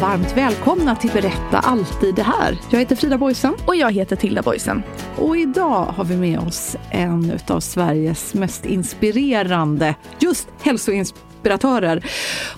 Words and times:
Varmt 0.00 0.36
välkomna 0.36 0.96
till 0.96 1.10
Berätta 1.10 1.58
alltid 1.58 2.14
det 2.14 2.22
här. 2.22 2.58
Jag 2.70 2.78
heter 2.78 2.96
Frida 2.96 3.18
Boysen. 3.18 3.54
Och 3.66 3.76
jag 3.76 3.92
heter 3.92 4.16
Tilda 4.16 4.42
Boysen. 4.42 4.82
Och 5.16 5.36
idag 5.36 5.84
har 5.84 6.04
vi 6.04 6.16
med 6.16 6.38
oss 6.38 6.76
en 6.90 7.38
av 7.48 7.60
Sveriges 7.60 8.34
mest 8.34 8.66
inspirerande 8.66 9.94
just 10.18 10.48
hälsoinspiratörer. 10.62 12.04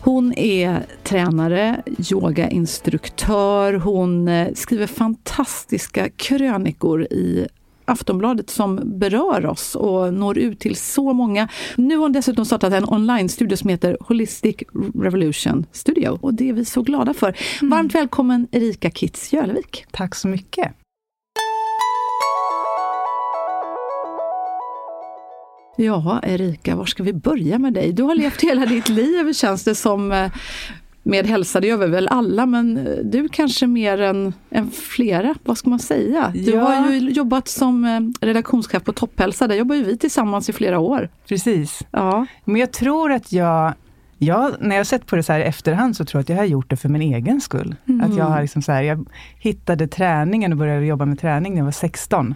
Hon 0.01 0.33
är 0.33 0.87
tränare, 1.03 1.83
yogainstruktör, 2.13 3.73
hon 3.73 4.29
eh, 4.29 4.49
skriver 4.55 4.87
fantastiska 4.87 6.09
krönikor 6.09 7.03
i 7.03 7.47
Aftonbladet 7.91 8.51
som 8.51 8.81
berör 8.85 9.47
oss 9.47 9.75
och 9.75 10.15
når 10.15 10.39
ut 10.39 10.61
till 10.61 10.77
så 10.77 11.13
många. 11.13 11.49
Nu 11.77 11.97
har 11.97 12.03
hon 12.03 12.13
dessutom 12.13 12.45
startat 12.45 12.73
en 12.73 12.89
online-studio 12.89 13.57
som 13.57 13.71
heter 13.71 13.97
Holistic 14.01 14.57
Revolution 14.95 15.67
Studio 15.73 16.19
och 16.21 16.35
det 16.35 16.49
är 16.49 16.53
vi 16.53 16.65
så 16.65 16.83
glada 16.83 17.15
för. 17.15 17.37
Mm. 17.61 17.71
Varmt 17.71 17.95
välkommen 17.95 18.49
Erika 18.53 18.91
Kitz 18.91 19.33
Jölevik. 19.33 19.85
Tack 19.91 20.15
så 20.15 20.29
mycket. 20.29 20.73
Ja, 25.77 26.21
Erika, 26.23 26.77
var 26.77 26.85
ska 26.85 27.03
vi 27.03 27.13
börja 27.13 27.59
med 27.59 27.73
dig? 27.73 27.93
Du 27.93 28.03
har 28.03 28.15
levt 28.15 28.41
hela 28.41 28.67
ditt 28.67 28.89
liv, 28.89 29.33
känns 29.33 29.65
det 29.65 29.75
som, 29.75 30.13
eh, 30.13 30.33
med 31.03 31.27
hälsa, 31.27 31.61
det 31.61 31.67
gör 31.67 31.77
vi 31.77 31.87
väl 31.87 32.09
alla, 32.09 32.47
men 32.47 32.77
eh, 32.77 32.97
du 33.05 33.29
kanske 33.29 33.67
mer 33.67 34.01
än, 34.01 34.33
än 34.51 34.71
flera, 34.71 35.35
vad 35.45 35.59
ska 35.59 35.71
man 35.71 35.79
säga? 35.79 36.33
Du 36.35 36.51
ja. 36.51 36.61
har 36.61 36.91
ju 36.91 37.11
jobbat 37.11 37.49
som 37.49 37.85
eh, 37.85 38.27
redaktionschef 38.27 38.85
på 38.85 38.93
Topphälsa, 38.93 39.49
där 39.49 39.57
jobbar 39.57 39.75
ju 39.75 39.85
vi 39.85 39.99
tillsammans 39.99 40.49
i 40.49 40.53
flera 40.53 40.79
år. 40.79 41.09
Precis. 41.29 41.81
Ja. 41.91 42.27
Men 42.45 42.57
jag 42.57 42.73
tror 42.73 43.13
att 43.13 43.33
jag 43.33 43.75
Ja, 44.23 44.51
när 44.61 44.77
jag 44.77 44.87
sett 44.87 45.07
på 45.07 45.17
det 45.17 45.23
så 45.23 45.33
här 45.33 45.41
i 45.41 45.43
efterhand 45.43 45.97
så 45.97 46.05
tror 46.05 46.19
jag 46.19 46.23
att 46.23 46.29
jag 46.29 46.37
har 46.37 46.45
gjort 46.45 46.71
det 46.71 46.77
för 46.77 46.89
min 46.89 47.03
egen 47.03 47.41
skull. 47.41 47.75
Mm. 47.89 48.11
Att 48.11 48.17
jag 48.17 48.25
har 48.25 48.43
liksom 48.43 48.63
så 48.63 48.73
här, 48.73 48.83
jag 48.83 49.09
hittade 49.39 49.89
träningen 49.89 50.53
och 50.53 50.59
började 50.59 50.87
jobba 50.87 51.05
med 51.05 51.21
träning 51.21 51.53
när 51.53 51.61
jag 51.61 51.65
var 51.65 51.73
16. 51.73 52.35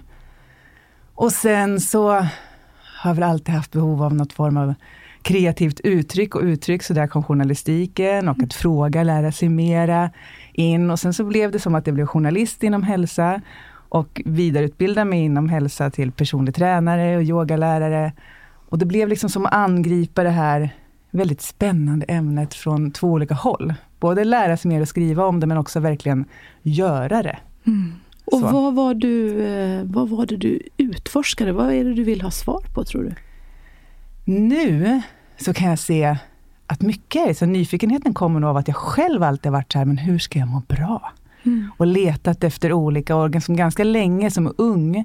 Och 1.15 1.33
sen 1.33 1.81
så 1.81 2.11
har 2.11 3.11
jag 3.11 3.15
väl 3.15 3.23
alltid 3.25 3.55
haft 3.55 3.73
behov 3.73 4.03
av 4.03 4.15
något 4.15 4.33
form 4.33 4.57
av 4.57 4.75
kreativt 5.25 5.81
uttryck 5.81 6.35
och 6.35 6.43
uttryck, 6.43 6.83
så 6.83 6.95
där 6.95 7.07
kom 7.07 7.23
journalistiken 7.23 8.29
och 8.29 8.43
att 8.43 8.55
fråga, 8.55 9.03
lära 9.03 9.33
sig 9.33 9.49
mera 9.49 10.11
in. 10.53 10.91
Och 10.91 11.01
sen 11.01 11.15
så 11.15 11.25
blev 11.25 11.51
det 11.51 11.59
som 11.59 11.75
att 11.75 11.87
jag 11.87 11.95
blev 11.95 12.07
journalist 12.07 12.63
inom 12.63 12.83
hälsa 12.83 13.41
och 13.89 14.23
vidareutbildade 14.25 15.05
mig 15.05 15.21
inom 15.21 15.49
hälsa 15.49 15.91
till 15.91 16.13
personlig 16.13 16.55
tränare 16.55 17.17
och 17.17 17.23
yogalärare. 17.23 18.13
Och 18.69 18.79
det 18.79 18.87
blev 18.87 19.09
liksom 19.09 19.31
som 19.31 19.47
att 19.47 19.55
angripa 19.55 20.23
det 20.23 20.31
här 20.31 20.71
väldigt 21.11 21.43
spännande 21.43 22.07
ämnet 22.07 22.55
från 22.55 22.91
två 22.91 23.09
olika 23.09 23.35
håll. 23.35 23.75
Både 24.01 24.25
lära 24.25 24.57
sig 24.57 24.69
mer 24.69 24.81
och 24.81 24.89
skriva 24.89 25.27
om 25.27 25.41
det, 25.41 25.47
men 25.47 25.59
också 25.59 25.81
verkligen 25.81 26.25
göra 26.63 27.23
det. 27.23 27.39
Mm. 27.67 27.93
Och 28.25 28.41
vad 28.41 28.75
var, 28.75 28.95
du, 28.95 29.43
eh, 29.43 29.83
vad 29.85 30.09
var 30.09 30.27
det 30.27 30.37
du 30.37 30.61
utforskade? 30.77 31.53
Vad 31.53 31.73
är 31.73 31.85
det 31.85 31.95
du 31.95 32.05
vill 32.05 32.21
ha 32.21 32.31
svar 32.31 32.63
på, 32.75 32.85
tror 32.85 33.03
du? 33.03 33.15
Nu 34.25 35.03
så 35.37 35.55
kan 35.55 35.69
jag 35.69 35.79
se 35.79 36.17
att 36.67 36.81
mycket 36.81 37.29
är 37.29 37.35
så 37.35 37.47
nyfikenheten 37.47 38.15
kommer 38.15 38.41
nog 38.41 38.51
av 38.51 38.57
att 38.57 38.69
jag 38.69 38.77
själv 38.77 39.23
alltid 39.23 39.53
varit 39.53 39.73
så 39.73 39.79
här, 39.79 39.87
men 39.87 39.99
hur 39.99 40.19
ska 40.19 40.39
jag 40.39 40.49
må 40.49 40.63
bra? 40.69 41.13
Mm. 41.45 41.71
Och 41.77 41.87
letat 41.87 42.45
efter 42.45 42.73
olika 42.73 43.17
organ. 43.17 43.43
Som 43.43 43.57
ganska 43.57 43.85
länge 43.85 44.31
som 44.31 44.55
ung 44.59 45.05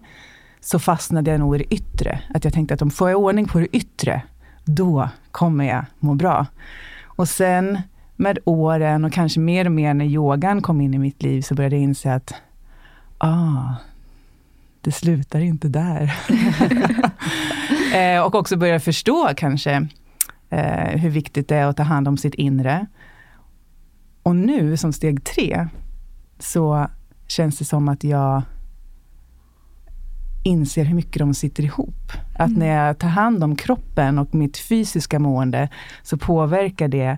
så 0.62 0.80
fastnade 0.80 1.32
jag 1.32 1.40
nog 1.40 1.56
i 1.56 1.58
det 1.58 1.74
yttre. 1.74 2.22
Att 2.34 2.44
jag 2.44 2.54
tänkte 2.54 2.74
att 2.74 2.82
om 2.82 2.92
får 2.92 3.10
jag 3.10 3.20
ordning 3.20 3.48
på 3.48 3.60
det 3.60 3.76
yttre, 3.76 4.22
då 4.66 5.10
kommer 5.32 5.66
jag 5.66 5.86
må 6.00 6.14
bra. 6.14 6.46
Och 7.04 7.30
sen 7.30 7.82
med 8.16 8.40
åren 8.46 9.06
och 9.06 9.14
kanske 9.14 9.40
mer 9.40 9.66
och 9.66 9.72
mer 9.72 9.94
när 9.94 10.06
yogan 10.06 10.62
kom 10.62 10.82
in 10.82 10.94
i 10.94 10.98
mitt 10.98 11.24
liv 11.24 11.42
så 11.42 11.56
började 11.56 11.76
jag 11.76 11.84
inse 11.84 12.14
att 12.14 12.34
ah, 13.18 13.74
det 14.82 14.92
slutar 14.92 15.40
inte 15.40 15.68
där. 15.68 16.16
eh, 17.96 18.22
och 18.22 18.36
också 18.36 18.58
börja 18.58 18.80
förstå 18.80 19.30
kanske 19.38 19.88
eh, 20.50 21.00
hur 21.00 21.10
viktigt 21.10 21.48
det 21.48 21.56
är 21.56 21.66
att 21.66 21.78
ta 21.78 21.84
hand 21.84 22.08
om 22.08 22.18
sitt 22.18 22.34
inre. 22.34 22.86
Och 24.24 24.36
nu 24.36 24.78
som 24.78 24.94
steg 24.94 25.24
tre, 25.24 25.68
så 26.40 26.88
känns 27.28 27.58
det 27.58 27.66
som 27.66 27.90
att 27.90 28.04
jag 28.04 28.42
inser 30.44 30.86
hur 30.86 30.96
mycket 30.96 31.20
de 31.20 31.34
sitter 31.34 31.64
ihop. 31.64 32.12
Att 32.36 32.48
mm. 32.48 32.60
när 32.60 32.86
jag 32.86 32.98
tar 32.98 33.08
hand 33.08 33.44
om 33.44 33.56
kroppen 33.56 34.20
och 34.20 34.36
mitt 34.36 34.58
fysiska 34.58 35.20
mående, 35.20 35.70
så 36.04 36.18
påverkar 36.18 36.88
det 36.88 37.18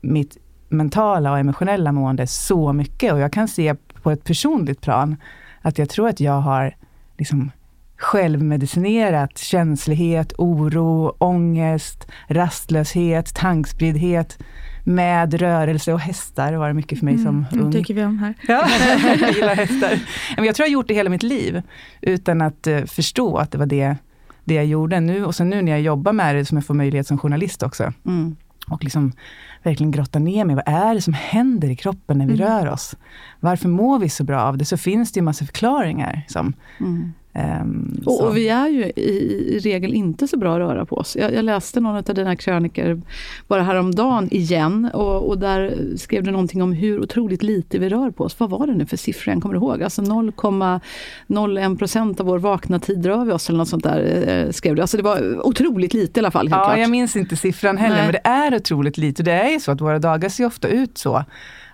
mitt 0.00 0.36
mentala 0.68 1.32
och 1.32 1.38
emotionella 1.38 1.92
mående 1.92 2.26
så 2.26 2.72
mycket. 2.72 3.12
Och 3.12 3.18
jag 3.18 3.32
kan 3.32 3.48
se 3.48 3.74
på 4.02 4.10
ett 4.10 4.24
personligt 4.24 4.80
plan, 4.80 5.16
att 5.62 5.78
jag 5.78 5.88
tror 5.88 6.08
att 6.08 6.20
jag 6.20 6.40
har 6.40 6.76
liksom 7.18 7.50
självmedicinerat 7.98 9.38
känslighet, 9.38 10.32
oro, 10.38 11.16
ångest, 11.18 12.08
rastlöshet, 12.28 13.34
tankspriddhet 13.34 14.38
med 14.84 15.34
rörelse 15.34 15.92
och 15.92 16.00
hästar 16.00 16.52
var 16.52 16.68
det 16.68 16.74
mycket 16.74 16.98
för 16.98 17.04
mig 17.04 17.14
mm, 17.14 17.24
som 17.24 17.60
ung. 17.60 17.70
Det 17.70 17.78
tycker 17.78 17.94
vi 17.94 18.04
om 18.04 18.18
här. 18.18 18.34
Ja, 18.48 18.68
jag 19.20 19.32
gillar 19.32 19.54
hästar. 19.54 20.00
Men 20.36 20.44
jag 20.44 20.54
tror 20.54 20.64
jag 20.64 20.70
har 20.70 20.72
gjort 20.72 20.88
det 20.88 20.94
hela 20.94 21.10
mitt 21.10 21.22
liv, 21.22 21.62
utan 22.00 22.42
att 22.42 22.66
uh, 22.66 22.84
förstå 22.84 23.36
att 23.36 23.50
det 23.50 23.58
var 23.58 23.66
det, 23.66 23.96
det 24.44 24.54
jag 24.54 24.66
gjorde. 24.66 25.00
Nu, 25.00 25.24
och 25.24 25.34
sen 25.34 25.50
nu 25.50 25.62
när 25.62 25.72
jag 25.72 25.80
jobbar 25.80 26.12
med 26.12 26.34
det, 26.34 26.44
som 26.44 26.56
jag 26.56 26.66
får 26.66 26.74
möjlighet 26.74 27.06
som 27.06 27.18
journalist 27.18 27.62
också, 27.62 27.92
mm. 28.06 28.36
och 28.66 28.84
liksom 28.84 29.12
verkligen 29.62 29.90
grotta 29.90 30.18
ner 30.18 30.44
mig. 30.44 30.56
Vad 30.56 30.68
är 30.68 30.94
det 30.94 31.02
som 31.02 31.14
händer 31.14 31.70
i 31.70 31.76
kroppen 31.76 32.18
när 32.18 32.26
vi 32.26 32.34
mm. 32.34 32.46
rör 32.46 32.68
oss? 32.68 32.96
Varför 33.40 33.68
mår 33.68 33.98
vi 33.98 34.08
så 34.08 34.24
bra 34.24 34.42
av 34.42 34.58
det? 34.58 34.64
Så 34.64 34.76
finns 34.76 35.12
det 35.12 35.18
ju 35.18 35.24
massa 35.24 35.44
förklaringar. 35.44 36.22
Som, 36.28 36.52
mm. 36.80 37.12
Um, 37.38 38.02
och, 38.06 38.20
och, 38.20 38.36
vi 38.36 38.48
är 38.48 38.68
ju 38.68 38.84
i, 38.84 39.00
i, 39.54 39.58
regel 39.58 39.94
inte 39.94 40.28
så 40.28 40.36
bra 40.36 40.52
att 40.52 40.58
röra 40.58 40.86
på 40.86 40.96
oss. 40.96 41.16
Jag, 41.16 41.34
jag 41.34 41.44
läste 41.44 41.80
någon 41.80 41.96
av 41.96 42.02
dina 42.02 42.36
krönikor 42.36 43.02
bara 43.48 43.62
häromdagen 43.62 44.28
igen 44.30 44.90
och, 44.94 45.28
och, 45.28 45.38
där 45.38 45.76
skrev 45.96 46.22
du 46.22 46.30
någonting 46.30 46.62
om 46.62 46.72
hur 46.72 47.00
otroligt 47.00 47.42
lite 47.42 47.78
vi 47.78 47.88
rör 47.88 48.10
på 48.10 48.24
oss. 48.24 48.40
Vad 48.40 48.50
var 48.50 48.66
det 48.66 48.74
nu 48.74 48.86
för 48.86 48.96
siffror 48.96 49.34
jag 49.34 49.42
kommer 49.42 49.54
ihåg? 49.54 49.82
Alltså 49.82 50.02
0,01 50.02 51.78
procent 51.78 52.20
av 52.20 52.26
vår 52.26 52.38
vakna 52.38 52.78
tid 52.78 53.06
rör 53.06 53.24
vi 53.24 53.32
oss 53.32 53.48
eller 53.48 53.58
något 53.58 53.68
sånt 53.68 53.84
där 53.84 54.28
eh, 54.28 54.50
skrev 54.50 54.74
du. 54.74 54.80
Alltså 54.82 54.96
det 54.96 55.02
var 55.02 55.46
otroligt 55.46 55.94
lite 55.94 56.20
i 56.20 56.22
alla 56.22 56.30
fall. 56.30 56.48
ja, 56.50 56.64
klart. 56.64 56.78
jag 56.78 56.90
minns 56.90 57.16
inte 57.16 57.36
siffran 57.36 57.76
heller 57.76 57.96
Nej. 57.96 58.04
men 58.04 58.12
det 58.12 58.28
är 58.28 58.56
otroligt 58.56 58.98
lite. 58.98 59.22
Det 59.22 59.32
är 59.32 59.50
ju 59.50 59.60
så 59.60 59.70
att 59.70 59.80
våra 59.80 59.98
dagar 59.98 60.28
ser 60.28 60.46
ofta 60.46 60.68
ut 60.68 60.98
så 60.98 61.24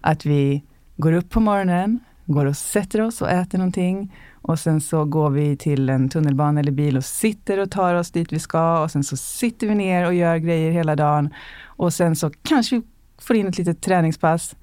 att 0.00 0.26
vi 0.26 0.62
går 0.96 1.12
upp 1.12 1.30
på 1.30 1.40
morgonen, 1.40 2.00
går 2.26 2.46
och 2.46 2.56
sätter 2.56 3.00
oss 3.00 3.22
och 3.22 3.30
äter 3.30 3.58
någonting 3.58 4.12
och 4.32 4.58
sen 4.58 4.80
så 4.80 5.04
går 5.04 5.30
vi 5.30 5.56
till 5.56 5.88
en 5.88 6.08
tunnelbana 6.08 6.60
eller 6.60 6.72
bil 6.72 6.96
och 6.96 7.04
sitter 7.04 7.58
och 7.58 7.70
tar 7.70 7.94
oss 7.94 8.10
dit 8.10 8.32
vi 8.32 8.38
ska 8.38 8.82
och 8.82 8.90
sen 8.90 9.04
så 9.04 9.16
sitter 9.16 9.66
vi 9.66 9.74
ner 9.74 10.06
och 10.06 10.14
gör 10.14 10.36
grejer 10.36 10.70
hela 10.70 10.96
dagen. 10.96 11.34
Och 11.64 11.94
sen 11.94 12.16
så 12.16 12.30
kanske 12.42 12.76
vi 12.76 12.82
får 13.18 13.36
in 13.36 13.48
ett 13.48 13.58
litet 13.58 13.82
träningspass 13.82 14.56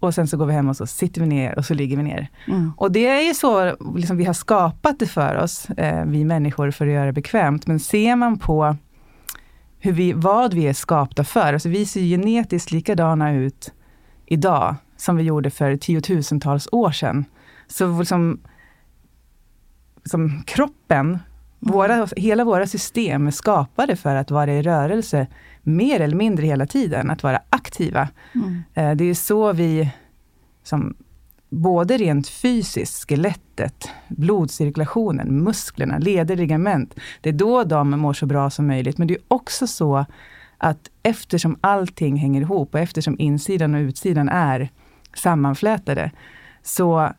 och 0.00 0.14
sen 0.14 0.26
så 0.26 0.36
går 0.36 0.46
vi 0.46 0.52
hem 0.52 0.68
och 0.68 0.76
så 0.76 0.86
sitter 0.86 1.20
vi 1.20 1.26
ner 1.26 1.58
och 1.58 1.64
så 1.64 1.74
ligger 1.74 1.96
vi 1.96 2.02
ner. 2.02 2.28
Mm. 2.46 2.72
Och 2.76 2.92
det 2.92 3.06
är 3.06 3.20
ju 3.20 3.34
så 3.34 3.76
liksom, 3.96 4.16
vi 4.16 4.24
har 4.24 4.34
skapat 4.34 4.98
det 4.98 5.06
för 5.06 5.36
oss, 5.36 5.70
eh, 5.70 6.04
vi 6.04 6.24
människor, 6.24 6.70
för 6.70 6.86
att 6.86 6.92
göra 6.92 7.06
det 7.06 7.12
bekvämt. 7.12 7.66
Men 7.66 7.80
ser 7.80 8.16
man 8.16 8.38
på 8.38 8.76
hur 9.78 9.92
vi, 9.92 10.12
vad 10.12 10.54
vi 10.54 10.66
är 10.66 10.72
skapta 10.72 11.24
för, 11.24 11.52
alltså 11.52 11.68
vi 11.68 11.86
ser 11.86 12.00
genetiskt 12.00 12.70
likadana 12.70 13.32
ut 13.32 13.72
idag 14.26 14.76
som 14.98 15.16
vi 15.16 15.22
gjorde 15.22 15.50
för 15.50 15.76
tiotusentals 15.76 16.68
år 16.72 16.90
sedan. 16.90 17.24
Så 17.66 17.98
liksom, 17.98 18.40
som 20.04 20.42
kroppen, 20.46 21.06
mm. 21.06 21.18
våra, 21.58 22.08
hela 22.16 22.44
våra 22.44 22.66
system 22.66 23.26
är 23.26 23.30
skapade 23.30 23.96
för 23.96 24.16
att 24.16 24.30
vara 24.30 24.52
i 24.52 24.62
rörelse 24.62 25.26
mer 25.62 26.00
eller 26.00 26.16
mindre 26.16 26.46
hela 26.46 26.66
tiden, 26.66 27.10
att 27.10 27.22
vara 27.22 27.42
aktiva. 27.50 28.08
Mm. 28.34 28.62
Eh, 28.74 28.96
det 28.96 29.04
är 29.04 29.14
så 29.14 29.52
vi 29.52 29.90
som 30.62 30.96
både 31.50 31.96
rent 31.96 32.28
fysiskt, 32.28 33.08
skelettet, 33.08 33.90
blodcirkulationen, 34.08 35.42
musklerna, 35.42 35.98
leder, 35.98 36.36
ligament. 36.36 36.94
Det 37.20 37.28
är 37.28 37.32
då 37.32 37.64
de 37.64 37.90
mår 37.90 38.12
så 38.12 38.26
bra 38.26 38.50
som 38.50 38.66
möjligt. 38.66 38.98
Men 38.98 39.08
det 39.08 39.14
är 39.14 39.22
också 39.28 39.66
så 39.66 40.06
att 40.58 40.90
eftersom 41.02 41.56
allting 41.60 42.16
hänger 42.16 42.40
ihop 42.40 42.74
och 42.74 42.80
eftersom 42.80 43.16
insidan 43.18 43.74
och 43.74 43.78
utsidan 43.78 44.28
är 44.28 44.70
sammanflätade, 45.18 46.10
så 46.62 47.12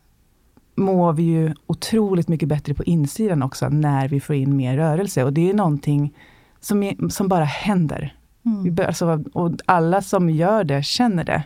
mår 0.76 1.14
vi 1.14 1.24
ju 1.24 1.54
otroligt 1.68 2.28
mycket 2.28 2.50
bättre 2.50 2.74
på 2.74 2.84
insidan 2.84 3.44
också 3.44 3.70
när 3.70 4.08
vi 4.08 4.20
får 4.20 4.36
in 4.36 4.56
mer 4.56 4.78
rörelse. 4.78 5.24
Och 5.24 5.34
det 5.34 5.50
är 5.50 5.54
någonting 5.54 6.16
som, 6.60 7.10
som 7.10 7.28
bara 7.28 7.44
händer. 7.44 8.16
Mm. 8.46 8.76
Vi, 8.76 8.84
alltså, 8.84 9.24
och 9.34 9.52
alla 9.66 10.02
som 10.02 10.30
gör 10.30 10.64
det 10.64 10.84
känner 10.84 11.24
det. 11.24 11.44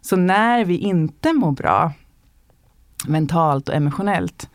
Så 0.00 0.16
när 0.16 0.64
vi 0.64 0.78
inte 0.78 1.32
mår 1.32 1.52
bra, 1.52 1.92
mentalt 3.06 3.68
och 3.68 3.74
emotionellt, 3.74 4.50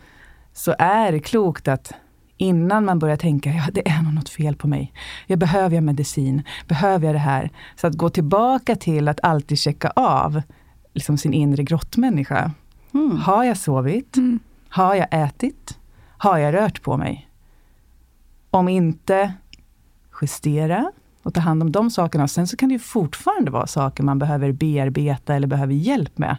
så 0.54 0.76
är 0.80 1.12
det 1.12 1.20
klokt 1.20 1.68
att 1.68 1.94
innan 2.38 2.86
man 2.86 3.00
börjar 3.00 3.18
tänka, 3.18 3.50
ja 3.50 3.64
det 3.72 3.90
är 3.90 4.02
nog 4.02 4.14
något 4.14 4.30
fel 4.30 4.56
på 4.56 4.68
mig. 4.68 4.94
Jag 5.28 5.40
behöver 5.40 5.76
jag 5.76 5.84
medicin? 5.84 6.44
Behöver 6.68 7.06
jag 7.06 7.16
det 7.16 7.20
här? 7.20 7.50
Så 7.76 7.88
att 7.88 7.94
gå 7.94 8.10
tillbaka 8.10 8.76
till 8.76 9.08
att 9.08 9.20
alltid 9.24 9.60
checka 9.60 9.92
av 9.96 10.42
liksom 11.00 11.18
sin 11.18 11.34
inre 11.34 11.64
grottmänniska. 11.64 12.52
Mm. 12.94 13.18
Har 13.18 13.44
jag 13.44 13.58
sovit? 13.58 14.18
Mm. 14.18 14.40
Har 14.70 14.96
jag 14.96 15.08
ätit? 15.12 15.78
Har 16.18 16.38
jag 16.38 16.54
rört 16.54 16.82
på 16.82 16.98
mig? 16.98 17.30
Om 18.50 18.70
inte, 18.70 19.34
justera 20.22 20.92
och 21.24 21.34
ta 21.34 21.42
hand 21.42 21.64
om 21.64 21.72
de 21.72 21.92
sakerna. 21.92 22.28
Sen 22.28 22.48
så 22.48 22.58
kan 22.58 22.70
det 22.70 22.74
ju 22.74 22.80
fortfarande 22.80 23.52
vara 23.52 23.68
saker 23.68 24.04
man 24.04 24.20
behöver 24.20 24.52
bearbeta 24.52 25.36
eller 25.36 25.48
behöver 25.48 25.74
hjälp 25.74 26.18
med. 26.18 26.38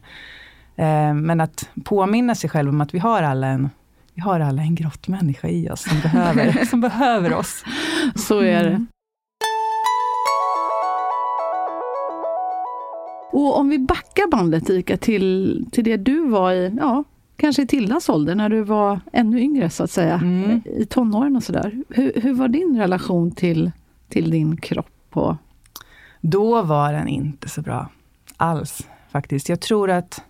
Eh, 0.77 1.15
men 1.15 1.41
att 1.41 1.69
påminna 1.85 2.35
sig 2.35 2.51
själv 2.51 2.69
om 2.69 2.81
att 2.81 2.95
vi 2.95 2.99
har 2.99 3.23
alla 3.23 3.47
en 3.47 3.71
vi 4.15 4.21
har 4.21 4.41
alla 4.41 4.63
en 4.63 4.75
grottmänniska 4.75 5.49
i 5.49 5.71
oss 5.71 5.83
som 5.89 6.01
behöver, 6.01 6.65
som 6.71 6.81
behöver 6.81 7.35
oss. 7.35 7.65
Så 8.15 8.41
är 8.41 8.65
det. 8.65 8.87
Och 13.33 13.59
om 13.59 13.69
vi 13.69 13.79
backar 13.79 14.31
bandet 14.31 14.71
Ika 14.71 14.97
till, 14.97 15.67
till 15.73 15.85
det 15.85 15.97
du 15.97 16.29
var 16.29 16.53
i, 16.53 16.77
ja, 16.79 17.05
kanske 17.37 17.63
i 17.63 17.67
Tildas 17.67 18.09
ålder, 18.09 18.35
när 18.35 18.49
du 18.49 18.63
var 18.63 19.01
ännu 19.13 19.41
yngre 19.41 19.71
så 19.71 19.85
att 19.85 19.91
säga, 19.91 20.15
mm. 20.15 20.63
i 20.65 20.87
tonåren 20.87 21.37
och 21.37 21.43
sådär. 21.43 21.83
Hur, 21.89 22.13
hur 22.17 22.33
var 22.33 22.49
din 22.49 22.79
relation 22.79 23.31
till, 23.31 23.71
till 24.09 24.31
din 24.31 24.57
kropp? 24.57 24.87
Och... 25.13 25.37
Då 26.21 26.63
var 26.63 26.93
den 26.93 27.09
inte 27.09 27.49
så 27.49 27.63
bra 27.63 27.89
alls 28.37 28.89
faktiskt. 29.11 29.49
Jag 29.49 29.61
tror 29.61 29.91
att 29.91 30.23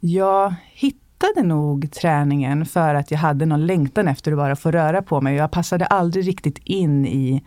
jag 0.00 0.54
hittade 0.72 1.42
nog 1.42 1.92
träningen 1.92 2.66
för 2.66 2.94
att 2.94 3.10
jag 3.10 3.18
hade 3.18 3.46
någon 3.46 3.66
längtan 3.66 4.08
efter 4.08 4.32
att 4.32 4.38
bara 4.38 4.56
få 4.56 4.70
röra 4.70 5.02
på 5.02 5.20
mig. 5.20 5.36
Jag 5.36 5.50
passade 5.50 5.86
aldrig 5.86 6.28
riktigt 6.28 6.58
in 6.64 7.06
i 7.06 7.42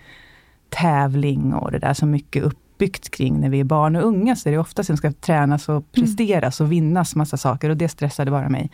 tävling 0.69 1.53
och 1.53 1.71
det 1.71 1.79
där 1.79 1.93
som 1.93 2.11
mycket 2.11 2.43
uppbyggt 2.83 3.09
kring 3.09 3.39
när 3.39 3.49
vi 3.49 3.59
är 3.59 3.63
barn 3.63 3.95
och 3.95 4.03
unga. 4.03 4.35
Så 4.35 4.49
är 4.49 4.53
det 4.53 4.59
oftast 4.59 4.87
som 4.87 4.97
ska 4.97 5.11
tränas 5.11 5.69
och 5.69 5.91
presteras 5.91 6.61
och 6.61 6.71
vinnas 6.71 7.15
massa 7.15 7.37
saker 7.37 7.69
och 7.69 7.77
det 7.77 7.89
stressade 7.89 8.31
bara 8.31 8.49
mig. 8.49 8.71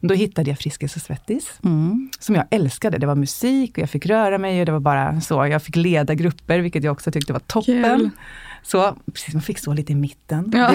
Då 0.00 0.14
hittade 0.14 0.50
jag 0.50 0.58
Friskis 0.58 0.96
och 0.96 1.02
Svettis, 1.02 1.58
mm. 1.64 2.10
som 2.20 2.34
jag 2.34 2.44
älskade. 2.50 2.98
Det 2.98 3.06
var 3.06 3.14
musik 3.14 3.70
och 3.70 3.78
jag 3.78 3.90
fick 3.90 4.06
röra 4.06 4.38
mig 4.38 4.60
och 4.60 4.66
det 4.66 4.72
var 4.72 4.80
bara 4.80 5.20
så. 5.20 5.46
Jag 5.46 5.62
fick 5.62 5.76
leda 5.76 6.14
grupper, 6.14 6.58
vilket 6.58 6.84
jag 6.84 6.92
också 6.92 7.10
tyckte 7.10 7.32
var 7.32 7.40
toppen. 7.40 7.98
Kul. 7.98 8.10
Så 8.62 8.96
precis, 9.12 9.34
man 9.34 9.42
fick 9.42 9.58
stå 9.58 9.72
lite 9.72 9.92
i 9.92 9.94
mitten. 9.94 10.52
Ja. 10.54 10.74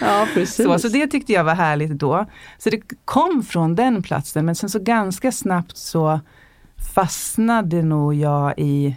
ja, 0.00 0.26
precis. 0.34 0.64
Så, 0.64 0.78
så 0.78 0.88
det 0.88 1.06
tyckte 1.06 1.32
jag 1.32 1.44
var 1.44 1.54
härligt 1.54 1.98
då. 1.98 2.26
Så 2.58 2.70
det 2.70 2.80
kom 3.04 3.42
från 3.42 3.74
den 3.74 4.02
platsen, 4.02 4.44
men 4.44 4.54
sen 4.54 4.68
så 4.70 4.78
ganska 4.78 5.32
snabbt 5.32 5.76
så 5.76 6.20
fastnade 6.94 7.82
nog 7.82 8.14
jag 8.14 8.54
i, 8.56 8.96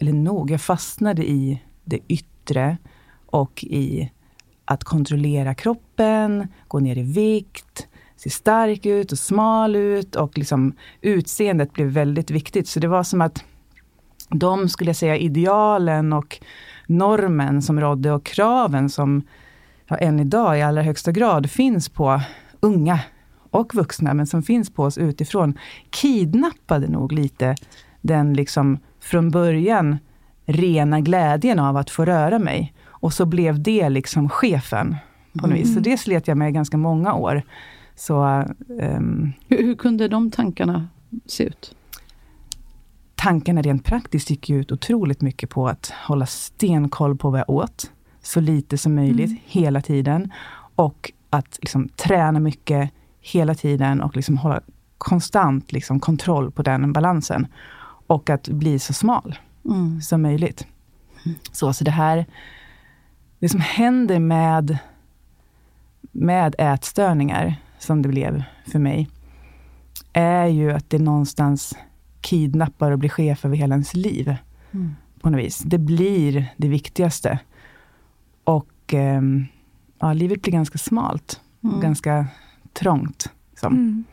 eller 0.00 0.12
nog, 0.12 0.50
jag 0.50 0.60
fastnade 0.60 1.30
i 1.30 1.62
det 1.84 1.98
yttre 2.08 2.76
och 3.26 3.64
i 3.64 4.10
att 4.64 4.84
kontrollera 4.84 5.54
kroppen, 5.54 6.48
gå 6.68 6.78
ner 6.78 6.98
i 6.98 7.02
vikt, 7.02 7.88
se 8.16 8.30
stark 8.30 8.86
ut 8.86 9.12
och 9.12 9.18
smal 9.18 9.76
ut 9.76 10.16
och 10.16 10.38
liksom 10.38 10.74
utseendet 11.00 11.72
blev 11.72 11.86
väldigt 11.88 12.30
viktigt. 12.30 12.68
Så 12.68 12.80
det 12.80 12.88
var 12.88 13.02
som 13.02 13.20
att 13.20 13.44
de, 14.28 14.68
skulle 14.68 14.88
jag 14.88 14.96
säga, 14.96 15.16
idealen 15.16 16.12
och 16.12 16.38
normen 16.86 17.62
som 17.62 17.80
rådde 17.80 18.12
och 18.12 18.24
kraven 18.24 18.90
som 18.90 19.22
ja, 19.86 19.96
än 19.96 20.20
idag 20.20 20.58
i 20.58 20.62
allra 20.62 20.82
högsta 20.82 21.12
grad 21.12 21.50
finns 21.50 21.88
på 21.88 22.20
unga 22.60 23.00
och 23.50 23.74
vuxna, 23.74 24.14
men 24.14 24.26
som 24.26 24.42
finns 24.42 24.70
på 24.70 24.84
oss 24.84 24.98
utifrån, 24.98 25.58
kidnappade 25.90 26.88
nog 26.88 27.12
lite 27.12 27.56
den 28.00 28.34
liksom 28.34 28.78
från 29.00 29.30
början 29.30 29.98
rena 30.46 31.00
glädjen 31.00 31.58
av 31.58 31.76
att 31.76 31.90
få 31.90 32.04
röra 32.04 32.38
mig. 32.38 32.74
Och 32.86 33.12
så 33.12 33.26
blev 33.26 33.62
det 33.62 33.88
liksom 33.88 34.28
chefen 34.28 34.96
på 35.32 35.38
något 35.38 35.44
mm. 35.46 35.58
vis. 35.58 35.74
Så 35.74 35.80
det 35.80 35.98
slet 35.98 36.28
jag 36.28 36.36
med 36.36 36.54
ganska 36.54 36.76
många 36.76 37.14
år. 37.14 37.42
Så, 37.94 38.44
um, 38.68 39.32
hur, 39.48 39.62
hur 39.62 39.74
kunde 39.74 40.08
de 40.08 40.30
tankarna 40.30 40.88
se 41.26 41.44
ut? 41.44 41.74
tankarna 43.20 43.62
rent 43.62 43.84
praktiskt 43.84 44.30
gick 44.30 44.50
ut 44.50 44.72
otroligt 44.72 45.20
mycket 45.20 45.50
på 45.50 45.68
att 45.68 45.92
hålla 46.06 46.26
stenkoll 46.26 47.16
på 47.16 47.30
vad 47.30 47.40
jag 47.40 47.50
åt. 47.50 47.90
Så 48.22 48.40
lite 48.40 48.78
som 48.78 48.94
möjligt, 48.94 49.30
mm. 49.30 49.40
hela 49.46 49.80
tiden. 49.80 50.32
Och 50.74 51.12
att 51.30 51.58
liksom 51.60 51.88
träna 51.88 52.40
mycket 52.40 52.90
hela 53.20 53.54
tiden 53.54 54.00
och 54.00 54.16
liksom 54.16 54.36
hålla 54.36 54.60
konstant 54.98 55.72
liksom 55.72 56.00
kontroll 56.00 56.50
på 56.50 56.62
den 56.62 56.92
balansen. 56.92 57.46
Och 58.10 58.30
att 58.30 58.48
bli 58.48 58.78
så 58.78 58.92
smal 58.92 59.38
mm. 59.64 60.00
som 60.00 60.22
möjligt. 60.22 60.66
Så, 61.52 61.72
så 61.72 61.84
det 61.84 61.90
här, 61.90 62.26
det 63.38 63.48
som 63.48 63.60
händer 63.60 64.18
med, 64.18 64.78
med 66.00 66.54
ätstörningar, 66.58 67.56
som 67.78 68.02
det 68.02 68.08
blev 68.08 68.42
för 68.66 68.78
mig, 68.78 69.08
är 70.12 70.46
ju 70.46 70.70
att 70.70 70.90
det 70.90 70.98
någonstans 70.98 71.76
kidnappar 72.20 72.90
och 72.90 72.98
blir 72.98 73.10
chef 73.10 73.44
över 73.44 73.56
hela 73.56 73.74
ens 73.74 73.94
liv. 73.94 74.36
Mm. 74.70 74.94
På 75.20 75.30
något 75.30 75.40
vis. 75.40 75.58
Det 75.58 75.78
blir 75.78 76.54
det 76.56 76.68
viktigaste. 76.68 77.38
Och 78.44 78.94
eh, 78.94 79.22
ja, 79.98 80.12
livet 80.12 80.42
blir 80.42 80.52
ganska 80.52 80.78
smalt. 80.78 81.40
Mm. 81.64 81.80
Ganska 81.80 82.26
trångt. 82.72 83.32
Liksom. 83.50 83.72
Mm. 83.72 84.04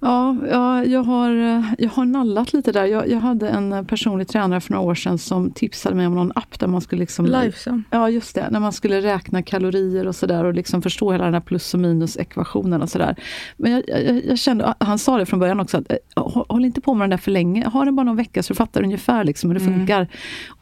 Ja, 0.00 0.36
ja 0.50 0.84
jag, 0.84 1.02
har, 1.02 1.30
jag 1.78 1.90
har 1.90 2.04
nallat 2.04 2.52
lite 2.52 2.72
där. 2.72 2.84
Jag, 2.84 3.08
jag 3.08 3.20
hade 3.20 3.48
en 3.48 3.86
personlig 3.86 4.28
tränare 4.28 4.60
för 4.60 4.72
några 4.72 4.84
år 4.86 4.94
sedan 4.94 5.18
som 5.18 5.50
tipsade 5.50 5.94
mig 5.96 6.06
om 6.06 6.14
någon 6.14 6.32
app 6.34 6.60
där 6.60 6.66
man 6.66 6.80
skulle... 6.80 7.00
Liksom, 7.00 7.26
Lifesum. 7.26 7.84
Ja, 7.90 8.10
just 8.10 8.34
det. 8.34 8.50
När 8.50 8.60
man 8.60 8.72
skulle 8.72 9.00
räkna 9.00 9.42
kalorier 9.42 10.06
och 10.06 10.16
sådär 10.16 10.44
och 10.44 10.54
liksom 10.54 10.82
förstå 10.82 11.12
hela 11.12 11.24
den 11.24 11.34
här 11.34 11.40
plus 11.40 11.74
och 11.74 11.80
minus-ekvationen 11.80 12.82
och 12.82 12.90
sådär. 12.90 13.16
Men 13.56 13.72
jag, 13.72 13.82
jag, 13.88 14.24
jag, 14.24 14.38
kände, 14.38 14.74
han 14.78 14.98
sa 14.98 15.18
det 15.18 15.26
från 15.26 15.40
början 15.40 15.60
också, 15.60 15.78
att 15.78 15.92
eh, 15.92 16.44
håll 16.48 16.64
inte 16.64 16.80
på 16.80 16.94
med 16.94 17.02
den 17.02 17.10
där 17.10 17.16
för 17.16 17.30
länge. 17.30 17.68
Ha 17.68 17.84
den 17.84 17.96
bara 17.96 18.04
någon 18.04 18.16
vecka 18.16 18.42
så 18.42 18.52
du 18.52 18.56
fattar 18.56 18.82
ungefär 18.82 19.24
liksom 19.24 19.50
hur 19.50 19.58
det 19.58 19.64
mm. 19.64 19.78
funkar. 19.78 20.08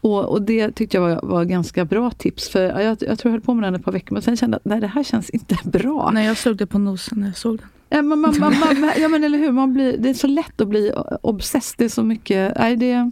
Och, 0.01 0.25
och 0.25 0.43
det 0.43 0.71
tyckte 0.71 0.97
jag 0.97 1.03
var, 1.03 1.21
var 1.23 1.45
ganska 1.45 1.85
bra 1.85 2.11
tips. 2.11 2.49
För 2.49 2.63
jag, 2.63 2.97
jag 3.01 3.19
tror 3.19 3.19
jag 3.23 3.31
höll 3.31 3.41
på 3.41 3.55
med 3.55 3.65
den 3.65 3.75
ett 3.75 3.85
par 3.85 3.93
veckor, 3.93 4.13
men 4.15 4.23
sen 4.23 4.37
kände 4.37 4.55
jag 4.55 4.59
att 4.59 4.65
nej, 4.65 4.81
det 4.81 4.87
här 4.87 5.03
känns 5.03 5.31
inte 5.31 5.57
bra. 5.65 6.11
Nej, 6.15 6.27
jag 6.27 6.37
slog 6.37 6.57
det 6.57 6.67
på 6.67 6.79
nosen 6.79 7.21
när 7.21 7.27
jag 7.27 7.37
såg 7.37 7.59
den. 7.59 7.69
Ja, 7.91 8.03
man, 8.03 8.21
man, 8.21 8.35
man, 8.39 8.93
ja 9.01 9.09
men 9.09 9.25
eller 9.25 9.39
hur, 9.39 9.53
man 9.53 9.73
blir, 9.73 9.99
det 9.99 10.11
är 10.11 10.15
så 10.15 10.27
lätt 10.27 10.61
att 10.61 10.69
bli 10.69 10.93
obsess. 11.23 11.75
Det 11.79 11.85
är 11.85 11.89
så 11.89 12.03
mycket... 12.03 12.53
Nej, 12.59 12.77
det, 12.77 13.11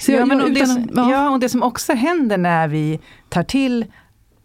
så 0.00 0.12
jag, 0.12 0.20
ja, 0.20 0.26
men 0.26 0.40
och 0.40 0.50
det, 0.50 0.86
ja. 0.94 1.10
ja, 1.10 1.30
och 1.30 1.40
det 1.40 1.48
som 1.48 1.62
också 1.62 1.92
händer 1.92 2.38
när 2.38 2.68
vi 2.68 3.00
tar 3.28 3.42
till 3.42 3.84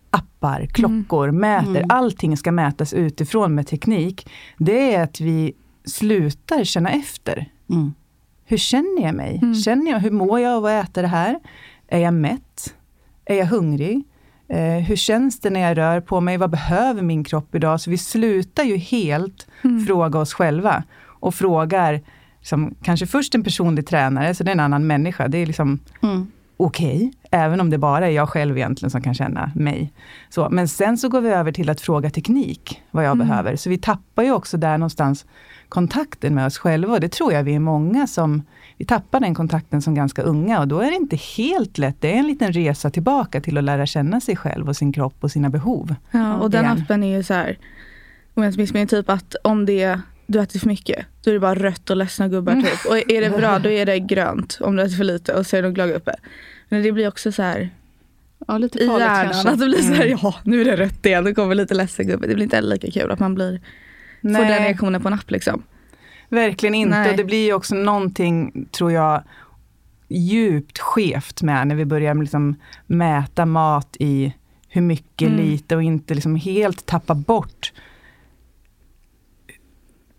appar, 0.09 0.65
klockor, 0.65 1.27
mm. 1.27 1.41
mäter, 1.41 1.75
mm. 1.75 1.89
allting 1.89 2.37
ska 2.37 2.51
mätas 2.51 2.93
utifrån 2.93 3.55
med 3.55 3.67
teknik. 3.67 4.29
Det 4.57 4.95
är 4.95 5.03
att 5.03 5.21
vi 5.21 5.53
slutar 5.85 6.63
känna 6.63 6.89
efter. 6.89 7.49
Mm. 7.69 7.93
Hur 8.45 8.57
känner 8.57 9.01
jag 9.01 9.15
mig? 9.15 9.39
Mm. 9.41 9.55
Känner 9.55 9.91
jag, 9.91 9.99
hur 9.99 10.11
mår 10.11 10.39
jag 10.39 10.53
av 10.53 10.65
att 10.65 10.89
äta 10.89 11.01
det 11.01 11.07
här? 11.07 11.39
Är 11.87 11.99
jag 11.99 12.13
mätt? 12.13 12.75
Är 13.25 13.35
jag 13.35 13.45
hungrig? 13.45 14.03
Eh, 14.47 14.83
hur 14.83 14.95
känns 14.95 15.39
det 15.39 15.49
när 15.49 15.59
jag 15.59 15.77
rör 15.77 16.01
på 16.01 16.21
mig? 16.21 16.37
Vad 16.37 16.49
behöver 16.49 17.01
min 17.01 17.23
kropp 17.23 17.55
idag? 17.55 17.81
Så 17.81 17.89
vi 17.89 17.97
slutar 17.97 18.63
ju 18.63 18.77
helt 18.77 19.47
mm. 19.63 19.85
fråga 19.85 20.19
oss 20.19 20.33
själva 20.33 20.83
och 21.05 21.35
frågar 21.35 22.01
som 22.41 22.75
kanske 22.81 23.07
först 23.07 23.35
en 23.35 23.43
personlig 23.43 23.87
tränare, 23.87 24.35
så 24.35 24.43
det 24.43 24.49
är 24.49 24.53
en 24.53 24.59
annan 24.59 24.87
människa. 24.87 25.27
Det 25.27 25.37
är 25.37 25.45
liksom, 25.45 25.79
mm. 26.03 26.27
okej, 26.57 26.95
okay, 26.95 27.11
även 27.31 27.61
om 27.61 27.69
det 27.69 27.77
bara 27.77 28.07
är 28.07 28.11
jag 28.11 28.29
själv 28.29 28.57
egentligen 28.57 28.89
som 28.89 29.01
kan 29.01 29.13
känna 29.13 29.51
mig. 29.55 29.93
Så, 30.29 30.49
men 30.49 30.67
sen 30.67 30.97
så 30.97 31.09
går 31.09 31.21
vi 31.21 31.29
över 31.29 31.51
till 31.51 31.69
att 31.69 31.81
fråga 31.81 32.09
teknik, 32.09 32.81
vad 32.91 33.03
jag 33.03 33.11
mm. 33.11 33.27
behöver. 33.27 33.55
Så 33.55 33.69
vi 33.69 33.77
tappar 33.77 34.23
ju 34.23 34.31
också 34.31 34.57
där 34.57 34.77
någonstans 34.77 35.25
kontakten 35.69 36.35
med 36.35 36.45
oss 36.45 36.57
själva. 36.57 36.93
Och 36.93 36.99
det 36.99 37.09
tror 37.09 37.33
jag 37.33 37.43
vi 37.43 37.55
är 37.55 37.59
många 37.59 38.07
som 38.07 38.43
vi 38.77 38.85
tappar 38.85 39.19
den 39.19 39.35
kontakten 39.35 39.81
som 39.81 39.95
ganska 39.95 40.21
unga 40.21 40.59
och 40.59 40.67
då 40.67 40.79
är 40.79 40.89
det 40.89 40.95
inte 40.95 41.15
helt 41.15 41.77
lätt. 41.77 41.95
Det 41.99 42.13
är 42.13 42.17
en 42.17 42.27
liten 42.27 42.53
resa 42.53 42.89
tillbaka 42.89 43.41
till 43.41 43.57
att 43.57 43.63
lära 43.63 43.85
känna 43.85 44.21
sig 44.21 44.35
själv 44.35 44.69
och 44.69 44.75
sin 44.75 44.93
kropp 44.93 45.15
och 45.19 45.31
sina 45.31 45.49
behov. 45.49 45.95
Ja, 46.11 46.35
och 46.35 46.49
den 46.49 46.65
igen. 46.65 46.81
appen 46.81 47.03
är 47.03 47.17
ju 47.17 47.23
så 47.23 47.33
här, 47.33 47.57
om 48.33 48.43
jag 48.43 48.49
inte 48.49 48.59
missminner 48.59 48.85
typ 48.85 49.09
att 49.09 49.35
om 49.43 49.65
det 49.65 49.99
du 50.27 50.41
äter 50.41 50.59
för 50.59 50.67
mycket, 50.67 51.05
då 51.23 51.29
är 51.29 51.33
det 51.33 51.39
bara 51.39 51.55
rött 51.55 51.89
och 51.89 51.97
ledsna 51.97 52.27
gubbar 52.27 52.55
typ. 52.55 52.85
Och 52.89 53.11
är 53.11 53.21
det 53.21 53.29
bra, 53.29 53.59
då 53.59 53.69
är 53.69 53.85
det 53.85 53.99
grönt 53.99 54.57
om 54.61 54.75
du 54.75 54.83
äter 54.83 54.95
för 54.95 55.03
lite 55.03 55.33
och 55.33 55.45
så 55.47 55.57
är 55.57 55.63
de 55.63 55.73
glada 55.73 55.93
gubbar. 55.93 56.15
Men 56.69 56.83
det 56.83 56.91
blir 56.91 57.07
också 57.07 57.31
så 57.31 57.41
här 57.41 57.69
ja, 58.47 58.57
lite 58.57 58.79
i 58.79 58.85
hjärnan, 58.85 59.25
kanske. 59.25 59.49
att 59.49 59.59
det 59.59 59.65
blir 59.65 59.81
så 59.81 59.93
här, 59.93 60.05
mm. 60.05 60.19
ja 60.21 60.35
nu 60.43 60.61
är 60.61 60.65
det 60.65 60.75
rött 60.75 61.05
igen, 61.05 61.23
då 61.23 61.33
kommer 61.33 61.55
lite 61.55 61.73
ledsen 61.73 62.07
gubbe. 62.07 62.27
Det 62.27 62.33
blir 62.33 62.43
inte 62.43 62.55
heller 62.55 62.75
lika 62.75 62.99
kul 62.99 63.11
att 63.11 63.19
man 63.19 63.35
blir, 63.35 63.61
får 64.21 64.29
den 64.29 64.63
reaktionen 64.63 65.01
på 65.01 65.07
en 65.07 65.13
app 65.13 65.31
liksom. 65.31 65.63
Verkligen 66.29 66.75
inte. 66.75 66.99
Nej. 66.99 67.11
Och 67.11 67.17
det 67.17 67.23
blir 67.23 67.45
ju 67.45 67.53
också 67.53 67.75
någonting, 67.75 68.67
tror 68.71 68.91
jag, 68.91 69.23
djupt 70.07 70.79
skevt 70.79 71.41
med 71.41 71.67
när 71.67 71.75
vi 71.75 71.85
börjar 71.85 72.15
liksom 72.15 72.55
mäta 72.87 73.45
mat 73.45 73.95
i 73.99 74.33
hur 74.67 74.81
mycket, 74.81 75.27
mm. 75.27 75.45
lite 75.45 75.75
och 75.75 75.83
inte 75.83 76.13
liksom 76.13 76.35
helt 76.35 76.85
tappa 76.85 77.15
bort 77.15 77.71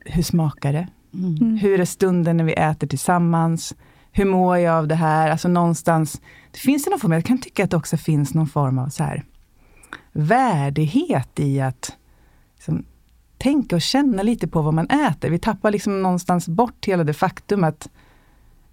hur 0.08 0.22
smakar 0.22 0.72
det? 0.72 0.88
Mm. 1.14 1.56
Hur 1.56 1.80
är 1.80 1.84
stunden 1.84 2.36
när 2.36 2.44
vi 2.44 2.52
äter 2.52 2.86
tillsammans? 2.86 3.75
Hur 4.12 4.25
mår 4.25 4.58
jag 4.58 4.75
av 4.75 4.88
det 4.88 4.94
här? 4.94 5.30
Alltså 5.30 5.48
någonstans, 5.48 6.20
det 6.50 6.58
finns 6.58 6.86
någon 6.86 7.00
form, 7.00 7.12
jag 7.12 7.25
kan 7.25 7.38
tycka 7.38 7.64
att 7.64 7.70
det 7.70 7.76
också 7.76 7.96
finns 7.96 8.34
någon 8.34 8.48
form 8.48 8.78
av 8.78 8.88
så 8.88 9.02
här, 9.02 9.25
värdighet 10.12 11.40
i 11.40 11.60
att 11.60 11.92
liksom, 12.54 12.84
tänka 13.38 13.76
och 13.76 13.82
känna 13.82 14.22
lite 14.22 14.48
på 14.48 14.62
vad 14.62 14.74
man 14.74 14.86
äter. 14.86 15.30
Vi 15.30 15.38
tappar 15.38 15.70
liksom 15.70 16.02
någonstans 16.02 16.48
bort 16.48 16.86
hela 16.86 17.04
det 17.04 17.14
faktum 17.14 17.64
att 17.64 17.88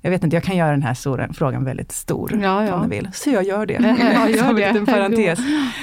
jag 0.06 0.12
vet 0.12 0.24
inte, 0.24 0.36
jag 0.36 0.44
kan 0.44 0.58
göra 0.58 0.72
den 0.72 0.84
här 0.84 1.34
frågan 1.34 1.64
väldigt 1.64 1.92
stor 1.92 2.40
ja, 2.44 2.66
ja. 2.66 2.74
om 2.74 2.82
du 2.82 2.96
vill. 2.96 3.10
Så 3.14 3.30
jag 3.30 3.44
gör 3.44 3.66
det. 3.66 3.74
Ja, 3.74 4.30
gör 4.30 4.54
det. 4.54 4.64
En 4.64 4.86
parentes. 4.86 5.40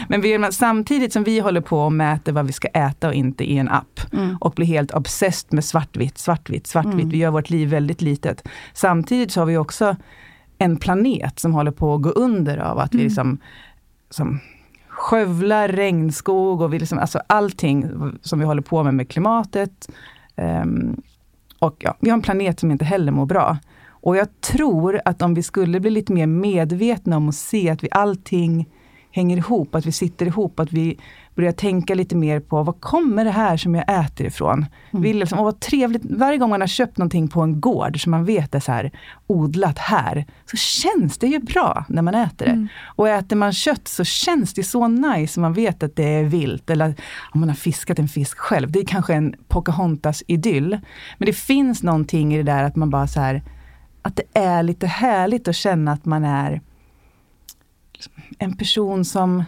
Men 0.09 0.21
vi, 0.21 0.49
samtidigt 0.51 1.13
som 1.13 1.25
vi 1.25 1.39
håller 1.39 1.61
på 1.61 1.81
och 1.81 1.93
mäter 1.93 2.33
vad 2.33 2.47
vi 2.47 2.53
ska 2.53 2.69
äta 2.69 3.09
och 3.09 3.15
inte 3.15 3.51
i 3.53 3.59
en 3.59 3.69
app 3.69 4.01
mm. 4.13 4.37
och 4.41 4.53
blir 4.53 4.67
helt 4.67 4.91
obsessed 4.91 5.53
med 5.53 5.65
svartvitt, 5.65 6.19
svartvitt, 6.19 6.67
svartvitt. 6.67 6.95
Mm. 6.95 7.09
Vi 7.09 7.19
gör 7.19 7.31
vårt 7.31 7.51
liv 7.51 7.69
väldigt 7.69 8.03
litet. 8.03 8.49
Samtidigt 8.73 9.33
så 9.33 9.41
har 9.41 9.47
vi 9.47 9.57
också 9.57 9.97
en 10.59 10.77
planet 10.77 11.39
som 11.39 11.55
håller 11.55 11.71
på 11.71 11.95
att 11.95 12.03
gå 12.03 12.11
under 12.11 12.59
av 12.59 12.79
att 12.79 12.93
mm. 12.93 13.03
vi 13.03 13.09
liksom 13.09 13.39
som 14.11 14.41
skövlar 15.01 15.69
regnskog 15.69 16.61
och 16.61 16.73
vi 16.73 16.79
liksom, 16.79 16.99
alltså 16.99 17.21
allting 17.27 17.91
som 18.23 18.39
vi 18.39 18.45
håller 18.45 18.63
på 18.63 18.83
med 18.83 18.95
med 18.95 19.09
klimatet. 19.09 19.91
Um, 20.37 21.03
och 21.59 21.77
ja, 21.79 21.97
vi 22.01 22.11
har 22.11 22.17
en 22.17 22.23
planet 22.23 22.61
som 22.61 22.71
inte 22.71 22.85
heller 22.85 23.13
mår 23.13 23.27
bra. 23.27 23.59
Och 23.89 24.17
jag 24.17 24.41
tror 24.41 25.01
att 25.05 25.23
om 25.23 25.35
vi 25.35 25.43
skulle 25.43 25.81
bli 25.81 25.91
lite 25.91 26.13
mer 26.13 26.27
medvetna 26.27 27.17
om 27.17 27.29
att 27.29 27.35
se 27.35 27.71
att 27.71 27.85
vi 27.85 27.89
allting 27.91 28.69
hänger 29.11 29.37
ihop, 29.37 29.75
att 29.75 29.87
vi 29.87 29.93
sitter 29.93 30.27
ihop, 30.27 30.61
att 30.61 30.73
vi 30.73 30.99
börjar 31.35 31.53
tänka 31.53 31.95
lite 31.95 32.17
mer 32.17 32.41
på 32.41 32.63
var 32.63 32.73
kommer 32.73 33.25
det 33.25 33.31
här 33.31 33.57
som 33.57 33.75
jag 33.75 34.05
äter 34.05 34.27
ifrån? 34.27 34.67
Mm. 34.91 35.03
Vill 35.03 35.19
liksom, 35.19 35.39
och 35.39 35.45
vad 35.45 35.61
trevligt, 35.61 36.03
varje 36.05 36.39
gång 36.39 36.51
man 36.51 36.61
har 36.61 36.69
köpt 36.69 36.99
någonting 36.99 37.29
på 37.29 37.41
en 37.41 37.61
gård 37.61 38.03
som 38.03 38.11
man 38.11 38.25
vet 38.25 38.55
är 38.55 38.61
så 38.61 38.73
här, 38.73 38.91
odlat 39.27 39.79
här, 39.79 40.27
så 40.51 40.57
känns 40.57 41.19
det 41.19 41.27
ju 41.27 41.39
bra 41.39 41.85
när 41.89 42.03
man 42.03 42.15
äter 42.15 42.47
det. 42.47 42.53
Mm. 42.53 42.69
Och 42.97 43.09
äter 43.09 43.37
man 43.37 43.53
kött 43.53 43.89
så 43.89 44.05
känns 44.05 44.55
det 44.55 44.63
så 44.63 44.89
nice, 44.89 45.41
man 45.41 45.53
vet 45.53 45.83
att 45.83 45.97
det 45.97 46.15
är 46.15 46.25
vilt. 46.25 46.71
Eller 46.71 46.95
om 47.35 47.41
man 47.41 47.49
har 47.49 47.57
fiskat 47.57 47.99
en 47.99 48.09
fisk 48.09 48.39
själv, 48.39 48.71
det 48.71 48.79
är 48.79 48.87
kanske 48.87 49.15
en 49.15 49.35
Pocahontas-idyll. 49.49 50.79
Men 51.19 51.27
det 51.27 51.33
finns 51.33 51.83
någonting 51.83 52.35
i 52.35 52.37
det 52.37 52.53
där 52.53 52.65
att 52.65 52.77
man 52.77 52.91
bara 52.91 53.07
så 53.07 53.21
här, 53.21 53.43
att 54.03 54.17
det 54.17 54.41
är 54.41 54.63
lite 54.63 54.87
härligt 54.87 55.49
att 55.49 55.57
känna 55.57 55.93
att 55.93 56.05
man 56.05 56.25
är 56.25 56.61
en 58.39 58.57
person 58.57 59.05
som 59.05 59.45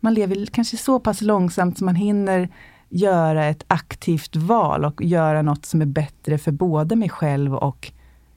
man 0.00 0.14
lever 0.14 0.46
kanske 0.46 0.76
så 0.76 1.00
pass 1.00 1.20
långsamt 1.20 1.78
som 1.78 1.84
man 1.84 1.94
hinner 1.94 2.48
göra 2.88 3.44
ett 3.44 3.64
aktivt 3.66 4.36
val 4.36 4.84
och 4.84 5.02
göra 5.02 5.42
något 5.42 5.66
som 5.66 5.82
är 5.82 5.86
bättre 5.86 6.38
för 6.38 6.52
både 6.52 6.96
mig 6.96 7.08
själv 7.08 7.54
och 7.54 7.92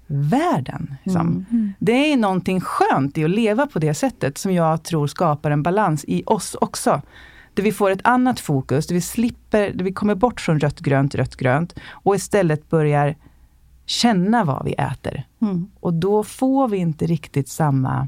världen. 0.08 0.96
Liksom. 1.04 1.28
Mm. 1.28 1.46
Mm. 1.52 1.74
Det 1.80 2.14
är 2.14 2.18
någonting 2.18 2.62
skönt 2.62 3.18
i 3.18 3.24
att 3.24 3.30
leva 3.30 3.68
på 3.68 3.80
det 3.80 3.94
sättet 3.94 4.38
som 4.38 4.54
jag 4.54 4.84
tror 4.84 5.08
skapar 5.08 5.52
en 5.52 5.64
balans 5.64 6.06
i 6.08 6.24
oss 6.26 6.56
också. 6.56 7.02
Där 7.54 7.64
vi 7.64 7.72
får 7.72 7.92
ett 7.92 8.00
annat 8.04 8.40
fokus, 8.40 8.88
där 8.88 8.96
vi 8.96 9.02
slipper, 9.02 9.72
där 9.74 9.84
vi 9.84 9.94
kommer 9.94 10.16
bort 10.16 10.42
från 10.42 10.60
rött, 10.60 10.80
grönt, 10.80 11.16
rött, 11.16 11.36
grönt 11.36 11.76
och 11.90 12.16
istället 12.16 12.70
börjar 12.70 13.16
känna 13.86 14.44
vad 14.44 14.66
vi 14.66 14.74
äter. 14.74 15.24
Mm. 15.42 15.72
Och 15.80 15.94
då 15.94 16.24
får 16.24 16.68
vi 16.68 16.78
inte 16.78 17.06
riktigt 17.06 17.50
samma 17.50 18.08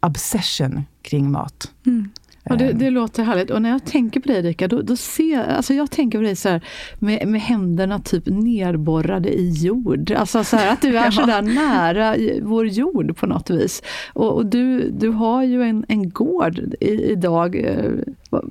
obsession 0.00 0.84
kring 1.02 1.30
mat. 1.30 1.72
Mm. 1.86 2.10
Ja, 2.44 2.56
det, 2.56 2.72
det, 2.72 2.90
låter 2.90 3.24
härligt. 3.24 3.50
Och 3.50 3.62
när 3.62 3.70
jag 3.70 3.84
tänker 3.84 4.20
på 4.20 4.28
dig 4.28 4.38
Erika, 4.38 4.68
då, 4.68 4.82
då 4.82 4.96
ser 4.96 5.44
alltså 5.44 5.74
jag 5.74 5.90
tänker 5.90 6.18
på 6.18 6.22
dig 6.22 6.36
så 6.36 6.48
här, 6.48 6.64
med, 6.98 7.28
med 7.28 7.40
händerna 7.40 7.98
typ 7.98 8.22
nerborrade 8.26 9.28
i 9.28 9.50
jord. 9.50 10.10
Alltså 10.10 10.44
så 10.44 10.56
här, 10.56 10.72
att 10.72 10.82
du 10.82 10.98
är 10.98 11.04
ja. 11.04 11.10
så 11.10 11.26
där 11.26 11.42
nära 11.42 12.16
vår 12.42 12.66
jord 12.66 13.16
på 13.16 13.26
något 13.26 13.50
vis. 13.50 13.82
Och, 14.12 14.36
och 14.36 14.46
du, 14.46 14.90
du 14.90 15.08
har 15.08 15.42
ju 15.42 15.62
en, 15.62 15.84
en 15.88 16.10
gård 16.10 16.58
i, 16.80 16.90
idag. 16.90 17.56
Eh, 17.56 17.90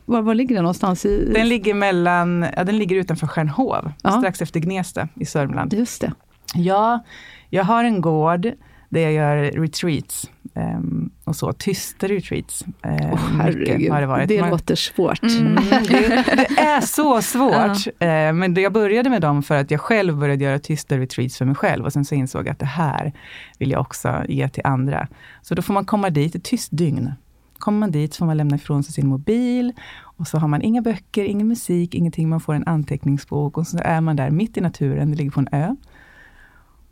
var, 0.06 0.22
var 0.22 0.36
ligger 0.36 0.56
den 0.56 0.64
någonstans? 0.64 1.06
I, 1.06 1.32
den 1.34 1.50
ligger 1.50 1.74
mellan, 1.74 2.46
ja, 2.56 2.64
den 2.64 2.78
ligger 2.78 2.96
utanför 2.96 3.28
Stjärnhov, 3.28 3.92
ja. 4.04 4.12
strax 4.12 4.42
efter 4.42 4.60
Gnesta 4.60 5.08
i 5.16 5.26
Sörmland. 5.26 5.74
Just 5.74 6.02
det. 6.02 6.14
Ja, 6.56 7.04
jag 7.50 7.64
har 7.64 7.84
en 7.84 8.02
gård 8.02 8.52
där 8.90 9.02
jag 9.02 9.14
gör 9.14 9.36
retreats. 9.52 10.30
Um, 10.54 11.10
och 11.24 11.36
så, 11.36 11.54
tysta 11.54 12.08
retreats. 12.08 12.66
Uh, 12.86 13.14
oh, 13.14 13.18
herregud, 13.18 13.92
har 13.92 14.02
det, 14.02 14.08
varit. 14.08 14.28
det 14.28 14.42
Man, 14.42 14.50
låter 14.50 14.76
svårt. 14.76 15.24
Mm, 15.24 15.56
det, 15.56 16.26
det, 16.36 16.60
är 16.60 16.82
så 16.82 17.22
svårt. 17.22 17.88
uh, 17.88 18.34
men 18.34 18.54
jag 18.54 18.74
började 18.74 19.10
med 19.10 19.22
dem 19.22 19.44
för 19.44 19.56
att 19.56 19.72
jag 19.72 19.82
själv 19.82 20.18
började 20.18 20.44
göra 20.44 20.60
tysta 20.60 20.98
retreats 20.98 21.38
för 21.38 21.46
mig 21.46 21.56
själv. 21.56 21.86
Och 21.86 21.94
sen 21.94 22.06
så 22.06 22.16
insåg 22.16 22.48
jag 22.48 22.52
att 22.52 22.60
det 22.60 22.66
här 22.66 23.14
vill 23.58 23.72
jag 23.72 23.82
också 23.82 24.24
ge 24.30 24.50
till 24.50 24.66
andra. 24.66 25.08
Så 25.42 25.56
då 25.56 25.62
får 25.62 25.74
man 25.74 25.86
komma 25.86 26.10
dit 26.10 26.36
ett 26.36 26.44
tyst 26.44 26.70
dygn. 26.72 27.14
Kommer 27.58 27.80
man 27.80 27.92
dit 27.92 28.14
så 28.14 28.18
får 28.18 28.26
man 28.26 28.38
lämna 28.38 28.56
ifrån 28.56 28.84
sig 28.84 28.94
sin 28.94 29.08
mobil. 29.08 29.74
Och 30.02 30.28
så 30.28 30.38
har 30.38 30.48
man 30.48 30.62
inga 30.62 30.82
böcker, 30.82 31.24
ingen 31.24 31.48
musik, 31.48 31.96
ingenting. 31.96 32.30
Man 32.30 32.42
får 32.42 32.54
en 32.54 32.68
anteckningsbok 32.68 33.58
och 33.58 33.68
så 33.68 33.78
är 33.82 34.02
man 34.02 34.16
där 34.16 34.30
mitt 34.30 34.58
i 34.58 34.62
naturen. 34.62 35.12
Det 35.12 35.18
ligger 35.18 35.32
på 35.32 35.40
en 35.40 35.50
ö. 35.52 35.76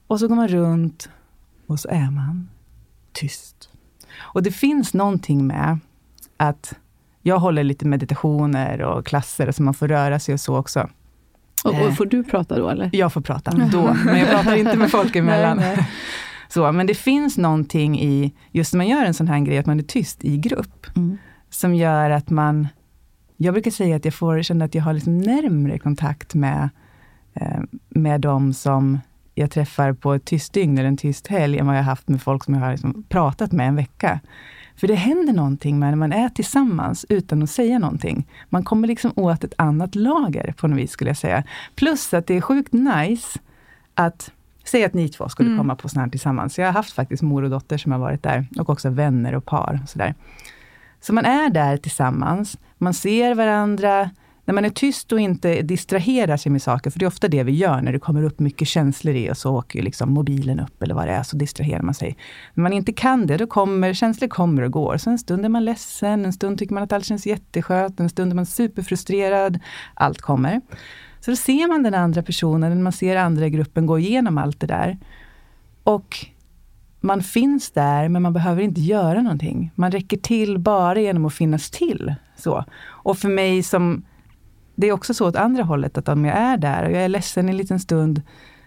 Och 0.08 0.20
så 0.20 0.28
går 0.28 0.36
man 0.36 0.48
runt 0.48 1.10
och 1.68 1.80
så 1.80 1.90
är 1.90 2.12
man 2.12 2.48
tyst. 3.20 3.70
Och 4.18 4.44
det 4.44 4.52
finns 4.52 4.94
någonting 4.94 5.48
med 5.48 5.80
att 6.38 6.74
jag 7.22 7.40
håller 7.40 7.64
lite 7.64 7.86
meditationer 7.86 8.82
och 8.82 9.06
klasser, 9.06 9.52
så 9.52 9.64
man 9.64 9.74
får 9.74 9.88
röra 9.88 10.20
sig 10.20 10.34
och 10.34 10.40
så 10.40 10.58
också. 10.58 10.90
Och, 11.64 11.82
och 11.82 11.98
får 11.98 12.06
du 12.06 12.24
prata 12.24 12.60
då 12.60 12.70
eller? 12.70 12.90
Jag 12.94 13.14
får 13.14 13.22
prata 13.22 13.52
då, 13.72 13.96
men 14.06 14.20
jag 14.20 14.30
pratar 14.30 14.56
inte 14.56 14.78
med 14.78 14.92
folk 14.92 15.16
emellan. 15.16 15.58
nej, 15.58 15.76
nej. 15.76 15.90
Så, 16.50 16.72
men 16.72 16.88
det 16.88 16.96
finns 16.96 17.38
någonting 17.38 18.00
i, 18.00 18.34
just 18.52 18.74
när 18.74 18.78
man 18.78 18.88
gör 18.88 19.06
en 19.06 19.14
sån 19.14 19.28
här 19.28 19.40
grej, 19.40 19.58
att 19.58 19.66
man 19.66 19.80
är 19.80 19.84
tyst 19.84 20.26
i 20.26 20.38
grupp, 20.38 20.86
mm. 20.96 21.18
som 21.50 21.76
gör 21.76 22.10
att 22.10 22.30
man, 22.30 22.68
jag 23.38 23.54
brukar 23.54 23.72
säga 23.72 23.96
att 23.96 24.06
jag 24.06 24.14
får 24.14 24.42
känna 24.42 24.66
att 24.66 24.76
jag 24.76 24.84
har 24.84 24.94
liksom 24.94 25.18
närmre 25.18 25.80
kontakt 25.80 26.34
med, 26.34 26.70
eh, 27.34 27.60
med 27.90 28.22
de 28.22 28.54
som 28.54 29.00
jag 29.38 29.52
träffar 29.52 29.94
på 29.94 30.14
ett 30.14 30.26
tyst 30.26 30.54
dygn 30.54 30.78
eller 30.78 30.88
en 30.88 30.98
tyst 30.98 31.28
helg, 31.28 31.58
än 31.58 31.68
vad 31.68 31.78
jag 31.78 31.84
haft 31.84 32.08
med 32.08 32.22
folk 32.22 32.44
som 32.44 32.54
jag 32.54 32.62
har 32.62 32.72
liksom 32.72 33.04
pratat 33.10 33.52
med 33.52 33.68
en 33.68 33.76
vecka. 33.76 34.20
För 34.76 34.88
det 34.88 34.96
händer 34.96 35.34
någonting 35.34 35.80
med 35.80 35.90
när 35.90 35.98
man 35.98 36.14
är 36.14 36.30
tillsammans 36.30 37.06
utan 37.10 37.44
att 37.44 37.50
säga 37.50 37.80
någonting. 37.80 38.28
Man 38.50 38.64
kommer 38.64 38.88
liksom 38.88 39.12
åt 39.16 39.44
ett 39.44 39.54
annat 39.58 39.96
lager 39.96 40.54
på 40.58 40.68
något 40.68 40.80
vis, 40.80 40.92
skulle 40.92 41.10
jag 41.10 41.18
säga. 41.18 41.44
Plus 41.76 42.14
att 42.14 42.28
det 42.28 42.34
är 42.34 42.42
sjukt 42.42 42.74
nice 42.74 43.40
att 43.94 44.32
Säg 44.64 44.86
att 44.86 44.94
ni 44.94 45.10
två 45.10 45.30
skulle 45.30 45.50
mm. 45.50 45.60
komma 45.60 45.76
på 45.76 45.90
sånt 45.90 46.02
här 46.02 46.10
tillsammans. 46.10 46.60
Jag 46.60 46.66
har 46.66 46.74
haft 46.74 46.94
faktiskt 46.94 47.24
mor 47.24 47.44
och 47.44 47.50
dotter 47.50 47.78
som 47.78 47.92
har 47.92 48.00
varit 48.00 48.24
där 48.24 48.48
och 48.60 48.70
också 48.70 48.90
vänner 48.90 49.36
och 49.36 49.46
par. 49.46 49.80
Och 49.84 49.90
så, 49.90 50.00
där. 50.00 50.16
så 51.02 51.14
man 51.14 51.26
är 51.26 51.50
där 51.50 51.78
tillsammans, 51.78 52.58
man 52.78 52.94
ser 52.94 53.36
varandra, 53.36 54.10
när 54.48 54.54
man 54.54 54.66
är 54.66 54.70
tyst 54.70 55.12
och 55.12 55.20
inte 55.20 55.62
distraherar 55.62 56.38
sig 56.38 56.52
med 56.52 56.62
saker, 56.62 56.90
för 56.90 57.00
det 57.00 57.06
är 57.06 57.08
ofta 57.08 57.28
det 57.28 57.44
vi 57.44 57.52
gör 57.52 57.82
när 57.82 57.92
det 57.92 58.00
kommer 58.00 58.24
upp 58.24 58.40
mycket 58.40 58.68
känslor 58.68 59.16
i 59.16 59.32
och 59.32 59.38
så 59.38 59.56
åker 59.56 59.82
liksom 59.82 60.14
mobilen 60.14 60.60
upp 60.60 60.84
eller 60.84 60.96
vad 60.96 61.08
det 61.08 61.14
är, 61.14 61.24
så 61.24 61.38
distraherar 61.38 61.82
man 61.82 61.94
sig. 61.94 62.18
När 62.54 62.62
man 62.62 62.74
inte 62.74 62.94
kan 62.94 63.28
det, 63.28 63.38
då 63.38 63.48
kommer 63.48 63.94
känslor 63.94 64.28
kommer 64.28 64.62
och 64.62 64.72
går. 64.72 64.98
Så 64.98 65.10
en 65.10 65.18
stund 65.18 65.46
är 65.46 65.50
man 65.50 65.66
ledsen, 65.66 66.26
en 66.26 66.34
stund 66.34 66.60
tycker 66.60 66.74
man 66.74 66.84
att 66.84 66.94
allt 66.94 67.06
känns 67.06 67.26
jätteskönt, 67.26 68.00
en 68.00 68.10
stund 68.10 68.32
är 68.32 68.36
man 68.36 68.46
superfrustrerad. 68.46 69.60
Allt 69.94 70.22
kommer. 70.22 70.62
Så 71.20 71.32
då 71.32 71.38
ser 71.38 71.68
man 71.68 71.84
den 71.84 71.94
andra 71.94 72.24
personen, 72.24 72.84
man 72.84 72.94
ser 72.94 73.16
andra 73.16 73.46
i 73.46 73.50
gruppen 73.50 73.86
gå 73.86 74.00
igenom 74.00 74.38
allt 74.38 74.60
det 74.60 74.68
där. 74.68 74.98
Och 75.84 76.18
man 77.00 77.24
finns 77.24 77.72
där, 77.72 78.10
men 78.10 78.22
man 78.22 78.34
behöver 78.34 78.62
inte 78.62 78.82
göra 78.82 79.22
någonting. 79.22 79.72
Man 79.76 79.92
räcker 79.92 80.18
till 80.18 80.60
bara 80.60 81.00
genom 81.00 81.26
att 81.26 81.34
finnas 81.34 81.70
till. 81.70 82.16
Så. 82.36 82.66
Och 82.86 83.18
för 83.18 83.30
mig 83.30 83.64
som, 83.64 84.04
det 84.78 84.88
är 84.88 84.92
också 84.92 85.14
så 85.14 85.28
åt 85.28 85.36
andra 85.36 85.64
hållet, 85.64 85.98
att 85.98 86.10
om 86.10 86.26
jag 86.26 86.38
är 86.38 86.58
där 86.58 86.86
och 86.86 86.92
jag 86.92 87.04
är 87.04 87.10
ledsen 87.10 87.50
en 87.50 87.58
liten 87.58 87.80
stund, 87.80 88.22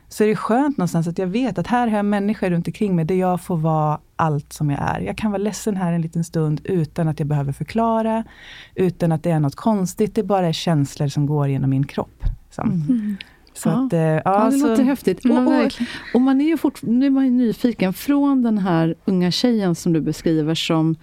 så 0.09 0.25
är 0.25 0.29
det 0.29 0.37
skönt 0.37 0.77
någonstans 0.77 1.09
att 1.09 1.19
jag 1.19 1.27
vet 1.27 1.59
att 1.59 1.67
här 1.67 1.89
har 1.89 1.97
jag 1.97 2.05
människor 2.05 2.51
runt 2.51 2.67
omkring 2.67 2.97
mig, 2.97 3.05
där 3.05 3.15
jag 3.15 3.41
får 3.41 3.57
vara 3.57 3.99
allt 4.17 4.53
som 4.53 4.71
jag 4.71 4.81
är. 4.81 5.01
Jag 5.01 5.17
kan 5.17 5.31
vara 5.31 5.43
ledsen 5.43 5.77
här 5.77 5.93
en 5.93 6.03
liten 6.03 6.25
stund 6.25 6.61
utan 6.65 7.09
att 7.09 7.19
jag 7.19 7.29
behöver 7.29 7.53
förklara, 7.53 8.25
utan 8.75 9.13
att 9.13 9.23
det 9.23 9.31
är 9.31 9.41
något 9.41 9.55
konstigt. 9.55 10.15
Det 10.15 10.23
bara 10.23 10.49
är 10.49 10.53
känslor 10.53 11.09
som 11.09 11.27
går 11.27 11.49
genom 11.49 11.71
min 11.71 11.87
kropp. 11.87 12.25
Mm. 12.59 13.17
Så 13.55 13.69
ja. 13.69 13.87
Att, 13.87 13.93
eh, 13.93 14.01
ja, 14.01 14.23
ja, 14.25 14.45
det 14.45 14.59
så, 14.59 14.69
låter 14.69 14.83
häftigt. 14.83 15.25
Och, 15.25 15.31
och, 15.31 15.73
och, 16.15 16.21
man 16.21 16.41
är 16.41 16.45
ju 16.45 16.57
fort, 16.57 16.83
nu 16.83 17.07
är 17.07 17.11
man 17.11 17.25
ju 17.25 17.31
nyfiken, 17.31 17.93
från 17.93 18.43
den 18.43 18.59
här 18.59 18.95
unga 19.05 19.31
tjejen 19.31 19.75
som 19.75 19.93
du 19.93 20.01
beskriver 20.01 20.55
som 20.55 20.97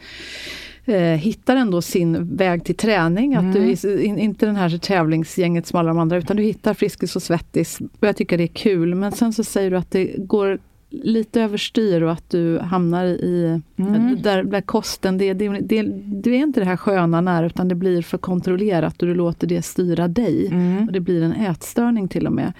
eh, 0.87 1.01
hittar 1.01 1.55
ändå 1.55 1.81
sin 1.81 2.35
väg 2.35 2.63
till 2.63 2.75
träning. 2.75 3.33
Mm. 3.33 3.47
Att 3.47 3.53
du 3.55 3.71
är 3.71 3.99
in, 4.01 4.19
inte 4.19 4.45
den 4.45 4.55
här 4.55 4.77
tävlingsgänget 4.77 5.67
som 5.67 5.79
alla 5.79 5.87
de 5.87 5.99
andra, 5.99 6.17
utan 6.17 6.37
du 6.37 6.43
hittar 6.43 6.73
Friskis 6.73 7.15
och 7.15 7.23
Svettis. 7.23 7.79
Och 7.99 8.07
jag 8.07 8.15
tycker 8.15 8.37
det 8.37 8.43
är 8.43 8.47
kul. 8.47 8.95
Men 8.95 9.11
sen 9.11 9.33
så 9.33 9.43
säger 9.43 9.71
du 9.71 9.77
att 9.77 9.91
det 9.91 10.15
går 10.17 10.59
lite 10.89 11.41
överstyr 11.41 12.01
och 12.01 12.11
att 12.11 12.29
du 12.29 12.59
hamnar 12.59 13.05
i... 13.05 13.61
Mm. 13.77 14.21
Där, 14.21 14.43
där 14.43 14.61
kosten, 14.61 15.17
det, 15.17 15.33
det, 15.33 15.49
det, 15.49 15.83
det, 16.05 16.29
är 16.29 16.35
inte 16.35 16.59
det 16.59 16.65
här 16.65 16.77
sköna 16.77 17.21
nära, 17.21 17.45
utan 17.45 17.67
det 17.67 17.75
blir 17.75 18.01
för 18.01 18.17
kontrollerat 18.17 19.01
och 19.01 19.07
du 19.07 19.15
låter 19.15 19.47
det 19.47 19.61
styra 19.61 20.07
dig. 20.07 20.47
Mm. 20.47 20.87
Och 20.87 20.93
det 20.93 20.99
blir 20.99 21.23
en 21.23 21.33
ätstörning 21.33 22.07
till 22.07 22.27
och 22.27 22.33
med. 22.33 22.53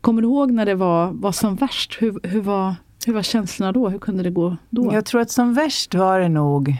Kommer 0.00 0.22
du 0.22 0.28
ihåg 0.28 0.50
när 0.50 0.66
det 0.66 0.74
var, 0.74 1.12
var 1.12 1.32
som 1.32 1.56
värst? 1.56 1.96
Hur, 2.00 2.20
hur, 2.22 2.40
var, 2.40 2.74
hur 3.06 3.12
var 3.12 3.22
känslorna 3.22 3.72
då? 3.72 3.88
Hur 3.88 3.98
kunde 3.98 4.22
det 4.22 4.30
gå 4.30 4.56
då? 4.70 4.90
Jag 4.92 5.04
tror 5.04 5.20
att 5.20 5.30
som 5.30 5.54
värst 5.54 5.94
var 5.94 6.20
det 6.20 6.28
nog... 6.28 6.76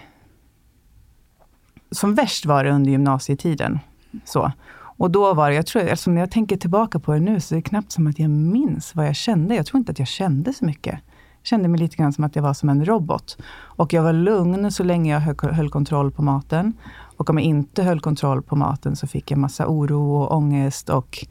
Som 1.92 2.14
värst 2.14 2.46
var 2.46 2.64
det 2.64 2.70
under 2.70 2.90
gymnasietiden. 2.90 3.78
Så. 4.24 4.52
Och 4.96 5.10
då 5.10 5.34
var 5.34 5.50
det, 5.50 5.56
jag 5.56 5.66
tror, 5.66 5.88
alltså 5.88 6.10
när 6.10 6.20
jag 6.20 6.30
tänker 6.30 6.56
tillbaka 6.56 6.98
på 6.98 7.12
det 7.12 7.20
nu, 7.20 7.40
så 7.40 7.54
är 7.54 7.56
det 7.56 7.62
knappt 7.62 7.92
som 7.92 8.06
att 8.06 8.18
jag 8.18 8.30
minns 8.30 8.94
vad 8.94 9.06
jag 9.06 9.16
kände. 9.16 9.54
Jag 9.54 9.66
tror 9.66 9.78
inte 9.78 9.92
att 9.92 9.98
jag 9.98 10.08
kände 10.08 10.52
så 10.52 10.64
mycket. 10.64 10.94
Jag 11.42 11.46
kände 11.46 11.68
mig 11.68 11.80
lite 11.80 11.96
grann 11.96 12.12
som 12.12 12.24
att 12.24 12.36
jag 12.36 12.42
var 12.42 12.54
som 12.54 12.68
en 12.68 12.84
robot. 12.84 13.38
Och 13.52 13.92
jag 13.92 14.02
var 14.02 14.12
lugn 14.12 14.72
så 14.72 14.82
länge 14.82 15.12
jag 15.12 15.42
höll 15.52 15.70
kontroll 15.70 16.10
på 16.10 16.22
maten. 16.22 16.74
Och 17.16 17.30
om 17.30 17.38
jag 17.38 17.44
inte 17.44 17.82
höll 17.82 18.00
kontroll 18.00 18.42
på 18.42 18.56
maten 18.56 18.96
så 18.96 19.06
fick 19.06 19.30
jag 19.30 19.38
massa 19.38 19.66
oro 19.66 20.16
och 20.16 20.36
ångest. 20.36 20.88
Och, 20.88 21.26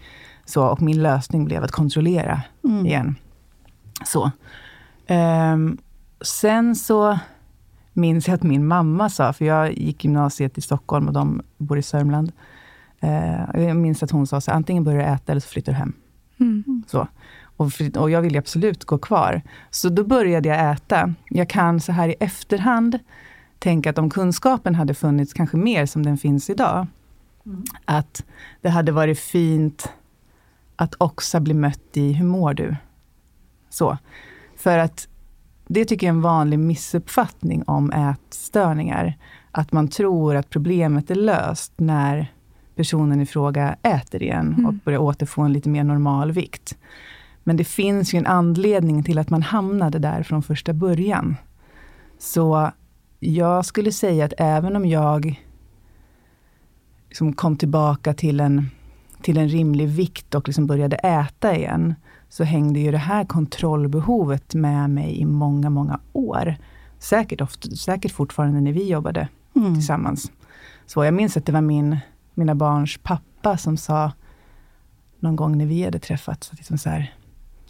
så, 0.46 0.68
och 0.68 0.82
min 0.82 1.04
lösning 1.04 1.46
blev 1.46 1.64
att 1.64 1.72
kontrollera 1.72 2.42
mm. 2.64 2.86
igen. 2.86 3.16
Så. 4.06 4.32
Um, 5.10 5.78
sen 6.22 6.76
så 6.76 7.20
minns 8.02 8.28
jag 8.28 8.36
att 8.36 8.44
min 8.44 8.68
mamma 8.68 9.10
sa, 9.10 9.34
för 9.34 9.46
jag 9.46 9.78
gick 9.78 10.04
gymnasiet 10.04 10.58
i 10.58 10.62
Stockholm 10.62 11.08
och 11.08 11.14
de 11.14 11.42
bor 11.58 11.78
i 11.78 11.82
Sörmland. 11.82 12.32
Eh, 13.00 13.62
jag 13.62 13.76
minns 13.76 14.04
att 14.04 14.12
hon 14.12 14.28
sa 14.28 14.42
så 14.42 14.52
antingen 14.52 14.84
börjar 14.84 15.00
du 15.00 15.06
äta 15.06 15.32
eller 15.32 15.42
så 15.42 15.48
flyttar 15.48 15.72
du 15.72 15.78
hem. 15.78 15.94
Mm. 16.40 16.84
Så. 16.88 17.08
Och, 17.58 17.72
och 17.98 18.12
jag 18.12 18.22
ville 18.22 18.40
absolut 18.40 18.86
gå 18.86 18.98
kvar. 18.98 19.42
Så 19.70 19.90
då 19.90 20.04
började 20.04 20.50
jag 20.50 20.72
äta. 20.72 21.14
Jag 21.30 21.50
kan 21.50 21.80
så 21.80 21.92
här 21.92 22.10
i 22.10 22.16
efterhand 22.20 23.00
tänka 23.60 23.90
att 23.90 23.98
om 23.98 24.10
kunskapen 24.10 24.76
hade 24.76 24.94
funnits 24.94 25.34
kanske 25.34 25.58
mer 25.58 25.86
som 25.86 26.04
den 26.04 26.18
finns 26.18 26.50
idag, 26.50 26.88
mm. 27.46 27.64
att 27.86 28.26
det 28.62 28.70
hade 28.70 28.92
varit 28.92 29.20
fint 29.20 29.90
att 30.76 30.96
också 30.98 31.40
bli 31.40 31.54
mött 31.54 31.98
i, 31.98 32.14
hur 32.14 32.26
mår 32.26 32.54
du? 32.54 32.76
Så. 33.70 33.98
För 34.58 34.78
att 34.78 35.08
det 35.74 35.86
tycker 35.86 36.08
jag 36.08 36.14
är 36.14 36.18
en 36.18 36.22
vanlig 36.22 36.60
missuppfattning 36.60 37.64
om 37.68 37.92
ätstörningar. 37.92 39.18
Att 39.52 39.72
man 39.72 39.88
tror 39.88 40.36
att 40.36 40.50
problemet 40.50 41.12
är 41.12 41.16
löst 41.16 41.74
när 41.78 42.32
personen 42.76 43.22
i 43.22 43.26
fråga 43.26 43.76
äter 43.84 44.24
igen 44.24 44.54
mm. 44.54 44.66
och 44.66 44.74
börjar 44.74 45.00
återfå 45.00 45.42
en 45.42 45.54
lite 45.54 45.70
mer 45.70 45.84
normal 45.84 46.32
vikt. 46.32 46.78
Men 47.44 47.58
det 47.58 47.64
finns 47.64 48.14
ju 48.14 48.18
en 48.20 48.26
anledning 48.26 49.04
till 49.04 49.18
att 49.18 49.30
man 49.30 49.42
hamnade 49.42 50.00
där 50.00 50.24
från 50.24 50.44
första 50.44 50.74
början. 50.74 51.36
Så 52.20 52.72
jag 53.20 53.66
skulle 53.66 53.92
säga 53.92 54.26
att 54.26 54.34
även 54.38 54.76
om 54.76 54.86
jag 54.86 55.42
liksom 57.08 57.34
kom 57.34 57.58
tillbaka 57.58 58.14
till 58.14 58.40
en, 58.40 58.70
till 59.22 59.38
en 59.38 59.50
rimlig 59.50 59.88
vikt 59.88 60.36
och 60.36 60.48
liksom 60.48 60.68
började 60.68 60.96
äta 60.96 61.56
igen, 61.56 61.96
så 62.32 62.44
hängde 62.44 62.80
ju 62.80 62.92
det 62.92 62.98
här 62.98 63.26
kontrollbehovet 63.26 64.54
med 64.54 64.90
mig 64.90 65.20
i 65.20 65.26
många, 65.26 65.70
många 65.70 66.00
år. 66.14 66.56
Säkert, 67.00 67.42
ofta, 67.42 67.70
säkert 67.70 68.12
fortfarande 68.12 68.62
när 68.62 68.72
vi 68.72 68.90
jobbade 68.90 69.28
mm. 69.56 69.74
tillsammans. 69.76 70.32
Så 70.86 71.06
jag 71.06 71.14
minns 71.14 71.38
att 71.38 71.46
det 71.46 71.52
var 71.52 71.62
min 71.62 71.98
mina 72.34 72.56
barns 72.56 72.98
pappa 73.04 73.58
som 73.58 73.78
sa 73.78 74.12
någon 75.20 75.36
gång 75.36 75.58
när 75.58 75.66
vi 75.66 75.84
hade 75.84 76.00
träffats, 76.00 76.52
liksom 76.54 76.78
så 76.78 76.90
här, 76.90 77.14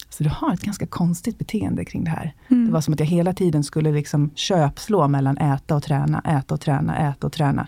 så 0.10 0.24
du 0.24 0.30
har 0.30 0.54
ett 0.54 0.62
ganska 0.62 0.88
konstigt 0.88 1.38
beteende 1.38 1.86
kring 1.86 2.04
det 2.04 2.10
här. 2.10 2.34
Mm. 2.48 2.66
Det 2.66 2.72
var 2.72 2.82
som 2.82 2.94
att 2.94 3.00
jag 3.00 3.08
hela 3.08 3.34
tiden 3.34 3.64
skulle 3.64 3.92
liksom 3.92 4.32
köpslå 4.36 5.08
mellan 5.08 5.38
äta 5.38 5.76
och 5.76 5.84
träna, 5.84 6.22
äta 6.22 6.56
och 6.56 6.62
träna, 6.62 7.10
äta 7.10 7.28
och 7.28 7.34
träna. 7.34 7.68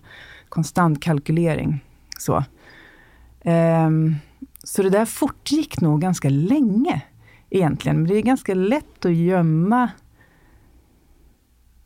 Konstant 0.50 1.02
kalkylering. 1.02 1.84
Så, 2.20 2.44
um, 3.44 4.16
så 4.64 4.84
det 4.84 4.90
där 4.90 5.06
fortgick 5.06 5.82
nog 5.82 6.02
ganska 6.02 6.30
länge 6.30 7.02
egentligen. 7.50 7.98
Men 7.98 8.08
det 8.08 8.18
är 8.18 8.22
ganska 8.22 8.54
lätt 8.54 9.06
att 9.06 9.16
gömma 9.16 9.92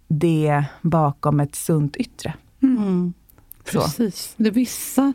det 0.08 0.66
bakom 0.82 1.40
ett 1.40 1.56
sunt 1.56 1.96
yttre. 1.96 2.34
Mm. 2.62 3.14
Precis. 3.72 4.34
Det 4.38 4.50
är 4.50 4.54
vissa 4.54 5.14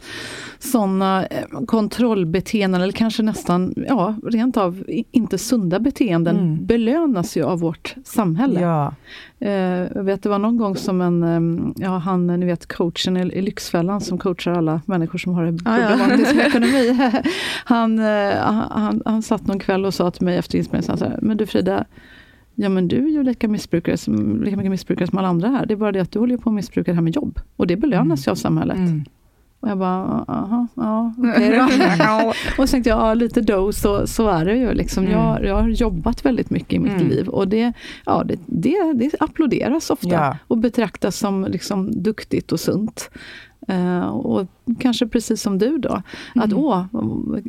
sådana 0.59 1.27
eh, 1.27 1.47
kontrollbeteenden, 1.67 2.81
eller 2.81 2.93
kanske 2.93 3.23
nästan 3.23 3.75
ja, 3.89 4.15
rent 4.25 4.57
av 4.57 4.85
inte 5.11 5.39
sunda 5.39 5.79
beteenden, 5.81 6.37
mm. 6.39 6.67
belönas 6.67 7.37
ju 7.37 7.45
av 7.45 7.61
vårt 7.61 7.95
samhälle. 8.05 8.61
Ja. 8.61 8.95
Eh, 9.39 9.53
jag 9.95 10.05
vet, 10.05 10.23
det 10.23 10.29
var 10.29 10.39
någon 10.39 10.57
gång 10.57 10.77
som 10.77 11.01
en, 11.01 11.23
ehm, 11.23 11.75
ja 11.77 11.99
han, 11.99 12.27
ni 12.27 12.47
vet 12.47 12.67
coachen 12.67 13.17
i 13.17 13.43
Lyxfällan 13.43 14.01
som 14.01 14.19
coachar 14.19 14.53
alla 14.53 14.81
människor 14.87 15.19
som 15.19 15.35
har 15.35 15.45
en 15.45 15.59
problematisk 15.59 16.35
ah, 16.35 16.39
ja. 16.39 16.47
ekonomi. 16.47 17.11
Han, 17.65 17.99
eh, 17.99 18.37
han, 18.71 19.03
han 19.05 19.23
satt 19.23 19.47
någon 19.47 19.59
kväll 19.59 19.85
och 19.85 19.95
sa 19.95 20.11
till 20.11 20.25
mig 20.25 20.37
efter 20.37 20.59
inspelningen, 20.59 21.19
men 21.23 21.37
du 21.37 21.47
Frida, 21.47 21.85
Ja 22.55 22.69
men 22.69 22.89
du 22.89 22.97
är 22.97 23.11
ju 23.11 23.23
lika, 23.23 23.49
missbrukare 23.49 23.97
som, 23.97 24.43
lika 24.43 24.57
mycket 24.57 24.71
missbrukare 24.71 25.07
som 25.09 25.19
alla 25.19 25.29
andra 25.29 25.49
här. 25.49 25.67
Det 25.67 25.75
är 25.75 25.77
bara 25.77 25.93
det 25.93 26.01
att 26.01 26.13
du 26.13 26.19
håller 26.19 26.37
på 26.37 26.51
att 26.51 26.55
missbruka 26.55 26.91
det 26.91 26.95
här 26.95 27.03
med 27.03 27.15
jobb. 27.15 27.41
Och 27.57 27.67
det 27.67 27.77
belönas 27.77 28.21
mm. 28.21 28.23
ju 28.27 28.31
av 28.31 28.35
samhället. 28.35 28.77
Mm. 28.77 29.05
Och 29.61 29.69
jag 29.69 29.79
bara, 29.79 30.25
aha, 30.29 30.67
ja, 30.75 31.15
okej 31.19 31.63
okay 31.63 32.27
Och 32.59 32.69
så 32.69 32.73
tänkte 32.73 32.91
jag, 32.91 32.99
ja 32.99 33.15
lite 33.15 33.41
då, 33.41 33.73
så, 33.73 34.07
så 34.07 34.29
är 34.29 34.45
det 34.45 34.57
ju. 34.57 34.75
Liksom. 34.75 35.05
Mm. 35.05 35.19
Jag, 35.19 35.45
jag 35.45 35.63
har 35.63 35.69
jobbat 35.69 36.25
väldigt 36.25 36.51
mycket 36.51 36.73
i 36.73 36.79
mitt 36.79 36.93
mm. 36.93 37.09
liv. 37.09 37.29
Och 37.29 37.49
det, 37.49 37.73
ja, 38.07 38.25
det, 38.25 38.39
det, 38.47 38.93
det 38.95 39.11
applåderas 39.21 39.91
ofta. 39.91 40.09
Ja. 40.09 40.37
Och 40.49 40.59
betraktas 40.59 41.19
som 41.19 41.45
liksom, 41.45 42.03
duktigt 42.03 42.53
och 42.53 42.61
sunt. 42.61 43.11
Uh, 43.71 44.07
och 44.07 44.47
kanske 44.79 45.07
precis 45.07 45.43
som 45.43 45.59
du 45.59 45.79
då, 45.79 46.03
mm. 46.35 46.45
att 46.45 46.53
åh, 46.53 46.85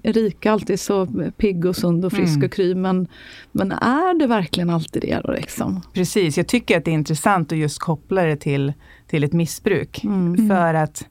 Erika 0.04 0.52
alltid 0.52 0.80
så 0.80 1.08
pigg 1.38 1.66
och 1.66 1.76
sund 1.76 2.06
och 2.06 2.12
frisk 2.12 2.36
mm. 2.36 2.46
och 2.46 2.52
kry, 2.52 2.76
men, 2.76 3.08
men 3.52 3.72
är 3.72 4.20
det 4.20 4.28
verkligen 4.28 4.70
alltid 4.70 5.02
det 5.02 5.20
då? 5.24 5.32
Liksom? 5.32 5.82
Precis, 5.94 6.38
jag 6.38 6.48
tycker 6.48 6.78
att 6.78 6.86
det 6.86 6.92
är 6.92 6.96
intressant 6.96 7.52
att 7.52 7.58
just 7.58 7.80
koppla 7.80 8.24
det 8.24 8.36
till, 8.36 8.74
till 9.08 9.24
ett 9.24 9.34
missbruk. 9.34 10.04
Mm. 10.04 10.50
För 10.50 10.74
att 10.74 11.08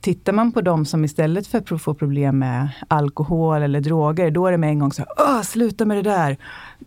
tittar 0.00 0.32
man 0.32 0.52
på 0.52 0.60
de 0.60 0.84
som 0.84 1.04
istället 1.04 1.46
för 1.46 1.58
att 1.58 1.82
få 1.82 1.94
problem 1.94 2.38
med 2.38 2.68
alkohol 2.88 3.62
eller 3.62 3.80
droger, 3.80 4.30
då 4.30 4.46
är 4.46 4.52
det 4.52 4.58
med 4.58 4.70
en 4.70 4.78
gång 4.78 4.92
så 4.92 5.04
här, 5.16 5.42
sluta 5.42 5.84
med 5.84 5.96
det 5.96 6.10
där, 6.10 6.36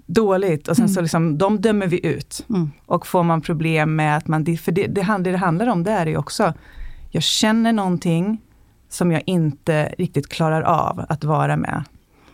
dåligt. 0.05 0.67
Och 0.67 0.75
sen 0.75 0.89
så 0.89 0.99
mm. 0.99 1.03
liksom, 1.03 1.37
de 1.37 1.61
dömer 1.61 1.87
vi 1.87 2.05
ut. 2.05 2.45
Mm. 2.49 2.71
Och 2.85 3.07
får 3.07 3.23
man 3.23 3.41
problem 3.41 3.95
med 3.95 4.17
att 4.17 4.27
man, 4.27 4.45
för 4.45 4.71
det, 4.71 4.87
det, 4.87 5.01
det 5.19 5.37
handlar 5.37 5.67
om, 5.67 5.83
det 5.83 5.91
är 5.91 6.05
ju 6.05 6.17
också 6.17 6.53
jag 7.13 7.23
känner 7.23 7.73
någonting 7.73 8.41
som 8.89 9.11
jag 9.11 9.23
inte 9.25 9.95
riktigt 9.97 10.29
klarar 10.29 10.61
av 10.61 11.05
att 11.09 11.23
vara 11.23 11.57
med. 11.57 11.83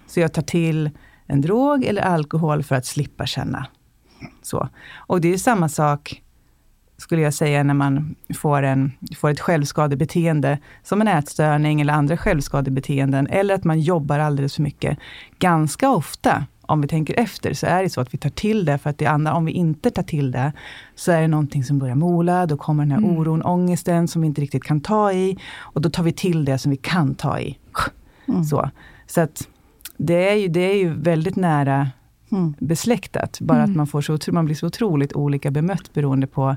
Så 0.07 0.19
jag 0.19 0.33
tar 0.33 0.41
till 0.41 0.89
en 1.25 1.41
drog 1.41 1.83
eller 1.83 2.01
alkohol 2.01 2.63
för 2.63 2.75
att 2.75 2.85
slippa 2.85 3.25
känna. 3.25 3.67
Så. 4.41 4.69
Och 4.95 5.21
det 5.21 5.33
är 5.33 5.37
samma 5.37 5.69
sak, 5.69 6.23
skulle 6.97 7.21
jag 7.21 7.33
säga, 7.33 7.63
när 7.63 7.73
man 7.73 8.15
får, 8.37 8.63
en, 8.63 8.91
får 9.17 9.29
ett 9.29 9.39
självskadebeteende, 9.39 10.59
som 10.83 11.01
en 11.01 11.07
ätstörning 11.07 11.81
eller 11.81 11.93
andra 11.93 12.17
självskadebeteenden, 12.17 13.27
eller 13.27 13.55
att 13.55 13.63
man 13.63 13.79
jobbar 13.79 14.19
alldeles 14.19 14.55
för 14.55 14.61
mycket. 14.61 14.97
Ganska 15.39 15.89
ofta 15.89 16.45
om 16.69 16.82
vi 16.82 16.88
tänker 16.88 17.19
efter, 17.19 17.53
så 17.53 17.65
är 17.67 17.84
det 17.84 17.89
så 17.89 18.01
att 18.01 18.13
vi 18.13 18.17
tar 18.17 18.29
till 18.29 18.65
det 18.65 18.77
för 18.77 18.89
att 18.89 18.97
det 18.97 19.05
andra, 19.05 19.34
om 19.34 19.45
vi 19.45 19.51
inte 19.51 19.89
tar 19.91 20.03
till 20.03 20.32
det, 20.32 20.51
så 20.95 21.12
är 21.12 21.21
det 21.21 21.27
någonting 21.27 21.63
som 21.63 21.79
börjar 21.79 21.95
mola, 21.95 22.45
då 22.45 22.58
kommer 22.58 22.84
den 22.84 22.91
här 22.91 22.97
mm. 22.97 23.17
oron, 23.17 23.41
ångesten 23.41 24.08
som 24.08 24.21
vi 24.21 24.25
inte 24.27 24.41
riktigt 24.41 24.63
kan 24.63 24.82
ta 24.82 25.13
i. 25.13 25.38
Och 25.60 25.82
då 25.82 25.89
tar 25.89 26.03
vi 26.03 26.12
till 26.12 26.45
det 26.45 26.58
som 26.58 26.69
vi 26.71 26.77
kan 26.77 27.15
ta 27.15 27.39
i. 27.39 27.58
Mm. 28.27 28.43
Så, 28.43 28.69
så 29.08 29.21
att 29.21 29.47
det 29.97 30.29
är, 30.29 30.36
ju, 30.36 30.47
det 30.47 30.60
är 30.60 30.75
ju 30.75 30.93
väldigt 30.93 31.36
nära 31.36 31.89
Mm. 32.32 32.53
besläktat. 32.60 33.38
Bara 33.41 33.58
Mm. 33.58 33.71
att 33.71 33.77
man, 33.77 33.88
får 33.88 34.01
så, 34.01 34.17
man 34.32 34.45
blir 34.45 34.55
så 34.55 34.67
otroligt 34.67 35.13
olika 35.13 35.51
bemött 35.51 35.93
beroende 35.93 36.27
på 36.27 36.55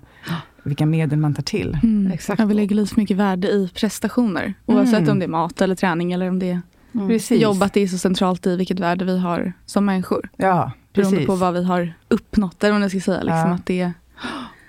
vilka 0.63 0.87
medel 0.87 1.19
man 1.19 1.35
tar 1.35 1.43
till. 1.43 1.79
Mm. 1.83 2.13
Exakt. 2.13 2.41
Ja, 2.41 2.47
vi 2.47 2.55
lägger 2.55 2.77
lite 2.77 3.01
mycket 3.01 3.17
värde 3.17 3.49
i 3.49 3.71
prestationer. 3.75 4.55
Oavsett 4.67 4.99
Mm. 4.99 5.11
om 5.11 5.19
det 5.19 5.25
är 5.25 5.29
mat 5.29 5.61
eller 5.61 5.75
träning 5.75 6.13
eller 6.13 6.29
om 6.29 6.39
det 6.39 6.47
är 6.47 6.51
Mm. 6.51 6.63
Precis. 6.93 7.43
jobb. 7.43 7.63
Att 7.63 7.73
det 7.73 7.81
är 7.81 7.87
så 7.87 7.99
centralt 7.99 8.47
i 8.47 8.57
vilket 8.57 8.81
värde 8.81 9.05
vi 9.05 9.19
har 9.19 9.53
som 9.67 9.85
människor. 9.85 10.29
Ja, 10.37 10.73
Beroende 10.95 11.17
precis. 11.17 11.27
på 11.27 11.35
vad 11.35 11.55
vi 11.55 11.65
har 11.65 11.95
uppnått. 12.09 12.65
Eller 12.65 12.73
vad 12.73 12.81
man 12.81 12.91
ska 12.91 13.01
säga. 13.01 13.23
Liksom, 13.23 13.37
Ja. 13.39 13.55
att 13.55 13.67
det, 13.67 13.93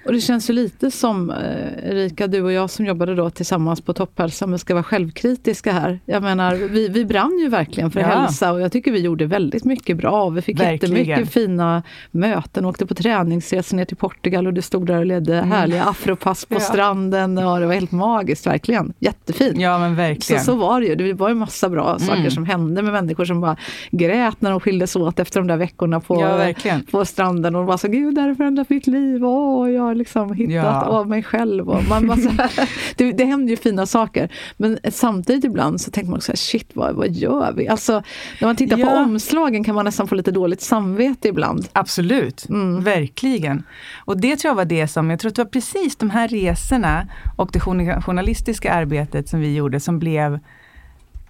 Och 0.05 0.13
det 0.13 0.21
känns 0.21 0.49
ju 0.49 0.53
lite 0.53 0.91
som 0.91 1.29
eh, 1.29 1.89
Erika, 1.89 2.27
du 2.27 2.41
och 2.41 2.51
jag 2.51 2.69
som 2.69 2.85
jobbade 2.85 3.15
då 3.15 3.29
tillsammans 3.29 3.81
på 3.81 3.93
Topphälsa, 3.93 4.47
men 4.47 4.59
ska 4.59 4.73
vara 4.73 4.83
självkritiska 4.83 5.71
här. 5.71 5.99
Jag 6.05 6.23
menar, 6.23 6.55
vi, 6.55 6.87
vi 6.87 7.05
brann 7.05 7.39
ju 7.41 7.49
verkligen 7.49 7.91
för 7.91 7.99
Ja. 7.99 8.05
hälsa 8.05 8.51
och 8.51 8.61
jag 8.61 8.71
tycker 8.71 8.91
vi 8.91 8.99
gjorde 8.99 9.25
väldigt 9.25 9.65
mycket 9.65 9.97
bra. 9.97 10.29
Vi 10.29 10.41
fick 10.41 10.59
Verkligen. 10.59 10.95
jättemycket 10.97 11.33
fina 11.33 11.83
möten, 12.11 12.65
åkte 12.65 12.85
på 12.85 12.93
träningsresor 12.93 13.77
ner 13.77 13.85
till 13.85 13.97
Portugal 13.97 14.47
och 14.47 14.53
du 14.53 14.61
stod 14.61 14.87
där 14.87 14.97
och 14.97 15.05
ledde 15.05 15.35
härliga 15.35 15.83
afropass 15.83 16.45
på 16.45 16.53
Mm. 16.53 16.63
Ja. 16.63 16.73
stranden. 16.73 17.37
Ja, 17.37 17.59
det 17.59 17.65
var 17.65 17.73
helt 17.73 17.91
magiskt, 17.91 18.47
verkligen. 18.47 18.93
Jättefint. 18.99 19.59
Ja, 19.59 19.79
men 19.79 19.91
Så, 19.91 19.95
verkligen. 19.95 20.43
så 20.43 20.55
var 20.55 20.81
det 20.81 20.87
ju. 20.87 20.95
Det 20.95 21.13
var 21.13 21.29
ju 21.29 21.35
massa 21.35 21.69
bra 21.69 21.99
saker 21.99 22.19
Mm. 22.19 22.31
som 22.31 22.45
hände 22.45 22.81
med 22.81 22.93
människor 22.93 23.25
som 23.25 23.41
bara 23.41 23.55
grät 23.91 24.41
när 24.41 24.51
de 24.51 24.59
skildes 24.59 24.95
åt 24.95 25.19
efter 25.19 25.39
de 25.39 25.47
där 25.47 25.57
veckorna 25.57 25.99
på, 25.99 26.21
ja, 26.21 26.53
på 26.91 27.05
stranden 27.05 27.55
och 27.55 27.65
bara 27.65 27.77
så 27.77 27.87
gud 27.87 28.15
det 28.15 28.21
här 28.21 28.27
har 28.27 28.35
förändrat 28.35 28.69
mitt 28.69 28.87
liv, 28.87 29.25
åh 29.25 29.71
jag 29.71 29.92
har 29.93 29.97
liksom 29.97 30.33
hittat 30.33 30.53
Ja. 30.53 30.81
av 30.81 31.07
mig 31.09 31.23
själv. 31.23 31.69
Och 31.69 31.83
man, 31.83 32.05
man, 32.05 32.19
här, 32.19 32.69
det, 32.97 33.11
det 33.11 33.25
händer 33.25 33.49
ju 33.49 33.57
fina 33.57 33.85
saker. 33.85 34.31
Men 34.57 34.77
samtidigt 34.91 35.43
ibland 35.43 35.81
så 35.81 35.91
tänker 35.91 36.09
man 36.09 36.17
också 36.17 36.31
här, 36.31 36.37
shit 36.37 36.69
vad, 36.73 36.95
vad 36.95 37.11
gör 37.11 37.53
vi? 37.53 37.67
Alltså 37.67 38.03
när 38.41 38.47
man 38.47 38.55
tittar 38.55 38.75
på 38.75 38.81
Ja. 38.81 39.03
omslagen 39.03 39.63
kan 39.63 39.75
man 39.75 39.85
nästan 39.85 40.07
få 40.07 40.15
lite 40.15 40.31
dåligt 40.31 40.61
samvete 40.61 41.27
ibland. 41.27 41.67
Absolut, 41.73 42.49
Mm. 42.49 42.83
verkligen. 42.83 43.63
Och 44.05 44.17
det 44.21 44.35
tror 44.35 44.49
jag 44.49 44.55
var 44.55 44.65
det 44.65 44.87
som, 44.87 45.09
jag 45.09 45.19
tror 45.19 45.29
att 45.29 45.35
det 45.35 45.43
var 45.43 45.49
precis 45.49 45.95
de 45.95 46.09
här 46.09 46.27
resorna 46.27 47.07
och 47.37 47.49
det 47.53 47.59
journa- 47.59 48.01
journalistiska 48.01 48.73
arbetet 48.73 49.29
som 49.29 49.39
vi 49.39 49.55
gjorde 49.55 49.79
som 49.79 49.99
blev 49.99 50.39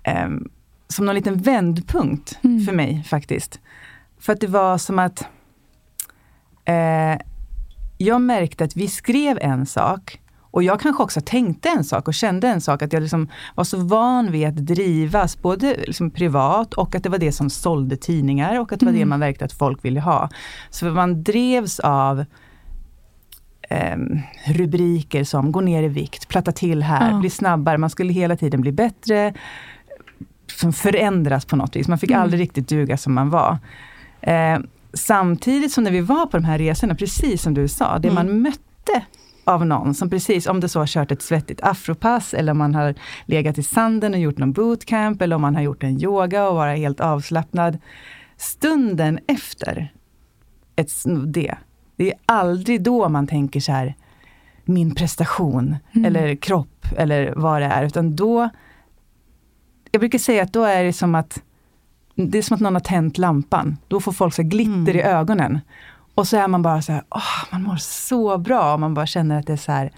ehm, 0.04 0.50
som 0.88 1.06
någon 1.06 1.16
liten 1.16 1.38
vändpunkt 1.38 2.40
Mm. 2.44 2.66
för 2.66 2.74
mig 2.74 3.04
faktiskt. 3.08 3.60
För 4.20 4.34
att 4.34 4.40
det 4.42 4.48
var 4.48 4.78
som 4.78 5.00
att 5.00 5.28
eh, 6.66 7.18
jag 7.98 8.22
märkte 8.22 8.64
att 8.64 8.76
vi 8.78 8.88
skrev 8.88 9.38
en 9.42 9.66
sak 9.66 10.20
och 10.42 10.64
jag 10.64 10.80
kanske 10.80 11.04
också 11.04 11.22
tänkte 11.22 11.70
en 11.70 11.84
sak 11.84 12.08
och 12.08 12.14
kände 12.14 12.48
en 12.48 12.62
sak, 12.62 12.82
att 12.82 12.94
jag 12.94 13.02
liksom 13.02 13.28
var 13.56 13.64
så 13.64 13.78
van 13.78 14.32
vid 14.32 14.48
att 14.48 14.56
drivas 14.56 15.42
både 15.42 15.76
liksom 15.88 16.12
privat 16.12 16.74
och 16.74 16.96
att 16.96 17.04
det 17.04 17.10
var 17.10 17.18
det 17.18 17.32
som 17.32 17.50
sålde 17.50 17.96
tidningar 17.98 18.60
och 18.60 18.72
att 18.74 18.80
det 18.80 18.86
var 18.86 18.94
det 18.94 18.98
Mm. 18.98 19.10
man 19.10 19.20
märkte 19.20 19.46
att 19.46 19.54
folk 19.54 19.86
ville 19.86 20.00
ha. 20.00 20.30
Så 20.70 20.86
man 20.86 21.24
drevs 21.24 21.80
av 21.80 22.26
ehm, 23.70 24.20
rubriker 24.46 25.24
som 25.24 25.52
gå 25.52 25.62
ner 25.62 25.84
i 25.84 25.88
vikt, 25.88 26.28
platta 26.28 26.52
till 26.52 26.84
här, 26.84 27.12
Ja. 27.12 27.20
bli 27.20 27.30
snabbare, 27.30 27.78
man 27.78 27.90
skulle 27.90 28.14
hela 28.14 28.36
tiden 28.36 28.62
bli 28.62 28.72
bättre, 28.72 29.34
som 30.60 30.74
förändras 30.74 31.46
på 31.46 31.56
något 31.56 31.76
vis. 31.76 31.88
Man 31.88 31.98
fick 31.98 32.10
Mm. 32.10 32.22
aldrig 32.22 32.42
riktigt 32.42 32.68
duga 32.68 32.98
som 32.98 33.14
man 33.14 33.30
var. 33.30 33.58
Eh, 34.22 34.60
samtidigt 34.94 35.72
som 35.72 35.84
när 35.84 35.92
vi 35.92 36.02
var 36.02 36.26
på 36.26 36.38
de 36.38 36.44
här 36.44 36.58
resorna, 36.60 36.96
precis 36.96 37.42
som 37.42 37.54
du 37.54 37.68
sa, 37.68 38.00
det 38.00 38.08
Mm. 38.08 38.28
man 38.28 38.42
mötte 38.42 39.04
av 39.46 39.66
någon 39.66 39.94
som 39.94 40.10
precis, 40.10 40.48
om 40.48 40.60
det 40.60 40.70
så 40.70 40.80
har 40.80 40.88
kört 40.88 41.12
ett 41.12 41.22
svettigt 41.22 41.62
afropass 41.64 42.34
eller 42.34 42.52
om 42.52 42.58
man 42.58 42.76
har 42.76 42.96
legat 43.26 43.58
i 43.58 43.64
sanden 43.64 44.14
och 44.14 44.20
gjort 44.20 44.38
någon 44.38 44.52
bootcamp 44.54 45.22
eller 45.22 45.36
om 45.36 45.42
man 45.42 45.56
har 45.56 45.62
gjort 45.62 45.84
en 45.84 46.02
yoga 46.04 46.48
och 46.50 46.56
varit 46.56 46.78
helt 46.78 47.00
avslappnad. 47.00 47.78
Stunden 48.38 49.20
efter 49.28 49.94
ett, 50.76 50.92
det, 51.26 51.56
det 51.96 52.12
är 52.12 52.18
aldrig 52.26 52.82
då 52.84 53.10
man 53.10 53.28
tänker 53.28 53.60
så 53.60 53.72
här, 53.72 53.96
min 54.66 54.96
prestation 54.96 55.76
Mm. 55.94 56.06
eller 56.06 56.36
kropp 56.36 56.86
eller 56.98 57.34
vad 57.36 57.62
det 57.62 57.66
är, 57.66 57.84
utan 57.86 58.16
då 58.16 58.50
jag 59.92 60.00
brukar 60.00 60.20
säga 60.20 60.44
att 60.44 60.54
då 60.54 60.64
är 60.64 60.84
det 60.84 60.94
som 60.94 61.16
att 61.16 61.42
det 62.16 62.38
är 62.38 62.42
som 62.42 62.56
att 62.56 62.62
någon 62.62 62.74
har 62.76 62.80
tänt 62.80 63.18
lampan. 63.18 63.78
Då 63.88 64.00
får 64.00 64.12
folk 64.12 64.34
så 64.34 64.44
glitter 64.44 64.96
i 64.96 65.02
ögonen. 65.02 65.60
Och 66.16 66.28
så 66.28 66.38
är 66.38 66.48
man 66.48 66.62
bara 66.62 66.82
så 66.82 66.92
här, 66.92 67.04
åh, 67.10 67.44
man 67.52 67.64
mår 67.64 67.76
så 67.78 68.38
bra. 68.38 68.74
Och 68.74 68.80
man 68.80 68.94
bara 68.94 69.06
känner 69.06 69.40
att 69.40 69.48
det 69.48 69.54
är 69.54 69.58
så 69.58 69.72
här 69.72 69.92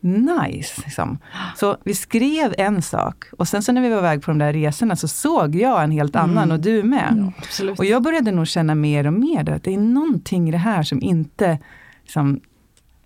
nice. 0.00 0.82
Liksom. 0.84 1.18
Så 1.56 1.76
vi 1.84 1.94
skrev 1.94 2.54
en 2.58 2.82
sak 2.82 3.24
och 3.38 3.48
sen 3.48 3.62
så 3.62 3.72
när 3.72 3.80
vi 3.80 3.88
var 3.88 3.98
iväg 3.98 4.22
på 4.22 4.30
de 4.30 4.38
där 4.38 4.52
resorna 4.52 4.96
så 4.96 5.08
såg 5.08 5.54
jag 5.54 5.84
en 5.84 5.90
helt 5.90 6.16
annan 6.16 6.44
Mm. 6.44 6.50
och 6.50 6.60
du 6.60 6.82
med. 6.82 7.12
Mm. 7.12 7.32
Absolut. 7.38 7.78
Och 7.78 7.84
jag 7.84 8.02
började 8.02 8.32
nog 8.32 8.46
känna 8.48 8.74
mer 8.74 9.06
och 9.06 9.12
mer 9.12 9.50
att 9.50 9.62
det 9.64 9.74
är 9.74 9.78
någonting 9.78 10.48
i 10.48 10.52
det 10.52 10.58
här 10.58 10.82
som 10.82 11.02
inte, 11.02 11.58
liksom, 12.02 12.40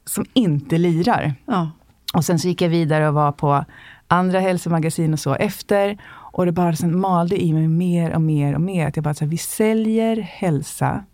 som 0.07 0.25
inte 0.33 0.79
lirar. 0.79 1.35
ja. 1.47 1.71
Och 2.15 2.25
sen 2.25 2.39
så 2.39 2.49
gick 2.49 2.63
jag 2.63 2.69
vidare 2.69 3.09
och 3.09 3.15
var 3.15 3.33
på 3.33 3.65
andra 4.09 4.41
hälsomagasin 4.41 5.13
och 5.13 5.21
så 5.21 5.35
efter. 5.35 5.99
Och 6.35 6.47
det 6.47 6.53
bara 6.53 6.77
sen 6.77 6.99
malde 6.99 7.43
i 7.43 7.53
mig 7.53 7.69
mer 7.69 8.15
och 8.15 8.21
mer 8.21 8.55
och 8.55 8.61
mer. 8.61 8.87
Att 8.87 8.97
jag 8.97 9.05
bara, 9.05 9.15
så 9.15 9.25
här, 9.25 9.31
vi 9.31 9.39
säljer 9.39 10.17
hälsa 10.17 11.05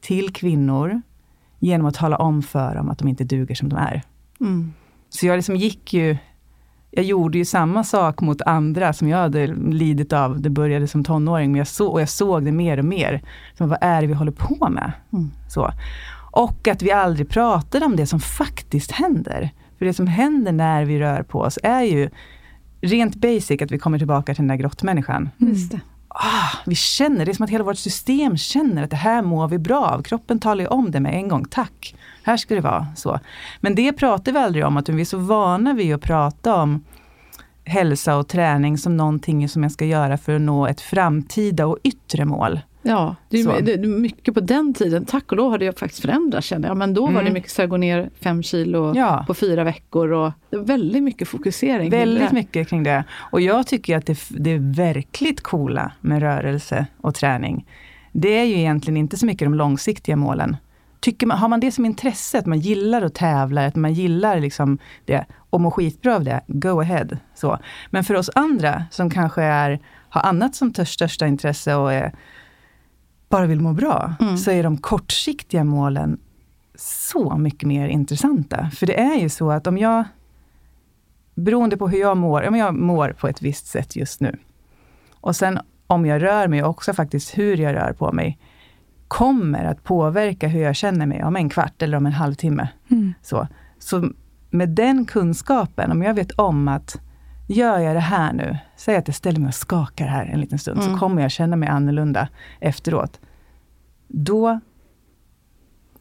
till 0.00 0.32
kvinnor 0.32 1.02
genom 1.58 1.86
att 1.86 1.94
tala 1.94 2.16
om 2.16 2.42
för 2.42 2.74
dem 2.74 2.88
att 2.88 2.98
de 2.98 3.08
inte 3.08 3.24
duger 3.24 3.54
som 3.54 3.68
de 3.68 3.76
är. 3.76 4.02
Mm. 4.40 4.72
Så 5.08 5.26
jag 5.26 5.36
liksom 5.36 5.56
gick 5.56 5.92
ju, 5.92 6.16
jag 6.90 7.04
gjorde 7.04 7.38
ju 7.38 7.44
samma 7.44 7.84
sak 7.84 8.20
mot 8.20 8.42
andra 8.42 8.92
som 8.92 9.08
jag 9.08 9.18
hade 9.18 9.46
lidit 9.46 10.12
av. 10.12 10.40
Det 10.40 10.50
började 10.50 10.88
som 10.88 11.04
tonåring, 11.04 11.52
men 11.52 11.58
jag 11.58 11.68
så, 11.68 11.88
och 11.88 12.00
jag 12.00 12.08
såg 12.08 12.44
det 12.44 12.52
mer 12.52 12.78
och 12.78 12.84
mer. 12.84 13.22
Så 13.58 13.66
vad 13.66 13.78
är 13.80 14.00
det 14.00 14.06
vi 14.06 14.14
håller 14.14 14.32
på 14.32 14.68
med? 14.68 14.92
Mm. 15.12 15.30
Så. 15.48 15.72
Och 16.30 16.68
att 16.68 16.82
vi 16.82 16.90
aldrig 16.90 17.28
pratade 17.28 17.86
om 17.86 17.96
det 17.96 18.06
som 18.06 18.20
faktiskt 18.20 18.90
händer. 18.90 19.50
För 19.78 19.84
det 19.86 19.94
som 19.94 20.06
händer 20.06 20.52
när 20.52 20.84
vi 20.84 21.00
rör 21.00 21.22
på 21.22 21.40
oss 21.40 21.58
är 21.62 21.82
ju 21.82 22.10
rent 22.86 23.14
basic 23.14 23.62
att 23.62 23.70
vi 23.70 23.78
kommer 23.78 23.98
tillbaka 23.98 24.34
till 24.34 24.42
den 24.42 24.48
där 24.48 24.56
grottmänniskan. 24.56 25.30
Just 25.36 25.70
det. 25.70 25.80
Ah, 26.08 26.58
vi 26.66 26.74
känner, 26.74 27.24
det 27.24 27.32
är 27.32 27.34
som 27.34 27.44
att 27.44 27.50
hela 27.50 27.64
vårt 27.64 27.78
system 27.78 28.36
känner 28.36 28.82
att 28.82 28.90
det 28.90 28.96
här 28.96 29.22
mår 29.22 29.48
vi 29.48 29.58
bra 29.58 29.86
av. 29.86 30.02
Kroppen 30.02 30.40
talar 30.40 30.64
ju 30.64 30.68
om 30.68 30.90
det 30.90 31.00
med 31.00 31.14
en 31.14 31.28
gång, 31.28 31.44
tack. 31.50 31.94
Här 32.22 32.36
ska 32.36 32.54
det 32.54 32.60
vara 32.60 32.86
så. 32.96 33.20
Men 33.60 33.74
det 33.74 33.92
pratar 33.92 34.32
vi 34.32 34.38
aldrig 34.38 34.66
om, 34.66 34.76
att 34.76 34.88
vi 34.88 35.00
är 35.00 35.04
så 35.04 35.18
vana 35.18 35.72
vid 35.72 35.94
att 35.94 36.02
prata 36.02 36.62
om 36.62 36.84
hälsa 37.64 38.16
och 38.16 38.28
träning 38.28 38.78
som 38.78 38.96
någonting 38.96 39.48
som 39.48 39.62
jag 39.62 39.72
ska 39.72 39.84
göra 39.84 40.18
för 40.18 40.34
att 40.34 40.40
nå 40.40 40.66
ett 40.66 40.80
framtida 40.80 41.66
och 41.66 41.78
yttre 41.82 42.24
mål. 42.24 42.60
Ja, 42.88 43.16
det 43.28 43.40
är, 43.40 43.62
det 43.62 43.72
är 43.72 43.78
mycket 43.86 44.34
på 44.34 44.40
den 44.40 44.74
tiden. 44.74 45.04
Tack 45.04 45.30
och 45.32 45.36
lov 45.36 45.50
har 45.50 45.58
det 45.58 45.78
faktiskt 45.78 46.02
förändrats 46.02 46.46
känner 46.46 46.68
jag. 46.68 46.76
Men 46.76 46.94
då 46.94 47.06
var 47.06 47.12
det 47.12 47.20
Mm. 47.20 47.32
mycket 47.32 47.50
så 47.50 47.62
här, 47.62 47.66
gå 47.66 47.76
ner 47.76 48.10
fem 48.20 48.42
kilo 48.42 48.92
Ja. 48.96 49.24
på 49.26 49.34
fyra 49.34 49.64
veckor. 49.64 50.12
Och 50.12 50.32
det 50.50 50.56
var 50.56 50.64
väldigt 50.64 51.02
mycket 51.02 51.28
fokusering. 51.28 51.90
Väldigt 51.90 52.32
mycket 52.32 52.68
kring 52.68 52.82
det. 52.82 53.04
Och 53.30 53.40
jag 53.40 53.66
tycker 53.66 53.96
att 53.96 54.06
det, 54.06 54.18
det 54.30 54.50
är 54.50 54.74
verkligt 54.76 55.40
coola 55.40 55.92
med 56.00 56.22
rörelse 56.22 56.86
och 57.00 57.14
träning. 57.14 57.66
Det 58.12 58.28
är 58.38 58.44
ju 58.44 58.54
egentligen 58.58 58.96
inte 58.96 59.16
så 59.16 59.26
mycket 59.26 59.46
de 59.46 59.54
långsiktiga 59.54 60.16
målen. 60.16 60.56
Tycker 61.00 61.26
man, 61.26 61.38
har 61.38 61.48
man 61.48 61.60
det 61.60 61.72
som 61.72 61.84
intresse, 61.84 62.38
att 62.38 62.46
man 62.46 62.58
gillar 62.58 63.02
att 63.02 63.14
tävla, 63.14 63.66
att 63.66 63.76
man 63.76 63.92
gillar 63.94 64.40
liksom 64.40 64.78
det, 65.04 65.24
och 65.50 65.60
mår 65.60 65.70
skitbra 65.70 66.14
av 66.16 66.24
det, 66.24 66.40
go 66.46 66.80
ahead. 66.80 67.06
Så. 67.34 67.58
Men 67.90 68.04
för 68.04 68.14
oss 68.14 68.30
andra 68.34 68.84
som 68.90 69.10
kanske 69.10 69.42
är, 69.42 69.80
har 70.08 70.20
annat 70.22 70.54
som 70.54 70.72
törs- 70.72 70.84
största 70.92 71.26
intresse 71.26 71.74
och 71.74 71.92
är, 71.92 72.12
bara 73.28 73.46
vill 73.46 73.60
må 73.60 73.72
bra, 73.72 74.14
Mm. 74.20 74.36
så 74.36 74.50
är 74.50 74.62
de 74.62 74.76
kortsiktiga 74.76 75.64
målen 75.64 76.18
så 76.78 77.36
mycket 77.36 77.68
mer 77.68 77.88
intressanta. 77.88 78.70
För 78.74 78.86
det 78.86 79.00
är 79.00 79.14
ju 79.16 79.28
så 79.28 79.50
att 79.50 79.66
om 79.66 79.78
jag 79.78 80.04
beroende 81.34 81.76
på 81.76 81.88
hur 81.88 81.98
jag 82.00 82.16
mår, 82.16 82.48
om 82.48 82.56
jag 82.56 82.74
mår 82.74 83.14
på 83.18 83.28
ett 83.28 83.42
visst 83.42 83.66
sätt 83.66 83.96
just 83.96 84.20
nu. 84.20 84.38
Och 85.20 85.36
sen 85.36 85.58
om 85.86 86.06
jag 86.06 86.22
rör 86.22 86.48
mig, 86.48 86.62
och 86.62 86.70
också 86.70 86.94
faktiskt 86.94 87.38
hur 87.38 87.56
jag 87.56 87.74
rör 87.74 87.92
på 87.92 88.12
mig, 88.12 88.38
kommer 89.08 89.64
att 89.64 89.84
påverka 89.84 90.48
hur 90.48 90.60
jag 90.62 90.76
känner 90.76 91.06
mig 91.06 91.24
om 91.24 91.36
en 91.36 91.48
kvart 91.48 91.82
eller 91.82 91.96
om 91.96 92.06
en 92.06 92.12
halvtimme. 92.12 92.68
Mm. 92.90 93.14
Så, 93.22 93.48
så 93.78 94.08
med 94.50 94.68
den 94.68 95.04
kunskapen, 95.04 95.92
om 95.92 96.02
jag 96.02 96.14
vet 96.14 96.32
om 96.32 96.68
att 96.68 97.00
gör 97.46 97.78
jag 97.78 97.96
det 97.96 98.00
här 98.00 98.32
nu, 98.32 98.58
säg 98.76 98.96
att 98.96 99.08
jag 99.08 99.14
ställer 99.14 99.40
mig 99.40 99.48
och 99.48 99.54
skakar 99.54 100.06
här 100.06 100.26
en 100.26 100.40
liten 100.40 100.58
stund, 100.58 100.80
Mm. 100.80 100.92
så 100.92 100.98
kommer 100.98 101.22
jag 101.22 101.30
känna 101.30 101.56
mig 101.56 101.68
annorlunda 101.68 102.28
efteråt. 102.60 103.20
Då 104.08 104.60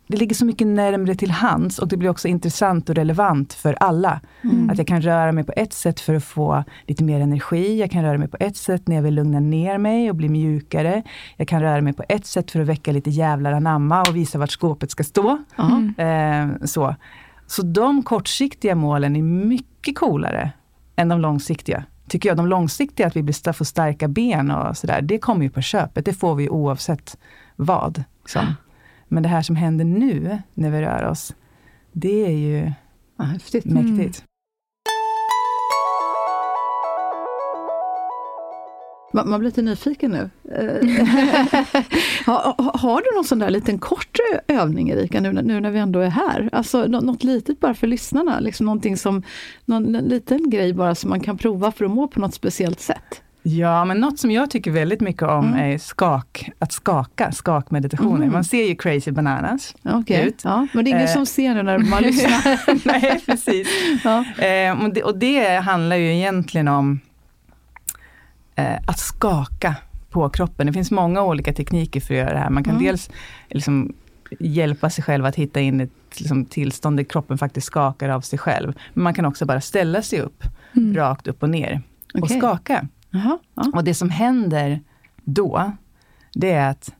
det 0.08 0.18
ligger 0.18 0.36
så 0.36 0.46
mycket 0.46 0.68
närmre 0.68 1.16
till 1.16 1.32
hands 1.32 1.80
och 1.80 1.88
det 1.88 1.98
blir 1.98 2.10
också 2.10 2.28
intressant 2.28 2.90
och 2.90 2.96
relevant 2.96 3.54
för 3.54 3.74
alla. 3.80 4.22
Mm. 4.44 4.70
Att 4.70 4.78
jag 4.78 4.88
kan 4.88 5.02
röra 5.02 5.32
mig 5.32 5.44
på 5.44 5.54
ett 5.56 5.74
sätt 5.74 6.00
för 6.00 6.14
att 6.16 6.24
få 6.24 6.64
lite 6.88 7.04
mer 7.04 7.20
energi. 7.20 7.80
Jag 7.80 7.92
kan 7.92 8.04
röra 8.04 8.18
mig 8.18 8.28
på 8.28 8.38
ett 8.40 8.58
sätt 8.58 8.88
när 8.88 8.96
jag 8.96 9.04
vill 9.04 9.14
lugna 9.14 9.40
ner 9.40 9.78
mig 9.78 10.10
och 10.10 10.16
bli 10.16 10.30
mjukare. 10.30 11.04
Jag 11.38 11.48
kan 11.48 11.62
röra 11.62 11.82
mig 11.82 11.94
på 11.94 12.04
ett 12.10 12.26
sätt 12.26 12.52
för 12.52 12.60
att 12.60 12.68
väcka 12.68 12.92
lite 12.92 13.10
jävlar 13.10 13.52
anamma 13.54 14.02
och 14.02 14.16
visa 14.16 14.38
vart 14.38 14.52
skåpet 14.52 14.92
ska 14.92 15.04
stå. 15.04 15.38
Mm. 15.58 15.94
Eh, 15.98 16.66
så. 16.66 16.96
så 17.48 17.62
de 17.62 18.04
kortsiktiga 18.04 18.76
målen 18.76 19.16
är 19.16 19.22
mycket 19.24 19.98
coolare 19.98 20.52
än 20.96 21.10
de 21.10 21.20
långsiktiga. 21.22 21.84
tycker 22.08 22.30
jag, 22.30 22.38
de 22.38 22.48
långsiktiga, 22.48 23.08
att 23.08 23.16
vi 23.16 23.34
får 23.34 23.66
starka 23.66 24.08
ben 24.08 24.52
och 24.52 24.78
sådär, 24.78 25.02
det 25.02 25.18
kommer 25.18 25.44
ju 25.44 25.50
på 25.50 25.62
köpet. 25.62 26.06
Det 26.06 26.14
får 26.14 26.36
vi 26.36 26.50
oavsett 26.50 27.18
vad. 27.56 28.04
Liksom. 28.22 28.54
Men 29.08 29.24
det 29.24 29.30
här 29.30 29.42
som 29.42 29.56
händer 29.56 29.86
nu, 29.86 30.42
när 30.54 30.70
vi 30.72 30.82
rör 30.82 31.04
oss, 31.04 31.36
det 31.92 32.26
är 32.26 32.32
ju 32.32 32.72
Ja, 33.18 33.24
häftigt. 33.24 33.66
mäktigt. 33.66 33.98
Man, 33.98 34.28
man 39.24 39.40
blir 39.40 39.50
lite 39.50 39.62
nyfiken 39.62 40.12
nu. 40.12 40.30
Eh, 40.56 41.06
ha, 42.26 42.56
ha, 42.58 42.78
har 42.78 43.02
du 43.02 43.16
någon 43.16 43.24
sån 43.26 43.40
där 43.40 43.50
liten 43.50 43.80
kort 43.80 44.18
övning 44.48 44.90
Erika, 44.90 45.22
nu, 45.22 45.32
nu 45.34 45.60
när 45.60 45.72
vi 45.72 45.80
ändå 45.80 46.00
är 46.00 46.10
här? 46.10 46.50
Alltså 46.52 46.86
nå- 46.88 47.00
något 47.02 47.24
litet 47.24 47.60
bara 47.60 47.74
för 47.74 47.88
lyssnarna, 47.88 48.40
liksom 48.40 48.66
någonting 48.66 48.98
som, 48.98 49.24
någon 49.66 49.96
en 49.96 50.06
liten 50.06 50.50
grej 50.50 50.74
bara 50.74 50.96
som 50.96 51.10
man 51.10 51.20
kan 51.20 51.38
prova 51.38 51.72
för 51.72 51.86
att 51.86 51.92
må 51.92 52.08
på 52.08 52.20
något 52.20 52.34
speciellt 52.34 52.80
sätt. 52.80 53.22
Ja, 53.48 53.86
men 53.86 54.00
något 54.00 54.20
som 54.20 54.32
jag 54.32 54.50
tycker 54.50 54.72
väldigt 54.72 55.02
mycket 55.02 55.24
om 55.24 55.46
Mm. 55.48 55.72
är 55.74 55.78
skak, 55.78 56.50
att 56.60 56.72
skaka, 56.74 57.32
skakmeditationer. 57.32 58.26
Mhm. 58.26 58.32
Man 58.32 58.44
ser 58.44 58.64
ju 58.68 58.76
crazy 58.76 59.12
bananas. 59.12 59.76
Okej, 59.84 60.28
Ut. 60.28 60.42
ja, 60.44 60.68
men 60.74 60.86
det 60.86 60.90
är 60.90 60.94
ingen 60.96 61.08
Eh. 61.08 61.14
som 61.14 61.26
ser 61.26 61.56
det 61.56 61.64
när 61.64 61.78
man 61.78 62.04
lyssnar. 62.04 62.88
Nej, 62.88 63.22
precis. 63.26 63.68
Ja. 64.04 64.26
Eh, 64.46 64.84
och, 64.84 64.94
det, 64.94 65.04
och 65.04 65.18
det 65.18 65.56
handlar 65.60 65.96
ju 65.96 66.16
egentligen 66.16 66.68
om 66.68 67.00
eh, 68.56 68.76
att 68.88 69.00
skaka 69.00 69.76
på 70.10 70.30
kroppen. 70.30 70.68
Det 70.68 70.74
finns 70.74 70.92
många 70.92 71.24
olika 71.24 71.54
tekniker 71.54 72.00
för 72.02 72.14
att 72.14 72.20
göra 72.20 72.34
det 72.34 72.40
här. 72.40 72.50
Man 72.50 72.64
kan 72.64 72.74
Mm. 72.76 72.86
dels 72.86 73.10
liksom, 73.50 73.94
hjälpa 74.40 74.90
sig 74.90 75.04
själv 75.04 75.26
att 75.26 75.36
hitta 75.36 75.60
in 75.62 75.82
ett 75.82 75.92
liksom, 76.18 76.46
tillstånd 76.46 76.98
där 76.98 77.04
kroppen 77.04 77.38
faktiskt 77.38 77.68
skakar 77.68 78.10
av 78.10 78.22
sig 78.22 78.40
själv. 78.40 78.74
Men 78.94 79.04
man 79.04 79.14
kan 79.14 79.26
också 79.26 79.46
bara 79.46 79.62
ställa 79.62 80.02
sig 80.02 80.20
upp, 80.22 80.44
Mm. 80.78 80.96
rakt 80.96 81.28
upp 81.28 81.44
och 81.44 81.50
ner 81.50 81.82
och 82.14 82.20
Okej. 82.24 82.38
skaka. 82.38 82.88
Jaha, 83.10 83.38
ja. 83.56 83.72
Och 83.74 83.84
det 83.84 83.94
som 83.94 84.10
händer 84.10 84.80
då, 85.24 85.72
det 86.34 86.52
är 86.52 86.70
att 86.70 86.94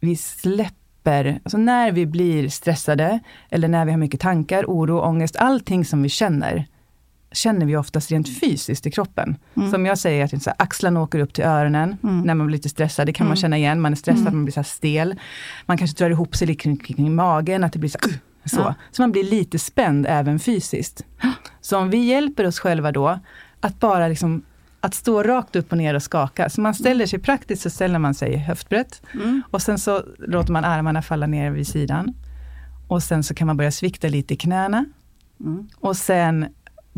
vi 0.00 0.16
släpper, 0.16 1.40
alltså 1.44 1.58
när 1.58 1.92
vi 1.92 2.06
blir 2.06 2.48
stressade, 2.48 3.20
eller 3.50 3.68
när 3.68 3.84
vi 3.84 3.90
har 3.90 3.98
mycket 3.98 4.20
tankar, 4.20 4.64
oro, 4.64 5.00
ångest, 5.00 5.36
allting 5.36 5.84
som 5.84 6.02
vi 6.02 6.08
känner, 6.08 6.66
känner 7.36 7.66
vi 7.66 7.76
oftast 7.76 8.10
rent 8.10 8.40
fysiskt 8.40 8.86
i 8.86 8.90
kroppen. 8.90 9.36
Mm. 9.56 9.70
Som 9.70 9.86
jag 9.86 9.98
säger, 9.98 10.24
att 10.24 10.42
så 10.42 10.50
här, 10.50 10.56
axlarna 10.58 11.00
åker 11.02 11.18
upp 11.18 11.32
till 11.34 11.44
öronen 11.44 11.96
Mm. 12.02 12.20
när 12.20 12.34
man 12.34 12.46
blir 12.46 12.56
lite 12.56 12.68
stressad. 12.68 13.06
Det 13.06 13.12
kan 13.12 13.26
man 13.26 13.32
Mm. 13.32 13.40
känna 13.40 13.58
igen, 13.58 13.80
man 13.80 13.92
är 13.92 13.96
stressad, 13.96 14.20
Mm. 14.22 14.34
man 14.36 14.44
blir 14.44 14.52
så 14.52 14.62
stel. 14.62 15.14
Man 15.66 15.78
kanske 15.78 16.04
drar 16.04 16.10
ihop 16.10 16.36
sig 16.36 16.46
lite 16.46 16.62
kring, 16.62 16.76
kring 16.76 17.14
magen, 17.14 17.64
att 17.64 17.72
det 17.72 17.78
blir 17.78 17.90
så, 17.90 17.98
här, 18.02 18.18
så. 18.48 18.56
Ja. 18.60 18.74
så 18.90 19.02
man 19.02 19.12
blir 19.12 19.24
lite 19.24 19.58
spänd 19.58 20.06
även 20.08 20.38
fysiskt. 20.38 21.04
Så 21.60 21.78
om 21.78 21.90
vi 21.90 21.98
hjälper 21.98 22.46
oss 22.46 22.58
själva 22.58 22.92
då, 22.92 23.18
att 23.60 23.80
bara 23.80 24.08
liksom 24.08 24.42
att 24.80 24.94
stå 24.94 25.22
rakt 25.22 25.56
upp 25.56 25.72
och 25.72 25.78
ner 25.78 25.94
och 25.94 26.02
skaka. 26.02 26.50
Så 26.50 26.60
man 26.60 26.74
ställer 26.74 27.06
sig 27.06 27.18
praktiskt, 27.18 27.62
så 27.62 27.70
ställer 27.70 27.98
man 27.98 28.14
sig 28.14 28.36
höftbrett. 28.36 29.02
Mm. 29.14 29.42
Och 29.50 29.62
sen 29.62 29.78
så 29.78 30.02
låter 30.18 30.52
man 30.52 30.64
armarna 30.64 31.02
falla 31.02 31.26
ner 31.26 31.50
vid 31.50 31.66
sidan. 31.66 32.14
Och 32.88 33.02
sen 33.02 33.22
så 33.22 33.34
kan 33.34 33.46
man 33.46 33.56
börja 33.56 33.70
svikta 33.70 34.08
lite 34.08 34.34
i 34.34 34.36
knäna. 34.36 34.84
Mm. 35.40 35.68
Och 35.76 35.96
sen 35.96 36.46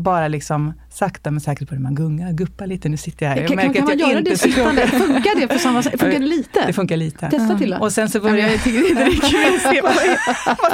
bara 0.03 0.27
liksom 0.27 0.73
sakta 0.89 1.31
men 1.31 1.41
säkert 1.41 1.69
börjar 1.69 1.81
man 1.81 1.95
gunga, 1.95 2.31
guppa 2.31 2.65
lite. 2.65 2.89
Nu 2.89 2.97
sitter 2.97 3.25
jag 3.25 3.33
här. 3.33 3.39
Jag 3.39 3.47
Kan, 3.47 3.55
märker 3.55 3.73
kan 3.73 3.83
att 3.83 3.89
man 3.89 3.99
jag 3.99 4.09
göra 4.09 4.19
inte 4.19 4.31
det 4.31 4.37
sittande? 4.37 4.87
Funkar 4.87 5.39
det 5.39 5.47
på 5.47 5.59
samma 5.59 5.83
sätt? 5.83 5.99
Funkar 5.99 6.19
det 6.19 6.25
lite? 6.25 6.65
Det 6.67 6.73
funkar 6.73 6.97
lite. 6.97 7.29
Testa 7.29 7.57
till. 7.57 7.73
Och 7.73 7.91
sen 7.91 8.09
så 8.09 8.19
börjar 8.19 8.37
jag 8.37 8.51
det 8.51 8.59
ser 8.59 8.69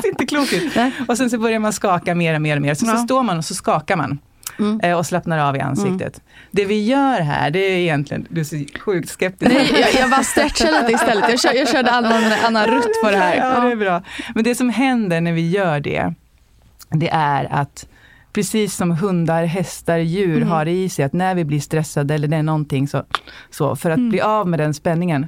inte 0.09 0.25
klok 0.25 0.53
ut. 0.53 0.73
Och 1.07 1.17
sen 1.17 1.29
så 1.29 1.37
börjar 1.37 1.59
man 1.59 1.73
skaka 1.73 2.15
mer 2.15 2.35
och 2.35 2.41
mer 2.41 2.55
och 2.55 2.61
mer. 2.61 2.73
Så, 2.73 2.85
Ja. 2.85 2.91
så 2.91 2.97
står 3.03 3.23
man 3.23 3.37
och 3.37 3.45
så 3.45 3.55
skakar 3.55 3.95
man. 3.95 4.19
Mm. 4.59 4.79
eh, 4.79 4.97
Och 4.97 5.05
slappnar 5.05 5.37
av 5.49 5.55
i 5.55 5.59
ansiktet. 5.59 6.21
Det 6.51 6.65
vi 6.65 6.83
gör 6.83 7.21
här, 7.21 7.51
det 7.51 7.59
är 7.59 7.77
egentligen, 7.77 8.27
du 8.29 8.41
är 8.41 8.45
så 8.45 8.63
sjukt 8.79 9.09
skeptisk. 9.09 9.51
Nej, 9.53 9.71
jag, 9.81 10.01
jag 10.01 10.09
bara 10.09 10.23
stretchar 10.23 10.81
lite 10.81 10.91
istället. 10.93 11.29
Jag, 11.29 11.39
kör, 11.39 11.53
jag 11.53 11.69
körde 11.69 11.91
annan, 11.91 12.23
annan 12.45 12.67
rutt 12.67 13.01
på 13.03 13.11
det 13.11 13.17
här. 13.17 13.35
Ja, 13.35 13.61
det 13.65 13.71
är 13.71 13.75
bra. 13.75 14.01
Men 14.35 14.43
det 14.43 14.55
som 14.55 14.69
händer 14.69 15.21
när 15.21 15.33
vi 15.33 15.49
gör 15.49 15.79
det, 15.79 16.13
det 16.89 17.09
är 17.09 17.47
att 17.51 17.87
precis 18.35 18.75
som 18.75 18.91
hundar, 18.91 19.45
hästar, 19.45 19.97
djur 19.97 20.35
Mm. 20.37 20.47
har 20.47 20.65
i 20.65 20.89
sig 20.89 21.05
att 21.05 21.13
när 21.13 21.35
vi 21.35 21.45
blir 21.45 21.59
stressade 21.59 22.13
eller 22.13 22.27
det 22.27 22.35
är 22.37 22.43
någonting 22.43 22.87
så, 22.87 23.03
så 23.49 23.75
för 23.75 23.89
att 23.89 23.97
Mm. 23.97 24.09
bli 24.09 24.21
av 24.21 24.47
med 24.47 24.59
den 24.59 24.73
spänningen 24.73 25.27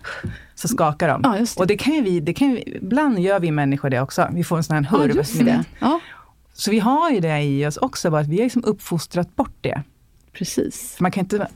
så 0.56 0.68
skakar 0.68 1.08
de. 1.08 1.22
Ja, 1.24 1.30
det. 1.40 1.58
Och 1.58 1.68
det 1.68 1.78
kan 1.78 2.04
vi, 2.04 2.20
det 2.20 2.34
kan 2.34 2.50
ju, 2.52 2.58
ibland 2.66 3.20
gör 3.20 3.40
vi 3.40 3.52
människor 3.52 3.90
det 3.90 4.02
också. 4.02 4.28
Vi 4.34 4.44
får 4.44 4.58
en 4.58 4.64
sån 4.64 4.76
här 4.76 4.88
Ja, 4.92 4.98
hurv. 4.98 5.24
det. 5.46 5.64
Ja, 5.80 6.00
Så 6.54 6.72
vi 6.72 6.80
har 6.80 7.12
ju 7.12 7.20
det 7.20 7.42
i 7.44 7.66
oss 7.68 7.78
också, 7.78 8.12
bara 8.12 8.22
att 8.22 8.28
vi 8.28 8.38
har 8.38 8.44
liksom 8.44 8.64
uppfostrat 8.66 9.36
bort 9.36 9.56
det. 9.62 9.82
precis. 10.34 10.98
Man 11.00 11.12
kan 11.12 11.24
inte 11.24 11.48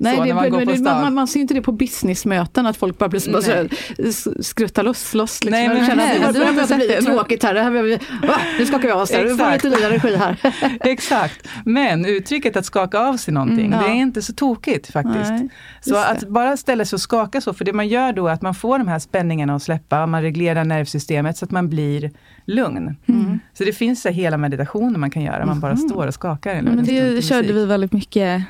Nej, 0.00 0.16
så 0.16 0.24
det, 0.24 0.34
man 0.34 0.50
men 0.50 0.66
det, 0.66 0.78
man, 0.82 1.14
man 1.14 1.26
ser 1.26 1.40
inte 1.40 1.54
det 1.54 1.62
på 1.62 1.72
businessmöten, 1.72 2.66
att 2.66 2.76
folk 2.76 2.98
bara 2.98 3.08
bara 3.08 3.42
så 3.42 3.50
här, 3.50 3.68
s- 3.98 4.46
skruttar 4.46 4.82
loss. 4.82 5.14
loss 5.14 5.44
liksom. 5.44 5.50
Nej, 5.60 5.68
men 5.68 5.76
känner 5.86 5.90
att 5.92 6.08
nej, 6.08 6.32
det 6.32 6.32
du 6.38 6.44
har 6.44 6.52
det. 6.88 7.02
tråkigt 7.02 7.42
här. 7.42 7.54
Det 7.54 7.62
här 7.62 7.70
vi, 7.82 7.96
va? 8.26 8.34
Nu 8.58 8.66
skakar 8.66 8.82
vi 8.88 8.90
av 8.92 9.00
oss 9.00 9.10
vi 9.24 9.34
får 9.36 9.52
lite 9.52 9.68
ny 9.68 9.82
energi 9.82 10.16
här. 10.16 10.36
Exakt. 10.80 11.48
Men 11.64 12.04
uttrycket 12.04 12.56
att 12.56 12.64
skaka 12.66 12.98
av 12.98 13.16
sig 13.16 13.34
någonting, 13.34 13.66
Mm, 13.66 13.80
ja. 13.80 13.86
det 13.86 13.92
är 13.92 13.96
inte 13.96 14.22
så 14.22 14.32
tokigt 14.32 14.92
faktiskt. 14.92 15.30
Nej, 15.30 15.48
så 15.80 15.96
att 15.96 16.20
det. 16.20 16.26
bara 16.26 16.56
ställa 16.56 16.84
sig 16.84 16.96
och 16.96 17.00
skaka 17.00 17.40
så, 17.40 17.52
för 17.54 17.64
det 17.64 17.72
man 17.72 17.88
gör 17.88 18.12
då 18.12 18.26
är 18.28 18.32
att 18.32 18.42
man 18.42 18.54
får 18.54 18.78
de 18.78 18.88
här 18.88 18.98
spänningarna 18.98 19.54
att 19.54 19.62
släppa, 19.62 20.06
man 20.06 20.22
reglerar 20.22 20.64
nervsystemet 20.64 21.36
så 21.36 21.44
att 21.44 21.50
man 21.50 21.68
blir 21.68 22.10
lugn. 22.44 22.96
Mm. 23.08 23.38
Så 23.52 23.64
det 23.64 23.72
finns 23.72 24.02
så 24.02 24.08
hela 24.08 24.36
meditationer 24.36 24.98
man 24.98 25.10
kan 25.10 25.22
göra, 25.22 25.46
man 25.46 25.60
bara 25.60 25.76
står 25.76 26.06
och 26.06 26.14
skakar. 26.14 26.54
en 26.54 26.64
Men 26.64 26.84
det 26.84 27.24
körde 27.24 27.52
vi 27.52 27.66
väldigt 27.66 27.92
mycket 27.92 28.42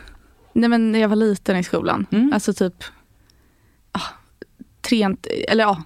nej, 0.61 0.69
men 0.69 0.93
när 0.93 0.99
jag 0.99 1.09
var 1.09 1.17
liten 1.17 1.57
i 1.57 1.65
skolan. 1.65 2.07
Mm. 2.11 2.33
Alltså 2.33 2.53
typ 2.53 2.85
ah, 3.93 4.07
tre, 4.81 5.09
eller 5.49 5.65
ja, 5.65 5.83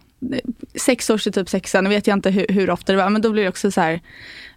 sex 0.74 1.10
års 1.10 1.22
till 1.22 1.32
typ 1.32 1.48
sexan, 1.48 1.84
nu 1.84 1.90
vet 1.90 2.06
jag 2.06 2.16
inte 2.16 2.30
hur, 2.30 2.46
hur 2.48 2.70
ofta 2.70 2.92
det 2.92 2.98
var, 2.98 3.10
men 3.10 3.22
då 3.22 3.30
blir 3.30 3.42
det 3.42 3.48
också 3.48 3.70
så 3.70 3.80
här, 3.80 4.00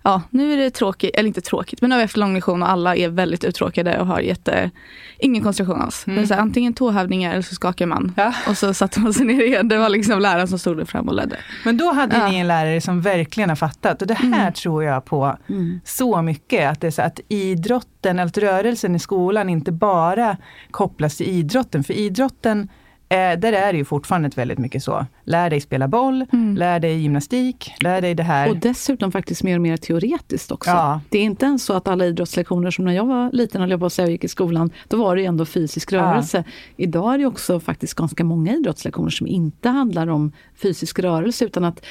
ja 0.05 0.21
nu 0.29 0.53
är 0.53 0.57
det 0.57 0.69
tråkigt, 0.69 1.15
eller 1.15 1.27
inte 1.27 1.41
tråkigt, 1.41 1.81
men 1.81 1.89
nu 1.89 1.93
har 1.95 1.97
vi 1.99 2.03
haft 2.03 2.17
lång 2.17 2.33
lektion 2.33 2.63
och 2.63 2.69
alla 2.69 2.95
är 2.95 3.09
väldigt 3.09 3.43
uttråkade 3.43 3.99
och 3.99 4.07
har 4.07 4.19
jätte, 4.19 4.71
ingen 5.19 5.43
koncentration 5.43 5.81
alls. 5.81 6.07
Mm. 6.07 6.15
Men 6.15 6.27
så 6.27 6.33
här, 6.33 6.41
antingen 6.41 6.73
tåhävningar 6.73 7.31
eller 7.31 7.41
så 7.41 7.55
skakar 7.55 7.85
man. 7.85 8.13
Ja. 8.17 8.33
Och 8.49 8.57
så 8.57 8.73
satte 8.73 8.99
man 8.99 9.13
sig 9.13 9.25
ner 9.25 9.43
igen. 9.43 9.67
Det 9.67 9.77
var 9.77 9.89
liksom 9.89 10.19
läraren 10.19 10.47
som 10.47 10.59
stod 10.59 10.77
där 10.77 10.85
fram 10.85 11.07
och 11.07 11.15
ledde. 11.15 11.37
Men 11.65 11.77
då 11.77 11.91
hade 11.93 12.17
Ja. 12.17 12.27
ni 12.27 12.37
en 12.37 12.47
lärare 12.47 12.81
som 12.81 13.01
verkligen 13.01 13.49
har 13.49 13.55
fattat, 13.55 14.01
och 14.01 14.07
det 14.07 14.13
här 14.13 14.41
Mm. 14.41 14.53
tror 14.53 14.83
jag 14.83 15.05
på 15.05 15.37
Mm. 15.49 15.79
så 15.83 16.21
mycket, 16.21 16.71
att 16.71 16.81
det 16.81 16.87
är 16.87 16.91
så 16.91 17.01
att 17.01 17.19
idrotten, 17.27 18.19
att 18.19 18.37
rörelsen 18.37 18.95
i 18.95 18.99
skolan 18.99 19.49
inte 19.49 19.71
bara 19.71 20.37
kopplas 20.71 21.17
till 21.17 21.27
idrotten, 21.29 21.83
för 21.83 21.93
idrotten 21.93 22.67
Eh, 23.09 23.39
där 23.39 23.53
är 23.53 23.71
det 23.73 23.77
ju 23.77 23.85
fortfarande 23.85 24.29
väldigt 24.35 24.57
mycket 24.57 24.83
så. 24.83 25.05
Lär 25.23 25.49
dig 25.49 25.61
spela 25.61 25.87
boll, 25.87 26.25
Mm. 26.33 26.55
lär 26.57 26.79
dig 26.79 26.97
gymnastik, 27.01 27.73
lär 27.79 28.01
dig 28.01 28.15
det 28.15 28.23
här. 28.23 28.49
Och 28.49 28.57
dessutom 28.57 29.11
faktiskt 29.11 29.43
mer 29.43 29.55
och 29.55 29.61
mer 29.61 29.77
teoretiskt 29.77 30.51
också. 30.51 30.69
Ja. 30.69 31.01
Det 31.09 31.17
är 31.17 31.23
inte 31.23 31.45
ens 31.45 31.63
så 31.65 31.73
att 31.73 31.87
alla 31.87 32.05
idrottslektioner 32.05 32.71
som 32.71 32.85
när 32.85 32.93
jag 32.93 33.05
var 33.05 33.31
liten, 33.31 33.61
höll 33.61 33.69
jag 33.71 33.79
på 33.79 33.85
och 33.85 34.09
gick 34.11 34.23
i 34.23 34.27
skolan, 34.27 34.69
då 34.87 34.97
var 34.97 35.15
det 35.15 35.21
ju 35.21 35.27
ändå 35.27 35.45
fysisk 35.45 35.91
Ja. 35.91 35.97
rörelse. 36.01 36.43
Idag 36.77 37.13
är 37.13 37.17
det 37.17 37.25
också 37.25 37.59
faktiskt 37.59 37.93
ganska 37.93 38.23
många 38.23 38.53
idrottslektioner 38.53 39.09
som 39.09 39.27
inte 39.27 39.69
handlar 39.69 40.07
om 40.07 40.31
fysisk 40.55 40.99
rörelse 40.99 41.45
utan 41.45 41.65
att 41.65 41.85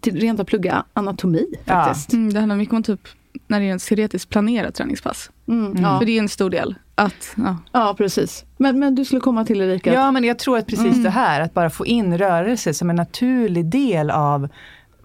till, 0.00 0.20
rent 0.20 0.40
att 0.40 0.46
plugga 0.46 0.84
anatomi 0.92 1.46
Ja. 1.64 1.72
faktiskt. 1.84 2.12
Mm, 2.12 2.32
det 2.32 2.38
handlar 2.40 2.56
mycket 2.56 2.74
om 2.74 2.82
typ 2.82 3.00
när 3.46 3.60
det 3.60 3.68
är 3.68 3.72
en 3.72 3.78
teoretiskt 3.78 4.28
planerat 4.30 4.74
träningspass. 4.74 5.30
Mm. 5.48 5.82
Ja. 5.82 5.98
För 5.98 6.06
det 6.06 6.12
är 6.12 6.18
en 6.18 6.28
stor 6.28 6.50
del. 6.50 6.74
Att, 6.94 7.34
ja. 7.36 7.56
ja, 7.72 7.94
precis. 7.98 8.44
Men, 8.56 8.78
men 8.78 8.94
du 8.94 9.04
skulle 9.04 9.20
komma 9.20 9.44
till 9.44 9.60
Erika? 9.60 9.92
Ja, 9.92 10.10
men 10.10 10.24
jag 10.24 10.38
tror 10.38 10.58
att 10.58 10.66
precis 10.66 10.84
Mm. 10.86 11.02
det 11.02 11.10
här, 11.10 11.40
att 11.40 11.54
bara 11.54 11.70
få 11.70 11.86
in 11.86 12.18
rörelse 12.18 12.74
som 12.74 12.90
en 12.90 12.96
naturlig 12.96 13.64
del 13.66 14.10
av, 14.10 14.48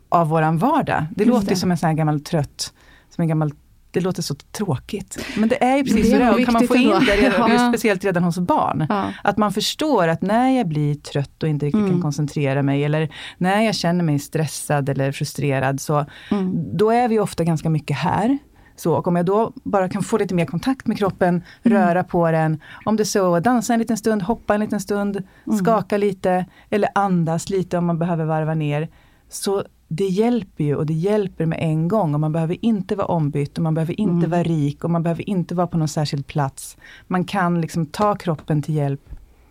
av 0.09 0.29
våran 0.29 0.57
vardag. 0.57 1.05
Det 1.15 1.23
Just 1.23 1.33
låter 1.33 1.47
det. 1.49 1.55
som 1.55 1.71
en 1.71 1.77
sån 1.77 1.87
här 1.87 1.93
gammal 1.95 2.21
trött, 2.21 2.73
som 3.09 3.21
en 3.21 3.27
gammal 3.27 3.51
det 3.91 3.99
låter 4.01 4.21
så 4.21 4.35
tråkigt. 4.35 5.17
Men 5.37 5.49
det 5.49 5.63
är 5.63 5.77
ju 5.77 5.83
precis 5.83 6.09
Det 6.11 6.15
är 6.17 6.31
så 6.31 6.37
det 6.37 6.43
kan 6.45 6.53
man 6.53 6.67
få 6.67 6.75
in 6.75 6.89
det, 6.89 7.15
redan, 7.15 7.51
Ja. 7.51 7.69
speciellt 7.71 8.03
redan 8.05 8.23
hos 8.23 8.39
barn. 8.39 8.85
Ja. 8.89 9.13
Att 9.23 9.37
man 9.37 9.53
förstår 9.53 10.07
att 10.07 10.21
när 10.21 10.49
jag 10.57 10.67
blir 10.67 10.95
trött 10.95 11.43
och 11.43 11.49
inte 11.49 11.65
riktigt 11.65 11.79
Mm. 11.79 11.91
kan 11.91 12.01
koncentrera 12.01 12.63
mig, 12.63 12.83
eller 12.83 13.09
när 13.37 13.61
jag 13.61 13.75
känner 13.75 14.03
mig 14.03 14.19
stressad 14.19 14.89
eller 14.89 15.11
frustrerad, 15.11 15.81
så 15.81 16.05
Mm. 16.31 16.77
då 16.77 16.89
är 16.91 17.07
vi 17.07 17.19
ofta 17.19 17.43
ganska 17.43 17.69
mycket 17.69 17.97
här. 17.97 18.37
Så, 18.75 18.93
och 18.93 19.07
om 19.07 19.15
jag 19.15 19.25
då 19.25 19.53
bara 19.63 19.89
kan 19.89 20.03
få 20.03 20.17
lite 20.17 20.35
mer 20.35 20.45
kontakt 20.45 20.87
med 20.87 20.97
kroppen, 20.97 21.43
röra 21.63 22.03
på 22.03 22.31
den, 22.31 22.59
om 22.85 22.95
det 22.95 23.05
så 23.05 23.39
dansa 23.39 23.73
en 23.73 23.79
liten 23.79 23.97
stund, 23.97 24.21
hoppa 24.21 24.53
en 24.53 24.59
liten 24.59 24.79
stund, 24.79 25.23
skaka 25.61 25.97
lite, 25.97 26.45
eller 26.69 26.89
andas 26.95 27.49
lite 27.49 27.77
om 27.77 27.85
man 27.85 27.99
behöver 27.99 28.25
varva 28.25 28.53
ner. 28.53 28.89
Så 29.29 29.63
det 29.93 30.05
hjälper 30.07 30.63
ju 30.63 30.75
och 30.75 30.85
det 30.85 30.93
hjälper 30.93 31.45
med 31.45 31.59
en 31.61 31.87
gång 31.87 32.13
och 32.13 32.19
man 32.19 32.31
behöver 32.31 32.57
inte 32.65 32.95
vara 32.95 33.07
ombytt 33.07 33.57
och 33.57 33.63
man 33.63 33.73
behöver 33.73 33.99
inte 33.99 34.11
Mm. 34.25 34.29
vara 34.29 34.43
rik 34.43 34.83
och 34.83 34.89
man 34.89 35.03
behöver 35.03 35.29
inte 35.29 35.55
vara 35.55 35.67
på 35.67 35.77
någon 35.77 35.87
särskild 35.87 36.27
plats. 36.27 36.77
Man 37.07 37.23
kan 37.23 37.61
liksom 37.61 37.85
ta 37.85 38.15
kroppen 38.15 38.61
till 38.61 38.75
hjälp 38.75 39.01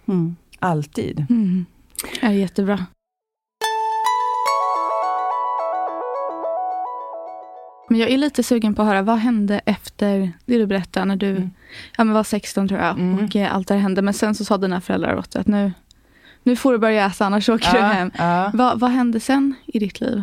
Mm. 0.09 0.37
alltid. 0.59 1.27
Mm. 1.31 1.65
Det 2.21 2.27
är 2.27 2.31
jättebra. 2.31 2.87
Men 7.89 7.99
jag 8.01 8.11
är 8.11 8.19
lite 8.19 8.43
sugen 8.43 8.75
på 8.75 8.83
att 8.83 8.89
höra, 8.89 9.03
vad 9.03 9.19
hände 9.19 9.61
efter 9.65 10.33
det 10.47 10.59
du 10.59 10.67
berättade 10.67 11.07
när 11.07 11.17
du 11.17 11.31
Mm. 11.31 11.51
ja, 11.99 12.05
men 12.05 12.15
var 12.15 12.25
16 12.25 12.69
tror 12.69 12.81
jag 12.81 12.99
Mm. 12.99 13.25
och 13.25 13.37
eh, 13.37 13.55
allt 13.55 13.69
det 13.69 13.75
här 13.75 13.81
hände. 13.81 14.03
Men 14.03 14.15
sen 14.15 14.35
så 14.35 14.45
sa 14.45 14.59
dina 14.59 14.81
föräldrar 14.81 15.17
åt 15.17 15.31
dig 15.31 15.41
att 15.41 15.47
nu, 15.47 15.73
nu 16.43 16.57
får 16.57 16.73
du 16.73 16.79
börja 16.79 17.07
äta 17.07 17.27
annars 17.27 17.49
åker 17.49 17.73
du 17.73 17.79
hem. 17.79 18.11
ja. 18.19 18.51
Vad, 18.55 18.81
vad 18.81 18.91
hände 18.91 19.21
sen 19.21 19.55
i 19.67 19.79
ditt 19.79 20.01
liv? 20.01 20.23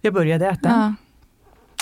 Jag 0.00 0.14
började 0.14 0.46
äta. 0.48 0.68
Ja. 0.68 0.94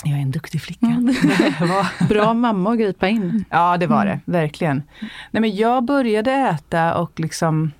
Jag 0.09 0.17
är 0.17 0.21
en 0.21 0.31
duktig 0.31 0.61
flicka. 0.61 0.85
Mm. 0.85 1.05
Det 1.59 1.65
var- 1.65 2.07
Bra 2.07 2.33
mamma 2.33 2.71
att 2.71 2.77
gripa 2.79 3.07
in. 3.07 3.45
Ja, 3.49 3.77
det 3.77 3.87
var 3.87 4.05
Mm. 4.05 4.19
det. 4.25 4.31
Verkligen. 4.31 4.83
Nej, 5.31 5.41
men 5.41 5.55
jag 5.55 5.83
började 5.85 6.31
äta 6.31 6.95
och 6.97 7.19
liksom 7.19 7.71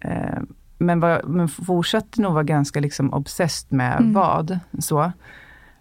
eh, 0.00 0.38
men, 0.78 1.00
var, 1.00 1.22
men 1.24 1.48
fortsatte 1.48 2.20
nog 2.22 2.32
vara 2.32 2.42
ganska 2.44 2.80
liksom 2.80 3.12
obsessed 3.14 3.72
med 3.72 3.96
Mm. 3.98 4.12
vad. 4.12 4.58
Så. 4.78 5.12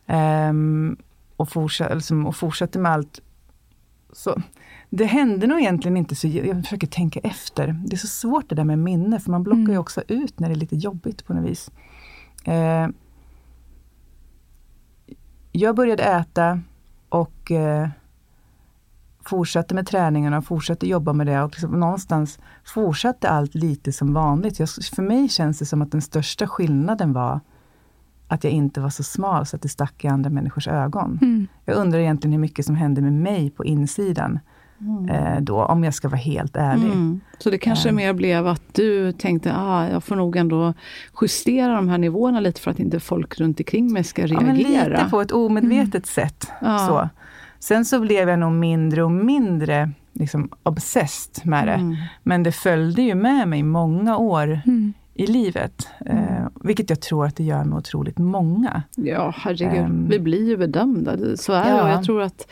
Ehm, 0.08 0.98
och, 1.36 1.50
fortsatte, 1.50 1.96
liksom, 1.96 2.26
och 2.28 2.36
fortsatte 2.36 2.80
med 2.80 2.92
allt. 2.92 3.20
Så, 4.14 4.42
det 4.90 5.06
hände 5.06 5.48
nog 5.48 5.60
egentligen 5.60 5.98
inte 5.98 6.16
så, 6.16 6.28
jag 6.28 6.64
försöker 6.64 6.88
tänka 6.88 7.20
efter. 7.20 7.68
Det 7.86 7.96
är 7.96 7.98
så 7.98 8.08
svårt 8.08 8.50
det 8.50 8.56
där 8.56 8.64
med 8.64 8.80
minne, 8.80 9.20
för 9.20 9.32
man 9.32 9.44
blockar 9.44 9.60
ju 9.62 9.66
Mm. 9.66 9.80
också 9.80 10.04
ut 10.08 10.40
när 10.40 10.50
det 10.50 10.54
är 10.54 10.60
lite 10.60 10.76
jobbigt 10.76 11.26
på 11.26 11.34
något 11.34 11.50
vis. 11.50 11.72
Eh, 12.44 12.88
jag 15.52 15.76
började 15.76 16.04
äta 16.04 16.62
och 17.10 17.52
eh, 17.52 17.90
fortsatte 19.26 19.76
med 19.76 19.88
träningarna 19.88 20.38
och 20.38 20.46
fortsatte 20.46 20.88
jobba 20.88 21.14
med 21.14 21.28
det 21.28 21.42
och 21.42 21.52
liksom 21.52 21.80
någonstans 21.80 22.40
fortsatte 22.66 23.30
allt 23.30 23.56
lite 23.56 23.92
som 23.92 24.14
vanligt. 24.14 24.60
Jag, 24.60 24.70
för 24.70 25.02
mig 25.04 25.30
känns 25.30 25.60
det 25.60 25.66
som 25.66 25.82
att 25.82 25.92
den 25.92 26.02
största 26.02 26.48
skillnaden 26.48 27.14
var 27.14 27.40
att 28.28 28.44
jag 28.44 28.54
inte 28.54 28.82
var 28.82 28.90
så 28.90 29.04
smal 29.04 29.46
så 29.46 29.56
att 29.56 29.62
det 29.62 29.70
stack 29.70 30.06
i 30.06 30.08
andra 30.08 30.30
människors 30.30 30.68
ögon. 30.68 31.20
Mm. 31.22 31.48
Jag 31.66 31.76
undrar 31.76 32.00
egentligen 32.00 32.32
hur 32.32 32.40
mycket 32.40 32.66
som 32.66 32.76
hände 32.76 33.02
med 33.02 33.14
mig 33.14 33.50
på 33.50 33.66
insidan 33.66 34.40
eh, 35.10 35.42
då, 35.42 35.64
om 35.66 35.84
jag 35.84 35.94
ska 35.94 36.08
vara 36.10 36.18
helt 36.20 36.56
ärlig. 36.56 36.86
Mm. 36.92 37.20
Så 37.38 37.50
det 37.50 37.58
kanske 37.58 37.90
Eh. 37.90 37.96
mer 37.96 38.14
blev 38.14 38.48
att 38.48 38.62
du 38.74 39.12
tänkte, 39.12 39.54
ah, 39.56 39.90
jag 39.90 40.04
får 40.04 40.16
nog 40.16 40.36
ändå 40.36 40.74
justera 41.22 41.76
de 41.76 41.90
här 41.90 41.98
nivåerna 41.98 42.40
lite 42.40 42.62
för 42.62 42.72
att 42.72 42.80
inte 42.80 43.00
folk 43.00 43.40
runt 43.40 43.60
omkring 43.60 43.94
mig 43.94 44.04
ska 44.04 44.22
Ja, 44.22 44.28
reagera. 44.28 44.46
men 44.48 44.58
lite 44.58 45.08
på 45.10 45.22
ett 45.22 45.32
omedvetet 45.32 46.06
sätt. 46.06 46.52
Ja. 46.62 46.78
Så. 46.88 47.10
Sen 47.60 47.86
så 47.86 48.00
blev 48.00 48.30
jag 48.30 48.40
nog 48.40 48.52
mindre 48.52 49.04
och 49.04 49.12
mindre 49.12 49.92
liksom, 50.14 50.50
obsessed 50.64 51.46
med 51.48 51.68
det. 51.68 51.74
Mm. 51.74 51.96
Men 52.24 52.44
det 52.44 52.52
följde 52.52 53.02
ju 53.02 53.16
med 53.16 53.48
mig 53.48 53.64
många 53.64 54.18
år 54.18 54.60
Mm. 54.66 54.94
I 55.18 55.28
livet. 55.28 55.88
Eh, 56.06 56.48
vilket 56.64 56.90
jag 56.90 57.00
tror 57.02 57.26
att 57.26 57.36
det 57.36 57.44
gör 57.44 57.64
med 57.64 57.78
otroligt 57.78 58.18
många. 58.18 58.82
Ja, 58.96 59.34
herregud. 59.38 59.80
Ehm. 59.86 60.08
Vi 60.10 60.20
blir 60.20 60.48
ju 60.48 60.58
bedömda. 60.58 61.16
Det- 61.16 61.38
Så 61.38 61.54
är 61.54 61.64
det. 61.64 61.70
Ja. 61.70 61.84
Och 61.84 61.90
jag 61.90 62.04
tror 62.04 62.22
att, 62.22 62.48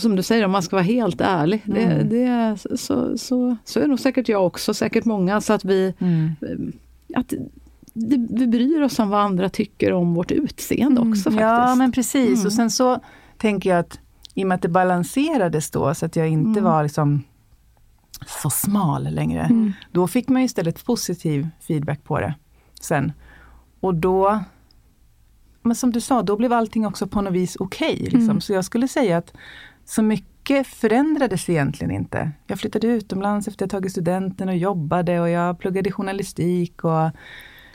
som 0.00 0.16
du 0.16 0.22
säger, 0.22 0.44
om 0.44 0.50
man 0.50 0.62
ska 0.62 0.76
vara 0.76 0.84
helt 0.84 1.20
ärlig, 1.20 1.62
det, 1.64 1.80
Mm. 1.82 2.08
det, 2.08 2.56
så, 2.78 3.18
så, 3.18 3.56
så 3.64 3.80
är 3.80 3.86
nog 3.86 4.00
säkert 4.00 4.28
jag 4.28 4.46
också, 4.46 4.74
säkert 4.74 5.04
många. 5.04 5.40
Så 5.40 5.52
att 5.52 5.64
vi, 5.64 5.94
att 7.14 7.28
det, 7.92 8.26
vi 8.30 8.46
bryr 8.46 8.82
oss 8.82 8.98
om 8.98 9.08
vad 9.10 9.20
andra 9.20 9.48
tycker 9.48 9.92
om 9.92 10.14
vårt 10.14 10.30
utseende 10.30 11.00
Mm. 11.00 11.12
också 11.12 11.22
faktiskt. 11.22 11.40
Ja, 11.40 11.74
men 11.74 11.92
precis. 11.92 12.34
Mm. 12.34 12.46
Och 12.46 12.52
sen 12.52 12.70
så 12.70 12.98
tänker 13.38 13.70
jag 13.70 13.78
att 13.78 13.98
i 14.34 14.42
och 14.44 14.48
med 14.48 14.54
att 14.54 14.62
det 14.62 14.68
balanserades 14.68 15.70
då, 15.70 15.94
så 15.94 16.06
att 16.06 16.16
jag 16.16 16.28
inte 16.28 16.60
Mm. 16.60 16.64
var 16.64 16.82
liksom 16.82 17.22
så 18.26 18.50
smal 18.50 19.04
längre. 19.10 19.40
Mm. 19.40 19.72
Då 19.92 20.08
fick 20.08 20.28
man 20.28 20.42
istället 20.42 20.84
positiv 20.84 21.48
feedback 21.60 22.04
på 22.04 22.20
det 22.20 22.34
sen. 22.80 23.12
Och 23.80 23.94
då, 23.94 24.40
men 25.62 25.74
som 25.74 25.92
du 25.92 26.00
sa, 26.00 26.22
då 26.22 26.36
blev 26.36 26.52
allting 26.52 26.86
också 26.86 27.06
på 27.06 27.22
något 27.22 27.32
vis 27.32 27.56
okej. 27.56 27.96
liksom. 28.00 28.20
Mm. 28.20 28.40
Så 28.40 28.52
jag 28.52 28.64
skulle 28.64 28.88
säga 28.88 29.16
att 29.18 29.32
så 29.84 30.02
mycket 30.02 30.66
förändrades 30.66 31.48
egentligen 31.48 31.90
inte. 31.90 32.30
Jag 32.46 32.58
flyttade 32.60 32.86
utomlands 32.86 33.48
efter 33.48 33.64
att 33.64 33.72
ha 33.72 33.78
tagit 33.78 33.92
studenten 33.92 34.48
och 34.48 34.56
jobbade 34.56 35.20
och 35.20 35.28
jag 35.28 35.58
pluggade 35.58 35.92
journalistik 35.92 36.84
och 36.84 37.10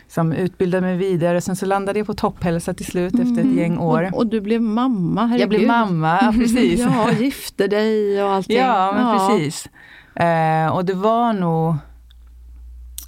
som 0.07 0.33
utbildade 0.33 0.81
mig 0.87 0.97
vidare. 0.97 1.41
Sen 1.41 1.55
så 1.55 1.65
landade 1.65 1.99
jag 1.99 2.07
på 2.07 2.13
topphälsa 2.13 2.73
till 2.73 2.85
slut 2.85 3.13
efter 3.13 3.41
ett 3.41 3.55
gäng 3.55 3.77
år. 3.77 3.99
Mm. 3.99 4.13
Och, 4.13 4.19
och 4.19 4.27
du 4.27 4.41
blev 4.41 4.61
mamma, 4.61 5.25
herregud. 5.25 5.41
jag 5.41 5.49
blev 5.49 5.67
mamma, 5.67 6.19
ja, 6.21 6.31
precis. 6.39 6.79
Ja, 6.79 7.11
gifte 7.11 7.67
dig 7.67 8.23
och 8.23 8.29
allting. 8.29 8.57
Ja, 8.57 8.93
men 8.95 9.17
precis. 9.17 9.69
Eh, 10.15 10.67
och 10.67 10.85
det 10.85 10.93
var 10.93 11.33
nog 11.33 11.75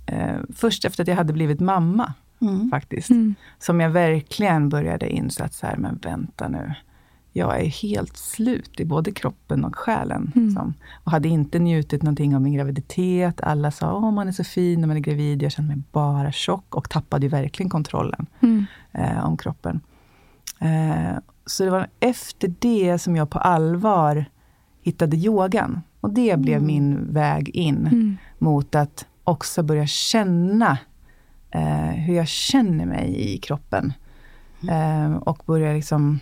eh, 0.06 0.36
först 0.56 0.86
efter 0.86 1.02
att 1.04 1.08
jag 1.08 1.16
hade 1.16 1.34
blivit 1.34 1.60
mamma, 1.60 2.13
Mm. 2.42 2.70
faktiskt, 2.70 3.10
Mm. 3.10 3.36
som 3.60 3.80
jag 3.80 3.89
verkligen 3.89 4.70
började 4.70 5.10
inse 5.10 5.44
att 5.44 5.54
så 5.54 5.68
här, 5.68 5.78
men 5.78 6.00
vänta 6.04 6.48
nu. 6.48 6.74
Jag 7.36 7.60
är 7.62 7.66
helt 7.66 8.18
slut 8.18 8.80
i 8.80 8.86
både 8.86 9.12
kroppen 9.12 9.66
och 9.66 9.76
själen. 9.76 10.32
Mm. 10.36 10.52
Som, 10.52 10.74
och 11.04 11.12
hade 11.12 11.28
inte 11.28 11.60
njutit 11.60 12.04
någonting 12.04 12.36
av 12.36 12.42
min 12.42 12.54
graviditet. 12.54 13.42
Alla 13.42 13.72
sa, 13.72 13.94
åh 13.94 14.12
man 14.12 14.28
är 14.28 14.32
så 14.32 14.44
fin 14.44 14.82
när 14.82 14.88
man 14.88 14.98
är 14.98 15.02
gravid. 15.02 15.44
Jag 15.44 15.52
kände 15.52 15.76
mig 15.76 15.84
bara 15.92 16.32
tjock 16.32 16.76
och 16.76 16.89
tappade 16.89 17.26
ju 17.26 17.30
verkligen 17.30 17.70
kontrollen 17.70 18.26
Mm. 18.42 18.66
eh, 18.92 19.26
om 19.26 19.38
kroppen. 19.38 19.82
Eh, 20.60 21.18
så 21.46 21.63
det 21.63 21.70
var 21.70 21.88
efter 22.00 22.54
det 22.60 23.00
som 23.00 23.16
jag 23.16 23.30
på 23.30 23.39
allvar 23.39 24.26
hittade 24.82 25.18
yogan. 25.18 25.82
Och 26.04 26.13
det 26.13 26.39
blev 26.39 26.63
min 26.63 27.13
väg 27.13 27.50
in 27.50 27.76
Mm. 27.88 28.18
mot 28.38 28.76
att 28.76 29.06
också 29.24 29.63
börja 29.63 29.88
känna 29.88 30.78
eh, 31.52 31.89
hur 31.89 32.16
jag 32.16 32.28
känner 32.28 32.86
mig 32.86 33.34
i 33.34 33.38
kroppen. 33.38 33.94
Eh, 34.70 35.13
och 35.16 35.44
börja 35.46 35.74
liksom 35.74 36.20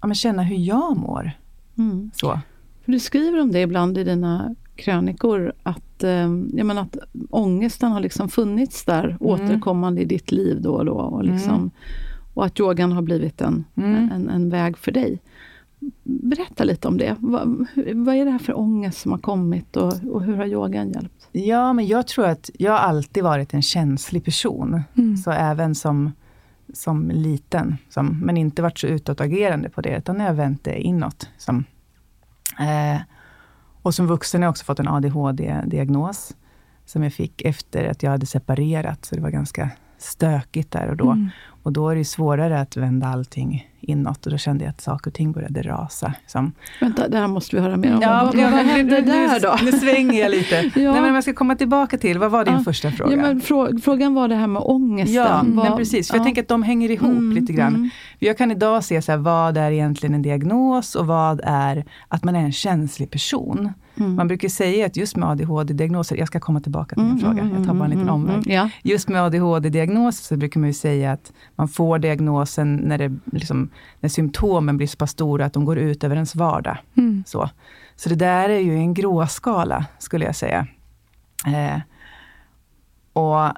ja, 0.00 0.06
men 0.06 0.14
känna 0.14 0.42
hur 0.42 0.56
jag 0.56 0.96
mår. 0.96 1.30
Mm. 1.78 2.10
Så. 2.14 2.40
För 2.84 2.92
Du 2.92 2.98
skriver 3.00 3.40
om 3.40 3.52
det 3.52 3.60
ibland 3.60 3.98
i 3.98 4.04
dina 4.04 4.54
krönikor, 4.76 5.52
att, 5.62 6.02
eh, 6.04 6.10
jag 6.52 6.66
menar 6.66 6.82
att 6.82 6.96
ångesten 7.30 7.92
har 7.92 8.00
liksom 8.00 8.28
funnits 8.28 8.84
där 8.84 9.16
återkommande 9.20 10.00
i 10.02 10.04
ditt 10.04 10.32
liv 10.32 10.62
då 10.62 10.74
och 10.74 10.84
då. 10.84 10.92
Och, 10.92 11.24
liksom, 11.24 11.70
och 12.34 12.44
att 12.46 12.60
yogan 12.60 12.92
har 12.92 13.02
blivit 13.02 13.40
en, 13.40 13.64
Mm. 13.76 14.10
en, 14.12 14.28
en 14.28 14.50
väg 14.50 14.78
för 14.78 14.92
dig. 14.92 15.18
Berätta 16.04 16.64
lite 16.64 16.88
om 16.88 16.98
det. 16.98 17.16
Vad, 17.18 17.66
vad 17.94 18.14
är 18.14 18.24
det 18.24 18.30
här 18.30 18.38
för 18.38 18.58
ångest 18.58 19.00
som 19.00 19.12
har 19.12 19.18
kommit 19.18 19.76
och, 19.76 19.92
och 20.10 20.22
hur 20.22 20.36
har 20.36 20.46
yogan 20.46 20.90
hjälpt? 20.90 21.28
Ja, 21.32 21.72
men 21.72 21.86
jag 21.86 22.06
tror 22.06 22.26
att 22.26 22.50
jag 22.58 22.74
alltid 22.74 23.22
varit 23.22 23.54
en 23.54 23.62
känslig 23.62 24.24
person. 24.24 24.82
Mm. 24.96 25.16
Så 25.16 25.30
även 25.30 25.74
som, 25.74 26.12
som 26.72 27.10
liten, 27.10 27.76
som, 27.88 28.20
men 28.20 28.36
inte 28.36 28.62
varit 28.62 28.78
så 28.78 28.86
utåtagerande 28.86 29.70
på 29.70 29.80
det, 29.80 29.96
utan 29.96 30.20
jag 30.20 30.34
vänt 30.34 30.64
det 30.64 30.80
inåt. 30.80 31.28
Som, 31.38 31.64
eh, 32.58 33.00
och 33.82 33.94
som 33.94 34.06
vuxen 34.06 34.42
har 34.42 34.46
jag 34.46 34.50
också 34.50 34.64
fått 34.64 34.80
en 34.80 34.88
ADHD-diagnos, 34.88 36.36
som 36.86 37.02
jag 37.02 37.12
fick 37.12 37.42
efter 37.42 37.84
att 37.90 38.02
jag 38.02 38.10
hade 38.10 38.26
separerat, 38.26 39.04
så 39.04 39.14
det 39.14 39.20
var 39.20 39.30
ganska 39.30 39.70
stökigt 39.98 40.70
där 40.70 40.88
och 40.88 40.96
då. 40.96 41.10
Mm. 41.10 41.28
Och 41.62 41.72
då 41.72 41.88
är 41.88 41.96
det 41.96 42.04
svårare 42.04 42.60
att 42.60 42.76
vända 42.76 43.06
allting 43.06 43.69
inåt, 43.80 44.26
och 44.26 44.32
då 44.32 44.38
kände 44.38 44.64
jag 44.64 44.70
att 44.70 44.80
saker 44.80 45.10
och 45.10 45.14
ting 45.14 45.32
började 45.32 45.62
rasa. 45.62 46.14
Som, 46.26 46.52
Vänta, 46.80 47.08
det 47.08 47.18
här 47.18 47.26
måste 47.26 47.56
vi 47.56 47.62
höra 47.62 47.76
mer 47.76 47.94
om. 47.94 47.98
Ja, 48.02 48.30
ja, 48.34 48.46
hände 48.48 49.00
nu- 49.00 49.06
där 49.06 49.40
då? 49.40 49.56
Nu 49.64 49.72
svänger 49.72 50.20
jag 50.20 50.30
lite. 50.30 50.70
Ja. 50.80 50.92
Nej, 50.92 51.00
men 51.00 51.14
jag 51.14 51.22
ska 51.22 51.32
komma 51.32 51.54
tillbaka 51.56 51.98
till, 51.98 52.18
vad 52.18 52.30
var 52.30 52.44
din 52.44 52.54
Ja. 52.54 52.60
första 52.64 52.90
fråga? 52.90 53.10
Ja, 53.10 53.16
men 53.16 53.40
frå, 53.40 53.78
frågan 53.84 54.14
var 54.14 54.28
det 54.28 54.34
här 54.34 54.46
med 54.46 54.62
ångesten. 54.64 55.14
Ja, 55.14 55.42
Vad- 55.44 55.64
men 55.68 55.76
precis. 55.76 56.08
För 56.08 56.14
ja. 56.14 56.18
jag 56.18 56.24
tänker 56.24 56.42
att 56.42 56.48
de 56.48 56.62
hänger 56.62 56.90
ihop 56.90 57.10
Mm, 57.10 57.32
lite 57.32 57.52
grann. 57.52 57.74
mm. 57.74 57.90
Jag 58.18 58.38
kan 58.38 58.50
idag 58.50 58.84
se 58.84 59.02
så 59.02 59.12
här, 59.12 59.18
vad 59.18 59.56
är 59.56 59.70
egentligen 59.70 60.14
en 60.14 60.22
diagnos 60.22 60.94
och 60.94 61.06
vad 61.06 61.40
är 61.44 61.84
att 62.08 62.24
man 62.24 62.36
är 62.36 62.40
en 62.40 62.52
känslig 62.52 63.10
person. 63.10 63.72
Mm. 63.96 64.14
Man 64.14 64.28
brukar 64.28 64.48
säga 64.48 64.86
att 64.86 64.96
just 64.96 65.16
med 65.16 65.28
ADHD-diagnoser, 65.28 66.16
jag 66.16 66.26
ska 66.28 66.40
komma 66.40 66.60
tillbaka 66.60 66.94
till 66.94 67.04
din 67.04 67.10
Mm, 67.10 67.20
fråga, 67.20 67.42
mm, 67.42 67.54
jag 67.56 67.66
tar 67.66 67.74
bara 67.74 67.84
en 67.84 67.90
liten 67.90 68.02
mm, 68.02 68.14
omväg. 68.14 68.34
mm, 68.34 68.44
Ja. 68.56 68.70
Just 68.82 69.08
med 69.08 69.22
ADHD-diagnoser 69.22 70.24
så 70.24 70.36
brukar 70.36 70.60
man 70.60 70.68
ju 70.68 70.74
säga 70.74 71.12
att 71.12 71.32
man 71.56 71.68
får 71.68 71.98
diagnosen 71.98 72.76
när, 72.76 72.98
det, 72.98 73.12
liksom, 73.32 73.69
när 74.00 74.08
symptomen 74.08 74.76
blir 74.76 74.86
så 74.86 74.96
pass 74.96 75.10
stora 75.10 75.44
att 75.44 75.52
de 75.52 75.64
går 75.64 75.78
ut 75.78 76.04
över 76.04 76.16
ens 76.16 76.34
vardag. 76.34 76.78
Mm. 76.96 77.24
Så, 77.26 77.50
så 77.96 78.08
det 78.08 78.14
där 78.14 78.48
är 78.48 78.58
ju 78.58 78.74
en 78.76 78.94
gråskala, 78.94 79.86
skulle 79.98 80.24
jag 80.24 80.36
säga. 80.36 80.66
Eh, 81.46 81.80
och 83.12 83.52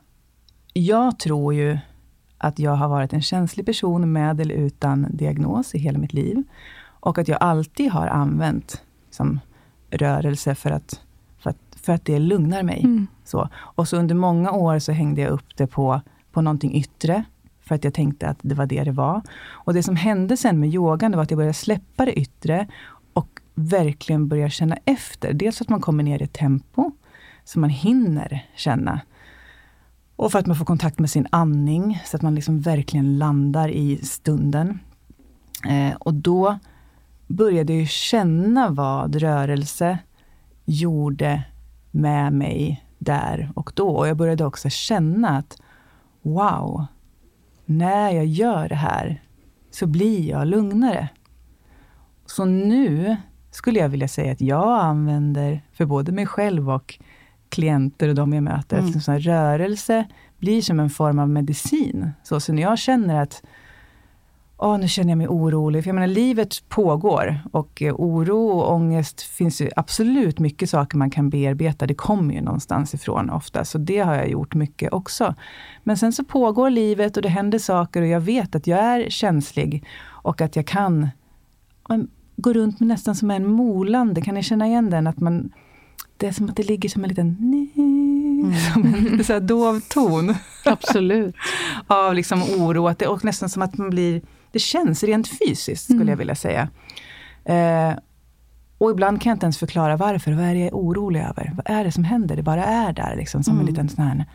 jag 0.72 1.18
tror 1.18 1.54
ju 1.54 1.78
att 2.38 2.58
jag 2.58 2.72
har 2.76 2.88
varit 2.88 3.12
en 3.12 3.22
känslig 3.22 3.66
person 3.66 4.12
med 4.12 4.40
eller 4.40 4.54
utan 4.54 5.06
diagnos 5.10 5.74
i 5.74 5.78
hela 5.78 5.98
mitt 5.98 6.12
liv. 6.12 6.42
Och 6.84 7.18
att 7.18 7.28
jag 7.28 7.38
alltid 7.40 7.90
har 7.90 8.06
använt 8.06 8.82
som 9.10 9.40
rörelse 9.90 10.54
för 10.54 10.70
att, 10.70 11.00
för 11.38 11.50
att, 11.50 11.76
för 11.76 11.92
att 11.92 12.04
det 12.04 12.18
lugnar 12.18 12.62
mig. 12.62 12.80
Mm. 12.84 13.06
Så. 13.24 13.48
Och 13.54 13.88
så 13.88 13.96
under 13.96 14.14
många 14.14 14.52
år 14.52 14.78
så 14.78 14.92
hängde 14.92 15.20
jag 15.20 15.30
upp 15.30 15.56
det 15.56 15.66
på, 15.66 16.00
på 16.32 16.40
någonting 16.40 16.74
yttre. 16.74 17.24
För 17.62 17.74
att 17.74 17.84
jag 17.84 17.94
tänkte 17.94 18.28
att 18.28 18.38
det 18.42 18.54
var 18.54 18.66
det 18.66 18.84
det 18.84 18.92
var. 18.92 19.22
Och 19.42 19.74
det 19.74 19.82
som 19.82 19.96
hände 19.96 20.36
sen 20.36 20.60
med 20.60 20.74
yogan, 20.74 21.10
det 21.10 21.16
var 21.16 21.24
att 21.24 21.30
jag 21.30 21.38
började 21.38 21.54
släppa 21.54 22.04
det 22.04 22.18
yttre. 22.18 22.66
Och 23.12 23.40
verkligen 23.54 24.28
börja 24.28 24.50
känna 24.50 24.76
efter. 24.84 25.32
Dels 25.32 25.60
att 25.60 25.68
man 25.68 25.80
kommer 25.80 26.02
ner 26.02 26.22
i 26.22 26.26
tempo, 26.26 26.90
så 27.44 27.58
man 27.58 27.70
hinner 27.70 28.46
känna. 28.56 29.00
Och 30.16 30.32
för 30.32 30.38
att 30.38 30.46
man 30.46 30.56
får 30.56 30.64
kontakt 30.64 30.98
med 30.98 31.10
sin 31.10 31.26
andning, 31.30 32.02
så 32.04 32.16
att 32.16 32.22
man 32.22 32.34
liksom 32.34 32.60
verkligen 32.60 33.18
landar 33.18 33.68
i 33.68 33.96
stunden. 33.96 34.78
Eh, 35.68 35.94
och 35.98 36.14
då 36.14 36.58
började 37.26 37.74
jag 37.74 37.88
känna 37.88 38.70
vad 38.70 39.14
rörelse 39.14 39.98
gjorde 40.64 41.42
med 41.90 42.32
mig 42.32 42.84
där 42.98 43.52
och 43.54 43.72
då. 43.74 43.88
Och 43.88 44.08
jag 44.08 44.16
började 44.16 44.44
också 44.44 44.68
känna 44.70 45.28
att 45.28 45.58
wow, 46.22 46.86
när 47.78 48.10
jag 48.10 48.26
gör 48.26 48.68
det 48.68 48.74
här 48.74 49.22
så 49.70 49.86
blir 49.86 50.28
jag 50.28 50.46
lugnare. 50.46 51.08
Så 52.26 52.44
nu 52.44 53.16
skulle 53.50 53.78
jag 53.78 53.88
vilja 53.88 54.08
säga 54.08 54.32
att 54.32 54.40
jag 54.40 54.80
använder, 54.80 55.62
för 55.72 55.84
både 55.84 56.12
mig 56.12 56.26
själv 56.26 56.70
och 56.70 56.98
klienter 57.48 58.08
och 58.08 58.14
de 58.14 58.32
jag 58.32 58.42
möter, 58.42 58.76
mm. 58.76 58.88
att 58.88 58.94
liksom 58.94 59.18
rörelse 59.18 60.04
blir 60.38 60.62
som 60.62 60.80
en 60.80 60.90
form 60.90 61.18
av 61.18 61.28
medicin. 61.28 62.10
Så, 62.22 62.40
så 62.40 62.52
när 62.52 62.62
jag 62.62 62.78
känner 62.78 63.22
att 63.22 63.42
Åh, 64.64 64.78
nu 64.78 64.88
känner 64.88 65.10
jag 65.10 65.18
mig 65.18 65.28
orolig. 65.28 65.82
För 65.82 65.88
jag 65.88 65.94
menar, 65.94 66.06
livet 66.06 66.68
pågår 66.68 67.40
och 67.52 67.82
eh, 67.82 67.94
oro 67.94 68.48
och 68.48 68.72
ångest 68.72 69.22
finns 69.22 69.60
ju 69.60 69.70
absolut 69.76 70.38
mycket 70.38 70.70
saker 70.70 70.96
man 70.96 71.10
kan 71.10 71.30
bearbeta. 71.30 71.86
Det 71.86 71.94
kommer 71.94 72.34
ju 72.34 72.40
någonstans 72.40 72.94
ifrån 72.94 73.30
ofta, 73.30 73.64
så 73.64 73.78
det 73.78 73.98
har 73.98 74.14
jag 74.14 74.30
gjort 74.30 74.54
mycket 74.54 74.92
också. 74.92 75.34
Men 75.82 75.96
sen 75.96 76.12
så 76.12 76.24
pågår 76.24 76.70
livet 76.70 77.16
och 77.16 77.22
det 77.22 77.28
händer 77.28 77.58
saker 77.58 78.02
och 78.02 78.08
jag 78.08 78.20
vet 78.20 78.54
att 78.54 78.66
jag 78.66 78.78
är 78.78 79.10
känslig 79.10 79.84
och 80.04 80.40
att 80.40 80.56
jag 80.56 80.66
kan 80.66 81.08
gå 82.36 82.52
runt 82.52 82.80
med 82.80 82.88
nästan 82.88 83.14
som 83.14 83.30
en 83.30 83.46
molande. 83.46 84.20
Kan 84.20 84.34
ni 84.34 84.42
känna 84.42 84.66
igen 84.66 84.90
den? 84.90 85.06
Att 85.06 85.20
man, 85.20 85.52
det 86.16 86.26
är 86.26 86.32
som 86.32 86.48
att 86.48 86.56
det 86.56 86.68
ligger 86.68 86.88
som 86.88 87.04
en 87.04 87.08
liten 87.08 87.36
mm. 87.76 88.54
som 88.72 88.94
en 88.94 89.24
så 89.24 89.32
här 89.32 89.40
dov 89.40 89.80
ton. 89.80 90.34
Absolut. 90.64 91.34
av 91.86 92.14
liksom 92.14 92.42
oro. 92.42 92.88
Att 92.88 92.98
det, 92.98 93.06
och 93.06 93.24
nästan 93.24 93.48
som 93.48 93.62
att 93.62 93.78
man 93.78 93.90
blir 93.90 94.22
det 94.52 94.58
känns 94.58 95.02
rent 95.02 95.28
fysiskt 95.28 95.84
skulle 95.84 96.00
mm. 96.00 96.08
jag 96.08 96.16
vilja 96.16 96.34
säga. 96.34 96.68
Eh, 97.44 97.92
och 98.78 98.90
ibland 98.90 99.22
kan 99.22 99.30
jag 99.30 99.36
inte 99.36 99.46
ens 99.46 99.58
förklara 99.58 99.96
varför. 99.96 100.32
Vad 100.32 100.44
är 100.44 100.54
det 100.54 100.60
jag 100.60 100.68
är 100.68 100.74
orolig 100.74 101.20
över? 101.20 101.52
Vad 101.56 101.76
är 101.76 101.84
det 101.84 101.92
som 101.92 102.04
händer? 102.04 102.36
Det 102.36 102.42
bara 102.42 102.64
är 102.64 102.92
där, 102.92 103.16
liksom, 103.16 103.42
som 103.42 103.54
mm. 103.54 103.60
en 103.60 103.72
liten 103.72 103.88
sån 103.88 104.04
här 104.04 104.26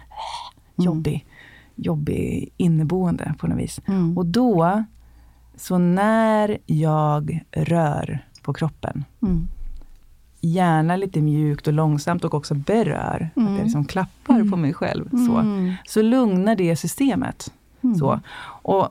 jobbig, 0.75 1.13
mm. 1.13 1.27
jobbig 1.75 2.53
inneboende 2.57 3.33
på 3.39 3.47
något 3.47 3.57
vis. 3.57 3.81
Mm. 3.85 4.17
Och 4.17 4.25
då, 4.25 4.83
så 5.55 5.77
när 5.77 6.57
jag 6.65 7.45
rör 7.51 8.25
på 8.41 8.53
kroppen, 8.53 9.03
mm. 9.21 9.47
gärna 10.41 10.95
lite 10.95 11.21
mjukt 11.21 11.67
och 11.67 11.73
långsamt 11.73 12.23
och 12.23 12.33
också 12.33 12.55
berör, 12.55 13.29
mm. 13.35 13.47
att 13.47 13.57
jag 13.57 13.63
liksom 13.63 13.85
klappar 13.85 14.35
mm. 14.35 14.51
på 14.51 14.57
mig 14.57 14.73
själv, 14.73 15.09
så, 15.09 15.43
så 15.87 16.01
lugnar 16.01 16.55
det 16.55 16.75
systemet. 16.75 17.51
Så. 17.99 18.19
Och 18.61 18.89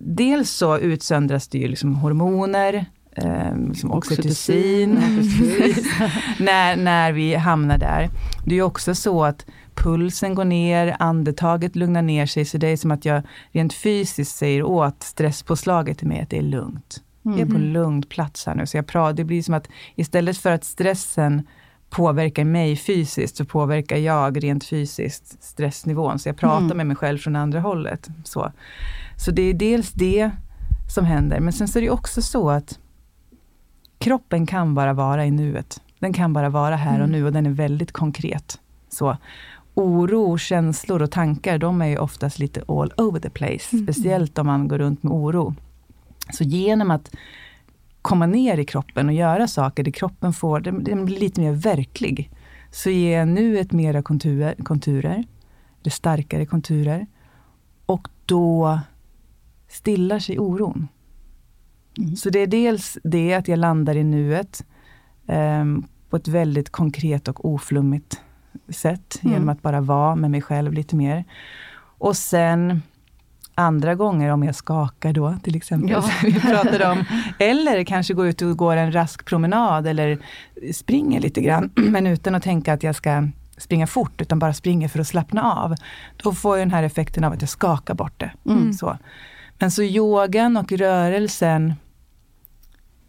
dels 0.00 0.50
så 0.50 0.78
utsöndras 0.78 1.48
det 1.48 1.58
ju 1.58 1.68
liksom 1.68 1.94
hormoner, 1.94 2.86
eh, 3.12 3.58
liksom 3.68 3.92
oxytocin, 3.92 4.90
när, 6.38 6.76
när 6.76 7.12
vi 7.12 7.34
hamnar 7.34 7.78
där. 7.78 8.08
Det 8.46 8.58
är 8.58 8.62
också 8.62 8.94
så 8.94 9.24
att 9.24 9.46
pulsen 9.74 10.34
går 10.34 10.44
ner, 10.44 10.96
andetaget 10.98 11.76
lugnar 11.76 12.02
ner 12.02 12.26
sig, 12.26 12.44
så 12.44 12.58
det 12.58 12.68
är 12.68 12.76
som 12.76 12.90
att 12.90 13.04
jag 13.04 13.22
rent 13.52 13.74
fysiskt 13.74 14.36
säger 14.36 14.62
åt 14.62 15.02
stresspåslaget 15.02 15.98
till 15.98 16.08
mig 16.08 16.20
att 16.20 16.30
det 16.30 16.38
är 16.38 16.42
lugnt. 16.42 17.02
Mm. 17.24 17.38
Jag 17.38 17.48
är 17.48 17.52
på 17.52 17.58
mhm. 17.58 17.72
lugn 17.72 18.02
plats 18.02 18.46
här 18.46 18.54
nu. 18.54 18.66
Så 18.66 18.76
jag 18.76 18.86
pratar, 18.86 19.12
det 19.12 19.24
blir 19.24 19.42
som 19.42 19.54
att 19.54 19.68
istället 19.96 20.38
för 20.38 20.50
att 20.50 20.64
stressen 20.64 21.46
påverkar 21.90 22.44
mig 22.44 22.76
fysiskt, 22.76 23.36
så 23.36 23.44
påverkar 23.44 23.96
jag 23.96 24.44
rent 24.44 24.64
fysiskt 24.64 25.42
stressnivån. 25.42 26.18
Så 26.18 26.28
jag 26.28 26.36
pratar 26.36 26.64
mm. 26.64 26.76
med 26.76 26.86
mig 26.86 26.96
själv 26.96 27.18
från 27.18 27.36
andra 27.36 27.60
hållet. 27.60 28.08
Så. 28.24 28.52
Så 29.18 29.30
det 29.30 29.42
är 29.42 29.54
dels 29.54 29.92
det 29.92 30.30
som 30.94 31.04
händer, 31.04 31.40
men 31.40 31.52
sen 31.52 31.68
så 31.68 31.78
är 31.78 31.82
det 31.82 31.90
också 31.90 32.22
så 32.22 32.50
att 32.50 32.78
kroppen 33.98 34.46
kan 34.46 34.74
bara 34.74 34.92
vara 34.92 35.26
i 35.26 35.30
nuet. 35.30 35.80
Den 35.98 36.12
kan 36.12 36.32
bara 36.32 36.48
vara 36.48 36.76
här 36.76 36.98
och 36.98 37.08
mm. 37.08 37.10
nu 37.10 37.26
och 37.26 37.32
den 37.32 37.46
är 37.46 37.50
väldigt 37.50 37.92
konkret. 37.92 38.60
Så 38.88 39.16
oro, 39.74 40.38
känslor 40.38 41.02
och 41.02 41.10
tankar, 41.10 41.58
de 41.58 41.82
är 41.82 41.86
ju 41.86 41.98
oftast 41.98 42.38
lite 42.38 42.62
all 42.68 42.92
over 42.96 43.20
the 43.20 43.30
place. 43.30 43.76
Mm. 43.76 43.86
Speciellt 43.86 44.38
om 44.38 44.46
man 44.46 44.68
går 44.68 44.78
runt 44.78 45.02
med 45.02 45.12
oro. 45.12 45.54
Så 46.32 46.44
genom 46.44 46.90
att 46.90 47.10
komma 48.02 48.26
ner 48.26 48.58
i 48.58 48.64
kroppen 48.64 49.08
och 49.08 49.14
göra 49.14 49.48
saker 49.48 49.82
där 49.82 49.90
kroppen 49.90 50.32
får, 50.32 50.60
den, 50.60 50.84
den 50.84 51.04
blir 51.04 51.20
lite 51.20 51.40
mer 51.40 51.52
verklig. 51.52 52.30
Så 52.70 52.90
ger 52.90 53.24
nuet 53.24 53.72
mera 53.72 54.02
konturer, 54.02 54.54
konturer, 54.64 55.24
eller 55.82 55.90
starkare 55.90 56.46
konturer. 56.46 57.06
Och 57.86 58.08
då 58.26 58.80
stillar 59.68 60.18
sig 60.18 60.38
oron. 60.38 60.88
Mm. 61.98 62.16
Så 62.16 62.30
det 62.30 62.38
är 62.38 62.46
dels 62.46 62.98
det 63.04 63.34
att 63.34 63.48
jag 63.48 63.58
landar 63.58 63.96
i 63.96 64.04
nuet 64.04 64.64
um, 65.26 65.86
på 66.10 66.16
ett 66.16 66.28
väldigt 66.28 66.70
konkret 66.70 67.28
och 67.28 67.44
oflummigt 67.44 68.20
sätt, 68.68 69.20
mm. 69.22 69.32
genom 69.32 69.48
att 69.48 69.62
bara 69.62 69.80
vara 69.80 70.16
med 70.16 70.30
mig 70.30 70.42
själv 70.42 70.72
lite 70.72 70.96
mer. 70.96 71.24
Och 71.98 72.16
sen 72.16 72.82
andra 73.54 73.94
gånger 73.94 74.30
om 74.30 74.42
jag 74.42 74.54
skakar 74.54 75.12
då 75.12 75.36
till 75.42 75.56
exempel, 75.56 75.90
ja. 75.90 76.10
vi 76.22 76.40
pratade 76.40 76.88
om. 76.90 77.04
Eller 77.38 77.84
kanske 77.84 78.14
gå 78.14 78.26
ut 78.26 78.42
och 78.42 78.56
gå 78.56 78.70
en 78.70 78.92
rask 78.92 79.24
promenad 79.24 79.86
eller 79.86 80.18
springer 80.72 81.20
lite 81.20 81.40
grann, 81.40 81.70
men 81.76 82.06
utan 82.06 82.34
att 82.34 82.42
tänka 82.42 82.72
att 82.72 82.82
jag 82.82 82.94
ska 82.94 83.28
springa 83.56 83.86
fort, 83.86 84.20
utan 84.20 84.38
bara 84.38 84.52
springer 84.52 84.88
för 84.88 84.98
att 84.98 85.06
slappna 85.06 85.52
av. 85.52 85.74
Då 86.16 86.32
får 86.32 86.58
jag 86.58 86.66
den 86.66 86.74
här 86.74 86.82
effekten 86.82 87.24
av 87.24 87.32
att 87.32 87.42
jag 87.42 87.48
skakar 87.48 87.94
bort 87.94 88.20
det. 88.20 88.32
Mm. 88.46 88.72
Så. 88.72 88.98
Men 89.58 89.70
så 89.70 89.82
yogan 89.82 90.56
och 90.56 90.72
rörelsen 90.72 91.74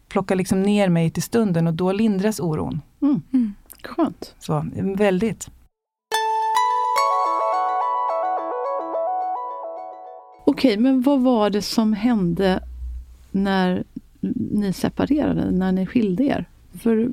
plockar 0.08 0.36
liksom 0.36 0.62
ner 0.62 0.88
mig 0.88 1.10
till 1.10 1.22
stunden 1.22 1.66
och 1.66 1.74
då 1.74 1.92
lindras 1.92 2.40
oron. 2.40 2.80
Mm. 3.02 3.22
Mm. 3.32 3.54
Skönt. 3.84 4.34
Så, 4.38 4.66
väldigt. 4.96 5.50
Okej, 10.46 10.76
men 10.76 11.02
vad 11.02 11.20
var 11.20 11.50
det 11.50 11.62
som 11.62 11.92
hände 11.92 12.62
när 13.30 13.84
ni 14.50 14.72
separerade, 14.72 15.50
när 15.50 15.72
ni 15.72 15.86
skilde 15.86 16.24
er? 16.24 16.44
För 16.82 17.10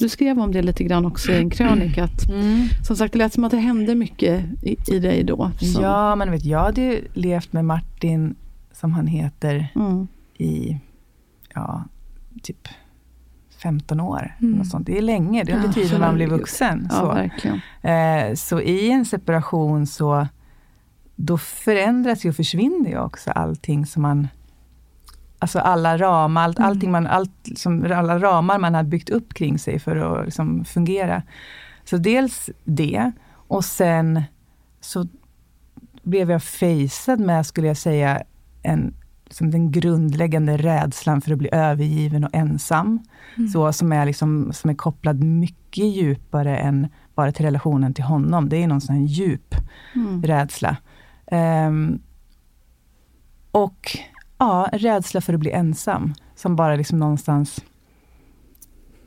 du 0.00 0.08
skrev 0.08 0.38
om 0.38 0.52
det 0.52 0.62
lite 0.62 0.84
grann 0.84 1.06
också 1.06 1.32
i 1.32 1.36
en 1.36 1.50
krönika. 1.50 2.04
Att, 2.04 2.28
mm. 2.30 2.66
Som 2.86 2.96
sagt, 2.96 3.12
det 3.12 3.18
lät 3.18 3.32
som 3.32 3.44
att 3.44 3.50
det 3.50 3.58
hände 3.58 3.94
mycket 3.94 4.44
i, 4.62 4.76
i 4.88 4.98
dig 4.98 5.24
då. 5.24 5.50
Så. 5.60 5.82
Ja, 5.82 6.16
men 6.16 6.30
vet, 6.30 6.44
jag 6.44 6.58
hade 6.58 6.80
ju 6.80 7.08
levt 7.14 7.52
med 7.52 7.64
Martin 7.64 8.34
som 8.74 8.92
han 8.92 9.06
heter 9.06 9.72
mm. 9.74 10.08
i 10.38 10.80
ja, 11.54 11.84
typ 12.42 12.68
15 13.62 14.00
år. 14.00 14.36
Mm. 14.40 14.64
Sånt. 14.64 14.86
Det 14.86 14.98
är 14.98 15.02
länge, 15.02 15.44
det 15.44 15.52
ja, 15.52 15.72
tiden 15.72 16.00
man 16.00 16.14
blir 16.14 16.26
vuxen. 16.26 16.88
Ja, 16.90 17.28
så. 17.42 17.88
Eh, 17.88 18.34
så 18.34 18.60
i 18.60 18.90
en 18.90 19.04
separation 19.04 19.86
så 19.86 20.26
då 21.16 21.38
förändras 21.38 22.24
ju 22.24 22.28
och 22.28 22.36
försvinner 22.36 22.90
ju 22.90 22.98
också 22.98 23.30
allting 23.30 23.86
som 23.86 24.02
man 24.02 24.28
Alltså 25.38 25.58
alla 25.58 25.98
ramar, 25.98 26.42
allt, 26.42 26.58
mm. 26.58 26.70
allting 26.70 26.90
man, 26.90 27.06
allt, 27.06 27.48
som, 27.56 27.92
alla 27.92 28.18
ramar 28.18 28.58
man 28.58 28.74
har 28.74 28.82
byggt 28.82 29.10
upp 29.10 29.34
kring 29.34 29.58
sig 29.58 29.78
för 29.78 29.96
att 29.96 30.24
liksom 30.24 30.64
fungera. 30.64 31.22
Så 31.84 31.96
dels 31.96 32.50
det, 32.64 33.12
och 33.30 33.64
sen 33.64 34.22
så 34.80 35.06
blev 36.02 36.30
jag 36.30 36.42
fejsad 36.42 37.20
med, 37.20 37.46
skulle 37.46 37.66
jag 37.66 37.76
säga, 37.76 38.22
en, 38.64 38.94
som 39.30 39.50
den 39.50 39.70
grundläggande 39.72 40.56
rädslan 40.56 41.20
för 41.20 41.32
att 41.32 41.38
bli 41.38 41.48
övergiven 41.52 42.24
och 42.24 42.34
ensam. 42.34 42.98
Mm. 43.36 43.48
Så, 43.48 43.72
som, 43.72 43.92
är 43.92 44.06
liksom, 44.06 44.52
som 44.52 44.70
är 44.70 44.74
kopplad 44.74 45.22
mycket 45.22 45.84
djupare 45.84 46.56
än 46.56 46.88
bara 47.14 47.32
till 47.32 47.44
relationen 47.44 47.94
till 47.94 48.04
honom. 48.04 48.48
Det 48.48 48.62
är 48.62 48.66
någon 48.66 48.80
sån 48.80 49.06
djup 49.06 49.54
mm. 49.94 50.22
rädsla. 50.22 50.76
Um, 51.30 52.02
och 53.50 53.98
ja, 54.38 54.68
rädsla 54.72 55.20
för 55.20 55.34
att 55.34 55.40
bli 55.40 55.50
ensam, 55.50 56.14
som 56.34 56.56
bara 56.56 56.76
liksom 56.76 56.98
någonstans 56.98 57.64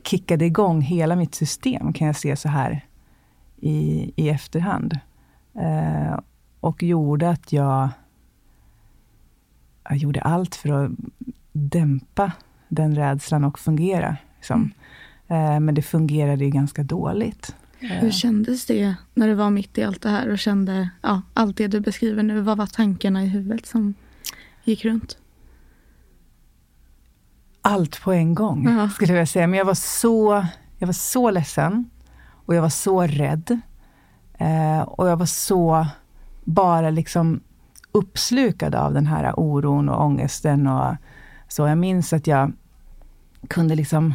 kickade 0.04 0.44
igång 0.44 0.80
hela 0.80 1.16
mitt 1.16 1.34
system, 1.34 1.92
kan 1.92 2.06
jag 2.06 2.16
se 2.16 2.36
så 2.36 2.48
här 2.48 2.86
i, 3.56 4.12
i 4.16 4.28
efterhand. 4.28 4.98
Uh, 5.56 6.18
och 6.60 6.82
gjorde 6.82 7.30
att 7.30 7.52
jag 7.52 7.88
jag 9.88 9.96
gjorde 9.96 10.20
allt 10.20 10.54
för 10.54 10.84
att 10.84 10.90
dämpa 11.52 12.32
den 12.68 12.94
rädslan 12.94 13.44
och 13.44 13.58
fungera. 13.58 14.16
Liksom. 14.36 14.72
Mm. 15.28 15.54
Eh, 15.54 15.60
men 15.60 15.74
det 15.74 15.82
fungerade 15.82 16.44
ju 16.44 16.50
ganska 16.50 16.82
dåligt. 16.82 17.54
Hur 17.80 18.10
kändes 18.10 18.66
det 18.66 18.94
när 19.14 19.28
du 19.28 19.34
var 19.34 19.50
mitt 19.50 19.78
i 19.78 19.82
allt 19.82 20.02
det 20.02 20.08
här 20.08 20.28
och 20.28 20.38
kände 20.38 20.90
ja, 21.02 21.22
allt 21.34 21.56
det 21.56 21.66
du 21.66 21.80
beskriver 21.80 22.22
nu? 22.22 22.40
Vad 22.40 22.58
var 22.58 22.66
tankarna 22.66 23.24
i 23.24 23.26
huvudet 23.26 23.66
som 23.66 23.94
gick 24.64 24.84
runt? 24.84 25.18
Allt 27.62 28.00
på 28.02 28.12
en 28.12 28.34
gång, 28.34 28.68
ja. 28.68 28.88
skulle 28.90 29.12
jag 29.12 29.28
säga. 29.28 29.46
Men 29.46 29.58
jag 29.58 29.64
var, 29.64 29.74
så, 29.74 30.46
jag 30.78 30.86
var 30.86 30.92
så 30.92 31.30
ledsen 31.30 31.90
och 32.46 32.54
jag 32.54 32.62
var 32.62 32.68
så 32.68 33.02
rädd. 33.02 33.60
Eh, 34.38 34.80
och 34.80 35.08
jag 35.08 35.16
var 35.16 35.26
så 35.26 35.86
bara 36.44 36.90
liksom 36.90 37.40
uppslukad 37.98 38.74
av 38.74 38.94
den 38.94 39.06
här 39.06 39.40
oron 39.40 39.88
och 39.88 40.04
ångesten. 40.04 40.66
Och 40.66 40.94
så 41.48 41.66
jag 41.66 41.78
minns 41.78 42.12
att 42.12 42.26
jag 42.26 42.52
kunde 43.48 43.74
liksom, 43.74 44.14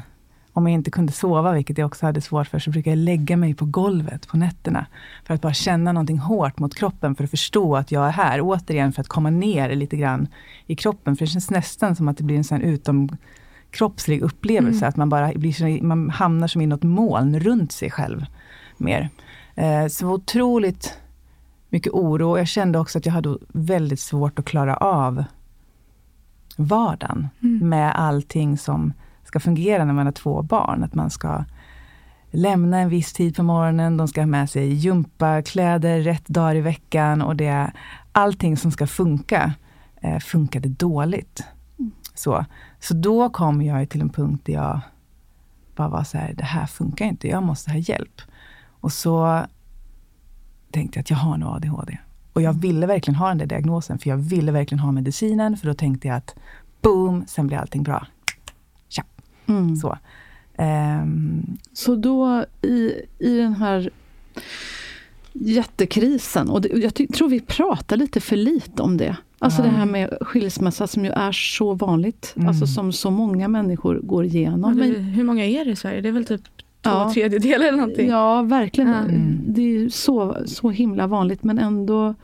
om 0.54 0.68
jag 0.68 0.74
inte 0.74 0.92
kunde 0.92 1.12
sova, 1.12 1.52
vilket 1.52 1.78
jag 1.78 1.86
också 1.86 2.06
hade 2.06 2.22
svårt 2.22 2.48
för, 2.48 2.60
så 2.60 2.70
brukade 2.70 2.96
jag 2.96 3.06
lägga 3.06 3.38
mig 3.38 3.54
på 3.54 3.66
golvet 3.66 4.28
på 4.28 4.38
nätterna. 4.38 4.86
För 5.24 5.34
att 5.34 5.42
bara 5.42 5.54
känna 5.54 5.92
någonting 5.92 6.20
hårt 6.20 6.60
mot 6.60 6.76
kroppen, 6.76 7.16
för 7.16 7.24
att 7.24 7.30
förstå 7.30 7.76
att 7.76 7.92
jag 7.92 8.08
är 8.08 8.12
här. 8.12 8.42
Återigen 8.42 8.94
för 8.94 9.02
att 9.02 9.08
komma 9.08 9.30
ner 9.30 9.76
lite 9.76 9.98
grann 9.98 10.28
i 10.68 10.76
kroppen. 10.76 11.16
För 11.16 11.26
det 11.26 11.32
känns 11.32 11.50
nästan 11.50 11.96
som 11.96 12.08
att 12.08 12.18
det 12.18 12.24
blir 12.24 12.38
en 12.38 12.44
sån 12.44 12.62
utomkroppslig 12.62 14.22
upplevelse. 14.22 14.78
Mm. 14.78 14.90
Att 14.90 14.96
man 14.96 15.10
bara 15.10 15.32
blir, 15.36 15.82
man 15.82 16.10
hamnar 16.10 16.48
som 16.48 16.62
i 16.62 16.66
något 16.66 16.84
moln 16.84 17.40
runt 17.40 17.72
sig 17.72 17.92
själv 17.92 18.26
mer. 18.78 19.10
Eh, 19.56 19.88
så 19.88 20.08
otroligt 20.08 20.98
mycket 21.74 21.94
oro. 21.94 22.38
Jag 22.38 22.48
kände 22.48 22.80
också 22.80 22.98
att 22.98 23.06
jag 23.06 23.14
hade 23.14 23.38
väldigt 23.48 24.00
svårt 24.00 24.40
att 24.40 24.46
klara 24.46 24.78
av 24.78 25.24
vardagen 26.58 27.28
mm. 27.42 27.70
med 27.70 27.96
allting 27.96 28.58
som 28.58 28.94
ska 29.24 29.40
fungera 29.40 29.86
när 29.86 29.94
man 29.94 30.06
har 30.06 30.14
två 30.14 30.42
barn. 30.42 30.84
Att 30.84 30.94
man 30.94 31.10
ska 31.10 31.44
lämna 32.32 32.80
en 32.80 32.90
viss 32.90 33.14
tid 33.14 33.36
på 33.36 33.44
morgonen, 33.44 33.98
de 33.98 34.08
ska 34.08 34.22
ha 34.22 34.26
med 34.26 34.50
sig 34.50 34.74
gympakläder 34.74 36.02
rätt 36.02 36.28
dagar 36.28 36.56
i 36.56 36.62
veckan 36.62 37.22
och 37.22 37.36
det, 37.36 37.72
allting 38.12 38.58
som 38.58 38.72
ska 38.72 38.88
funka 38.88 39.54
eh, 40.02 40.20
funkade 40.20 40.70
dåligt. 40.70 41.44
Mm. 41.80 41.92
Så, 42.14 42.46
så 42.80 42.94
då 42.94 43.30
kom 43.30 43.62
jag 43.62 43.90
till 43.90 44.02
en 44.02 44.10
punkt 44.10 44.42
där 44.46 44.54
jag 44.54 44.80
bara 45.76 45.88
var 45.88 46.04
så 46.04 46.18
här, 46.18 46.34
det 46.34 46.44
här 46.44 46.66
funkar 46.66 47.06
inte, 47.06 47.28
jag 47.28 47.44
måste 47.44 47.72
ha 47.72 47.78
hjälp. 47.78 48.22
Och 48.80 48.92
så 48.92 49.46
tänkte 50.74 50.98
jag 50.98 51.02
att 51.02 51.10
jag 51.10 51.18
har 51.18 51.38
nog 51.38 51.56
ADHD. 51.56 51.98
Och 52.34 52.42
jag 52.42 52.54
ville 52.54 52.86
verkligen 52.86 53.16
ha 53.16 53.28
den 53.28 53.38
där 53.38 53.46
diagnosen, 53.46 54.00
för 54.00 54.10
jag 54.10 54.18
ville 54.18 54.52
verkligen 54.52 54.80
ha 54.80 54.92
medicinen, 54.92 55.58
för 55.58 55.68
då 55.68 55.74
tänkte 55.74 56.08
jag 56.08 56.18
att 56.18 56.36
boom, 56.82 57.24
sen 57.28 57.48
blir 57.48 57.58
allting 57.58 57.84
bra. 57.84 58.08
Tja. 58.90 59.04
Mm. 59.46 59.76
Så. 59.76 59.98
Um, 60.58 61.58
så 61.74 61.96
då 61.96 62.46
i, 62.62 62.94
i 63.20 63.38
den 63.38 63.54
här 63.54 63.90
jättekrisen, 65.34 66.50
och 66.50 66.62
det, 66.62 66.70
jag 66.70 66.96
tror 67.14 67.30
vi 67.30 67.40
pratar 67.40 67.98
lite 67.98 68.20
för 68.20 68.36
lite 68.36 68.82
om 68.82 68.98
det. 68.98 69.18
Alltså 69.40 69.62
ja. 69.62 69.66
det 69.66 69.72
här 69.72 69.86
med 69.86 70.18
skilsmässa 70.22 70.88
som 70.88 71.06
ju 71.06 71.12
är 71.12 71.32
så 71.32 71.74
vanligt, 71.74 72.34
mm. 72.36 72.48
alltså 72.48 72.68
som 72.68 72.92
så 72.92 73.12
många 73.12 73.48
människor 73.48 74.00
går 74.04 74.26
igenom. 74.26 74.76
Men, 74.76 74.96
hur 74.96 75.24
många 75.24 75.46
är 75.46 75.66
det 75.66 75.72
i 75.72 75.76
Sverige? 75.76 76.02
Det 76.02 76.08
är 76.08 76.14
väl 76.14 76.26
typ 76.26 76.42
två 76.84 76.90
ja. 76.90 77.12
tredjedelar 77.14 77.66
eller 77.68 77.78
någonting. 77.78 78.10
Ja, 78.10 78.42
verkligen. 78.42 78.94
Mm. 78.94 79.40
Det 79.48 79.62
är 79.62 79.90
så, 79.90 80.38
så 80.46 80.70
himla 80.70 81.08
vanligt 81.08 81.44
men 81.44 81.60
ändå 81.60 82.16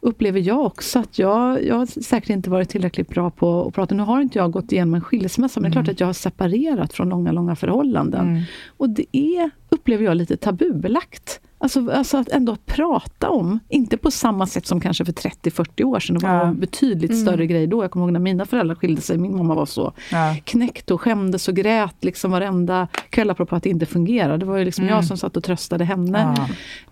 upplever 0.00 0.40
jag 0.40 0.66
också 0.66 0.98
att 0.98 1.18
jag, 1.18 1.64
jag 1.64 1.74
har 1.74 1.86
säkert 1.86 2.30
inte 2.30 2.50
varit 2.50 2.68
tillräckligt 2.68 3.08
bra 3.08 3.30
på 3.30 3.66
att 3.66 3.74
prata. 3.74 3.94
Nu 3.94 4.02
har 4.02 4.20
inte 4.20 4.38
jag 4.38 4.50
gått 4.50 4.72
igenom 4.72 4.94
en 4.94 5.00
skilsmässa, 5.00 5.60
men 5.60 5.64
mm. 5.64 5.70
det 5.70 5.72
är 5.72 5.72
klart 5.72 5.86
mm. 5.86 5.94
att 5.94 6.00
jag 6.00 6.06
har 6.06 6.12
separerat 6.12 6.92
från 6.92 7.08
långa, 7.08 7.32
långa 7.32 7.56
förhållanden. 7.56 8.28
Mm. 8.28 8.42
Och 8.76 8.90
det 8.90 9.16
är, 9.16 9.50
upplever 9.68 10.04
jag, 10.04 10.16
lite 10.16 10.36
tabubelagt. 10.36 11.40
Alltså, 11.62 11.90
alltså 11.90 12.16
att 12.16 12.28
ändå 12.28 12.56
prata 12.66 13.30
om, 13.30 13.58
inte 13.68 13.96
på 13.96 14.10
samma 14.10 14.46
sätt 14.46 14.66
som 14.66 14.80
kanske 14.80 15.04
för 15.04 15.12
30-40 15.12 15.84
år 15.84 16.00
sedan. 16.00 16.18
Det 16.18 16.26
var 16.26 16.34
ja. 16.34 16.46
en 16.46 16.60
betydligt 16.60 17.10
mm. 17.10 17.22
större 17.22 17.46
grej 17.46 17.66
då. 17.66 17.84
Jag 17.84 17.90
kommer 17.90 18.06
ihåg 18.06 18.12
när 18.12 18.20
mina 18.20 18.46
föräldrar 18.46 18.74
skilde 18.74 19.00
sig. 19.00 19.18
Min 19.18 19.36
mamma 19.36 19.54
var 19.54 19.66
så 19.66 19.92
ja. 20.12 20.36
knäckt 20.44 20.90
och 20.90 21.00
skämdes 21.00 21.48
och 21.48 21.54
grät 21.54 22.04
liksom 22.04 22.30
varenda 22.30 22.88
kväll 23.10 23.30
apropå 23.30 23.56
att 23.56 23.62
det 23.62 23.70
inte 23.70 23.86
fungerade. 23.86 24.38
Det 24.38 24.44
var 24.44 24.56
ju 24.56 24.64
liksom 24.64 24.84
mm. 24.84 24.94
jag 24.94 25.04
som 25.04 25.16
satt 25.16 25.36
och 25.36 25.44
tröstade 25.44 25.84
henne 25.84 26.34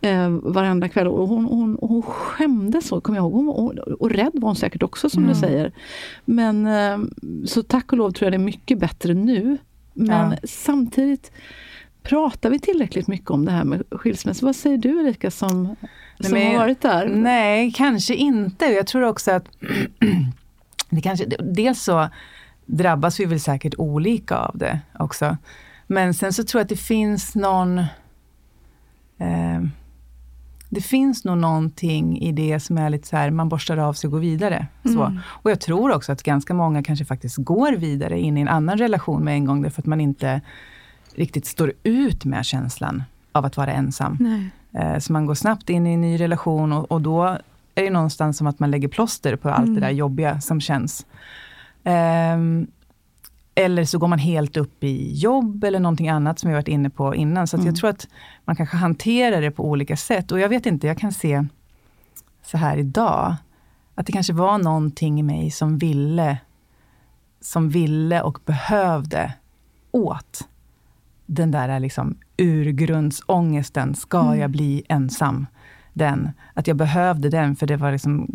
ja. 0.01 0.09
eh, 0.09 0.31
varenda 0.31 0.89
kväll. 0.89 1.07
Och 1.07 1.29
hon, 1.29 1.45
hon, 1.45 1.79
hon 1.81 2.03
skämdes 2.03 2.89
så, 2.89 3.01
kommer 3.01 3.19
jag 3.19 3.23
ihåg. 3.23 3.33
Hon, 3.33 3.49
och, 3.49 3.89
och 4.01 4.11
rädd 4.11 4.33
var 4.35 4.49
hon 4.49 4.57
säkert 4.57 4.83
också 4.83 5.11
som 5.11 5.23
mm. 5.23 5.35
du 5.35 5.41
säger. 5.41 5.73
Men 6.25 6.67
eh, 6.67 6.99
så 7.47 7.63
tack 7.63 7.93
och 7.93 7.99
lov 7.99 8.11
tror 8.11 8.27
jag 8.27 8.33
det 8.33 8.43
är 8.43 8.47
mycket 8.47 8.79
bättre 8.79 9.15
nu. 9.15 9.59
Men 9.95 10.37
samtidigt 10.45 11.31
Pratar 12.09 12.51
vi 12.51 12.59
tillräckligt 12.59 13.07
mycket 13.07 13.31
om 13.31 13.45
det 13.45 13.53
här 13.53 13.65
med 13.65 13.83
skilsmässa? 13.91 14.47
Vad 14.47 14.57
säger 14.57 14.79
du 14.79 15.01
Erika 15.01 15.31
som, 15.31 15.77
som 16.21 16.33
nej, 16.33 16.53
har 16.53 16.59
varit 16.59 16.81
där? 16.81 17.09
Nej, 17.09 17.73
kanske 17.73 18.15
inte. 18.15 18.65
Jag 18.65 18.87
tror 18.87 19.03
också 19.03 19.31
att 19.31 19.45
det 20.91 21.01
kanske, 21.01 21.25
dels 21.41 21.83
så 21.83 22.09
drabbas 22.67 23.21
vi 23.21 23.25
väl 23.25 23.41
säkert 23.41 23.75
olika 23.79 24.37
av 24.37 24.59
det 24.59 24.81
också. 24.99 25.37
Men 25.87 26.15
sen 26.15 26.33
så 26.33 26.45
tror 26.45 26.61
jag 26.61 26.65
att 26.65 26.69
det 26.69 26.77
finns 26.77 27.35
någon 27.35 27.79
eh, 29.19 29.63
det 30.71 30.81
finns 30.81 31.25
nog 31.25 31.39
någonting 31.39 32.21
i 32.21 32.33
det 32.33 32.61
som 32.61 32.79
är 32.79 32.91
lite 32.91 33.09
så 33.09 33.17
här, 33.17 33.31
man 33.31 33.49
borstar 33.49 33.77
av 33.77 33.93
sig 33.93 34.09
och 34.09 34.13
går 34.13 34.21
vidare. 34.21 34.67
Mm. 34.85 35.21
Och 35.25 35.51
jag 35.51 35.61
tror 35.61 35.93
också 35.93 36.13
att 36.13 36.23
ganska 36.23 36.55
många 36.55 36.83
kanske 36.83 37.05
faktiskt 37.05 37.37
går 37.37 37.73
vidare 37.73 38.21
in 38.21 38.39
i 38.39 38.41
en 38.41 38.49
annan 38.49 38.79
relation 38.79 39.25
med 39.25 39.35
en 39.35 39.45
gång, 39.45 39.63
därför 39.63 39.83
att 39.83 39.87
man 39.87 40.01
inte 40.01 40.41
riktigt 41.19 41.47
står 41.47 41.73
ut 41.83 42.25
med 42.25 42.45
känslan 42.45 43.03
av 43.33 43.45
att 43.45 43.57
vara 43.57 43.73
ensam. 43.73 44.17
Nej. 44.21 44.51
Eh, 44.73 44.99
så 44.99 45.13
man 45.13 45.27
går 45.27 45.35
snabbt 45.35 45.71
in 45.71 45.87
i 45.87 45.93
en 45.93 46.01
ny 46.01 46.21
relation 46.21 46.73
och, 46.73 46.93
och, 46.93 47.01
då 47.01 47.39
är 47.75 47.83
det 47.83 47.91
någonstans 47.91 48.39
som 48.39 48.47
att 48.47 48.59
man 48.59 48.71
lägger 48.71 48.89
plåster 48.89 49.37
på 49.37 49.51
allt 49.51 49.59
mm. 49.59 49.75
det 49.75 49.81
där 49.81 49.91
jobbiga 49.91 50.41
som 50.41 50.61
känns. 50.61 51.07
Um, 51.85 52.67
eller 53.55 53.85
så 53.85 53.99
går 53.99 54.09
man 54.09 54.19
helt 54.19 54.57
upp 54.57 54.85
i 54.85 55.15
jobb 55.15 55.65
eller 55.65 55.81
någonting 55.81 56.09
annat 56.09 56.39
som 56.39 56.49
vi 56.49 56.55
varit 56.55 56.69
inne 56.69 56.91
på 56.91 57.15
innan. 57.15 57.47
Så 57.47 57.57
mm. 57.57 57.67
jag 57.67 57.77
tror 57.77 57.91
att 57.91 58.09
man 58.45 58.57
kanske 58.57 58.77
hanterar 58.77 59.41
det 59.41 59.51
på 59.51 59.65
olika 59.65 59.97
sätt. 59.97 60.33
Och 60.33 60.41
jag 60.41 60.49
vet 60.49 60.67
inte, 60.67 60.87
jag 60.87 60.99
kan 60.99 61.13
se 61.13 61.47
så 62.43 62.59
här 62.59 62.77
idag, 62.77 63.37
att 63.95 64.07
det 64.07 64.13
kanske 64.13 64.33
var 64.33 64.59
någonting 64.59 65.21
i 65.21 65.23
mig 65.23 65.51
som 65.51 65.79
ville, 65.79 66.39
som 67.41 67.69
ville 67.71 68.23
och 68.23 68.39
behövde 68.45 69.33
åt 69.91 70.49
den 71.29 71.51
där 71.51 71.81
liksom 71.81 72.17
urgrundsångesten, 72.37 73.95
ska 73.95 74.21
mm. 74.21 74.39
jag 74.39 74.51
bli 74.51 74.83
ensam? 74.89 75.47
Den, 75.93 76.31
att 76.55 76.67
jag 76.67 76.77
behövde 76.77 77.29
den, 77.29 77.57
för 77.57 77.67
det 77.67 77.77
var 77.77 77.93
liksom 77.93 78.29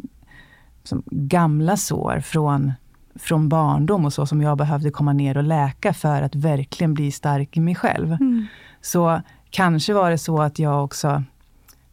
som 0.83 1.03
gamla 1.05 1.77
sår 1.77 2.19
från, 2.19 2.73
från 3.15 3.49
barndom 3.49 4.05
och 4.05 4.13
så, 4.13 4.25
som 4.25 4.41
jag 4.41 4.57
behövde 4.57 4.91
komma 4.91 5.13
ner 5.13 5.37
och 5.37 5.43
läka 5.43 5.93
för 5.93 6.21
att 6.21 6.35
verkligen 6.35 6.93
bli 6.93 7.11
stark 7.11 7.57
i 7.57 7.59
mig 7.59 7.75
själv. 7.75 8.13
Mm. 8.13 8.45
Så 8.81 9.21
kanske 9.49 9.93
var 9.93 10.11
det 10.11 10.17
så 10.17 10.41
att 10.41 10.59
jag 10.59 10.83
också 10.83 11.23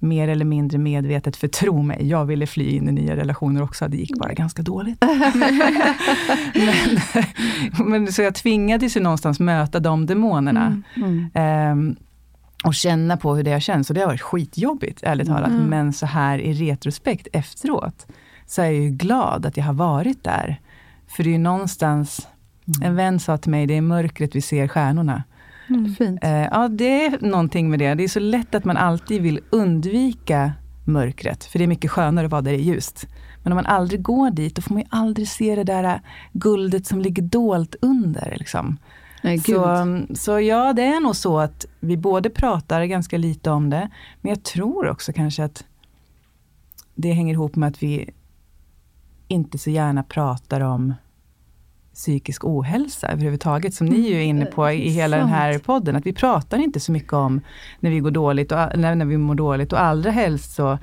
mer 0.03 0.29
eller 0.29 0.45
mindre 0.45 0.79
medvetet, 0.79 1.37
för 1.37 1.49
tro 1.49 1.83
mig, 1.83 2.09
jag 2.09 2.25
ville 2.25 2.47
fly 2.47 2.71
in 2.71 2.89
i 2.89 2.93
nya 2.93 3.17
relationer 3.17 3.63
också, 3.63 3.89
det 3.89 3.97
gick 3.97 4.19
bara 4.19 4.33
ganska 4.33 4.63
dåligt. 4.63 5.05
men, 7.79 7.91
men, 7.91 8.13
så 8.13 8.23
jag 8.23 8.35
tvingades 8.35 8.97
ju 8.97 9.01
någonstans 9.01 9.41
möta 9.41 9.81
de 9.81 10.07
demonerna. 10.07 10.83
Mm, 10.97 11.31
mm. 11.35 11.73
Um, 11.73 11.97
och 12.65 12.75
känna 12.75 13.17
på 13.17 13.35
hur 13.35 13.43
det 13.43 13.53
har 13.53 13.61
känts. 13.61 13.91
Och 13.91 13.95
det 13.95 14.01
har 14.01 14.07
varit 14.07 14.21
skitjobbigt, 14.21 15.03
ärligt 15.03 15.29
talat. 15.29 15.51
Mm. 15.51 15.65
Men 15.67 15.93
så 15.93 16.07
här 16.07 16.39
i 16.39 16.53
retrospekt 16.53 17.29
efteråt, 17.33 18.07
så 18.47 18.63
är 18.63 18.67
jag 18.67 18.75
ju 18.75 18.91
glad 18.91 19.47
att 19.47 19.57
jag 19.57 19.65
har 19.65 19.73
varit 19.73 20.25
där. 20.25 20.61
För 21.09 21.25
det 21.25 21.31
är 21.31 21.33
ju 21.33 21.39
någonstans, 21.39 22.29
mm. 22.67 22.89
en 22.89 22.97
vän 22.97 23.21
sa 23.21 23.39
till 23.39 23.51
mig, 23.51 23.67
det 23.67 23.77
är 23.77 23.81
mörkret 23.81 24.37
vi 24.37 24.41
ser 24.41 24.69
stjärnorna. 24.69 25.23
Mm, 25.71 25.95
fint. 25.95 26.25
Eh, 26.25 26.31
ja, 26.31 26.69
det 26.69 27.07
är 27.07 27.19
någonting 27.21 27.71
med 27.71 27.79
det. 27.79 27.95
Det 27.95 28.05
är 28.05 28.09
så 28.09 28.21
lätt 28.21 28.55
att 28.55 28.65
man 28.65 28.77
alltid 28.77 29.23
vill 29.23 29.41
undvika 29.51 30.53
mörkret, 30.85 31.45
för 31.45 31.59
det 31.59 31.65
är 31.65 31.69
mycket 31.69 31.91
skönare 31.91 32.27
att 32.27 32.33
vara 32.33 32.43
där 32.43 32.53
det 32.53 32.59
är 32.59 32.63
ljust. 32.63 33.07
Men 33.43 33.53
om 33.53 33.57
man 33.57 33.67
aldrig 33.67 34.03
går 34.03 34.31
dit, 34.31 34.57
då 34.57 34.63
får 34.63 34.75
man 34.75 34.83
ju 34.83 34.89
aldrig 34.91 35.29
se 35.29 35.55
det 35.55 35.65
där 35.65 36.01
guldet 36.33 36.87
som 36.87 37.01
ligger 37.01 37.23
dolt 37.23 37.75
under. 37.83 38.37
Liksom. 38.39 38.79
Nej, 39.23 39.39
så, 39.39 40.03
så 40.15 40.41
ja, 40.41 40.73
det 40.73 40.83
är 40.83 41.01
nog 41.01 41.17
så 41.17 41.39
att 41.39 41.67
vi 41.81 41.97
både 41.97 42.31
pratar 42.31 42.85
ganska 42.85 43.19
lite 43.19 43.51
om 43.51 43.71
det, 43.71 43.91
men 44.21 44.31
jag 44.31 44.43
tror 44.43 44.89
också 44.89 45.13
kanske 45.13 45.45
att 45.45 45.65
det 46.95 47.13
hänger 47.13 47.35
ihop 47.35 47.57
med 47.57 47.69
att 47.69 47.83
vi 47.83 48.11
inte 49.29 49.59
så 49.59 49.71
gärna 49.71 50.03
pratar 50.03 50.61
om 50.61 50.95
psykisk 51.95 52.45
ohälsa 52.45 53.09
överhuvudtaget, 53.09 53.75
som 53.75 53.87
ni 53.87 54.11
är 54.11 54.15
mm. 54.15 54.29
inne 54.29 54.47
på 54.47 54.71
i 54.71 54.89
hela 54.89 55.17
den 55.17 55.29
här 55.29 55.59
podden. 55.59 55.97
Att 55.97 56.07
vi 56.07 56.13
pratar 56.13 56.59
inte 56.59 56.81
så 56.81 56.93
mycket 56.93 57.13
om 57.13 57.41
när 57.81 57.91
vi 57.91 58.01
går 58.01 58.11
dåligt 58.11 58.53
och 58.53 58.59
när, 58.59 58.95
när 58.95 59.05
vi 59.05 59.17
mår 59.17 59.35
dåligt 59.35 59.73
och 59.73 59.81
allra 59.81 60.11
helst 60.11 60.55
så 60.55 60.79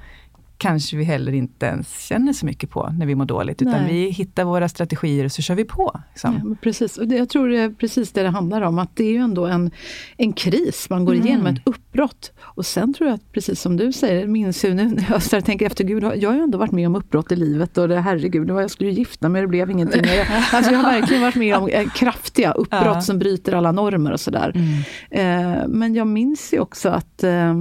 kanske 0.58 0.98
vi 0.98 1.04
heller 1.04 1.32
inte 1.32 1.66
ens 1.66 2.00
känner 2.00 2.34
så 2.34 2.46
mycket 2.46 2.70
på 2.70 2.90
när 3.00 3.06
vi 3.06 3.16
mår 3.16 3.26
dåligt, 3.26 3.62
utan 3.62 3.84
Nej. 3.84 3.94
vi 3.94 4.10
hittar 4.10 4.44
våra 4.44 4.70
strategier 4.70 5.26
och 5.26 5.32
så 5.32 5.42
kör 5.42 5.56
vi 5.56 5.66
på. 5.66 6.00
Liksom. 6.14 6.42
Ja, 6.50 6.56
precis, 6.62 6.98
och 6.98 7.06
jag 7.06 7.30
tror 7.30 7.50
det 7.50 7.60
är 7.60 7.70
precis 7.70 8.12
det 8.12 8.24
det 8.24 8.30
handlar 8.30 8.62
om, 8.62 8.80
att 8.80 8.96
det 8.96 9.04
är 9.04 9.12
ju 9.12 9.18
ändå 9.18 9.46
en, 9.46 9.72
en 10.18 10.34
kris, 10.34 10.90
man 10.90 11.06
går 11.06 11.14
mm. 11.14 11.28
igenom 11.28 11.46
ett 11.46 11.62
uppbrott. 11.64 12.32
Och 12.40 12.66
sen 12.66 12.94
tror 12.94 13.10
jag 13.10 13.16
att, 13.16 13.32
precis 13.32 13.62
som 13.62 13.78
du 13.78 13.94
säger, 13.94 14.28
minns 14.28 14.66
ju 14.66 14.74
nu 14.74 14.86
när 14.86 15.22
jag 15.32 15.46
tänker 15.46 15.66
efter, 15.66 15.84
gud, 15.84 16.04
jag 16.04 16.30
har 16.30 16.36
ju 16.36 16.44
ändå 16.44 16.58
varit 16.58 16.72
med 16.72 16.88
om 16.88 16.96
uppbrott 16.96 17.32
i 17.32 17.36
livet 17.36 17.78
och 17.78 17.88
det, 17.88 18.00
herregud, 18.00 18.50
jag 18.50 18.72
skulle 18.72 18.90
ju 18.90 18.96
gifta 18.96 19.30
mig, 19.30 19.42
det 19.42 19.48
blev 19.48 19.72
ingenting. 19.72 20.02
Jag, 20.06 20.28
alltså 20.52 20.72
jag 20.72 20.80
har 20.80 20.92
verkligen 20.92 21.22
varit 21.22 21.36
med 21.36 21.56
om 21.56 21.70
eh, 21.70 21.90
kraftiga 21.90 22.52
uppbrott 22.52 22.86
ja. 22.86 23.02
som 23.02 23.20
bryter 23.20 23.54
alla 23.54 23.72
normer 23.72 24.12
och 24.12 24.20
sådär. 24.20 24.52
Mm. 24.56 25.58
Eh, 25.58 25.68
men 25.68 25.96
jag 25.96 26.08
minns 26.08 26.54
ju 26.54 26.60
också 26.60 26.90
att 26.90 27.24
eh, 27.24 27.54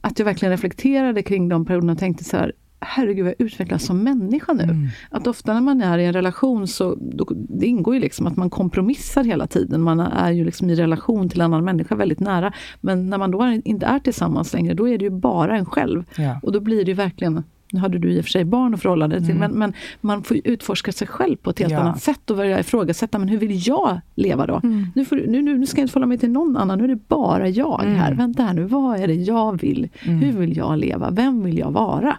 att 0.00 0.18
jag 0.18 0.26
verkligen 0.26 0.52
reflekterade 0.52 1.22
kring 1.22 1.48
de 1.48 1.64
perioderna 1.64 1.92
och 1.92 1.98
tänkte 1.98 2.24
så 2.24 2.36
här, 2.36 2.52
herregud, 2.80 3.26
jag 3.26 3.34
utvecklas 3.38 3.84
som 3.84 4.02
människa 4.02 4.52
nu. 4.52 4.62
Mm. 4.62 4.88
Att 5.10 5.26
ofta 5.26 5.54
när 5.54 5.60
man 5.60 5.82
är 5.82 5.98
i 5.98 6.04
en 6.04 6.12
relation 6.12 6.68
så 6.68 6.94
då, 7.00 7.26
det 7.30 7.66
ingår 7.66 7.94
ju 7.94 8.00
liksom 8.00 8.26
att 8.26 8.36
man 8.36 8.50
kompromissar 8.50 9.24
hela 9.24 9.46
tiden. 9.46 9.80
Man 9.80 10.00
är 10.00 10.30
ju 10.30 10.44
liksom 10.44 10.70
i 10.70 10.74
relation 10.74 11.28
till 11.28 11.40
en 11.40 11.44
annan 11.44 11.64
människa 11.64 11.94
väldigt 11.94 12.20
nära. 12.20 12.52
Men 12.80 13.10
när 13.10 13.18
man 13.18 13.30
då 13.30 13.60
inte 13.64 13.86
är 13.86 13.98
tillsammans 13.98 14.52
längre, 14.52 14.74
då 14.74 14.88
är 14.88 14.98
det 14.98 15.04
ju 15.04 15.10
bara 15.10 15.58
en 15.58 15.66
själv. 15.66 16.04
Ja. 16.16 16.40
Och 16.42 16.52
då 16.52 16.60
blir 16.60 16.84
det 16.84 16.90
ju 16.90 16.94
verkligen 16.94 17.42
nu 17.72 17.80
hade 17.80 17.98
du 17.98 18.12
i 18.12 18.20
och 18.20 18.24
för 18.24 18.30
sig 18.30 18.44
barn 18.44 18.74
att 18.74 18.82
förhålla 18.82 19.08
dig 19.08 19.18
till, 19.20 19.30
Mm. 19.36 19.50
men, 19.50 19.58
men 19.58 19.72
man 20.00 20.22
får 20.22 20.36
ju 20.36 20.42
utforska 20.44 20.92
sig 20.92 21.06
själv 21.08 21.36
på 21.36 21.50
ett 21.50 21.58
helt 21.58 21.72
Ja. 21.72 21.78
annat 21.80 22.02
sätt 22.02 22.30
och 22.30 22.36
börja 22.36 22.60
ifrågasätta, 22.60 23.18
men 23.18 23.28
hur 23.28 23.38
vill 23.38 23.68
jag 23.68 24.00
leva 24.14 24.46
då? 24.46 24.60
Nu, 24.94 25.04
får, 25.04 25.16
nu, 25.16 25.42
nu, 25.42 25.58
nu 25.58 25.66
ska 25.66 25.78
jag 25.80 25.84
inte 25.84 25.92
förhålla 25.92 26.06
mig 26.06 26.18
till 26.18 26.30
någon 26.30 26.56
annan, 26.56 26.78
nu 26.78 26.84
är 26.84 26.88
det 26.88 27.08
bara 27.08 27.48
jag 27.48 27.82
Mm. 27.84 27.94
här. 27.94 28.14
Vänta 28.14 28.42
här 28.42 28.54
nu, 28.54 28.64
vad 28.64 29.00
är 29.00 29.06
det 29.06 29.14
jag 29.14 29.60
vill? 29.60 29.88
Hur 30.00 30.32
vill 30.32 30.56
jag 30.56 30.78
leva? 30.78 31.10
Vem 31.10 31.42
vill 31.44 31.58
jag 31.58 31.70
vara? 31.70 32.16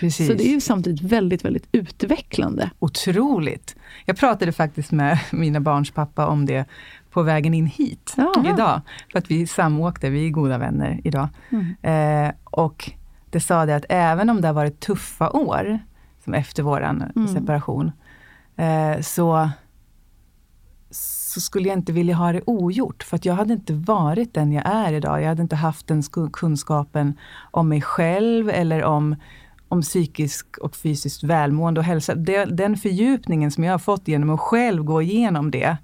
Precis. 0.00 0.26
Så 0.26 0.32
det 0.34 0.46
är 0.46 0.52
ju 0.52 0.60
samtidigt 0.60 1.02
väldigt, 1.02 1.44
väldigt 1.44 1.68
utvecklande. 1.72 2.70
Otroligt. 2.78 3.76
Jag 4.06 4.16
pratade 4.16 4.52
faktiskt 4.52 4.92
med 4.92 5.18
mina 5.32 5.60
barns 5.60 5.90
pappa 5.90 6.26
om 6.26 6.46
det 6.46 6.64
på 7.10 7.22
vägen 7.22 7.54
in 7.54 7.66
hit 7.66 8.14
Ja. 8.16 8.44
idag. 8.54 8.80
För 9.12 9.18
att 9.18 9.30
vi 9.30 9.46
samåkte, 9.46 10.10
vi 10.10 10.26
är 10.26 10.30
goda 10.30 10.58
vänner 10.58 11.00
idag. 11.04 11.28
Mm. 11.50 12.26
Eh, 12.28 12.32
och 12.44 12.90
det 13.34 13.40
sa 13.40 13.66
det 13.66 13.76
att 13.76 13.84
även 13.88 14.30
om 14.30 14.40
det 14.40 14.48
har 14.48 14.54
varit 14.54 14.80
tuffa 14.80 15.30
år, 15.30 15.78
som 16.24 16.34
efter 16.34 16.62
våran 16.62 17.04
Mm. 17.16 17.28
separation, 17.28 17.92
eh, 18.56 19.00
så, 19.00 19.50
så 20.90 21.40
skulle 21.40 21.68
jag 21.68 21.78
inte 21.78 21.92
vilja 21.92 22.14
ha 22.14 22.32
det 22.32 22.42
ogjort. 22.46 23.02
För 23.02 23.16
att 23.16 23.24
jag 23.24 23.34
hade 23.34 23.52
inte 23.54 23.74
varit 23.74 24.34
den 24.34 24.52
jag 24.52 24.66
är 24.66 24.92
idag. 24.92 25.22
Jag 25.22 25.28
hade 25.28 25.42
inte 25.42 25.56
haft 25.56 25.86
den 25.86 26.02
kunskapen 26.32 27.18
om 27.50 27.68
mig 27.68 27.82
själv 27.82 28.50
eller 28.50 28.84
om 28.84 29.16
om 29.68 29.82
psykisk 29.82 30.58
och 30.58 30.76
fysiskt 30.76 31.22
välmående 31.22 31.80
och 31.80 31.84
hälsa. 31.84 32.14
Den 32.46 32.76
fördjupningen 32.76 33.50
som 33.50 33.64
jag 33.64 33.72
har 33.72 33.78
fått 33.78 34.08
genom 34.08 34.30
att 34.30 34.40
själv 34.40 34.84
gå 34.84 35.02
igenom 35.02 35.50
det, 35.50 35.76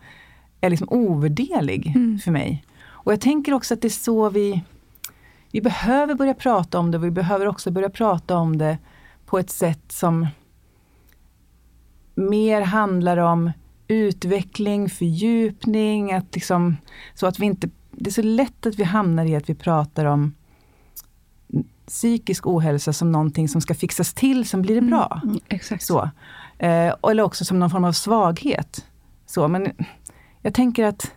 är 0.61 0.71
liksom 0.71 0.89
ovärderlig 0.91 1.95
för 2.25 2.31
mig. 2.31 2.65
Och 3.03 3.13
jag 3.13 3.21
tänker 3.21 3.55
också 3.55 3.75
att 3.75 3.83
det 3.83 3.89
är 3.89 3.91
så 3.91 4.31
vi, 4.31 4.65
vi 5.53 5.61
behöver 5.61 6.15
börja 6.15 6.35
prata 6.35 6.79
om 6.79 6.91
det 6.91 6.99
och 6.99 7.05
vi 7.05 7.11
behöver 7.11 7.47
också 7.47 7.71
börja 7.71 7.91
prata 7.91 8.37
om 8.37 8.59
det 8.59 8.79
på 9.27 9.39
ett 9.39 9.51
sätt 9.51 9.93
som 9.93 10.27
mer 12.15 12.63
handlar 12.63 13.17
om 13.17 13.53
utveckling, 13.89 14.91
fördjupning, 14.91 16.13
att 16.13 16.35
liksom, 16.35 16.77
så 17.15 17.27
att 17.27 17.39
vi 17.39 17.47
inte, 17.47 17.69
det 17.91 18.11
är 18.11 18.13
så 18.13 18.23
lätt 18.23 18.67
att 18.67 18.75
vi 18.75 18.85
hamnar 18.85 19.25
i 19.25 19.37
att 19.37 19.51
vi 19.51 19.55
pratar 19.55 20.05
om 20.05 20.35
psykisk 21.87 22.47
ohälsa 22.47 22.93
som 22.93 23.13
någonting 23.13 23.49
som 23.49 23.61
ska 23.61 23.75
fixas 23.75 24.15
till, 24.15 24.49
sen 24.49 24.63
blir 24.63 24.75
det 24.75 24.81
bra. 24.81 25.21
exakt. 25.49 25.83
Så. 25.83 26.11
Eh, 26.59 26.95
eller 27.03 27.23
också 27.23 27.45
som 27.45 27.59
någon 27.59 27.71
form 27.71 27.85
av 27.85 27.93
svaghet. 27.93 28.85
Så, 29.27 29.49
men 29.49 29.73
jag 30.43 30.55
tänker 30.55 30.85
att 30.85 31.13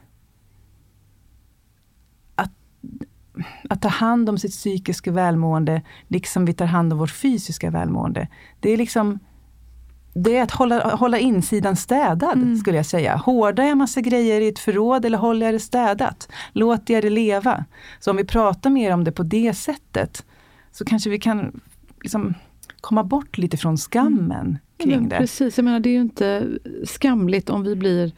att 3.70 3.82
ta 3.82 3.88
hand 3.88 4.30
om 4.30 4.38
sitt 4.38 4.52
psykiska 4.52 5.12
välmående, 5.12 5.82
liksom 6.08 6.46
vi 6.46 6.54
tar 6.54 6.66
hand 6.66 6.94
om 6.94 7.00
vårt 7.00 7.12
fysiska 7.12 7.72
välmående. 7.72 8.28
Det 8.60 8.70
är 8.70 8.78
liksom 8.78 9.20
det 10.16 10.38
är 10.38 10.44
att 10.44 10.52
hålla, 10.52 10.96
hålla 10.96 11.20
insidan 11.20 11.76
städad, 11.76 12.58
skulle 12.60 12.78
jag 12.78 12.86
säga. 12.86 13.16
Hårdar 13.16 13.64
jag 13.64 13.78
massa 13.78 14.02
grejer 14.02 14.42
i 14.42 14.48
ett 14.48 14.60
förråd 14.60 15.06
eller 15.06 15.18
håller 15.18 15.46
jag 15.46 15.56
det 15.56 15.60
städat? 15.60 16.30
Låter 16.52 16.94
jag 16.94 17.04
det 17.04 17.10
leva? 17.10 17.66
Så 18.00 18.12
om 18.12 18.18
vi 18.18 18.24
pratar 18.24 18.70
mer 18.70 18.94
om 18.94 19.04
det 19.04 19.12
på 19.12 19.24
det 19.24 19.54
sättet, 19.54 20.26
så 20.72 20.86
kanske 20.86 21.10
vi 21.10 21.20
kan 21.20 21.62
liksom 22.02 22.34
komma 22.82 23.04
bort 23.04 23.38
lite 23.38 23.58
från 23.58 23.78
skammen 23.78 24.58
Ja, 24.73 24.73
kring 24.84 24.96
men 25.00 25.10
det. 25.10 25.18
Precis, 25.18 25.58
jag 25.58 25.66
menar 25.66 25.80
det 25.80 25.90
är 25.90 25.94
ju 25.94 26.02
inte 26.02 26.48
skamligt 26.86 27.50
om 27.50 27.64
vi 27.64 27.76
blir 27.76 28.12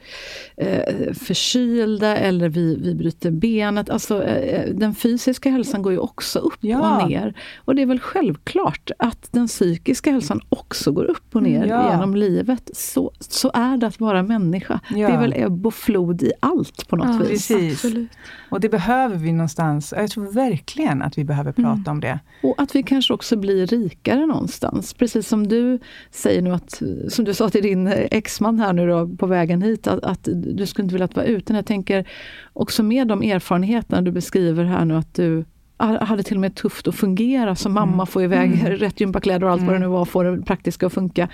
eh, 0.58 1.14
förkylda 1.14 2.18
eller 2.18 2.50
vi, 2.50 2.76
vi 2.76 2.96
bryter 2.96 3.32
benet. 3.32 3.90
Alltså, 3.90 4.24
eh, 4.24 4.74
den 4.76 4.96
fysiska 4.96 5.50
hälsan 5.50 5.82
går 5.82 5.92
ju 5.94 6.00
också 6.00 6.40
upp 6.40 6.58
Ja. 6.60 7.02
och 7.04 7.10
ner. 7.10 7.34
Och 7.58 7.76
det 7.76 7.82
är 7.82 7.86
väl 7.86 8.00
självklart 8.00 8.92
att 9.00 9.28
den 9.32 9.48
psykiska 9.48 10.12
hälsan 10.12 10.42
också 10.50 10.92
går 10.92 11.04
upp 11.06 11.36
och 11.36 11.44
ner 11.44 11.66
Ja. 11.66 11.92
genom 11.92 12.16
livet. 12.16 12.70
Så, 12.74 13.12
så 13.20 13.52
är 13.54 13.78
det 13.78 13.88
att 13.88 14.00
vara 14.00 14.24
människa. 14.24 14.80
Ja. 14.90 15.08
Det 15.08 15.14
är 15.14 15.22
väl 15.22 15.34
ebb 15.34 15.68
och 15.68 15.74
flod 15.74 16.22
i 16.24 16.32
allt 16.40 16.88
på 16.88 16.96
något 16.96 17.22
vis. 17.22 17.48
Precis. 17.48 17.74
Absolut. 17.86 18.10
Och 18.50 18.60
det 18.60 18.70
behöver 18.70 19.16
vi 19.16 19.32
någonstans. 19.32 19.94
Jag 19.98 20.10
tror 20.12 20.32
verkligen 20.32 21.02
att 21.02 21.18
vi 21.18 21.24
behöver 21.24 21.52
prata 21.52 21.92
om 21.92 22.00
det. 22.00 22.20
Och 22.44 22.56
att 22.62 22.76
vi 22.76 22.84
kanske 22.84 23.14
också 23.14 23.36
blir 23.38 23.68
rikare 23.68 24.26
någonstans. 24.26 24.94
Precis 24.94 25.28
som 25.28 25.48
du 25.48 25.80
säger 26.12 26.42
nu, 26.42 26.52
att, 26.56 26.82
som 27.10 27.26
du 27.26 27.34
sa 27.34 27.50
till 27.50 27.64
din 27.64 27.88
exman 27.88 28.60
här 28.60 28.74
nu 28.74 28.88
då, 28.88 29.08
på 29.18 29.26
vägen 29.26 29.62
hit, 29.62 29.88
att, 29.88 30.04
att 30.04 30.30
du 30.34 30.66
skulle 30.66 30.84
inte 30.84 30.94
vilja 30.96 31.10
vara 31.14 31.26
ute. 31.26 31.54
Jag 31.54 31.66
tänker 31.66 32.08
också 32.54 32.84
med 32.84 33.08
de 33.08 33.22
erfarenheterna 33.22 34.02
du 34.02 34.12
beskriver 34.12 34.64
här 34.64 34.86
nu, 34.86 34.96
att 34.96 35.14
du 35.14 35.46
hade 35.78 36.24
till 36.24 36.38
och 36.38 36.42
med 36.42 36.56
tufft 36.56 36.88
att 36.88 36.96
fungera 36.96 37.56
som 37.56 37.74
mamma, 37.74 38.06
få 38.06 38.24
iväg 38.24 38.64
rätt 38.82 39.00
gympakläder 39.00 39.46
och 39.46 39.52
allt 39.52 39.62
vad 39.62 39.76
det 39.76 39.80
nu 39.80 39.88
var, 39.88 40.06
få 40.06 40.24
det 40.24 40.42
praktiska 40.42 40.88
att 40.88 40.94
funka. 40.94 41.30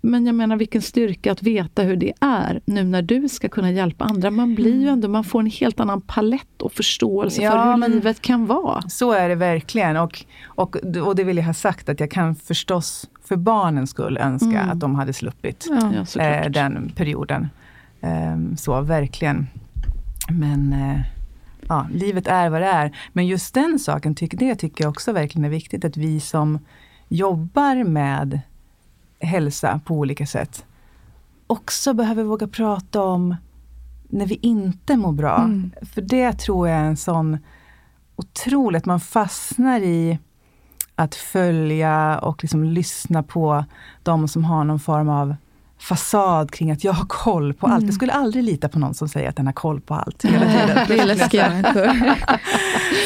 Men 0.00 0.26
jag 0.26 0.34
menar 0.34 0.56
vilken 0.56 0.82
styrka 0.82 1.32
att 1.32 1.42
veta 1.42 1.82
hur 1.82 1.96
det 1.96 2.12
är 2.20 2.60
nu 2.64 2.84
när 2.84 3.02
du 3.02 3.28
ska 3.28 3.48
kunna 3.48 3.70
hjälpa 3.70 4.04
andra. 4.04 4.30
Man 4.30 4.54
blir 4.54 4.80
ju 4.80 4.88
ändå, 4.88 5.08
man 5.08 5.24
får 5.24 5.40
en 5.40 5.46
helt 5.46 5.80
annan 5.80 6.00
palett 6.00 6.62
och 6.62 6.72
förståelse 6.72 7.42
Ja, 7.42 7.50
för 7.50 7.70
hur 7.70 7.76
men- 7.76 7.90
livet 7.90 8.20
kan 8.20 8.46
vara. 8.46 8.82
Så 8.88 9.12
är 9.12 9.28
det 9.28 9.34
verkligen. 9.34 9.96
Och, 9.96 10.24
och, 10.46 10.76
och 10.76 11.16
det 11.16 11.24
vill 11.24 11.36
jag 11.36 11.44
ha 11.44 11.54
sagt 11.54 11.88
att 11.88 12.00
jag 12.00 12.10
kan 12.10 12.34
förstås 12.34 13.10
för 13.24 13.36
barnens 13.36 13.90
skull 13.90 14.16
önska 14.18 14.60
att 14.60 14.80
de 14.80 14.94
hade 14.94 15.12
sluppit 15.12 15.66
Ja. 16.14 16.22
Eh, 16.22 16.50
den 16.50 16.92
perioden. 16.96 17.48
Ehm, 18.00 18.56
så 18.56 18.80
verkligen. 18.80 19.46
Men 20.30 20.72
eh, 20.72 21.00
ja, 21.68 21.86
livet 21.92 22.26
är 22.26 22.50
vad 22.50 22.60
det 22.60 22.66
är. 22.66 22.96
Men 23.12 23.26
just 23.26 23.54
den 23.54 23.78
saken, 23.78 24.14
det 24.14 24.54
tycker 24.54 24.84
jag 24.84 24.90
också 24.90 25.12
verkligen 25.12 25.44
är 25.44 25.48
viktigt 25.50 25.84
att 25.84 25.96
vi 25.96 26.20
som 26.20 26.58
jobbar 27.08 27.84
med 27.84 28.40
hälsa 29.20 29.80
på 29.84 29.94
olika 29.94 30.26
sätt 30.26 30.64
också 31.48 31.94
behöver 31.94 32.24
våga 32.24 32.48
prata 32.48 33.02
om 33.02 33.36
när 34.08 34.26
vi 34.26 34.34
inte 34.34 34.96
mår 34.96 35.12
bra. 35.12 35.36
Mm. 35.36 35.72
För 35.94 36.02
det 36.02 36.32
tror 36.32 36.68
jag 36.68 36.78
är 36.78 36.84
en 36.84 36.96
sån 36.96 37.38
otroligt, 38.16 38.86
man 38.86 39.00
fastnar 39.00 39.80
i 39.80 40.18
att 40.94 41.14
följa 41.14 42.18
och 42.18 42.44
liksom 42.44 42.64
lyssna 42.64 43.22
på 43.22 43.64
de 44.02 44.28
som 44.28 44.44
har 44.44 44.64
någon 44.64 44.80
form 44.80 45.08
av 45.08 45.36
fasad 45.78 46.50
kring 46.50 46.70
att 46.70 46.84
jag 46.84 46.92
har 46.92 47.06
koll 47.06 47.54
på 47.54 47.66
allt. 47.66 47.84
Jag 47.84 47.94
skulle 47.94 48.12
aldrig 48.12 48.44
lita 48.44 48.68
på 48.68 48.78
någon 48.78 48.94
som 48.94 49.08
säger 49.08 49.28
att 49.28 49.36
den 49.36 49.46
har 49.46 49.52
koll 49.52 49.80
på 49.80 49.94
allt 49.94 50.24
hela 50.24 50.46
tiden. 50.46 50.84
Det 50.88 50.98
är 50.98 51.06
läskiga 51.06 51.48
människor. 51.48 52.14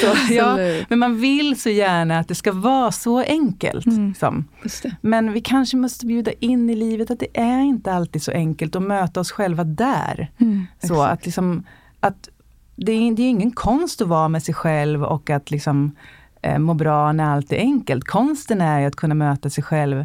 Så, 0.01 0.33
ja, 0.35 0.57
men 0.89 0.99
man 0.99 1.21
vill 1.21 1.61
så 1.61 1.69
gärna 1.69 2.19
att 2.19 2.29
det 2.29 2.35
ska 2.35 2.53
vara 2.53 2.93
så 2.93 3.23
enkelt. 3.23 3.87
Liksom. 3.87 4.45
Just 4.63 4.83
det. 4.83 4.97
Men 5.01 5.33
vi 5.33 5.41
kanske 5.41 5.77
måste 5.77 6.07
bjuda 6.07 6.33
in 6.33 6.71
i 6.71 6.75
livet 6.75 7.11
att 7.11 7.21
det 7.21 7.41
är 7.41 7.61
inte 7.61 7.93
alltid 7.93 8.23
så 8.23 8.33
enkelt 8.33 8.77
att 8.77 8.83
möta 8.83 9.21
oss 9.21 9.33
själva 9.33 9.65
där. 9.65 10.31
Mm. 10.39 10.67
Så 10.81 10.95
Exakt. 10.95 11.13
att, 11.13 11.27
liksom, 11.27 11.65
att 12.01 12.29
det, 12.77 12.93
är, 12.93 13.13
det 13.13 13.23
är 13.23 13.29
ingen 13.29 13.51
konst 13.51 14.03
att 14.03 14.09
vara 14.09 14.29
med 14.29 14.43
sig 14.43 14.55
själv 14.55 15.05
och 15.05 15.31
att 15.31 15.51
liksom, 15.51 15.97
eh, 16.43 16.59
må 16.59 16.75
bra 16.75 17.13
när 17.13 17.25
allt 17.25 17.53
är 17.53 17.59
enkelt. 17.59 18.05
Konsten 18.05 18.61
är 18.61 18.87
att 18.87 18.97
kunna 18.97 19.15
möta 19.15 19.51
sig 19.51 19.65
själv 19.65 20.05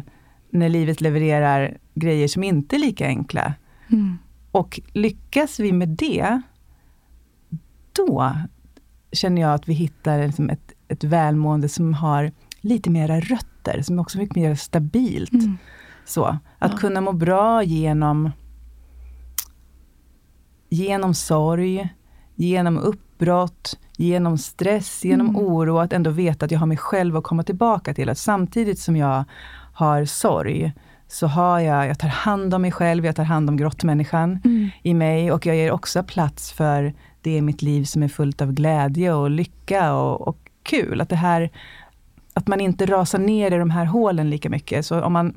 när 0.50 0.68
livet 0.68 1.00
levererar 1.00 1.76
grejer 1.98 2.28
som 2.28 2.42
inte 2.44 2.76
är 2.76 2.78
lika 2.78 3.06
enkla. 3.06 3.54
Mm. 3.90 4.18
Och 4.52 4.80
lyckas 4.92 5.60
vi 5.60 5.72
med 5.72 5.88
det, 5.88 6.42
då 7.92 8.32
känner 9.12 9.42
jag 9.42 9.54
att 9.54 9.68
vi 9.68 9.72
hittar 9.72 10.26
liksom 10.26 10.50
ett, 10.50 10.72
ett 10.88 11.04
välmående 11.04 11.68
som 11.68 11.94
har 11.94 12.32
lite 12.60 12.90
mera 12.90 13.20
rötter, 13.20 13.82
som 13.82 13.98
är 13.98 14.02
också 14.02 14.18
mycket 14.18 14.36
mer 14.36 14.54
stabilt. 14.54 15.32
Mm. 15.32 15.58
Så, 16.04 16.24
att 16.58 16.72
Ja. 16.72 16.78
kunna 16.78 17.00
må 17.00 17.12
bra 17.12 17.62
genom, 17.62 18.30
genom 20.68 21.14
sorg, 21.14 21.88
genom 22.34 22.78
uppbrott, 22.78 23.78
genom 23.96 24.38
stress, 24.38 25.04
genom 25.04 25.28
Mm. 25.28 25.42
oro, 25.42 25.78
att 25.78 25.92
ändå 25.92 26.10
veta 26.10 26.44
att 26.44 26.50
jag 26.50 26.58
har 26.58 26.66
mig 26.66 26.76
själv 26.76 27.16
att 27.16 27.24
komma 27.24 27.42
tillbaka 27.42 27.94
till. 27.94 28.08
Att 28.08 28.18
samtidigt 28.18 28.78
som 28.78 28.96
jag 28.96 29.24
har 29.72 30.04
sorg, 30.04 30.72
så 31.08 31.26
har 31.26 31.60
jag, 31.60 31.86
jag 31.86 31.98
tar 31.98 32.08
hand 32.08 32.54
om 32.54 32.62
mig 32.62 32.72
själv, 32.72 33.06
jag 33.06 33.16
tar 33.16 33.24
hand 33.24 33.50
om 33.50 33.56
grottmänniskan 33.56 34.40
Mm. 34.44 34.70
i 34.82 34.94
mig 34.94 35.32
och 35.32 35.46
jag 35.46 35.56
ger 35.56 35.70
också 35.70 36.02
plats 36.02 36.52
för 36.52 36.94
det 37.22 37.36
i 37.36 37.42
mitt 37.42 37.62
liv 37.62 37.84
som 37.84 38.02
är 38.02 38.08
fullt 38.08 38.42
av 38.42 38.52
glädje 38.52 39.12
och 39.12 39.30
lycka 39.30 39.94
och, 39.94 40.28
och 40.28 40.38
kul. 40.62 41.00
Att 41.00 41.08
det 41.08 41.16
här, 41.16 41.50
att 42.34 42.46
man 42.46 42.60
inte 42.60 42.86
rasar 42.86 43.18
ner 43.18 43.52
i 43.52 43.58
de 43.58 43.70
här 43.70 43.84
hålen 43.84 44.30
lika 44.30 44.50
mycket. 44.50 44.86
Så 44.86 45.00
om 45.02 45.12
man 45.12 45.34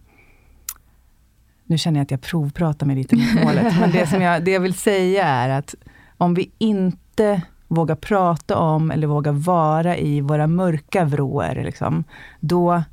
nu 1.65 1.77
känner 1.77 1.99
jag 1.99 2.03
att 2.03 2.11
jag 2.11 2.21
provpratar 2.21 2.85
mig 2.85 2.95
lite 2.95 3.15
mot 3.15 3.43
målet, 3.43 3.79
men 3.79 3.91
det, 3.91 4.07
som 4.07 4.21
jag, 4.21 4.45
det 4.45 4.51
jag 4.51 4.59
vill 4.59 4.73
säga 4.73 5.27
är 5.27 5.49
att 5.49 5.75
om 6.17 6.33
vi 6.33 6.51
inte 6.57 7.41
vågar 7.67 7.95
prata 7.95 8.57
om 8.57 8.91
eller 8.91 9.07
vågar 9.07 9.31
vara 9.31 9.97
i 9.97 10.21
våra 10.21 10.47
mörka 10.47 11.05
vrår, 11.05 11.63
liksom, 11.63 12.03
då, 12.39 12.83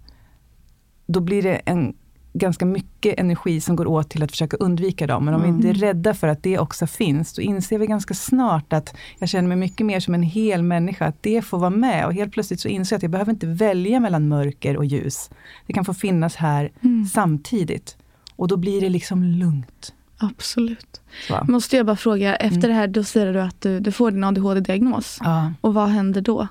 då 1.07 1.21
blir 1.21 1.43
det 1.43 1.55
en 1.55 1.95
ganska 2.39 2.67
mycket 2.67 3.19
energi 3.19 3.61
som 3.61 3.77
går 3.77 3.87
åt 3.87 4.11
till 4.11 4.23
att 4.23 4.31
försöka 4.31 4.57
undvika 4.57 5.07
dem. 5.07 5.25
Men 5.25 5.35
om 5.35 5.43
vi 5.43 5.49
inte 5.49 5.69
är 5.69 5.75
rädda 5.75 6.15
för 6.15 6.29
att 6.29 6.43
det 6.43 6.59
också 6.59 6.87
finns, 6.87 7.33
då 7.33 7.43
inser 7.43 7.79
vi 7.79 7.87
ganska 7.87 8.15
snart 8.15 8.73
att 8.73 8.95
jag 9.19 9.29
känner 9.29 9.49
mig 9.49 9.57
mycket 9.57 9.87
mer 9.87 10.01
som 10.01 10.15
en 10.15 10.23
hel 10.23 10.63
människa, 10.63 11.07
att 11.07 11.23
det 11.23 11.43
får 11.43 11.59
vara 11.59 11.71
med. 11.71 12.07
Och 12.07 12.15
helt 12.15 12.33
plötsligt 12.33 12.61
så 12.61 12.69
inser 12.69 12.95
jag 12.95 12.99
att 12.99 13.03
jag 13.03 13.11
behöver 13.11 13.33
inte 13.33 13.47
välja 13.47 14.01
mellan 14.01 14.29
mörker 14.29 14.77
och 14.77 14.85
ljus. 14.85 15.31
Det 15.67 15.73
kan 15.73 15.85
få 15.85 15.95
finnas 15.95 16.37
här 16.37 16.71
samtidigt. 17.13 17.97
Och 18.37 18.49
då 18.49 18.57
blir 18.57 18.81
det 18.81 18.89
liksom 18.89 19.25
lugnt. 19.25 19.95
Absolut. 20.19 21.01
Så. 21.29 21.45
Måste 21.49 21.77
jag 21.77 21.87
bara 21.87 21.97
fråga, 21.97 22.37
efter 22.37 22.69
det 22.69 22.75
här 22.75 22.89
då 22.89 23.05
säger 23.05 23.33
du 23.33 23.41
att 23.41 23.61
du, 23.61 23.81
du 23.81 23.93
får 23.93 24.11
din 24.11 24.25
ADHD-diagnos. 24.25 25.19
Ja. 25.21 25.53
Och 25.61 25.75
vad 25.75 25.89
händer 25.89 26.21
då? 26.21 26.49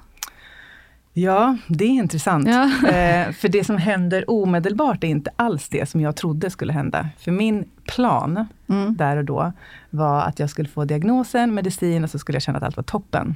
Ja, 1.20 1.58
det 1.68 1.86
är 1.86 1.90
intressant. 1.90 2.48
Ja. 2.48 2.64
Eh, 2.88 3.32
för 3.32 3.48
det 3.48 3.64
som 3.64 3.78
händer 3.78 4.30
omedelbart 4.30 5.04
är 5.04 5.08
inte 5.08 5.32
alls 5.36 5.70
det 5.70 5.90
som 5.90 6.02
jag 6.02 6.16
trodde 6.16 6.50
skulle 6.50 6.74
hända. 6.74 7.10
För 7.20 7.32
min 7.32 7.66
plan 7.86 8.46
Mm. 8.70 8.96
där 8.96 9.18
och 9.18 9.26
då 9.26 9.54
var 9.90 10.22
att 10.22 10.40
jag 10.40 10.50
skulle 10.50 10.70
få 10.70 10.86
diagnosen, 10.86 11.54
medicin 11.54 12.04
och 12.04 12.10
så 12.10 12.20
skulle 12.20 12.36
jag 12.36 12.44
känna 12.44 12.58
att 12.58 12.64
allt 12.64 12.76
var 12.78 12.84
toppen. 12.84 13.36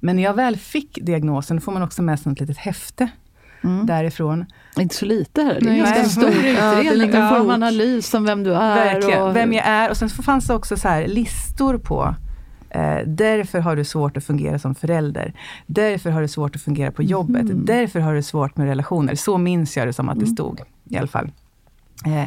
Men 0.00 0.16
när 0.16 0.22
jag 0.22 0.34
väl 0.34 0.56
fick 0.56 0.98
diagnosen, 1.02 1.60
får 1.60 1.72
man 1.72 1.82
också 1.82 2.02
med 2.02 2.20
sig 2.20 2.32
ett 2.32 2.40
litet 2.40 2.58
häfte 2.58 3.08
Mm. 3.64 3.86
därifrån. 3.86 4.44
Inte 4.76 4.94
så 4.94 5.04
lite 5.06 5.42
här. 5.42 5.54
Det 5.60 5.66
är 5.66 5.70
Nej, 5.70 5.78
ganska 5.80 6.04
stor 6.04 6.30
Ja, 6.30 6.80
utredning. 6.80 7.12
får 7.12 7.18
en 7.18 7.28
fort. 7.44 7.52
analys 7.52 8.14
om 8.14 8.24
vem 8.24 8.42
du 8.44 8.54
är. 8.54 8.74
Verkligen, 8.74 9.22
och, 9.22 9.36
vem 9.36 9.52
jag 9.52 9.66
är. 9.66 9.90
Och 9.90 9.96
sen 9.96 10.10
så 10.10 10.22
fanns 10.22 10.46
det 10.46 10.54
också 10.54 10.76
så 10.76 10.88
här 10.88 11.06
listor 11.06 11.78
på 11.78 12.14
Eh, 12.70 12.98
därför 13.06 13.58
har 13.60 13.76
du 13.76 13.84
svårt 13.84 14.16
att 14.16 14.24
fungera 14.24 14.58
som 14.58 14.74
förälder. 14.74 15.32
Därför 15.66 16.10
har 16.10 16.20
du 16.20 16.28
svårt 16.28 16.56
att 16.56 16.62
fungera 16.62 16.90
på 16.90 17.02
jobbet. 17.02 17.44
Mhm. 17.44 17.64
Därför 17.64 18.00
har 18.00 18.14
du 18.14 18.22
svårt 18.22 18.56
med 18.56 18.66
relationer. 18.66 19.14
Så 19.14 19.38
minns 19.38 19.76
jag 19.76 19.86
det 19.88 19.92
som 19.92 20.08
att 20.08 20.16
det 20.18 20.24
Mm. 20.24 20.34
stod 20.34 20.60
i 20.90 20.96
alla 20.98 21.06
fall. 21.06 21.32
Eh, 22.06 22.24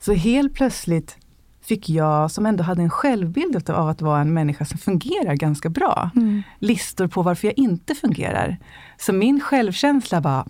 så 0.00 0.12
helt 0.12 0.54
plötsligt 0.54 1.16
fick 1.62 1.88
jag, 1.88 2.30
som 2.30 2.46
ändå 2.46 2.64
hade 2.64 2.82
en 2.82 2.90
självbild 2.90 3.70
av 3.70 3.88
att 3.88 4.02
vara 4.02 4.20
en 4.20 4.32
människa 4.34 4.64
som 4.64 4.78
fungerar 4.78 5.34
ganska 5.34 5.68
bra, 5.68 6.10
Mm. 6.16 6.42
listor 6.58 7.06
på 7.06 7.22
varför 7.22 7.48
jag 7.48 7.58
inte 7.58 7.94
fungerar. 7.94 8.56
Så 8.98 9.12
min 9.12 9.40
självkänsla 9.40 10.20
bara 10.20 10.46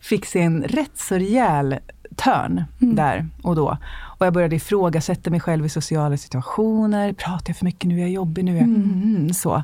fick 0.00 0.26
sig 0.26 0.42
en 0.42 0.62
rätt 0.62 0.98
så 0.98 1.14
rejäl 1.14 1.78
törn 2.16 2.64
Mm. 2.82 2.94
där 2.96 3.26
och 3.42 3.56
då. 3.56 3.78
Och 4.18 4.26
jag 4.26 4.32
började 4.34 4.56
ifrågasätta 4.56 5.30
mig 5.30 5.40
själv 5.40 5.66
i 5.66 5.68
sociala 5.68 6.16
situationer. 6.16 7.12
Pratar 7.12 7.44
jag 7.50 7.56
för 7.56 7.64
mycket 7.64 7.88
nu? 7.88 7.94
Är 7.96 8.00
jag 8.00 8.10
jobbig 8.10 8.44
nu? 8.44 8.52
Är 8.52 8.56
jag, 8.60 8.64
Mm. 8.68 9.02
mm, 9.16 9.34
så. 9.34 9.62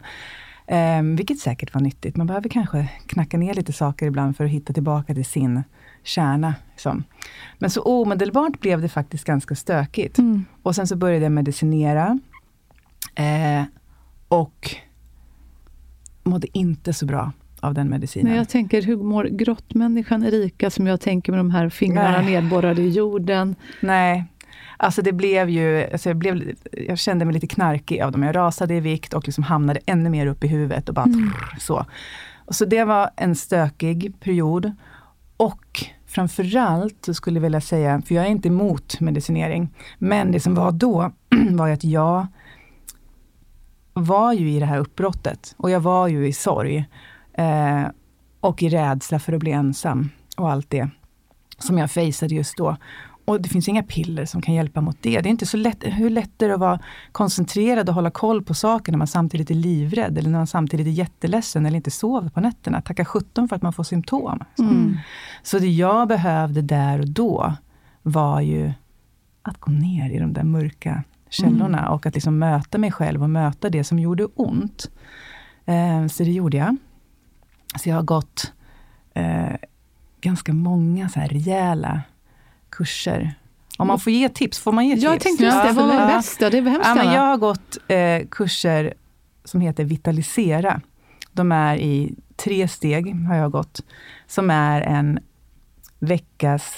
Ehm, 0.66 1.16
vilket 1.16 1.38
säkert 1.38 1.74
var 1.74 1.80
nyttigt. 1.80 2.16
Man 2.16 2.26
behöver 2.26 2.48
kanske 2.48 2.88
knacka 3.06 3.36
ner 3.36 3.54
lite 3.54 3.72
saker 3.72 4.06
ibland 4.06 4.36
för 4.36 4.44
att 4.44 4.50
hitta 4.50 4.72
tillbaka 4.72 5.14
till 5.14 5.24
sin 5.24 5.62
kärna. 6.02 6.54
Liksom. 6.70 7.04
Men 7.58 7.70
så 7.70 7.82
omedelbart 7.82 8.60
blev 8.60 8.80
det 8.80 8.88
faktiskt 8.88 9.24
ganska 9.24 9.54
stökigt. 9.54 10.18
Mm. 10.18 10.44
Och 10.62 10.74
sen 10.74 10.86
så 10.86 10.96
började 10.96 11.24
jag 11.24 11.32
medicinera. 11.32 12.18
Eh, 13.14 13.62
och 14.28 14.76
mådde 16.24 16.58
inte 16.58 16.92
så 16.92 17.06
bra 17.06 17.32
av 17.60 17.74
den 17.74 17.90
medicinen. 17.90 18.28
Men 18.28 18.36
jag 18.36 18.48
tänker, 18.48 18.82
hur 18.82 18.96
mår 18.96 19.24
grottmänniskan 19.24 20.24
Erika, 20.24 20.70
som 20.70 20.86
jag 20.86 21.00
tänker 21.00 21.32
med 21.32 21.38
de 21.38 21.50
här 21.50 21.68
fingrarna 21.68 22.20
Nej. 22.20 22.40
nedborrade 22.40 22.82
i 22.82 22.88
jorden? 22.88 23.56
Nej, 23.80 24.24
alltså 24.76 25.02
det 25.02 25.12
blev 25.12 25.50
ju, 25.50 25.90
alltså 25.92 26.08
jag, 26.08 26.16
blev, 26.16 26.54
jag 26.72 26.98
kände 26.98 27.24
mig 27.24 27.34
lite 27.34 27.46
knarkig 27.46 28.00
av 28.00 28.12
dem. 28.12 28.22
Jag 28.22 28.36
rasade 28.36 28.74
i 28.74 28.80
vikt 28.80 29.14
och 29.14 29.26
liksom 29.26 29.44
hamnade 29.44 29.80
ännu 29.86 30.10
mer 30.10 30.26
upp 30.26 30.44
i 30.44 30.48
huvudet 30.48 30.88
och 30.88 30.94
bara 30.94 31.04
trrr, 31.04 31.58
så. 31.58 31.86
Och 32.46 32.54
så 32.54 32.64
det 32.64 32.84
var 32.84 33.10
en 33.16 33.34
stökig 33.34 34.20
period. 34.20 34.72
Och 35.36 35.84
framförallt 36.06 37.04
så 37.04 37.14
skulle 37.14 37.36
jag 37.36 37.42
vilja 37.42 37.60
säga, 37.60 38.02
för 38.06 38.14
jag 38.14 38.24
är 38.24 38.28
inte 38.28 38.48
emot 38.48 39.00
medicinering, 39.00 39.74
men 39.98 40.32
det 40.32 40.40
som 40.40 40.54
var 40.54 40.72
då 40.72 41.12
var 41.50 41.68
att 41.68 41.84
jag 41.84 42.26
var 43.92 44.32
ju 44.32 44.50
i 44.50 44.60
det 44.60 44.66
här 44.66 44.78
uppbrottet 44.78 45.54
och 45.56 45.70
jag 45.70 45.80
var 45.80 46.08
ju 46.08 46.26
i 46.26 46.32
sorg. 46.32 46.84
Eh, 47.32 47.84
och 48.40 48.62
i 48.62 48.68
rädsla 48.68 49.18
för 49.18 49.32
att 49.32 49.40
bli 49.40 49.52
ensam 49.52 50.10
och 50.36 50.50
allt 50.50 50.70
det 50.70 50.88
som 51.58 51.78
jag 51.78 51.90
faceade 51.90 52.34
just 52.34 52.56
då. 52.56 52.76
Och 53.24 53.40
det 53.40 53.48
finns 53.48 53.68
inga 53.68 53.82
piller 53.82 54.24
som 54.24 54.42
kan 54.42 54.54
hjälpa 54.54 54.80
mot 54.80 54.96
det. 55.00 55.20
Det 55.20 55.28
är 55.28 55.30
inte 55.30 55.46
så 55.46 55.56
lätt, 55.56 55.84
hur 55.84 56.10
lätt 56.10 56.42
är 56.42 56.48
det 56.48 56.54
att 56.54 56.60
vara 56.60 56.80
koncentrerad 57.12 57.88
och 57.88 57.94
hålla 57.94 58.10
koll 58.10 58.42
på 58.42 58.54
saker 58.54 58.92
när 58.92 58.98
man 58.98 59.06
samtidigt 59.06 59.50
är 59.50 59.54
livrädd 59.54 60.18
eller 60.18 60.30
när 60.30 60.38
man 60.38 60.46
samtidigt 60.46 60.86
är 60.86 60.90
jätteledsen 60.90 61.66
eller 61.66 61.76
inte 61.76 61.90
sover 61.90 62.28
på 62.28 62.40
nätterna. 62.40 62.80
Tacka 62.80 63.04
sjutton 63.04 63.48
för 63.48 63.56
att 63.56 63.62
man 63.62 63.72
får 63.72 63.84
symptom. 63.84 64.44
Mm. 64.58 64.96
Så 65.42 65.58
det 65.58 65.68
jag 65.68 66.08
behövde 66.08 66.62
där 66.62 67.00
och 67.00 67.08
då 67.08 67.54
var 68.02 68.40
ju 68.40 68.72
att 69.42 69.60
gå 69.60 69.72
ner 69.72 70.10
i 70.10 70.18
de 70.18 70.32
där 70.32 70.44
mörka 70.44 71.04
källorna 71.28 71.90
och 71.90 72.06
att 72.06 72.14
liksom 72.14 72.38
möta 72.38 72.78
mig 72.78 72.92
själv 72.92 73.22
och 73.22 73.30
möta 73.30 73.70
det 73.70 73.84
som 73.84 73.98
gjorde 73.98 74.24
ont. 74.24 74.90
Eh, 75.64 76.06
så 76.06 76.24
det 76.24 76.30
gjorde 76.30 76.56
jag. 76.56 76.76
Så 77.78 77.88
jag 77.88 77.96
har 77.96 78.02
gått 78.02 78.52
eh, 79.14 79.56
ganska 80.20 80.52
många 80.52 81.08
så 81.08 81.20
här 81.20 81.28
rejäla 81.28 82.02
kurser. 82.76 83.34
Om 83.78 83.86
man 83.86 84.00
får 84.00 84.12
ge 84.12 84.28
tips, 84.28 84.58
får 84.58 84.72
man 84.72 84.86
ge 84.86 84.94
tips? 84.94 85.04
Jag 85.04 85.20
tänkte 85.20 85.44
just 85.44 85.62
det, 85.62 85.72
vad 85.72 85.86
var 85.88 86.00
det 86.00 86.06
bästa? 86.06 86.50
Det 86.50 86.58
är 86.58 86.62
hemskt 86.62 86.86
Ja, 86.88 86.94
men 86.94 87.12
jag 87.12 87.20
har 87.20 87.36
gått 87.36 87.78
eh, 87.88 88.26
kurser 88.30 88.94
som 89.44 89.60
heter 89.60 89.84
Vitalisera. 89.84 90.80
De 91.32 91.52
är 91.52 91.76
i 91.76 92.14
tre 92.36 92.68
steg, 92.68 93.14
har 93.26 93.36
jag 93.36 93.50
gått. 93.50 93.80
Som 94.26 94.50
är 94.50 94.80
en 94.82 95.18
veckas 95.98 96.76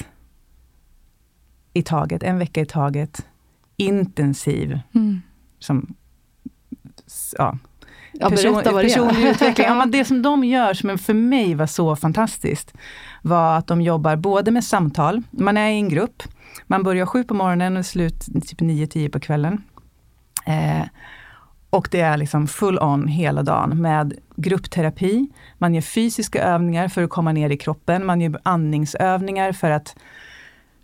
i 1.72 1.82
taget, 1.82 2.22
en 2.22 2.38
vecka 2.38 2.60
i 2.60 2.66
taget. 2.66 3.26
Intensiv, 3.76 4.78
Mm. 4.94 5.20
som 5.58 5.94
ja, 7.38 7.58
Ja, 8.20 8.28
det 8.28 8.36
personlig 8.36 9.28
utveckling. 9.30 9.66
Ja, 9.66 9.74
men 9.74 9.90
det 9.90 10.04
som 10.04 10.22
de 10.22 10.44
gör, 10.44 10.74
som 10.74 10.98
för 10.98 11.14
mig 11.14 11.54
var 11.54 11.66
så 11.66 11.96
fantastiskt, 11.96 12.74
var 13.22 13.58
att 13.58 13.66
de 13.66 13.82
jobbar 13.82 14.16
både 14.16 14.50
med 14.50 14.64
samtal, 14.64 15.22
man 15.30 15.56
är 15.56 15.70
i 15.70 15.74
en 15.74 15.88
grupp, 15.88 16.22
man 16.66 16.82
börjar 16.82 17.06
sju 17.06 17.24
på 17.24 17.34
morgonen 17.34 17.72
och 17.72 17.78
är 17.78 17.82
slut 17.82 18.26
typ 18.46 18.60
nio, 18.60 18.86
tio 18.86 19.10
på 19.10 19.20
kvällen. 19.20 19.62
Eh, 20.46 20.86
och 21.70 21.88
det 21.90 22.00
är 22.00 22.16
liksom 22.16 22.46
full 22.46 22.78
on 22.78 23.08
hela 23.08 23.42
dagen 23.42 23.82
med 23.82 24.14
gruppterapi. 24.36 25.28
Man 25.58 25.74
gör 25.74 25.82
fysiska 25.82 26.42
övningar 26.42 26.88
för 26.88 27.02
att 27.02 27.10
komma 27.10 27.32
ner 27.32 27.50
i 27.50 27.56
kroppen. 27.56 28.06
Man 28.06 28.20
gör 28.20 28.40
andningsövningar 28.42 29.52
för 29.52 29.70
att 29.70 29.96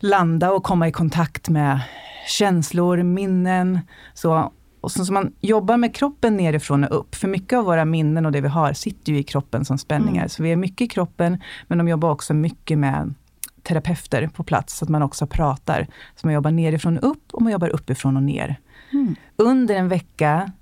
landa 0.01 0.53
och 0.53 0.63
komma 0.63 0.89
i 0.89 0.93
kontakt 0.93 1.49
med 1.49 1.81
känslor, 2.27 3.03
minnen. 3.03 3.81
Så, 4.15 4.53
och 4.83 4.93
så, 4.93 5.05
så 5.05 5.13
man 5.13 5.33
jobbar 5.41 5.77
med 5.77 5.95
kroppen 5.95 6.37
nerifrån 6.37 6.85
och 6.85 7.01
upp. 7.01 7.15
För 7.15 7.29
mycket 7.29 7.59
av 7.59 7.65
våra 7.65 7.85
minnen 7.85 8.27
och 8.27 8.33
det 8.33 8.41
vi 8.41 8.49
har 8.49 8.73
sitter 8.73 9.13
ju 9.13 9.19
i 9.19 9.23
kroppen 9.23 9.65
som 9.65 9.79
spänningar. 9.79 10.23
Mm. 10.23 10.29
Så 10.29 10.43
vi 10.43 10.53
är 10.53 10.57
mycket 10.57 10.81
i 10.81 10.89
kroppen, 10.89 11.43
men 11.69 11.79
de 11.79 11.89
jobbar 11.89 12.11
också 12.11 12.35
mycket 12.35 12.79
med 12.79 13.15
terapeuter 13.63 14.27
på 14.27 14.45
plats, 14.45 14.77
så 14.77 14.85
att 14.85 14.89
man 14.89 15.03
också 15.03 15.27
pratar. 15.27 15.87
Så 16.17 16.27
man 16.27 16.35
jobbar 16.35 16.51
nerifrån 16.51 16.99
och 16.99 17.11
upp 17.11 17.35
och 17.35 17.43
man 17.43 17.53
jobbar 17.53 17.69
uppifrån 17.69 18.17
och 18.17 18.23
ner. 18.23 18.61
Mm. 18.93 19.15
Under 19.37 19.75
en 19.75 19.89
vecka, 19.89 20.53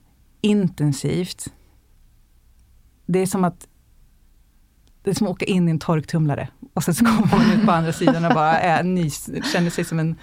intensivt. 0.40 1.52
Det 3.06 3.18
är 3.18 3.26
som 3.26 3.44
att 3.44 3.66
det 5.02 5.10
är 5.10 5.14
som 5.14 5.26
att 5.26 5.30
åka 5.30 5.44
in 5.44 5.68
i 5.68 5.70
en 5.70 5.78
torktumlare. 5.78 6.48
Och 6.74 6.84
sen 6.84 6.94
så 6.94 7.04
kommer 7.04 7.36
man 7.36 7.52
ut 7.52 7.66
på 7.66 7.72
andra 7.72 7.92
sidan 7.92 8.24
och 8.24 8.34
bara 8.34 8.58
är 8.58 8.82
ny, 8.82 9.10
känner 9.52 9.70
sig 9.70 9.84
som 9.84 9.98
en 9.98 10.16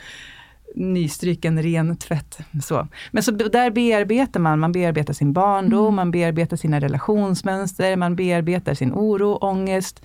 nystryken 0.75 1.63
ren 1.63 1.97
tvätt. 1.97 2.37
Så. 2.63 2.87
Men 3.11 3.23
så 3.23 3.31
där 3.31 3.71
bearbetar 3.71 4.39
man, 4.39 4.59
man 4.59 4.71
bearbetar 4.71 5.13
sin 5.13 5.33
barndom, 5.33 5.85
Mm. 5.85 5.95
man 5.95 6.11
bearbetar 6.11 6.57
sina 6.57 6.79
relationsmönster, 6.79 7.95
man 7.95 8.15
bearbetar 8.15 8.73
sin 8.73 8.93
oro, 8.93 9.35
ångest, 9.35 10.01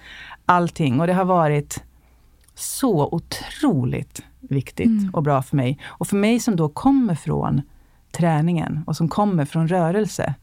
allting. 0.46 1.00
Och 1.00 1.06
det 1.06 1.12
har 1.12 1.24
varit 1.24 1.82
så 2.54 3.08
otroligt 3.12 4.22
viktigt 4.40 4.86
Mm. 4.86 5.10
och 5.14 5.22
bra 5.22 5.42
för 5.42 5.56
mig. 5.56 5.78
Och 5.84 6.08
för 6.08 6.16
mig 6.16 6.40
som 6.40 6.56
då 6.56 6.68
kommer 6.68 7.14
från 7.14 7.62
träningen 8.12 8.84
och 8.86 8.96
som 8.96 9.08
kommer 9.08 9.44
från 9.44 9.68
rörelse, 9.68 10.34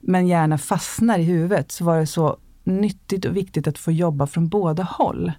men 0.00 0.26
gärna 0.26 0.58
fastnar 0.58 1.18
i 1.18 1.22
huvudet, 1.22 1.72
så 1.72 1.84
var 1.84 1.98
det 1.98 2.06
så 2.06 2.36
nyttigt 2.64 3.24
och 3.24 3.36
viktigt 3.36 3.66
att 3.66 3.78
få 3.78 3.92
jobba 3.92 4.26
från 4.26 4.48
båda 4.48 4.82
håll. 4.82 5.32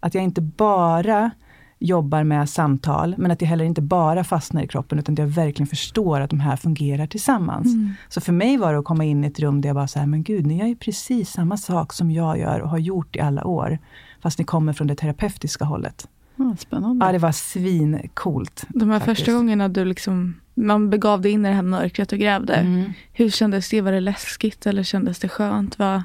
Att 0.00 0.14
jag 0.14 0.24
inte 0.24 0.40
bara 0.40 1.30
jobbar 1.78 2.24
med 2.24 2.48
samtal, 2.48 3.14
men 3.18 3.30
att 3.30 3.40
jag 3.40 3.48
heller 3.48 3.64
inte 3.64 3.82
bara 3.82 4.24
fastnar 4.24 4.62
i 4.62 4.68
kroppen, 4.68 4.98
utan 4.98 5.12
att 5.12 5.18
jag 5.18 5.26
verkligen 5.26 5.66
förstår 5.66 6.20
att 6.20 6.30
de 6.30 6.40
här 6.40 6.56
fungerar 6.56 7.06
tillsammans. 7.06 7.66
Mm. 7.66 7.94
Så 8.08 8.20
för 8.20 8.32
mig 8.32 8.56
var 8.56 8.72
det 8.72 8.78
att 8.78 8.84
komma 8.84 9.04
in 9.04 9.24
i 9.24 9.26
ett 9.26 9.40
rum 9.40 9.60
där 9.60 9.68
jag 9.68 9.76
bara 9.76 9.88
så 9.88 9.98
här, 9.98 10.06
men 10.06 10.22
gud, 10.22 10.46
ni 10.46 10.58
gör 10.58 10.66
ju 10.66 10.76
precis 10.76 11.30
samma 11.30 11.56
sak 11.56 11.92
som 11.92 12.10
jag 12.10 12.38
gör 12.38 12.60
och 12.60 12.70
har 12.70 12.78
gjort 12.78 13.16
i 13.16 13.20
alla 13.20 13.44
år. 13.44 13.78
Fast 14.22 14.38
ni 14.38 14.44
kommer 14.44 14.72
från 14.72 14.86
det 14.86 14.94
terapeutiska 14.94 15.64
hållet. 15.64 16.08
Ja, 16.36 16.56
spännande. 16.58 17.06
Ja, 17.06 17.12
det 17.12 17.18
var 17.18 17.32
svincoolt. 17.32 18.64
De 18.68 18.90
här 18.90 18.98
Faktiskt. 18.98 19.18
första 19.18 19.32
gångerna 19.32 19.68
du 19.68 19.84
liksom, 19.84 20.40
man 20.54 20.90
begav 20.90 21.20
dig 21.20 21.32
in 21.32 21.46
i 21.46 21.48
det 21.48 21.54
här 21.54 21.62
mörkret 21.62 22.12
och 22.12 22.18
grävde. 22.18 22.54
Mm. 22.54 22.92
Hur 23.12 23.30
kändes 23.30 23.68
det? 23.68 23.80
Var 23.80 23.92
det 23.92 24.00
läskigt 24.00 24.66
eller 24.66 24.82
kändes 24.82 25.18
det 25.18 25.28
skönt? 25.28 25.78
Var... 25.78 26.02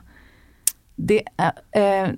Det, 0.96 1.24
eh, 1.72 2.10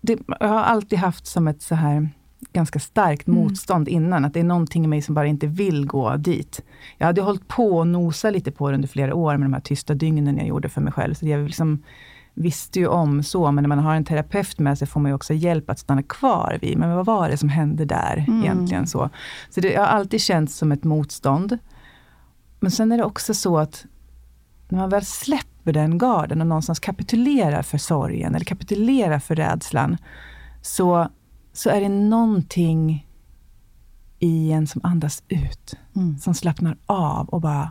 det, 0.00 0.18
jag 0.40 0.48
har 0.48 0.62
alltid 0.62 0.98
haft 0.98 1.26
som 1.26 1.48
ett 1.48 1.62
så 1.62 1.74
här 1.74 2.08
ganska 2.56 2.78
starkt 2.78 3.26
Mm. 3.28 3.40
motstånd 3.40 3.88
innan, 3.88 4.24
att 4.24 4.34
det 4.34 4.40
är 4.40 4.44
någonting 4.44 4.84
i 4.84 4.88
mig 4.88 5.02
som 5.02 5.14
bara 5.14 5.26
inte 5.26 5.46
vill 5.46 5.86
gå 5.86 6.16
dit. 6.16 6.60
Jag 6.98 7.06
hade 7.06 7.20
hållit 7.22 7.48
på 7.48 7.76
och 7.78 7.86
nosa 7.86 8.30
lite 8.30 8.50
på 8.52 8.68
det 8.70 8.74
under 8.74 8.88
flera 8.88 9.14
år 9.14 9.36
med 9.36 9.46
de 9.46 9.52
här 9.52 9.60
tysta 9.60 9.94
dygnen 9.94 10.36
jag 10.36 10.46
gjorde 10.46 10.68
för 10.68 10.80
mig 10.80 10.92
själv. 10.92 11.14
Så 11.14 11.26
jag 11.26 11.44
liksom 11.46 11.82
visste 12.34 12.78
ju 12.78 12.86
om 12.86 13.22
så, 13.22 13.50
men 13.52 13.62
när 13.62 13.68
man 13.68 13.78
har 13.78 13.94
en 13.94 14.04
terapeut 14.04 14.58
med 14.58 14.78
sig 14.78 14.88
får 14.88 15.00
man 15.00 15.10
ju 15.10 15.14
också 15.14 15.34
hjälp 15.34 15.70
att 15.70 15.78
stanna 15.78 16.02
kvar 16.02 16.58
vid, 16.62 16.78
men 16.78 16.96
vad 16.96 17.06
var 17.06 17.28
det 17.28 17.36
som 17.36 17.48
hände 17.48 17.84
där 17.84 18.24
Mm. 18.28 18.42
egentligen? 18.42 18.86
Så, 18.86 19.10
så 19.50 19.60
det 19.60 19.76
har 19.76 19.86
alltid 19.86 20.20
känts 20.20 20.56
som 20.56 20.72
ett 20.72 20.84
motstånd. 20.84 21.58
Men 22.60 22.70
sen 22.70 22.92
är 22.92 22.96
det 22.98 23.04
också 23.04 23.34
så 23.34 23.58
att 23.58 23.84
när 24.68 24.78
man 24.78 24.90
väl 24.90 25.04
släpper 25.04 25.72
den 25.72 25.98
garden 25.98 26.40
och 26.40 26.46
någonstans 26.46 26.80
kapitulerar 26.80 27.62
för 27.62 27.78
sorgen 27.78 28.34
eller 28.34 28.44
kapitulerar 28.44 29.18
för 29.18 29.34
rädslan, 29.34 29.96
så, 30.62 31.08
så 31.56 31.70
är 31.70 31.80
det 31.80 31.88
någonting 31.88 33.06
i 34.18 34.52
en 34.52 34.66
som 34.66 34.80
andas 34.84 35.22
ut, 35.28 35.74
Mm. 35.96 36.18
som 36.18 36.34
slappnar 36.34 36.76
av 36.86 37.28
och 37.28 37.40
bara 37.40 37.70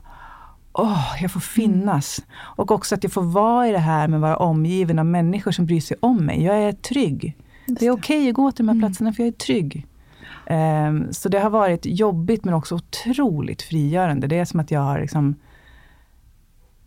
Åh, 0.78 1.16
jag 1.22 1.32
får 1.32 1.40
finnas. 1.40 2.26
Och 2.36 2.72
också 2.72 2.96
att 2.96 3.04
jag 3.04 3.12
får 3.14 3.22
vara 3.24 3.68
i 3.68 3.72
det 3.72 3.80
här 3.80 4.08
med 4.08 4.18
att 4.18 4.22
vara 4.22 4.38
omgiven 4.38 5.00
av 5.00 5.06
människor 5.06 5.52
som 5.52 5.66
bryr 5.66 5.82
sig 5.82 5.98
om 6.00 6.26
mig. 6.26 6.44
Jag 6.44 6.64
är 6.64 6.72
trygg. 6.72 7.38
Det 7.68 7.86
är 7.86 7.92
okej 7.92 8.30
att 8.30 8.36
gå 8.36 8.52
till 8.52 8.66
de 8.66 8.74
här 8.74 8.88
platserna 8.88 9.14
för 9.14 9.24
jag 9.24 9.28
är 9.28 9.32
trygg. 9.32 9.88
Ehm, 10.46 11.14
så 11.14 11.30
det 11.30 11.40
har 11.40 11.50
varit 11.50 11.86
jobbigt 11.86 12.46
men 12.46 12.54
också 12.54 12.76
otroligt 12.76 13.62
frigörande. 13.62 14.28
Det 14.28 14.40
är 14.40 14.46
som 14.46 14.60
att 14.60 14.72
jag 14.72 14.82
har 14.82 15.00
liksom, 15.00 15.36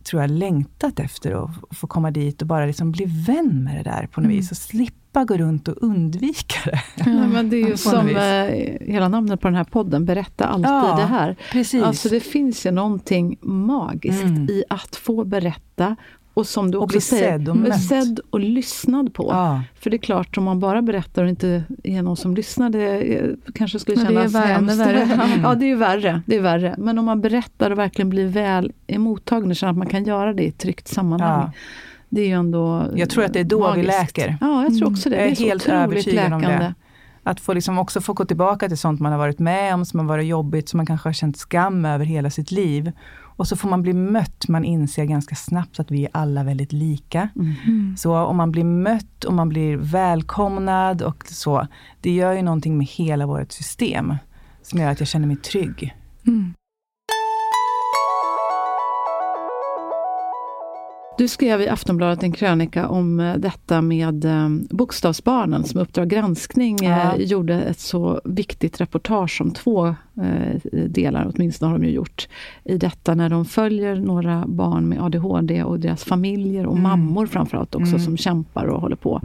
tror 0.03 0.21
jag, 0.21 0.31
längtat 0.31 0.99
efter 0.99 1.43
att 1.43 1.77
få 1.77 1.87
komma 1.87 2.11
dit 2.11 2.41
och 2.41 2.47
bara 2.47 2.65
liksom 2.65 2.91
bli 2.91 3.05
vän 3.27 3.63
med 3.63 3.75
det 3.75 3.83
där 3.91 4.07
på 4.11 4.21
något 4.21 4.31
vis. 4.31 4.51
Och 4.51 4.57
slippa 4.57 5.25
gå 5.25 5.37
runt 5.37 5.67
och 5.67 5.75
undvika 5.83 6.59
det. 6.69 6.81
Nej, 7.05 7.27
men 7.27 7.49
det 7.49 7.57
är 7.57 7.67
ju 7.67 7.77
som 7.77 8.07
eh, 8.09 8.93
hela 8.93 9.07
namnet 9.09 9.41
på 9.41 9.47
den 9.47 9.55
här 9.55 9.63
podden, 9.63 10.05
Berätta 10.05 10.45
alltid 10.45 10.69
Ja, 10.71 10.95
det 10.99 11.05
här. 11.05 11.35
Precis. 11.51 11.83
Alltså 11.83 12.09
det 12.09 12.19
finns 12.19 12.65
ju 12.65 12.71
någonting 12.71 13.37
magiskt 13.41 14.23
Mm. 14.23 14.49
i 14.49 14.63
att 14.69 14.95
få 14.95 15.23
berätta 15.23 15.95
och 16.39 16.47
som 16.47 16.71
du 16.71 16.77
Och 16.77 16.83
också 16.83 16.93
bli 16.95 17.01
säger, 17.01 17.31
sedd 17.37 17.49
och 17.49 17.75
sedd 17.75 18.19
och 18.29 18.39
lyssnad 18.39 19.13
på. 19.13 19.27
ja. 19.31 19.61
För 19.79 19.89
det 19.89 19.95
är 19.95 19.99
klart, 19.99 20.37
om 20.37 20.43
man 20.43 20.59
bara 20.59 20.81
berättar 20.81 21.23
och 21.23 21.29
inte 21.29 21.63
är 21.83 22.01
någon 22.01 22.17
som 22.17 22.35
lyssnar, 22.35 22.69
det 22.69 23.35
kanske 23.55 23.79
skulle 23.79 23.97
Ja, 24.01 24.03
det 24.09 24.13
är 24.13 24.15
kännas 24.15 24.33
värre, 24.35 24.53
hemskt. 24.53 24.79
värre. 24.79 25.01
Mm. 25.01 25.41
Ja, 25.43 25.55
det 25.55 25.71
är 25.71 25.75
värre. 25.75 26.21
Det 26.25 26.35
är 26.35 26.41
värre. 26.41 26.75
Men 26.77 26.99
om 26.99 27.05
man 27.05 27.21
berättar 27.21 27.71
och 27.71 27.77
verkligen 27.77 28.09
blir 28.09 28.27
väl 28.27 28.71
emottagen 28.87 29.49
och 29.49 29.55
känner 29.55 29.71
att 29.71 29.77
man 29.77 29.87
kan 29.87 30.03
göra 30.03 30.33
det 30.33 30.43
i 30.43 30.47
ett 30.47 30.57
tryggt 30.57 30.87
sammanhang. 30.87 31.41
Ja. 31.45 31.51
Det 32.09 32.21
är 32.21 32.27
ju 32.27 32.33
ändå 32.33 32.85
Jag 32.95 33.09
tror 33.09 33.23
att 33.23 33.33
det 33.33 33.39
är 33.39 33.43
då 33.43 33.57
vi 33.57 33.63
magiskt. 33.83 33.87
läker. 33.87 34.37
Ja, 34.41 34.63
jag 34.63 34.71
tror 34.77 34.81
Mm. 34.87 34.93
också 34.93 35.09
det. 35.09 35.15
Jag 35.15 35.25
är 35.25 35.29
det 35.35 35.41
är 35.43 35.45
helt 35.45 35.67
övertygad 35.69 36.33
om 36.33 36.41
det. 36.41 36.47
läkande. 36.47 36.73
Att 37.23 37.39
få 37.39 37.53
liksom 37.53 37.79
också 37.79 38.01
få 38.01 38.13
gå 38.13 38.25
tillbaka 38.25 38.67
till 38.67 38.77
sånt 38.77 38.99
man 38.99 39.11
har 39.11 39.19
varit 39.19 39.39
med 39.39 39.73
om, 39.73 39.85
som 39.85 39.99
har 39.99 40.07
varit 40.07 40.25
jobbigt, 40.27 40.69
som 40.69 40.77
man 40.77 40.85
kanske 40.85 41.07
har 41.09 41.13
känt 41.13 41.37
skam 41.37 41.85
över 41.85 42.05
hela 42.05 42.29
sitt 42.29 42.51
liv. 42.51 42.91
Och 43.39 43.47
så 43.47 43.55
får 43.55 43.69
man 43.69 43.81
bli 43.81 43.93
mött, 43.93 44.47
man 44.47 44.65
inser 44.65 45.05
ganska 45.05 45.35
snabbt 45.35 45.79
att 45.79 45.91
vi 45.91 46.03
är 46.05 46.09
alla 46.13 46.43
väldigt 46.43 46.73
lika. 46.73 47.29
Mm. 47.35 47.97
Så 47.97 48.17
om 48.17 48.37
man 48.37 48.51
blir 48.51 48.63
mött 48.63 49.23
och 49.23 49.33
man 49.33 49.49
blir 49.49 49.77
välkomnad 49.77 51.01
och 51.01 51.23
så, 51.27 51.67
det 52.01 52.11
gör 52.11 52.33
ju 52.33 52.41
någonting 52.41 52.77
med 52.77 52.87
hela 52.87 53.25
vårt 53.25 53.51
system. 53.51 54.15
Som 54.61 54.79
gör 54.79 54.91
att 54.91 54.99
jag 54.99 55.07
känner 55.07 55.27
mig 55.27 55.37
trygg. 55.37 55.95
Mm. 56.27 56.53
Du 61.19 61.27
skrev 61.27 61.61
i 61.61 61.67
Aftonbladet 61.67 62.23
en 62.23 62.31
krönika 62.31 62.87
om 62.87 63.19
eh, 63.19 63.35
detta 63.35 63.81
med 63.81 64.25
eh, 64.25 64.49
bokstavsbarnen 64.69 65.63
som 65.63 65.79
Uppdrag 65.81 66.07
granskning 66.09 66.77
eh, 66.85 66.89
Ja. 66.91 67.15
gjorde 67.17 67.61
ett 67.61 67.79
så 67.79 68.21
viktigt 68.25 68.81
reportage 68.81 69.41
om 69.41 69.51
två 69.51 69.95
delar, 70.87 71.31
åtminstone 71.35 71.71
har 71.71 71.79
de 71.79 71.85
ju 71.85 71.91
gjort, 71.93 72.27
i 72.63 72.77
detta 72.77 73.15
när 73.15 73.29
de 73.29 73.45
följer 73.45 73.95
några 73.95 74.43
barn 74.47 74.89
med 74.89 75.01
ADHD 75.03 75.63
och 75.63 75.79
deras 75.79 76.03
familjer 76.03 76.65
och 76.65 76.71
Mm. 76.71 76.83
mammor 76.83 77.25
framförallt 77.25 77.75
också 77.75 77.89
Mm. 77.95 77.99
som 77.99 78.17
kämpar 78.17 78.65
och 78.65 78.81
håller 78.81 78.95
på. 78.95 79.21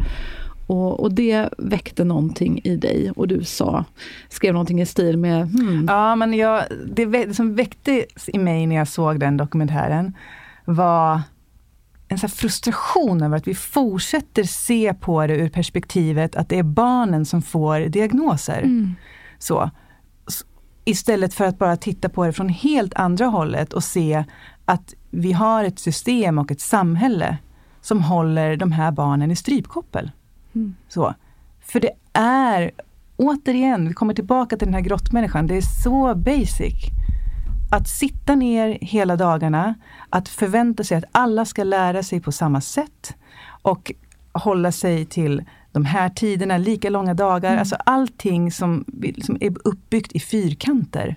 Och, 0.66 1.00
och 1.00 1.12
det 1.14 1.48
väckte 1.58 2.04
någonting 2.04 2.60
i 2.64 2.76
dig 2.76 3.10
och 3.16 3.28
du 3.28 3.44
sa, 3.44 3.84
skrev 4.28 4.52
någonting 4.52 4.80
i 4.80 4.86
stil 4.86 5.16
med 5.16 5.48
hmm, 5.48 5.86
Ja, 5.88 6.16
men 6.16 6.34
jag, 6.34 6.62
det, 6.94 7.04
det 7.06 7.34
som 7.34 7.54
väcktes 7.54 8.28
i 8.28 8.38
mig 8.38 8.66
när 8.66 8.76
jag 8.76 8.88
såg 8.88 9.20
den 9.20 9.36
dokumentären 9.36 10.12
var 10.64 11.20
en 12.14 12.20
här 12.20 12.28
frustration 12.28 13.22
över 13.22 13.36
att 13.36 13.48
vi 13.48 13.54
fortsätter 13.54 14.44
se 14.44 14.94
på 14.94 15.26
det 15.26 15.36
ur 15.36 15.48
perspektivet 15.48 16.36
att 16.36 16.48
det 16.48 16.58
är 16.58 16.62
barnen 16.62 17.24
som 17.24 17.42
får 17.42 17.80
diagnoser. 17.80 18.58
Mm. 18.58 18.94
Så. 19.38 19.70
Istället 20.84 21.34
för 21.34 21.44
att 21.44 21.58
bara 21.58 21.76
titta 21.76 22.08
på 22.08 22.26
det 22.26 22.32
från 22.32 22.48
helt 22.48 22.94
andra 22.94 23.26
hållet 23.26 23.72
och 23.72 23.84
se 23.84 24.24
att 24.64 24.94
vi 25.10 25.32
har 25.32 25.64
ett 25.64 25.78
system 25.78 26.38
och 26.38 26.50
ett 26.50 26.60
samhälle 26.60 27.38
som 27.80 28.02
håller 28.02 28.56
de 28.56 28.72
här 28.72 28.92
barnen 28.92 29.30
i 29.30 29.36
strypkoppel. 29.36 30.10
Mm. 30.54 30.74
Så. 30.88 31.14
För 31.60 31.80
det 31.80 31.92
är, 32.12 32.70
återigen, 33.16 33.88
vi 33.88 33.94
kommer 33.94 34.14
tillbaka 34.14 34.56
till 34.56 34.66
den 34.66 34.74
här 34.74 34.80
grottmänniskan, 34.80 35.46
det 35.46 35.56
är 35.56 35.82
så 35.82 36.14
basic. 36.14 36.74
Att 37.70 37.88
sitta 37.88 38.34
ner 38.34 38.78
hela 38.80 39.16
dagarna, 39.16 39.74
att 40.10 40.28
förvänta 40.28 40.84
sig 40.84 40.98
att 40.98 41.04
alla 41.12 41.44
ska 41.44 41.64
lära 41.64 42.02
sig 42.02 42.20
på 42.20 42.32
samma 42.32 42.60
sätt 42.60 43.16
och 43.62 43.92
hålla 44.32 44.72
sig 44.72 45.04
till 45.04 45.44
de 45.72 45.84
här 45.84 46.08
tiderna, 46.08 46.58
lika 46.58 46.90
långa 46.90 47.14
dagar, 47.14 47.50
Mm. 47.50 47.58
alltså 47.58 47.76
allting 47.86 48.52
som, 48.52 48.84
som 49.22 49.36
är 49.40 49.54
uppbyggt 49.64 50.12
i 50.12 50.20
fyrkanter. 50.20 51.16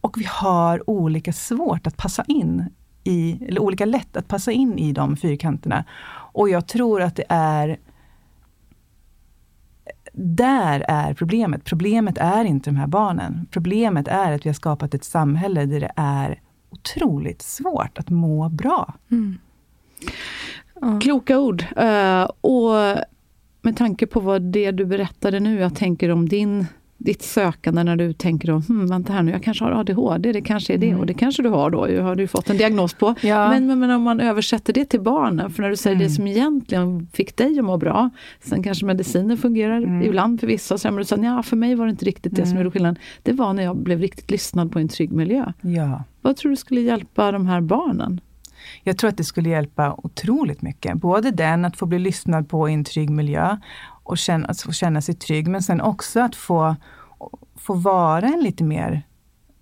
Och 0.00 0.18
vi 0.18 0.24
har 0.28 0.90
olika 0.90 1.32
svårt 1.32 1.86
att 1.86 1.96
passa 1.96 2.24
in 2.28 2.64
i, 3.04 3.38
eller 3.48 3.62
olika 3.62 3.84
lätt 3.84 4.16
att 4.16 4.28
passa 4.28 4.52
in 4.52 4.78
i 4.78 4.92
de 4.92 5.16
fyrkanterna. 5.16 5.84
Och 6.32 6.48
jag 6.48 6.66
tror 6.66 7.02
att 7.02 7.16
det 7.16 7.24
är 7.28 7.76
där 10.18 10.84
är 10.88 11.14
problemet. 11.14 11.64
Problemet 11.64 12.18
är 12.18 12.44
inte 12.44 12.70
de 12.70 12.76
här 12.76 12.86
barnen. 12.86 13.46
Problemet 13.50 14.08
är 14.08 14.32
att 14.32 14.46
vi 14.46 14.48
har 14.48 14.54
skapat 14.54 14.94
ett 14.94 15.04
samhälle 15.04 15.66
där 15.66 15.80
det 15.80 15.92
är 15.96 16.40
otroligt 16.70 17.42
svårt 17.42 17.98
att 17.98 18.10
må 18.10 18.48
bra. 18.48 18.94
Mm. 19.10 19.38
Ja. 20.80 21.00
Kloka 21.00 21.38
ord. 21.38 21.64
Uh, 21.80 22.30
och 22.40 22.98
med 23.62 23.76
tanke 23.76 24.06
på 24.06 24.20
vad 24.20 24.42
det 24.42 24.70
du 24.70 24.84
berättade 24.84 25.40
nu, 25.40 25.60
jag 25.60 25.74
tänker 25.74 26.10
om 26.10 26.28
din, 26.28 26.66
ditt 26.98 27.22
sökande 27.22 27.84
när 27.84 27.96
du 27.96 28.12
tänker 28.12 28.50
om, 28.50 28.62
hm, 28.62 28.86
vänta 28.86 29.12
här 29.12 29.22
nu, 29.22 29.32
jag 29.32 29.42
kanske 29.42 29.64
har 29.64 29.72
ADHD, 29.72 30.32
det 30.32 30.40
kanske 30.40 30.74
är 30.74 30.78
det, 30.78 30.86
Mm. 30.88 31.00
och 31.00 31.06
det 31.06 31.14
kanske 31.14 31.42
du 31.42 31.48
har 31.48 31.70
då, 31.70 31.88
ju 31.88 32.00
har 32.00 32.14
du 32.14 32.26
fått 32.26 32.50
en 32.50 32.56
diagnos 32.56 32.94
på. 32.94 33.14
Ja. 33.22 33.48
Men, 33.50 33.66
men, 33.66 33.78
men 33.78 33.90
om 33.90 34.02
man 34.02 34.20
översätter 34.20 34.72
det 34.72 34.84
till 34.84 35.00
barnen, 35.00 35.50
för 35.50 35.62
när 35.62 35.70
du 35.70 35.76
säger 35.76 35.96
Mm. 35.96 36.08
det 36.08 36.14
som 36.14 36.26
egentligen 36.26 37.08
fick 37.12 37.36
dig 37.36 37.58
att 37.58 37.64
må 37.64 37.76
bra, 37.76 38.10
sen 38.40 38.62
kanske 38.62 38.86
mediciner 38.86 39.36
fungerar 39.36 39.76
Mm. 39.76 40.02
ibland 40.02 40.40
för 40.40 40.46
vissa, 40.46 40.78
sen 40.78 40.94
men 40.94 40.98
du 40.98 41.04
sa, 41.04 41.16
ja 41.16 41.42
för 41.42 41.56
mig 41.56 41.74
var 41.74 41.86
det 41.86 41.90
inte 41.90 42.04
riktigt 42.04 42.36
det 42.36 42.42
som 42.42 42.50
Mm. 42.50 42.58
gjorde 42.58 42.70
skillnad. 42.70 42.98
Det 43.22 43.32
var 43.32 43.52
när 43.52 43.62
jag 43.62 43.76
blev 43.76 44.00
riktigt 44.00 44.30
lyssnad 44.30 44.72
på 44.72 44.78
en 44.78 44.88
trygg 44.88 45.12
miljö. 45.12 45.52
Ja. 45.60 46.04
Vad 46.22 46.36
tror 46.36 46.50
du 46.50 46.56
skulle 46.56 46.80
hjälpa 46.80 47.32
de 47.32 47.46
här 47.46 47.60
barnen? 47.60 48.20
Jag 48.82 48.98
tror 48.98 49.08
att 49.10 49.16
det 49.16 49.24
skulle 49.24 49.48
hjälpa 49.48 49.94
otroligt 50.02 50.62
mycket. 50.62 50.94
Både 50.94 51.30
den 51.30 51.64
att 51.64 51.76
få 51.76 51.86
bli 51.86 51.98
lyssnad 51.98 52.48
på 52.48 52.68
i 52.68 52.72
en 52.72 52.84
trygg 52.84 53.10
miljö 53.10 53.56
och 54.06 54.18
känna, 54.18 54.46
att 54.48 54.60
få 54.60 54.72
känna 54.72 55.00
sig 55.00 55.14
trygg, 55.14 55.48
men 55.48 55.62
sen 55.62 55.80
också 55.80 56.20
att 56.20 56.34
få, 56.36 56.76
få 57.56 57.74
vara 57.74 58.26
en 58.28 58.40
lite 58.40 58.64
mer 58.64 59.02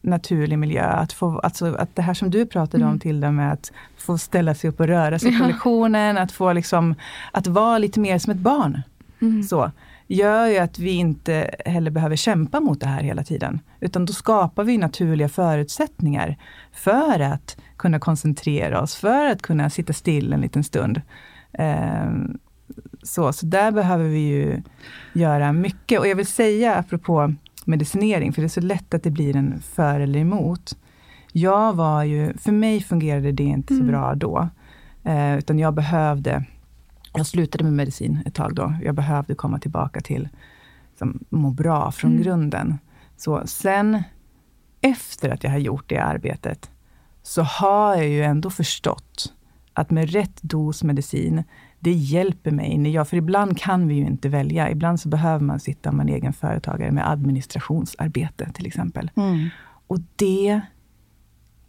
naturlig 0.01 0.59
miljö. 0.59 0.85
Att, 0.87 1.13
få, 1.13 1.39
alltså, 1.39 1.75
att 1.75 1.97
det 1.97 2.03
här 2.03 2.15
som 2.15 2.31
du 2.31 2.47
pratade 2.47 2.85
om 2.85 2.89
Mm. 2.91 3.01
till 3.01 3.31
med 3.31 3.53
att 3.53 3.73
få 3.97 4.19
ställa 4.19 4.55
sig 4.55 4.71
upp 4.71 4.81
och 4.81 4.87
röra 4.87 5.19
sig 5.19 5.39
på 5.39 5.45
Ja. 5.45 5.47
lektionen, 5.49 6.19
att 6.19 6.33
få 6.33 6.53
liksom, 6.53 6.95
att 7.33 7.47
vara 7.47 7.79
lite 7.79 8.01
mer 8.01 8.19
som 8.19 8.31
ett 8.31 8.39
barn. 8.39 8.83
Mm. 9.21 9.43
Så, 9.43 9.71
gör 10.07 10.47
ju 10.47 10.59
att 10.59 10.79
vi 10.79 10.91
inte 10.91 11.51
heller 11.67 11.91
behöver 11.91 12.17
kämpa 12.17 12.61
mot 12.61 12.81
det 12.81 12.87
här 12.87 13.03
hela 13.03 13.25
tiden. 13.25 13.61
Utan 13.81 14.05
då 14.07 14.13
skapar 14.13 14.65
vi 14.65 14.79
naturliga 14.79 15.29
förutsättningar 15.29 16.37
för 16.73 17.21
att 17.21 17.57
kunna 17.77 17.99
koncentrera 17.99 18.81
oss, 18.83 18.97
för 18.97 19.27
att 19.27 19.43
kunna 19.43 19.71
sitta 19.71 19.93
still 19.93 20.33
en 20.33 20.41
liten 20.41 20.65
stund. 20.65 21.01
Ehm, 21.53 22.39
så, 23.03 23.33
så 23.33 23.47
där 23.47 23.70
behöver 23.72 24.05
vi 24.05 24.18
ju 24.18 24.62
göra 25.12 25.53
mycket. 25.53 26.01
Och 26.01 26.07
jag 26.09 26.16
vill 26.16 26.27
säga, 26.27 26.75
apropå 26.77 27.35
medicinering, 27.64 28.33
för 28.33 28.43
det 28.43 28.47
är 28.47 28.49
så 28.49 28.61
lätt 28.61 28.95
att 28.95 29.03
det 29.03 29.11
blir 29.11 29.37
en 29.37 29.61
för 29.61 30.01
eller 30.01 30.18
emot. 30.20 30.77
Jag 31.33 31.72
var 31.72 32.03
ju, 32.03 32.37
för 32.39 32.53
mig 32.53 32.83
fungerade 32.83 33.33
det 33.33 33.45
inte 33.45 33.75
så 33.75 33.81
Mm. 33.81 33.93
bra 33.93 34.14
då. 34.14 34.49
Eh, 35.05 35.39
utan 35.39 35.59
jag 35.59 35.75
behövde, 35.75 36.45
jag 37.14 37.27
slutade 37.27 37.64
med 37.64 37.72
medicin 37.72 38.18
ett 38.27 38.35
tag 38.35 38.55
då. 38.55 38.75
Jag 38.83 38.95
behövde 38.95 39.35
komma 39.35 39.59
tillbaka 39.59 40.01
till 40.01 40.29
som, 40.99 41.25
må 41.29 41.51
bra 41.51 41.93
från 41.93 42.11
Mm. 42.11 42.22
grunden. 42.22 42.79
Så 43.16 43.43
sen, 43.47 44.03
efter 44.81 45.31
att 45.31 45.45
jag 45.45 45.51
har 45.51 45.59
gjort 45.59 45.85
det 45.89 45.99
arbetet, 45.99 46.70
så 47.22 47.43
har 47.43 47.97
jag 47.97 48.09
ju 48.09 48.22
ändå 48.22 48.51
förstått 48.51 49.33
att 49.72 49.91
med 49.91 50.11
rätt 50.11 50.43
dos 50.43 50.83
medicin, 50.85 51.43
det 51.85 51.93
hjälper 51.93 52.51
mig. 52.51 52.78
När 52.78 52.91
jag, 52.91 53.09
för 53.09 53.16
ibland 53.16 53.59
kan 53.59 53.89
vi 53.89 53.95
ju 53.95 54.07
inte 54.07 54.28
välja. 54.28 54.70
Ibland 54.70 55.01
så 55.01 55.09
behöver 55.09 55.45
man 55.45 55.61
sitta 55.61 55.93
med 55.93 56.09
en 56.09 56.14
egen 56.14 56.32
företagare 56.32 56.91
med 56.91 57.11
administrationsarbete 57.11 58.51
till 58.55 58.66
exempel. 58.66 59.11
Mm. 59.16 59.49
Och 59.87 59.99
det 60.16 60.61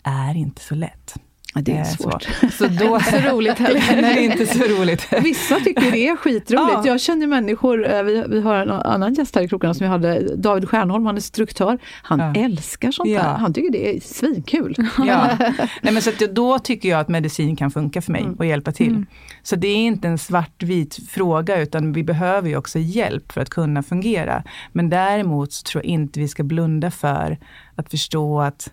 är 0.03 0.35
inte 0.35 0.61
så 0.61 0.75
lätt. 0.75 1.15
Det 1.61 1.71
är 1.71 1.75
Eh, 1.79 1.83
svårt. 1.83 2.23
Så, 2.23 2.49
så 2.49 2.67
då, 2.67 2.99
så 3.11 3.17
roligt 3.17 3.59
heller. 3.59 3.79
det 4.01 4.07
är 4.07 4.21
inte 4.21 4.45
så 4.45 4.63
roligt. 4.63 5.07
Vissa 5.23 5.59
tycker 5.59 5.91
det 5.91 6.07
är 6.07 6.15
skitroligt. 6.15 6.73
Ja. 6.75 6.83
Jag 6.87 7.01
känner 7.01 7.27
människor, 7.27 7.87
eh, 7.93 8.03
vi, 8.03 8.23
vi 8.29 8.41
har 8.41 8.55
en 8.55 8.69
annan 8.71 9.13
gäst 9.13 9.35
här 9.35 9.41
i 9.43 9.47
krokarna 9.49 9.73
som 9.73 9.83
vi 9.83 9.89
hade, 9.89 10.35
David 10.35 10.69
Stjernholm, 10.69 11.05
han 11.05 11.15
är 11.15 11.17
instruktör. 11.17 11.79
Han 12.03 12.19
Ja. 12.19 12.41
älskar 12.41 12.91
sånt 12.91 13.09
Ja. 13.09 13.23
där. 13.23 13.29
Han 13.33 13.53
tycker 13.53 13.71
det 13.71 13.95
är 13.95 13.99
svinkul. 13.99 14.75
Ja. 15.07 15.27
Nej, 15.81 15.93
men 15.93 16.01
så 16.01 16.11
då 16.31 16.59
tycker 16.59 16.89
jag 16.89 16.99
att 16.99 17.07
medicin 17.09 17.55
kan 17.55 17.71
funka 17.71 18.01
för 18.01 18.11
mig 18.11 18.21
Mm. 18.21 18.33
och 18.35 18.45
hjälpa 18.45 18.71
till. 18.71 19.05
Så 19.43 19.55
det 19.55 19.67
är 19.67 19.75
inte 19.77 20.07
en 20.07 20.17
svartvit 20.17 20.99
fråga 21.09 21.61
utan 21.61 21.93
vi 21.93 22.03
behöver 22.03 22.49
ju 22.49 22.57
också 22.57 22.79
hjälp 22.79 23.31
för 23.31 23.41
att 23.41 23.49
kunna 23.49 23.83
fungera. 23.83 24.43
Men 24.71 24.89
däremot 24.89 25.53
så 25.53 25.63
tror 25.63 25.83
jag 25.83 25.89
inte 25.89 26.19
vi 26.19 26.27
ska 26.27 26.43
blunda 26.43 26.91
för 26.91 27.37
att 27.75 27.89
förstå 27.91 28.41
att 28.41 28.71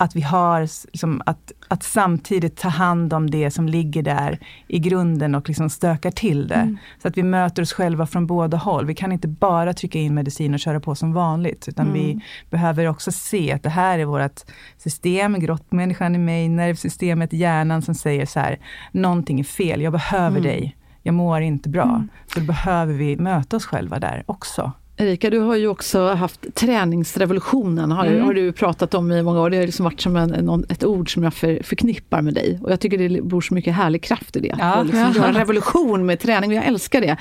att 0.00 0.16
vi 0.16 0.20
har, 0.20 0.60
liksom, 0.92 1.22
att, 1.26 1.52
att 1.68 1.82
samtidigt 1.82 2.56
ta 2.56 2.68
hand 2.68 3.12
om 3.12 3.30
det 3.30 3.50
som 3.50 3.68
ligger 3.68 4.02
där 4.02 4.38
i 4.68 4.78
grunden 4.78 5.34
och 5.34 5.48
liksom 5.48 5.70
stökar 5.70 6.10
till 6.10 6.48
det. 6.48 6.76
Så 7.02 7.08
att 7.08 7.16
vi 7.16 7.22
möter 7.22 7.62
oss 7.62 7.72
själva 7.72 8.06
från 8.06 8.26
båda 8.26 8.56
håll. 8.56 8.86
Vi 8.86 8.94
kan 8.94 9.12
inte 9.12 9.28
bara 9.28 9.72
trycka 9.72 9.98
in 9.98 10.14
medicin 10.14 10.54
och 10.54 10.60
köra 10.60 10.80
på 10.80 10.94
som 10.94 11.12
vanligt, 11.12 11.68
utan 11.68 11.92
vi 11.92 12.20
behöver 12.50 12.86
också 12.86 13.12
se 13.12 13.52
att 13.52 13.62
det 13.62 13.68
här 13.68 13.98
är 13.98 14.04
vårt 14.04 14.40
system, 14.76 15.40
grottmänniskan 15.40 16.14
i 16.14 16.18
mig, 16.18 16.48
nervsystemet, 16.48 17.32
hjärnan 17.32 17.82
som 17.82 17.94
säger 17.94 18.26
så 18.26 18.40
här, 18.40 18.58
någonting 18.92 19.40
är 19.40 19.44
fel, 19.44 19.82
jag 19.82 19.92
behöver 19.92 20.40
dig, 20.40 20.76
jag 21.02 21.14
mår 21.14 21.40
inte 21.40 21.68
bra. 21.68 22.04
Så 22.34 22.40
då 22.40 22.46
behöver 22.46 22.94
vi 22.94 23.16
möta 23.16 23.56
oss 23.56 23.66
själva 23.66 23.98
där 23.98 24.24
också. 24.26 24.72
Erika, 25.00 25.30
du 25.30 25.38
har 25.38 25.56
ju 25.56 25.68
också 25.68 26.08
haft 26.08 26.54
träningsrevolutionen, 26.54 27.90
har, 27.90 28.06
Mm. 28.06 28.24
har 28.24 28.34
du 28.34 28.52
pratat 28.52 28.94
om 28.94 29.12
i 29.12 29.22
många 29.22 29.40
år. 29.40 29.50
Det 29.50 29.56
har 29.56 29.64
liksom 29.64 29.84
varit 29.84 30.00
som 30.00 30.16
en, 30.16 30.64
ett 30.68 30.84
ord 30.84 31.12
som 31.14 31.22
jag 31.24 31.34
för, 31.34 31.62
förknippar 31.62 32.22
med 32.22 32.34
dig. 32.34 32.58
Och 32.62 32.72
jag 32.72 32.80
tycker 32.80 33.08
det 33.08 33.22
bor 33.22 33.40
så 33.40 33.54
mycket 33.54 33.74
härlig 33.74 34.02
kraft 34.02 34.36
i 34.36 34.40
det. 34.40 34.54
Ja. 34.58 34.82
Liksom 34.82 35.12
göra 35.16 35.28
en 35.28 35.34
revolution 35.34 36.06
med 36.06 36.20
träning, 36.20 36.50
och 36.50 36.56
jag 36.56 36.64
älskar 36.66 37.00
det. 37.00 37.16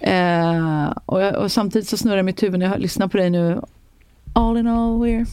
Eh, 0.00 0.92
och, 1.06 1.22
jag, 1.22 1.36
och 1.36 1.52
samtidigt 1.52 1.88
så 1.88 1.96
snurrar 1.96 2.22
mitt 2.22 2.42
huvud 2.42 2.58
när 2.60 2.66
jag 2.66 2.80
lyssnar 2.80 3.08
på 3.08 3.16
dig 3.16 3.30
nu. 3.30 3.60
All 4.34 4.56
in 4.56 4.66
all 4.66 4.98
we're 4.98 5.26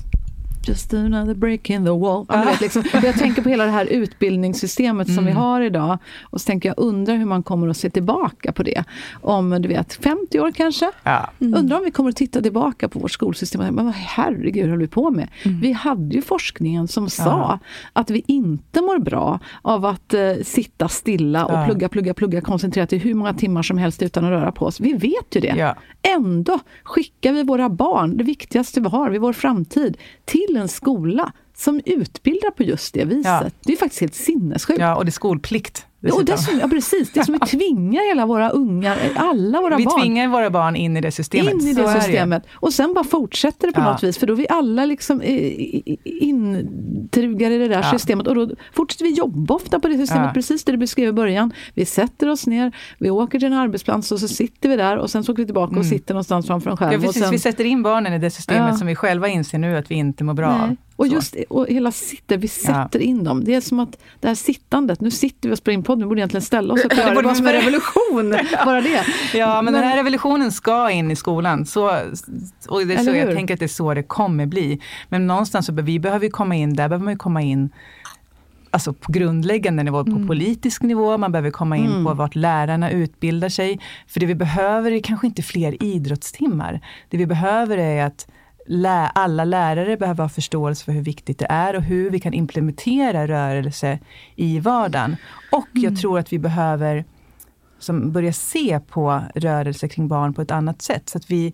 just 0.69 0.93
another 0.93 1.33
break 1.33 1.69
in 1.69 1.85
the 1.85 1.91
wall. 1.91 2.25
Ja, 2.29 2.43
vet, 2.43 2.61
liksom, 2.61 2.83
jag 3.03 3.15
tänker 3.15 3.41
på 3.41 3.49
hela 3.49 3.65
det 3.65 3.71
här 3.71 3.85
utbildningssystemet 3.85 5.13
som 5.15 5.25
vi 5.25 5.31
har 5.31 5.61
idag. 5.61 5.97
Och 6.21 6.41
så 6.41 6.45
tänker 6.45 6.69
jag, 6.69 6.79
undrar 6.79 7.15
hur 7.15 7.25
man 7.25 7.43
kommer 7.43 7.67
att 7.67 7.77
se 7.77 7.89
tillbaka 7.89 8.51
på 8.51 8.63
det. 8.63 8.83
Om 9.21 9.61
du 9.61 9.67
vet 9.67 9.93
50 9.93 10.39
år 10.39 10.51
kanske? 10.51 10.91
Ja. 11.03 11.29
Undrar 11.39 11.77
om 11.77 11.83
vi 11.83 11.91
kommer 11.91 12.09
att 12.09 12.15
titta 12.15 12.41
tillbaka 12.41 12.89
på 12.89 12.99
vårt 12.99 13.11
skolsystem 13.11 13.61
och 13.61 13.65
säga, 13.65 13.71
men 13.71 13.93
herregud 13.93 14.69
håller 14.69 14.81
vi 14.81 14.87
på 14.87 15.11
med? 15.11 15.27
Vi 15.43 15.71
hade 15.71 16.15
ju 16.15 16.21
forskningen 16.21 16.87
som 16.87 17.09
sa 17.09 17.59
att 17.93 18.09
vi 18.09 18.23
inte 18.27 18.81
mår 18.81 18.99
bra 18.99 19.39
av 19.61 19.85
att 19.85 20.13
eh, 20.13 20.33
sitta 20.43 20.87
stilla 20.87 21.45
och 21.45 21.65
plugga, 21.65 21.89
plugga, 21.89 22.13
plugga 22.13 22.41
koncentrerat 22.41 22.93
i 22.93 22.97
hur 22.97 23.13
många 23.13 23.33
timmar 23.33 23.63
som 23.63 23.77
helst 23.77 24.01
utan 24.01 24.25
att 24.25 24.29
röra 24.29 24.51
på 24.51 24.65
oss. 24.65 24.79
Vi 24.79 24.93
vet 24.93 25.35
ju 25.35 25.41
det. 25.41 25.75
Ändå 26.01 26.59
skickar 26.83 27.33
vi 27.33 27.43
våra 27.43 27.69
barn, 27.69 28.17
det 28.17 28.23
viktigaste 28.23 28.81
vi 28.81 28.89
har, 28.89 29.15
i 29.15 29.17
vår 29.17 29.33
framtid, 29.33 29.97
till 30.25 30.57
en 30.59 30.67
skola 30.67 31.31
som 31.55 31.81
utbildar 31.85 32.51
på 32.51 32.63
just 32.63 32.93
det 32.93 33.05
viset. 33.05 33.25
Ja. 33.25 33.49
Det 33.65 33.73
är 33.73 33.77
faktiskt 33.77 34.01
helt 34.01 34.15
sinnessjukt. 34.15 34.79
ja, 34.79 34.95
och 34.95 35.05
det 35.05 35.09
är 35.09 35.11
skolplikt. 35.11 35.85
Ja, 36.01 36.13
och 36.13 36.25
dessutom. 36.25 36.35
dessutom, 36.35 36.59
ja, 36.59 36.67
precis, 36.67 37.11
det 37.11 37.19
är 37.19 37.23
som 37.23 37.33
vi 37.33 37.39
tvingar 37.57 38.07
hela 38.09 38.25
våra 38.25 38.49
ungar, 38.49 38.97
alla 39.15 39.61
våra 39.61 39.77
Vi 39.77 39.85
barn 39.85 40.01
tvingar 40.01 40.27
våra 40.27 40.49
barn 40.49 40.75
in 40.75 40.97
i 40.97 41.01
det 41.01 41.11
systemet. 41.11 41.53
in 41.53 41.59
i 41.67 41.75
Så 41.75 41.81
det 41.81 42.01
systemet. 42.01 42.43
Och 42.53 42.73
sen 42.73 42.93
bara 42.93 43.03
fortsätter 43.03 43.67
det 43.67 43.73
på 43.73 43.79
Ja. 43.81 43.91
något 43.91 44.03
vis, 44.03 44.17
för 44.17 44.27
då 44.27 44.33
är 44.33 44.37
vi 44.37 44.47
alla 44.49 44.85
liksom 44.85 45.21
intrugade 46.03 47.55
i 47.55 47.57
det 47.57 47.67
där 47.67 47.83
Ja. 47.83 47.91
systemet. 47.91 48.27
Och 48.27 48.35
då 48.35 48.49
fortsätter 48.73 49.05
vi 49.05 49.11
jobba 49.11 49.53
ofta 49.55 49.79
på 49.79 49.87
det 49.87 49.97
systemet, 49.97 50.25
Ja. 50.27 50.33
precis 50.33 50.63
det 50.63 50.71
du 50.71 50.77
beskrev 50.77 51.09
i 51.09 51.11
början. 51.11 51.53
Vi 51.73 51.85
sätter 51.85 52.29
oss 52.29 52.47
ner, 52.47 52.71
vi 52.99 53.09
åker 53.09 53.39
till 53.39 53.47
en 53.47 53.53
arbetsplats 53.53 54.11
och 54.11 54.19
så 54.19 54.27
sitter 54.27 54.69
vi 54.69 54.75
där 54.75 54.97
och 54.97 55.09
sen 55.09 55.23
så 55.23 55.31
åker 55.31 55.43
vi 55.43 55.45
tillbaka 55.47 55.79
och 55.79 55.85
sitter 55.85 56.13
någonstans 56.13 56.47
framför 56.47 56.71
en 56.71 56.77
skärm. 56.77 56.89
Mm. 56.89 57.01
Ja, 57.01 57.07
och 57.07 57.13
precis. 57.13 57.23
sen, 57.23 57.31
Vi 57.31 57.39
sätter 57.39 57.63
in 57.65 57.83
barnen 57.83 58.13
i 58.13 58.19
det 58.19 58.29
systemet 58.31 58.77
som 58.77 58.87
vi 58.87 58.95
själva 58.95 59.27
inser 59.27 59.57
nu 59.57 59.77
att 59.77 59.91
vi 59.91 59.95
inte 59.95 60.23
mår 60.23 60.33
bra 60.33 60.47
av. 60.47 60.75
Och 60.99 61.07
just 61.07 61.35
och 61.49 61.67
hela 61.67 61.91
sitter, 61.91 62.37
vi 62.37 62.47
sätter 62.47 62.99
in 62.99 63.23
dem. 63.23 63.43
Det 63.43 63.55
är 63.55 63.61
som 63.61 63.79
att 63.79 63.97
det 64.19 64.27
här 64.27 64.35
sittandet, 64.35 65.01
nu 65.01 65.11
sitter 65.11 65.49
vi 65.49 65.53
och 65.53 65.57
spelar 65.57 65.73
in 65.73 65.83
podden, 65.83 65.99
vi 65.99 66.05
borde 66.05 66.19
egentligen 66.19 66.41
ställa 66.41 66.73
oss 66.73 66.85
upp 66.85 66.91
och 66.91 66.97
göra 66.97 67.09
det 67.09 67.15
borde 67.15 67.25
bara 67.25 67.33
vi 67.33 67.37
som 67.37 67.47
en 67.47 67.53
revolution. 67.53 68.35
Bara 68.65 68.81
det. 68.81 69.05
Ja, 69.33 69.61
men, 69.61 69.73
den 69.73 69.83
här 69.83 69.97
revolutionen 69.97 70.51
ska 70.51 70.91
in 70.91 71.11
i 71.11 71.15
skolan. 71.15 71.65
Så, 71.65 71.85
och 72.67 72.87
det 72.87 72.93
är 72.93 73.03
så, 73.03 73.09
jag 73.09 73.35
tänker 73.35 73.53
att 73.53 73.59
det 73.59 73.65
är 73.65 73.67
så 73.67 73.93
det 73.93 74.03
kommer 74.03 74.45
bli. 74.45 74.79
Men 75.09 75.27
någonstans 75.27 75.65
så 75.65 75.73
vi 75.73 75.99
behöver 75.99 76.19
vi 76.19 76.29
komma 76.29 76.55
in, 76.55 76.73
där 76.73 76.89
behöver 76.89 77.03
man 77.03 77.13
ju 77.13 77.17
komma 77.17 77.41
in 77.41 77.69
Alltså 78.71 78.93
på 78.93 79.11
grundläggande 79.11 79.83
nivå, 79.83 80.03
på 80.03 80.27
politisk 80.27 80.81
nivå, 80.81 81.17
man 81.17 81.31
behöver 81.31 81.51
komma 81.51 81.77
in 81.77 82.05
på 82.05 82.13
vart 82.13 82.35
lärarna 82.35 82.91
utbildar 82.91 83.49
sig. 83.49 83.79
För 84.07 84.19
det 84.19 84.25
vi 84.25 84.35
behöver 84.35 84.91
är 84.91 84.99
kanske 84.99 85.27
inte 85.27 85.41
fler 85.41 85.83
idrottstimmar. 85.83 86.81
Det 87.09 87.17
vi 87.17 87.25
behöver 87.25 87.77
är 87.77 88.05
att 88.05 88.27
lä- 88.69 89.11
alla 89.15 89.45
lärare 89.45 89.97
behöver 89.97 90.23
ha 90.23 90.29
förståelse 90.29 90.85
för 90.85 90.91
hur 90.91 91.01
viktigt 91.01 91.39
det 91.39 91.47
är 91.49 91.75
och 91.75 91.81
hur 91.81 92.09
vi 92.09 92.19
kan 92.19 92.33
implementera 92.33 93.27
rörelse 93.27 93.99
i 94.35 94.59
vardagen. 94.59 95.15
Och 95.51 95.67
jag 95.73 95.97
tror 95.97 96.19
att 96.19 96.33
vi 96.33 96.39
behöver 96.39 97.05
som 97.79 98.11
börja 98.11 98.33
se 98.33 98.79
på 98.79 99.21
rörelse 99.35 99.87
kring 99.87 100.07
barn 100.07 100.33
på 100.33 100.41
ett 100.41 100.51
annat 100.51 100.81
sätt. 100.81 101.09
Så 101.09 101.17
att 101.17 101.31
vi 101.31 101.53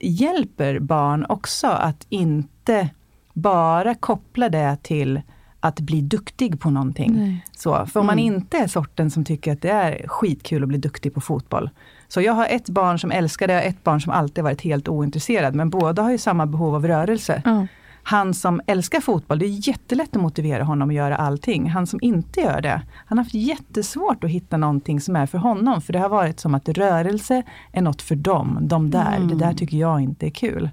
hjälper 0.00 0.78
barn 0.78 1.26
också 1.28 1.66
att 1.66 2.06
inte 2.08 2.88
bara 3.32 3.94
koppla 3.94 4.48
det 4.48 4.76
till 4.82 5.20
att 5.60 5.80
bli 5.80 6.00
duktig 6.00 6.60
på 6.60 6.70
någonting. 6.70 7.42
Så, 7.56 7.86
för 7.86 8.00
om 8.00 8.06
man 8.06 8.18
inte 8.18 8.58
är 8.58 8.66
sorten 8.66 9.10
som 9.10 9.24
tycker 9.24 9.52
att 9.52 9.62
det 9.62 9.70
är 9.70 10.08
skitkul 10.08 10.62
att 10.62 10.68
bli 10.68 10.78
duktig 10.78 11.14
på 11.14 11.20
fotboll. 11.20 11.70
Så 12.12 12.20
jag 12.20 12.32
har 12.32 12.46
ett 12.46 12.68
barn 12.68 12.98
som 12.98 13.10
älskar 13.10 13.48
det 13.48 13.56
och 13.56 13.62
ett 13.62 13.84
barn 13.84 14.00
som 14.00 14.12
alltid 14.12 14.44
varit 14.44 14.60
helt 14.60 14.88
ointresserad. 14.88 15.54
Men 15.54 15.70
båda 15.70 16.02
har 16.02 16.10
ju 16.10 16.18
samma 16.18 16.46
behov 16.46 16.74
av 16.74 16.86
rörelse. 16.86 17.42
Ja. 17.44 17.66
Han 18.02 18.34
som 18.34 18.60
älskar 18.66 19.00
fotboll, 19.00 19.38
det 19.38 19.46
är 19.46 19.68
jättelätt 19.68 20.16
att 20.16 20.22
motivera 20.22 20.64
honom 20.64 20.88
att 20.88 20.94
göra 20.94 21.16
allting. 21.16 21.70
Han 21.70 21.86
som 21.86 21.98
inte 22.02 22.40
gör 22.40 22.60
det, 22.60 22.82
han 23.06 23.18
har 23.18 23.24
haft 23.24 23.34
jättesvårt 23.34 24.24
att 24.24 24.30
hitta 24.30 24.56
någonting 24.56 25.00
som 25.00 25.16
är 25.16 25.26
för 25.26 25.38
honom. 25.38 25.82
För 25.82 25.92
det 25.92 25.98
har 25.98 26.08
varit 26.08 26.40
som 26.40 26.54
att 26.54 26.68
rörelse 26.68 27.42
är 27.72 27.82
något 27.82 28.02
för 28.02 28.14
dem, 28.14 28.58
de 28.60 28.90
där. 28.90 29.18
Det 29.28 29.34
där 29.34 29.52
tycker 29.52 29.76
jag 29.76 30.00
inte 30.00 30.26
är 30.26 30.30
kul. 30.30 30.70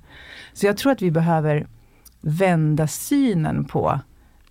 Så 0.53 0.65
jag 0.65 0.77
tror 0.77 0.91
att 0.91 1.01
vi 1.01 1.11
behöver 1.11 1.67
vända 2.21 2.87
synen 2.87 3.65
på 3.65 3.99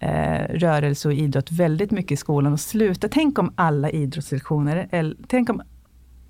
eh, 0.00 0.40
rörelse 0.50 1.08
och 1.08 1.14
idrott 1.14 1.50
väldigt 1.50 1.90
mycket 1.90 2.12
i 2.12 2.16
skolan 2.16 2.52
och 2.52 2.60
sluta, 2.60 3.08
tänk 3.08 3.38
om 3.38 3.52
alla 3.56 3.90
idrottslektioner, 3.90 4.88
eller, 4.90 5.16
tänk 5.28 5.50
om 5.50 5.62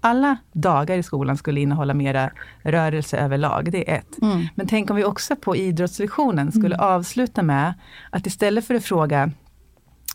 alla 0.07 0.37
dagar 0.53 0.99
i 0.99 1.03
skolan 1.03 1.37
skulle 1.37 1.61
innehålla 1.61 1.95
mera 1.95 2.31
rörelse 2.63 3.17
överlag, 3.17 3.73
det 3.73 3.91
är 3.91 3.99
ett. 3.99 4.23
Mm. 4.23 4.47
Men 4.55 4.67
tänk 4.67 4.91
om 4.91 4.97
vi 4.97 5.05
också 5.05 5.37
på 5.37 5.57
idrottslektionen 5.57 6.53
skulle 6.53 6.77
avsluta 6.77 7.43
med 7.43 7.75
att 8.11 8.27
istället 8.27 8.67
för 8.67 8.75
att 8.75 8.85
fråga 8.85 9.31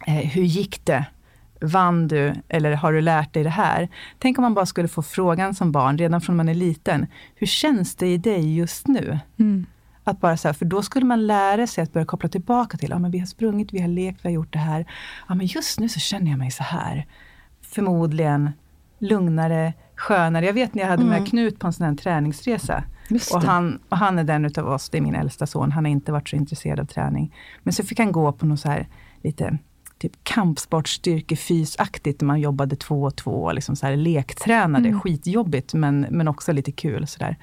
eh, 0.07 0.13
hur 0.13 0.43
gick 0.43 0.85
det? 0.85 1.05
Vann 1.61 2.07
du 2.07 2.33
eller 2.49 2.71
har 2.73 2.93
du 2.93 3.01
lärt 3.01 3.33
dig 3.33 3.43
det 3.43 3.49
här? 3.49 3.89
Tänk 4.19 4.37
om 4.37 4.41
man 4.41 4.53
bara 4.53 4.65
skulle 4.65 4.87
få 4.87 5.01
frågan 5.01 5.55
som 5.55 5.71
barn, 5.71 5.97
redan 5.97 6.21
från 6.21 6.35
man 6.35 6.49
är 6.49 6.53
liten. 6.53 7.07
Hur 7.35 7.47
känns 7.47 7.95
det 7.95 8.07
i 8.07 8.17
dig 8.17 8.57
just 8.57 8.87
nu? 8.87 9.19
Mm. 9.39 9.65
Att 10.03 10.19
bara 10.19 10.37
så 10.37 10.47
här, 10.47 10.53
för 10.53 10.65
då 10.65 10.81
skulle 10.81 11.05
man 11.05 11.27
lära 11.27 11.67
sig 11.67 11.83
att 11.83 11.93
börja 11.93 12.05
koppla 12.05 12.29
tillbaka 12.29 12.77
till, 12.77 12.89
ja 12.89 12.99
men 12.99 13.11
vi 13.11 13.19
har 13.19 13.25
sprungit, 13.25 13.73
vi 13.73 13.81
har 13.81 13.87
lekt, 13.87 14.19
vi 14.21 14.29
har 14.29 14.33
gjort 14.33 14.53
det 14.53 14.59
här. 14.59 14.85
Ja 15.29 15.35
men 15.35 15.45
just 15.45 15.79
nu 15.79 15.89
så 15.89 15.99
känner 15.99 16.31
jag 16.31 16.39
mig 16.39 16.51
så 16.51 16.63
här. 16.63 17.05
Förmodligen 17.61 18.51
lugnare, 19.01 19.73
skönare. 19.95 20.45
Jag 20.45 20.53
vet 20.53 20.73
när 20.73 20.81
jag 20.81 20.89
hade 20.89 21.03
med 21.03 21.27
Knut 21.27 21.59
på 21.59 21.67
en 21.67 21.73
sån 21.73 21.85
här 21.87 21.95
träningsresa. 21.95 22.83
Och 23.33 23.43
han, 23.43 23.79
och 23.89 23.97
han 23.97 24.19
är 24.19 24.23
den 24.23 24.45
utav 24.45 24.67
oss, 24.67 24.89
det 24.89 24.97
är 24.97 25.01
min 25.01 25.15
äldsta 25.15 25.47
son, 25.47 25.71
han 25.71 25.85
har 25.85 25.91
inte 25.91 26.11
varit 26.11 26.29
så 26.29 26.35
intresserad 26.35 26.79
av 26.79 26.85
träning. 26.85 27.35
Men 27.63 27.73
så 27.73 27.83
fick 27.83 27.99
han 27.99 28.11
gå 28.11 28.31
på 28.31 28.45
något 28.45 28.59
så 28.59 28.69
här 28.69 28.87
lite 29.23 29.57
typ 29.99 30.23
kampsportstyrkefysaktigt, 30.23 32.19
där 32.19 32.25
man 32.25 32.39
jobbade 32.39 32.75
två 32.75 33.03
och 33.03 33.15
två, 33.15 33.51
liksom 33.51 33.75
så 33.75 33.85
här 33.85 33.95
lektränade, 33.95 34.93
skitjobbigt 34.93 35.73
men, 35.73 36.07
men 36.09 36.27
också 36.27 36.51
lite 36.51 36.71
kul. 36.71 37.07
Så 37.07 37.19
där. 37.19 37.37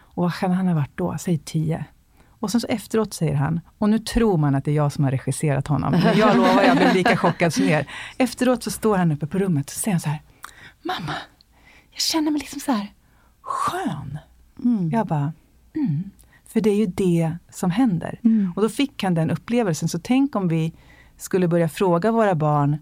Och 0.00 0.22
vad 0.22 0.34
kan 0.34 0.50
han 0.50 0.68
ha 0.68 0.74
varit 0.74 0.96
då? 0.96 1.16
Säg 1.18 1.38
tio. 1.38 1.84
Och 2.44 2.50
sen 2.50 2.60
så 2.60 2.66
efteråt 2.66 3.14
säger 3.14 3.34
han, 3.34 3.60
och 3.78 3.88
nu 3.88 3.98
tror 3.98 4.36
man 4.36 4.54
att 4.54 4.64
det 4.64 4.70
är 4.70 4.74
jag 4.74 4.92
som 4.92 5.04
har 5.04 5.10
regisserat 5.10 5.68
honom, 5.68 5.92
men 5.92 6.18
jag 6.18 6.36
lovar, 6.36 6.62
jag 6.62 6.76
blir 6.76 6.94
lika 6.94 7.16
chockad 7.16 7.54
som 7.54 7.64
er. 7.64 7.86
Efteråt 8.18 8.62
så 8.62 8.70
står 8.70 8.96
han 8.96 9.12
uppe 9.12 9.26
på 9.26 9.38
rummet 9.38 9.66
och 9.66 9.72
säger 9.72 9.98
så 9.98 10.08
här, 10.08 10.22
mamma, 10.84 11.14
jag 11.90 12.00
känner 12.00 12.30
mig 12.30 12.40
liksom 12.40 12.60
så 12.60 12.72
här 12.72 12.92
skön. 13.42 14.18
Jag 14.92 15.06
bara, 15.06 15.32
mm. 15.76 16.10
För 16.46 16.60
det 16.60 16.70
är 16.70 16.76
ju 16.76 16.86
det 16.86 17.36
som 17.50 17.70
händer. 17.70 18.18
Och 18.56 18.62
då 18.62 18.68
fick 18.68 19.02
han 19.02 19.14
den 19.14 19.30
upplevelsen. 19.30 19.88
Så 19.88 19.98
tänk 19.98 20.36
om 20.36 20.48
vi 20.48 20.72
skulle 21.16 21.48
börja 21.48 21.68
fråga 21.68 22.10
våra 22.12 22.34
barn, 22.34 22.76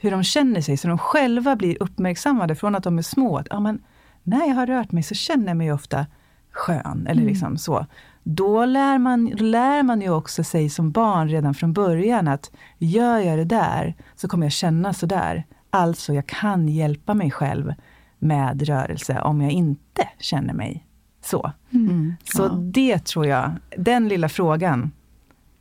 hur 0.00 0.10
de 0.10 0.22
känner 0.24 0.60
sig, 0.60 0.76
så 0.76 0.88
de 0.88 0.98
själva 0.98 1.56
blir 1.56 1.82
uppmärksammade 1.82 2.54
från 2.54 2.74
att 2.74 2.84
de 2.84 2.98
är 2.98 3.02
små. 3.02 3.38
Att, 3.38 3.46
ja, 3.50 3.60
men, 3.60 3.82
när 4.22 4.46
jag 4.48 4.54
har 4.54 4.66
rört 4.66 4.92
mig 4.92 5.02
så 5.02 5.14
känner 5.14 5.46
jag 5.46 5.56
mig 5.56 5.72
ofta 5.72 6.06
skön. 6.52 7.06
Eller 7.06 7.22
Mm. 7.22 7.26
liksom 7.26 7.58
så. 7.58 7.86
Då 8.22 8.64
lär 8.64 8.98
man, 8.98 9.26
lär 9.26 9.82
man 9.82 10.00
ju 10.00 10.10
också 10.10 10.44
sig 10.44 10.70
som 10.70 10.90
barn 10.90 11.28
redan 11.28 11.54
från 11.54 11.72
början 11.72 12.28
att 12.28 12.50
gör 12.78 13.18
jag 13.18 13.38
det 13.38 13.44
där 13.44 13.94
så 14.16 14.28
kommer 14.28 14.46
jag 14.46 14.52
känna 14.52 14.92
så 14.94 15.06
där. 15.06 15.44
Alltså, 15.70 16.14
jag 16.14 16.26
kan 16.26 16.68
hjälpa 16.68 17.14
mig 17.14 17.30
själv 17.30 17.74
med 18.18 18.62
rörelse 18.68 19.20
om 19.20 19.40
jag 19.40 19.50
inte 19.52 20.08
känner 20.18 20.54
mig 20.54 20.86
så. 21.24 21.52
Mm. 21.70 22.14
Så 22.24 22.42
Ja. 22.42 22.48
det 22.48 22.98
tror 23.04 23.26
jag, 23.26 23.50
den 23.76 24.08
lilla 24.08 24.28
frågan. 24.28 24.90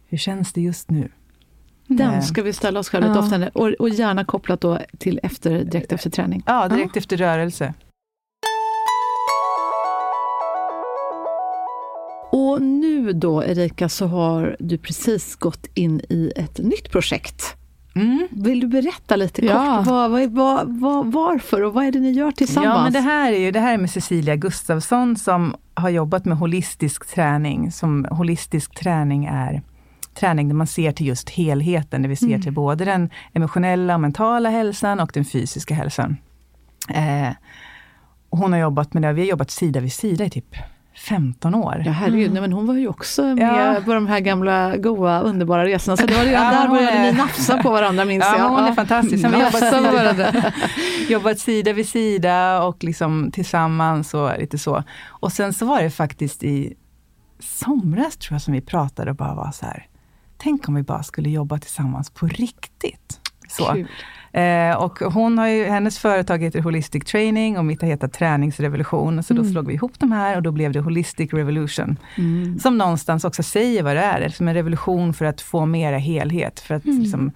Hur 0.07 0.17
känns 0.17 0.53
det 0.53 0.61
just 0.61 0.89
nu? 0.91 1.11
Den 1.87 2.13
Eh. 2.13 2.21
ska 2.21 2.43
vi 2.43 2.53
ställa 2.53 2.79
oss 2.79 2.89
själva 2.89 3.07
Ja. 3.09 3.19
oftare 3.19 3.49
och, 3.53 3.67
och 3.79 3.89
gärna 3.89 4.25
kopplat 4.25 4.61
då 4.61 4.79
till 4.97 5.19
efter, 5.23 5.63
direkt 5.63 5.91
efter 5.91 6.09
träning. 6.09 6.43
Ja, 6.45 6.67
direkt 6.67 6.97
efter 6.97 7.17
rörelse. 7.17 7.73
Och 12.31 12.61
nu 12.61 13.13
då 13.13 13.43
Erika 13.43 13.89
så 13.89 14.07
har 14.07 14.55
du 14.59 14.77
precis 14.77 15.35
gått 15.35 15.67
in 15.73 16.01
i 16.09 16.31
ett 16.35 16.57
nytt 16.59 16.91
projekt. 16.91 17.43
Mm. 18.01 18.27
Vill 18.31 18.59
du 18.59 18.67
berätta 18.67 19.15
lite 19.15 19.45
Ja. 19.45 19.77
kort 19.77 19.87
vad, 19.87 20.11
vad, 20.11 20.29
vad, 20.31 20.79
vad, 20.79 21.11
varför 21.11 21.61
och 21.63 21.73
vad 21.73 21.85
är 21.85 21.91
det 21.91 21.99
ni 21.99 22.11
gör 22.11 22.31
tillsammans? 22.31 22.75
Ja, 22.75 22.83
men 22.83 22.93
det 22.93 22.99
här 22.99 23.31
är 23.33 23.37
ju 23.39 23.51
det 23.51 23.59
här 23.59 23.73
är 23.73 23.77
med 23.77 23.89
Cecilia 23.89 24.35
Gustafsson 24.35 25.15
som 25.15 25.55
har 25.73 25.89
jobbat 25.89 26.25
med 26.25 26.37
holistisk 26.37 27.07
träning. 27.15 27.71
Som 27.71 28.07
holistisk 28.11 28.75
träning 28.75 29.25
är 29.25 29.61
träning 30.13 30.47
där 30.47 30.55
man 30.55 30.67
ser 30.67 30.91
till 30.91 31.07
just 31.07 31.29
helheten, 31.29 32.01
där 32.01 32.09
vi 32.09 32.15
ser 32.15 32.39
till 32.39 32.53
både 32.53 32.85
den 32.85 33.09
emotionella 33.33 33.93
och 33.93 33.99
mentala 34.01 34.49
hälsan 34.49 34.99
och 34.99 35.11
den 35.13 35.25
fysiska 35.25 35.73
hälsan. 35.73 36.17
Eh, 36.89 37.29
hon 38.29 38.51
har 38.53 38.59
jobbat 38.59 38.93
med 38.93 39.03
det, 39.03 39.13
vi 39.13 39.21
har 39.21 39.27
jobbat 39.27 39.51
sida 39.51 39.79
vid 39.79 39.93
sida 39.93 40.25
i 40.25 40.29
typ 40.29 40.55
15 40.97 41.55
år. 41.55 41.81
Ja 41.85 41.91
herregud, 41.91 42.31
nej, 42.33 42.41
men 42.41 42.53
hon 42.53 42.67
var 42.67 42.73
ju 42.73 42.87
också 42.87 43.23
med 43.23 43.75
Ja. 43.77 43.81
på 43.85 43.93
de 43.93 44.07
här 44.07 44.19
gamla 44.19 44.77
goa 44.77 45.19
underbara 45.21 45.65
resorna. 45.65 45.97
Så 45.97 46.05
det 46.05 46.13
var 46.17 46.23
redan 46.23 46.43
Ja, 46.53 46.61
där 46.61 46.67
började 46.67 46.91
är- 46.97 47.11
ni 47.11 47.17
nafsa 47.17 47.63
på 47.63 47.69
varandra 47.71 48.05
minns 48.05 48.25
Ja, 48.25 48.37
jag. 48.37 48.49
hon 48.49 48.59
är 48.63 48.73
fantastisk. 48.73 49.21
Sen 49.21 49.31
vi 49.31 49.37
jobbat 49.37 49.61
Nafsa 49.61 49.77
på 49.81 49.97
sida- 49.97 50.53
jobbat 51.09 51.39
sida 51.39 51.73
vid 51.73 51.89
sida 51.89 52.63
och 52.63 52.83
liksom 52.83 53.31
tillsammans 53.33 54.13
och 54.13 54.31
lite 54.39 54.57
så. 54.57 54.83
Och 55.07 55.31
sen 55.31 55.53
så 55.53 55.65
var 55.65 55.81
det 55.81 55.89
faktiskt 55.89 56.43
i 56.43 56.73
somras 57.39 58.17
tror 58.17 58.33
jag 58.35 58.41
som 58.41 58.53
vi 58.53 58.61
pratade 58.61 59.11
och 59.11 59.17
bara 59.17 59.35
var 59.35 59.51
så 59.51 59.65
här. 59.65 59.87
Tänk 60.37 60.67
om 60.69 60.75
vi 60.75 60.83
bara 60.83 61.03
skulle 61.03 61.29
jobba 61.29 61.57
tillsammans 61.59 62.09
på 62.09 62.27
riktigt. 62.27 63.19
Så. 63.47 63.65
Kul. 63.65 63.87
Eh, 64.31 64.75
och 64.75 64.99
hon 64.99 65.37
har 65.37 65.47
ju, 65.47 65.65
hennes 65.65 65.99
företag 65.99 66.43
heter 66.43 66.61
Holistic 66.61 67.03
Training 67.03 67.57
och 67.57 67.65
mitt 67.65 67.81
har 67.81 67.89
hetat 67.89 68.13
Träningsrevolution. 68.13 69.23
Så 69.23 69.33
då 69.33 69.43
slog 69.43 69.67
vi 69.67 69.73
ihop 69.73 69.99
de 69.99 70.11
här 70.11 70.35
och 70.35 70.43
då 70.43 70.51
blev 70.51 70.71
det 70.71 70.79
Holistic 70.79 71.33
Revolution. 71.33 71.97
Mm. 72.17 72.59
Som 72.59 72.77
någonstans 72.77 73.25
också 73.25 73.43
säger 73.43 73.83
vad 73.83 73.95
det 73.95 74.01
är, 74.01 74.29
som 74.29 74.47
en 74.47 74.53
revolution 74.53 75.13
för 75.13 75.25
att 75.25 75.41
få 75.41 75.65
mera 75.65 75.97
helhet. 75.97 76.59
För 76.59 76.75
att 76.75 76.85
liksom, 76.85 77.31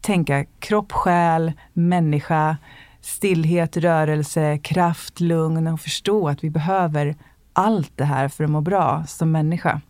tänka 0.00 0.44
kropp, 0.58 0.92
själ, 0.92 1.52
människa, 1.72 2.56
stillhet, 3.00 3.76
rörelse, 3.76 4.58
kraft, 4.58 5.20
lugn 5.20 5.66
och 5.66 5.80
förstå 5.80 6.28
att 6.28 6.44
vi 6.44 6.50
behöver 6.50 7.16
allt 7.52 7.92
det 7.94 8.04
här 8.04 8.28
för 8.28 8.44
att 8.44 8.50
må 8.50 8.60
bra 8.60 9.04
som 9.06 9.32
människa. 9.32 9.80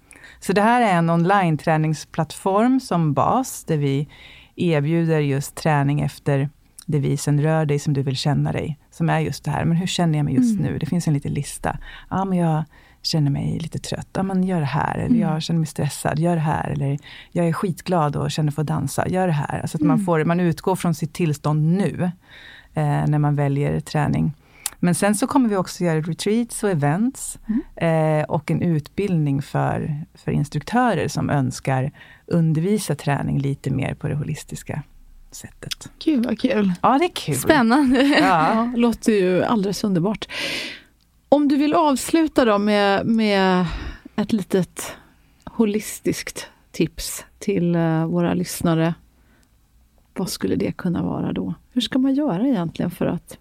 Så 0.41 0.53
det 0.53 0.63
här 0.63 0.83
är 0.83 0.99
en 0.99 1.11
online 1.11 1.59
träningsplattform 1.59 2.81
som 2.81 3.13
bas, 3.13 3.65
där 3.65 3.77
vi 3.77 4.09
erbjuder 4.57 5.21
just 5.21 5.55
träning 5.55 6.01
efter 6.01 6.49
devisen 6.87 7.43
Rör 7.43 7.67
dig 7.67 7.79
som 7.79 7.95
du 7.95 8.03
vill 8.03 8.17
känna 8.17 8.53
dig. 8.53 8.79
Som 8.91 9.11
är 9.11 9.21
just 9.21 9.45
det 9.45 9.51
här, 9.51 9.65
men 9.65 9.77
hur 9.77 9.87
känner 9.87 10.19
jag 10.19 10.25
mig 10.25 10.35
just 10.35 10.61
nu? 10.61 10.79
Det 10.79 10.87
finns 10.87 11.09
en 11.09 11.15
liten 11.15 11.35
lista. 11.35 11.79
Ja, 12.11 12.25
men 12.25 12.39
jag 12.39 12.65
känner 13.03 13.31
mig 13.31 13.59
lite 13.59 13.79
trött. 13.79 14.09
Ja, 14.13 14.23
men 14.23 14.45
gör 14.45 14.61
det 14.61 14.67
här. 14.67 14.99
Eller 14.99 15.21
jag 15.21 15.43
känner 15.43 15.61
mig 15.61 15.67
stressad. 15.67 16.19
Gör 16.19 16.35
det 16.35 16.43
här. 16.43 16.71
Eller 16.71 16.99
jag 17.33 17.49
är 17.49 17.53
skitglad 17.53 18.17
och 18.17 18.31
känner 18.31 18.53
för 18.53 18.63
att 18.63 18.69
dansa. 18.69 19.09
Gör 19.09 19.27
det 19.27 19.33
här. 19.33 19.61
Alltså 19.61 19.79
att 19.79 19.83
man, 19.83 19.99
får, 19.99 20.25
man 20.25 20.41
utgår 20.41 20.77
från 20.77 20.95
sitt 20.95 21.13
tillstånd 21.13 21.77
nu, 21.77 22.11
eh, 22.75 23.07
när 23.07 23.19
man 23.19 23.37
väljer 23.37 23.81
träning. 23.81 24.33
Men 24.79 24.95
sen 24.95 25.15
så 25.15 25.27
kommer 25.27 25.49
vi 25.49 25.57
också 25.57 25.85
göra 25.85 26.01
retreats 26.01 26.63
och 26.65 26.71
events 26.71 27.39
eh, 27.77 28.23
och 28.29 28.51
en 28.51 28.63
utbildning 28.63 29.43
för, 29.43 30.05
för 30.15 30.33
instruktörer 30.33 31.09
som 31.09 31.31
önskar 31.31 31.93
undervisa 32.27 32.95
träning 32.95 33.39
lite 33.39 33.71
mer 33.71 33.95
på 33.95 34.09
det 34.09 34.15
holistiska 34.15 34.83
sättet. 35.31 35.91
Gud 36.05 36.27
vad 36.27 36.41
kul. 36.41 36.73
Ja, 36.83 36.99
det 36.99 37.05
är 37.05 37.15
kul. 37.15 37.35
Spännande. 37.35 38.03
Ja. 38.03 38.17
Ja, 38.21 38.73
låter 38.77 39.13
ju 39.13 39.45
alldeles 39.45 39.85
underbart. 39.85 40.29
Om 41.29 41.49
du 41.49 41.57
vill 41.57 41.75
avsluta 41.75 42.45
då 42.45 42.59
med, 42.59 43.07
med 43.07 43.67
ett 44.17 44.33
litet 44.33 44.97
holistiskt 45.45 46.51
tips 46.73 47.25
till 47.39 47.75
eh, 47.75 48.07
våra 48.07 48.35
lyssnare. 48.35 48.95
Vad 50.15 50.29
skulle 50.29 50.57
det 50.57 50.73
kunna 50.73 51.03
vara 51.03 51.33
då? 51.33 51.55
Hur 51.73 51.81
ska 51.81 51.99
man 51.99 52.15
göra 52.15 52.47
egentligen 52.47 52.91
för 52.91 53.07
att 53.07 53.39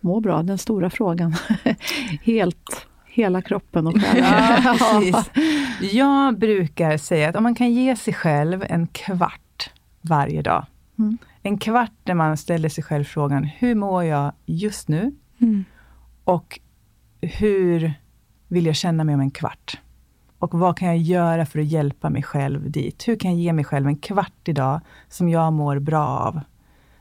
må 0.00 0.20
bra? 0.20 0.42
Den 0.42 0.58
stora 0.58 0.90
frågan. 0.90 1.34
Helt, 2.22 2.86
hela 3.16 3.42
kroppen 3.42 3.86
och 3.86 3.94
själen. 4.02 4.24
Ja, 4.64 4.76
precis. 5.00 5.30
Jag 5.92 6.38
brukar 6.38 6.96
säga 6.96 7.28
att 7.28 7.36
om 7.36 7.42
man 7.42 7.54
kan 7.54 7.72
ge 7.72 7.96
sig 7.96 8.14
själv 8.14 8.64
en 8.68 8.86
kvart 8.86 9.70
varje 10.00 10.42
dag. 10.42 10.66
Mm. 10.98 11.18
En 11.42 11.58
kvart 11.58 11.92
där 12.04 12.14
man 12.14 12.36
ställer 12.36 12.68
sig 12.68 12.84
själv 12.84 13.04
frågan, 13.04 13.44
hur 13.44 13.74
mår 13.74 14.04
jag 14.04 14.32
just 14.46 14.88
nu? 14.88 15.14
Mm. 15.38 15.64
Och 16.24 16.60
hur 17.20 17.94
vill 18.48 18.66
jag 18.66 18.76
känna 18.76 19.04
mig 19.04 19.14
om 19.14 19.20
en 19.20 19.30
kvart? 19.30 19.80
Och 20.38 20.58
vad 20.58 20.78
kan 20.78 20.88
jag 20.88 20.98
göra 20.98 21.46
för 21.46 21.58
att 21.58 21.66
hjälpa 21.66 22.10
mig 22.10 22.22
själv 22.22 22.70
dit? 22.70 23.08
Hur 23.08 23.16
kan 23.16 23.30
jag 23.30 23.40
ge 23.40 23.52
mig 23.52 23.64
själv 23.64 23.86
en 23.86 23.96
kvart 23.96 24.48
idag 24.48 24.80
som 25.08 25.28
jag 25.28 25.52
mår 25.52 25.78
bra 25.78 26.06
av? 26.06 26.40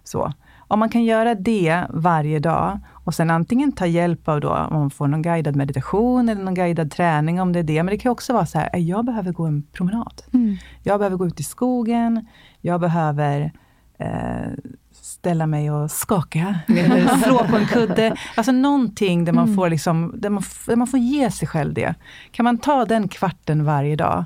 Så. 0.04 0.34
Om 0.68 0.80
man 0.80 0.90
kan 0.90 1.04
göra 1.04 1.36
det 1.36 1.84
varje 1.90 2.40
dag 2.40 2.80
och 2.92 3.14
sen 3.14 3.30
antingen 3.30 3.72
ta 3.72 3.86
hjälp 3.86 4.28
av 4.28 4.42
då, 4.42 4.50
om 4.50 4.80
man 4.80 4.90
får 4.90 5.08
någon 5.08 5.22
guidad 5.22 5.56
meditation 5.56 6.30
eller 6.30 6.44
någon 6.44 6.54
guidad 6.54 6.92
träning 6.92 7.42
om 7.42 7.54
det 7.54 7.60
är 7.60 7.64
det. 7.64 7.84
Men 7.84 7.92
det 7.92 7.98
kan 7.98 8.12
också 8.12 8.34
vara 8.34 8.46
så 8.46 8.60
här, 8.60 8.70
jag 8.78 9.06
behöver 9.06 9.32
gå 9.32 9.46
en 9.46 9.64
promenad. 9.64 10.22
Mm. 10.34 10.58
Jag 10.84 11.00
behöver 11.00 11.18
gå 11.18 11.28
ut 11.28 11.40
i 11.40 11.44
skogen. 11.44 12.28
Jag 12.62 12.82
behöver 12.82 13.52
eh, 13.98 14.52
ställa 14.92 15.48
mig 15.48 15.72
och 15.72 15.92
skaka. 15.92 16.60
Eller 16.68 17.08
slå 17.24 17.38
på 17.38 17.58
en 17.58 17.66
kudde. 17.66 18.16
Alltså 18.36 18.52
någonting 18.52 19.26
där 19.26 19.34
man, 19.34 19.56
får 19.56 19.70
liksom, 19.70 20.14
där, 20.18 20.30
man, 20.30 20.44
där 20.68 20.76
man 20.76 20.88
får 20.88 21.00
ge 21.00 21.32
sig 21.32 21.48
själv 21.48 21.74
det. 21.74 21.96
Kan 22.32 22.44
man 22.44 22.58
ta 22.58 22.86
den 22.86 23.08
kvarten 23.08 23.66
varje 23.66 23.96
dag, 23.96 24.26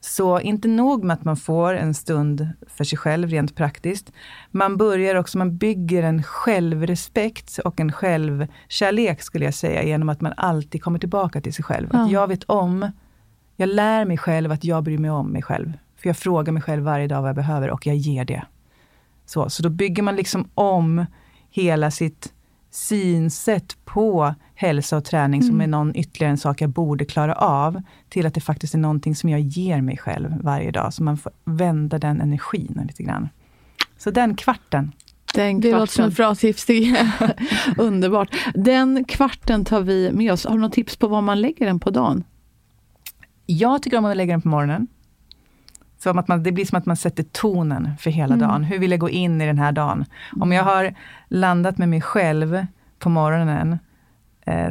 så 0.00 0.40
inte 0.40 0.68
nog 0.68 1.04
med 1.04 1.14
att 1.14 1.24
man 1.24 1.36
får 1.36 1.74
en 1.74 1.94
stund 1.94 2.48
för 2.66 2.84
sig 2.84 2.98
själv 2.98 3.28
rent 3.28 3.54
praktiskt. 3.56 4.12
Man 4.50 4.76
börjar 4.76 5.14
också, 5.14 5.38
man 5.38 5.56
bygger 5.56 6.02
en 6.02 6.22
självrespekt 6.22 7.58
och 7.64 7.80
en 7.80 7.92
självkärlek 7.92 9.22
skulle 9.22 9.44
jag 9.44 9.54
säga, 9.54 9.82
genom 9.84 10.08
att 10.08 10.20
man 10.20 10.32
alltid 10.36 10.82
kommer 10.82 10.98
tillbaka 10.98 11.40
till 11.40 11.54
sig 11.54 11.64
själv. 11.64 11.88
Att 11.90 12.10
Ja. 12.10 12.20
jag 12.20 12.28
vet 12.28 12.44
om, 12.44 12.90
jag 13.56 13.68
lär 13.68 14.04
mig 14.04 14.18
själv 14.18 14.52
att 14.52 14.64
jag 14.64 14.82
bryr 14.84 14.98
mig 14.98 15.10
om 15.10 15.26
mig 15.32 15.42
själv. 15.42 15.72
För 15.96 16.08
jag 16.08 16.16
frågar 16.16 16.52
mig 16.52 16.62
själv 16.62 16.82
varje 16.84 17.06
dag 17.06 17.20
vad 17.20 17.28
jag 17.28 17.36
behöver 17.36 17.70
och 17.70 17.86
jag 17.86 17.96
ger 17.96 18.24
det. 18.24 18.44
Så, 19.26 19.50
så 19.50 19.62
då 19.62 19.68
bygger 19.68 20.02
man 20.02 20.16
liksom 20.16 20.48
om 20.54 21.06
hela 21.50 21.90
sitt 21.90 22.32
synsätt 22.70 23.76
på 23.84 24.34
hälsa 24.58 24.96
och 24.96 25.04
träning 25.04 25.42
som 25.42 25.60
är 25.60 25.66
någon 25.66 25.96
ytterligare 25.96 26.30
en 26.30 26.38
sak 26.38 26.60
jag 26.60 26.70
borde 26.70 27.04
klara 27.04 27.34
av, 27.34 27.82
till 28.08 28.26
att 28.26 28.34
det 28.34 28.40
faktiskt 28.40 28.74
är 28.74 28.78
någonting 28.78 29.14
som 29.16 29.30
jag 29.30 29.40
ger 29.40 29.80
mig 29.80 29.96
själv 29.96 30.34
varje 30.42 30.70
dag. 30.70 30.92
Så 30.94 31.02
man 31.02 31.16
får 31.16 31.32
vända 31.44 31.98
den 31.98 32.20
energin 32.20 32.80
lite 32.88 33.02
grann. 33.02 33.28
Så 33.98 34.10
den 34.10 34.34
kvarten. 34.36 34.92
Den 35.34 35.60
Det 35.60 35.72
låter 35.72 35.86
som 35.86 36.10
kvarten. 36.10 36.10
ett 36.10 36.16
bra 36.16 36.34
tips. 36.34 36.66
Underbart. 37.78 38.36
Den 38.54 39.04
kvarten 39.04 39.64
tar 39.64 39.80
vi 39.80 40.10
med 40.12 40.32
oss. 40.32 40.44
Har 40.46 40.54
du 40.54 40.60
något 40.60 40.72
tips 40.72 40.96
på 40.96 41.08
vad 41.08 41.22
man 41.22 41.40
lägger 41.40 41.66
den 41.66 41.80
på 41.80 41.90
dagen? 41.90 42.24
Jag 43.46 43.82
tycker 43.82 43.98
om 43.98 44.04
att 44.04 44.16
lägga 44.16 44.32
den 44.32 44.42
på 44.42 44.48
morgonen. 44.48 44.86
Så 45.98 46.10
att 46.18 46.28
man, 46.28 46.42
det 46.42 46.52
blir 46.52 46.64
som 46.64 46.78
att 46.78 46.86
man 46.86 46.96
sätter 46.96 47.22
tonen 47.22 47.90
för 48.00 48.10
hela 48.10 48.34
Mm. 48.34 48.48
dagen. 48.48 48.64
Hur 48.64 48.78
vill 48.78 48.90
jag 48.90 49.00
gå 49.00 49.10
in 49.10 49.40
i 49.40 49.46
den 49.46 49.58
här 49.58 49.72
dagen? 49.72 50.04
Om 50.40 50.52
jag 50.52 50.64
har 50.64 50.94
landat 51.28 51.78
med 51.78 51.88
mig 51.88 52.00
själv 52.00 52.66
på 52.98 53.08
morgonen, 53.08 53.78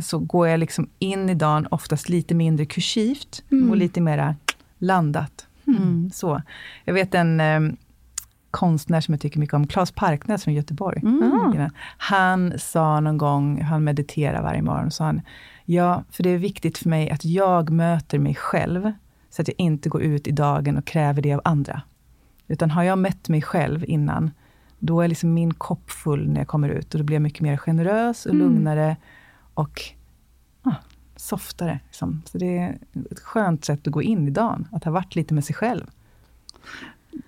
så 0.01 0.19
går 0.19 0.47
jag 0.47 0.59
liksom 0.59 0.89
in 0.99 1.29
i 1.29 1.33
dagen 1.33 1.67
oftast 1.71 2.09
lite 2.09 2.35
mindre 2.35 2.65
kursivt 2.65 3.43
och 3.69 3.77
lite 3.77 4.01
mera 4.01 4.35
landat. 4.77 5.47
Mm. 5.67 6.11
Så. 6.13 6.41
Jag 6.85 6.93
vet 6.93 7.15
en 7.15 7.39
eh, 7.39 7.59
konstnär 8.51 9.01
som 9.01 9.13
jag 9.13 9.21
tycker 9.21 9.39
mycket 9.39 9.53
om, 9.53 9.67
Claes 9.67 9.91
Parknäs 9.91 10.43
från 10.43 10.53
Göteborg. 10.53 11.01
Mm. 11.03 11.69
Han 11.97 12.53
sa 12.59 12.99
någon 12.99 13.17
gång, 13.17 13.61
han 13.61 13.83
mediterar 13.83 14.41
varje 14.41 14.61
morgon, 14.61 14.91
sa 14.91 15.05
han, 15.05 15.21
ja, 15.65 16.03
för 16.11 16.23
det 16.23 16.29
är 16.29 16.37
viktigt 16.37 16.77
för 16.77 16.89
mig 16.89 17.09
att 17.09 17.25
jag 17.25 17.69
möter 17.69 18.19
mig 18.19 18.35
själv, 18.35 18.91
så 19.29 19.41
att 19.41 19.47
jag 19.47 19.55
inte 19.57 19.89
går 19.89 20.01
ut 20.01 20.27
i 20.27 20.31
dagen 20.31 20.77
och 20.77 20.85
kräver 20.85 21.21
det 21.21 21.33
av 21.33 21.41
andra. 21.43 21.81
Utan 22.47 22.71
har 22.71 22.83
jag 22.83 22.97
mött 22.97 23.29
mig 23.29 23.41
själv 23.41 23.85
innan, 23.87 24.31
då 24.79 25.01
är 25.01 25.07
liksom 25.07 25.33
min 25.33 25.53
kopp 25.53 25.91
full 25.91 26.29
när 26.29 26.41
jag 26.41 26.47
kommer 26.47 26.69
ut 26.69 26.93
och 26.93 26.99
då 26.99 27.03
blir 27.05 27.15
jag 27.15 27.21
mycket 27.21 27.41
mer 27.41 27.57
generös 27.57 28.25
och 28.25 28.33
Mm. 28.33 28.47
lugnare 28.47 28.95
och 29.55 29.81
ah, 30.63 30.71
softare. 31.15 31.79
Liksom. 31.85 32.21
Så 32.25 32.37
det 32.37 32.57
är 32.57 32.77
ett 33.11 33.19
skönt 33.19 33.65
sätt 33.65 33.87
att 33.87 33.93
gå 33.93 34.01
in 34.01 34.27
i 34.27 34.31
dagen, 34.31 34.67
att 34.71 34.83
ha 34.83 34.91
varit 34.91 35.15
lite 35.15 35.33
med 35.33 35.45
sig 35.45 35.55
själv. 35.55 35.85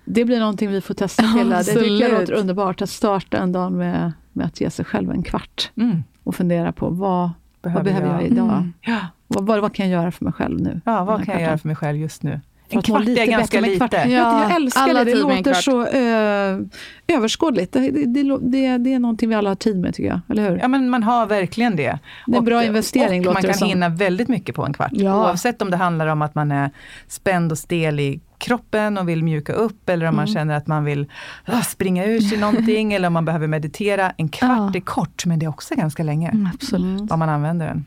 Det 0.04 0.24
blir 0.24 0.40
någonting 0.40 0.70
vi 0.70 0.80
får 0.80 0.94
testa 0.94 1.22
till. 1.22 1.50
Det 1.50 1.64
tycker 1.64 2.08
jag 2.08 2.20
låter 2.20 2.32
underbart, 2.32 2.82
att 2.82 2.90
starta 2.90 3.38
en 3.38 3.52
dag 3.52 3.72
med, 3.72 4.12
med 4.32 4.46
att 4.46 4.60
ge 4.60 4.70
sig 4.70 4.84
själv 4.84 5.10
en 5.10 5.22
kvart 5.22 5.70
Mm. 5.76 6.02
och 6.24 6.34
fundera 6.34 6.72
på 6.72 6.90
vad, 6.90 7.30
vad 7.62 7.84
behöver 7.84 8.06
jag, 8.06 8.22
jag? 8.22 8.26
idag? 8.30 8.52
Mm. 8.52 8.72
Ja, 8.80 9.06
Vad, 9.26 9.46
vad, 9.46 9.60
vad 9.60 9.74
kan 9.74 9.90
jag 9.90 10.00
göra 10.02 10.12
för 10.12 10.24
mig 10.24 10.32
själv 10.32 10.60
nu? 10.60 10.80
ja 10.84 11.04
vad 11.04 11.24
kan 11.24 11.32
jag 11.32 11.40
göra 11.40 11.48
kvarten? 11.48 11.58
för 11.58 11.68
mig 11.68 11.76
själv 11.76 11.98
just 11.98 12.22
nu? 12.22 12.40
En 12.76 12.82
kvart 12.82 13.04
lite 13.04 13.22
är 13.22 13.26
ganska 13.26 13.60
bättre 13.60 13.72
lite. 13.72 13.88
kvart. 13.88 14.06
Ja, 14.08 14.42
jag 14.42 14.56
älskar 14.56 14.82
alla 14.82 15.04
det, 15.04 15.14
det 15.14 15.20
låter 15.20 15.54
så 15.54 15.86
ö, 15.86 16.64
överskådligt. 17.08 17.72
Det, 17.72 17.90
det, 17.90 18.22
det, 18.40 18.78
det, 18.78 18.92
är 18.94 18.98
någonting 18.98 19.28
vi 19.28 19.34
alla 19.34 19.50
har 19.50 19.54
tid 19.54 19.76
med 19.80 19.94
tycker 19.94 20.08
jag, 20.10 20.20
eller 20.28 20.50
hur? 20.50 20.58
Ja, 20.58 20.68
men 20.68 20.90
man 20.90 21.02
har 21.02 21.26
verkligen 21.26 21.76
det. 21.76 21.98
Det 22.26 22.32
är 22.32 22.38
en 22.38 22.44
bra 22.44 22.64
investering, 22.64 23.20
och 23.20 23.24
låter 23.24 23.34
man 23.34 23.42
kan 23.42 23.54
som. 23.54 23.68
hinna 23.68 23.88
väldigt 23.88 24.28
mycket 24.28 24.54
på 24.54 24.64
en 24.66 24.72
kvart. 24.72 24.90
Ja. 24.92 25.16
Oavsett 25.24 25.62
om 25.62 25.70
det 25.70 25.76
handlar 25.76 26.06
om 26.06 26.22
att 26.22 26.34
man 26.34 26.52
är 26.52 26.70
spänd 27.08 27.52
och 27.52 27.58
stel 27.58 28.00
i 28.00 28.20
kroppen 28.38 28.98
och 28.98 29.08
vill 29.08 29.24
mjuka 29.24 29.52
upp, 29.52 29.88
eller 29.88 30.06
om 30.06 30.16
man 30.16 30.24
Mm. 30.24 30.34
känner 30.34 30.56
att 30.56 30.66
man 30.66 30.84
vill 30.84 31.06
ah, 31.46 31.60
springa 31.60 32.04
ur 32.04 32.20
sig 32.20 32.38
någonting, 32.38 32.92
eller 32.94 33.06
om 33.06 33.12
man 33.14 33.24
behöver 33.24 33.46
meditera. 33.46 34.12
En 34.16 34.28
kvart 34.28 34.50
Ja. 34.58 34.72
är 34.74 34.80
kort, 34.80 35.26
men 35.26 35.38
det 35.38 35.46
är 35.46 35.50
också 35.50 35.74
ganska 35.74 36.02
länge, 36.02 36.28
Mm, 36.28 36.48
absolut. 36.54 37.10
Om 37.12 37.18
man 37.18 37.28
använder 37.28 37.66
den. 37.66 37.84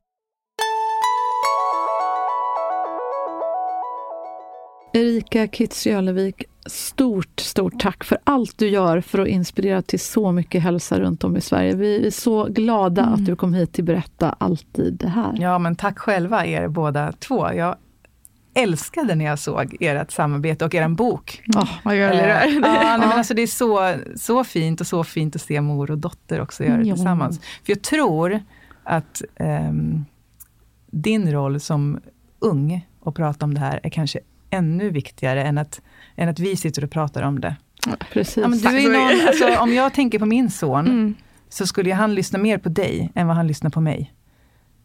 Erika 4.93 5.47
Kitz 5.47 5.85
Jölevik, 5.87 6.43
stort, 6.65 7.39
stort 7.39 7.79
tack 7.79 8.03
för 8.03 8.17
allt 8.23 8.57
du 8.57 8.67
gör 8.69 9.01
för 9.01 9.19
att 9.19 9.27
inspirera 9.27 9.81
till 9.81 9.99
så 9.99 10.31
mycket 10.31 10.63
hälsa 10.63 10.99
runt 10.99 11.23
om 11.23 11.37
i 11.37 11.41
Sverige. 11.41 11.75
Vi 11.75 12.07
är 12.07 12.11
så 12.11 12.43
glada 12.45 13.01
Mm. 13.01 13.13
att 13.13 13.25
du 13.25 13.35
kom 13.35 13.53
hit 13.53 13.73
till 13.73 13.83
Berätta 13.83 14.35
alltid 14.39 14.93
det 14.93 15.07
här. 15.09 15.37
Ja, 15.39 15.59
men 15.59 15.75
tack 15.75 15.99
själva 15.99 16.45
er 16.45 16.67
båda 16.67 17.11
två. 17.11 17.53
Jag 17.53 17.75
älskade 18.53 19.15
när 19.15 19.25
jag 19.25 19.39
såg 19.39 19.77
ert 19.79 20.11
samarbete 20.11 20.65
och 20.65 20.75
er 20.75 20.87
bok. 20.89 21.41
Vad 21.83 21.95
gör 21.95 22.09
Eller, 22.11 22.21
det 22.21 22.27
där? 22.27 22.47
ja, 22.75 22.97
nej, 22.97 23.07
men 23.07 23.11
alltså 23.17 23.33
det 23.33 23.41
är 23.41 23.47
så, 23.47 23.93
så 24.15 24.43
fint 24.43 24.81
och 24.81 24.87
så 24.87 25.03
fint 25.03 25.35
att 25.35 25.41
se 25.41 25.61
mor 25.61 25.91
och 25.91 25.97
dotter 25.97 26.41
också 26.41 26.63
göra 26.63 26.77
det 26.77 26.83
Ja. 26.87 26.95
tillsammans. 26.95 27.39
För 27.39 27.71
jag 27.71 27.81
tror 27.81 28.39
att 28.83 29.21
ehm, 29.35 30.05
din 30.91 31.31
roll 31.31 31.59
som 31.59 31.99
ung 32.39 32.87
och 32.99 33.15
prata 33.15 33.45
om 33.45 33.53
det 33.53 33.59
här 33.59 33.79
är 33.83 33.89
kanske 33.89 34.19
ännu 34.51 34.89
viktigare 34.89 35.43
än 35.43 35.57
att, 35.57 35.81
än 36.15 36.29
att 36.29 36.39
vi 36.39 36.55
sitter 36.55 36.83
och 36.83 36.91
pratar 36.91 37.21
om 37.23 37.39
det. 37.41 37.55
precis. 38.13 38.37
Ja, 38.37 38.47
men 38.47 38.57
du 38.57 38.63
Tack 38.63 38.73
är 38.73 38.81
så 38.81 38.89
mycket. 38.89 39.17
någon, 39.17 39.27
alltså, 39.27 39.57
om 39.63 39.73
jag 39.73 39.93
tänker 39.93 40.19
på 40.19 40.25
min 40.25 40.49
son, 40.49 40.85
Mm. 40.87 41.15
så 41.49 41.67
skulle 41.67 41.93
han 41.93 42.15
lyssna 42.15 42.39
mer 42.39 42.57
på 42.57 42.69
dig 42.69 43.11
än 43.15 43.27
vad 43.27 43.35
han 43.35 43.47
lyssnar 43.47 43.69
på 43.69 43.81
mig. 43.81 44.13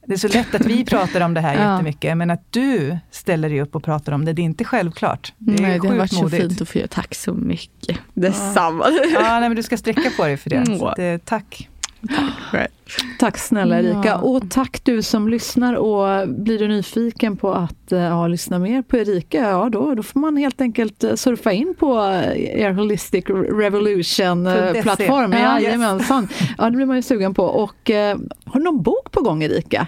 Det 0.08 0.12
är 0.14 0.18
så 0.18 0.28
lätt 0.28 0.54
att 0.54 0.66
vi 0.66 0.84
pratar 0.84 1.20
om 1.20 1.34
det 1.34 1.40
här 1.40 1.54
Ja. 1.62 1.72
jättemycket, 1.72 2.16
men 2.16 2.30
att 2.30 2.52
du 2.52 2.98
ställer 3.10 3.48
dig 3.48 3.60
upp 3.60 3.74
och 3.76 3.84
pratar 3.84 4.12
om 4.12 4.24
det, 4.24 4.32
det 4.32 4.42
är 4.42 4.44
inte 4.44 4.64
självklart. 4.64 5.32
Det 5.38 5.54
är 5.54 5.62
Nej, 5.62 5.78
det 5.80 5.88
har 5.88 5.96
varit 5.96 6.12
så 6.12 6.22
modigt. 6.22 6.42
fint 6.48 6.60
att 6.60 6.68
få 6.68 6.78
göra. 6.78 6.88
Tack 6.88 7.14
så 7.14 7.34
mycket. 7.34 7.98
Detsamma. 8.14 8.84
Ja, 9.14 9.20
nej, 9.40 9.48
men 9.48 9.56
du 9.56 9.62
ska 9.62 9.76
sträcka 9.76 10.10
på 10.16 10.24
dig 10.24 10.36
för 10.36 10.50
det. 10.50 10.56
Mm. 10.56 10.78
Så 10.78 10.86
att, 10.86 10.98
eh, 10.98 11.16
tack. 12.08 12.70
Tack 13.18 13.38
snälla 13.38 13.78
Erika. 13.78 14.00
Ja. 14.04 14.16
Och 14.16 14.50
tack 14.50 14.80
du 14.84 15.02
som 15.02 15.28
lyssnar. 15.28 15.74
Och 15.74 16.28
blir 16.28 16.58
du 16.58 16.68
nyfiken 16.68 17.36
på 17.36 17.52
att 17.52 17.92
eh, 17.92 17.98
ja, 17.98 18.26
lyssna 18.26 18.58
mer 18.58 18.82
på 18.82 18.96
Erika, 18.96 19.38
ja 19.38 19.68
då, 19.72 19.94
då 19.94 20.02
får 20.02 20.20
man 20.20 20.36
helt 20.36 20.60
enkelt 20.60 21.04
eh, 21.04 21.14
surfa 21.14 21.52
in 21.52 21.74
på 21.78 21.96
eh, 21.98 22.60
er 22.60 22.72
Holistic 22.72 23.24
Revolution-plattform. 23.30 25.32
Ja, 25.32 25.38
Ja, 25.38 25.54
yes. 25.54 25.64
Jajamensan. 25.64 26.28
Ja, 26.58 26.64
det 26.64 26.70
blir 26.76 26.86
man 26.86 26.96
ju 26.96 27.02
sugen 27.02 27.34
på. 27.34 27.44
Och 27.44 27.90
har 28.44 28.58
du 28.58 28.64
någon 28.64 28.82
bok 28.82 29.10
på 29.10 29.20
gång 29.20 29.42
Erika? 29.42 29.86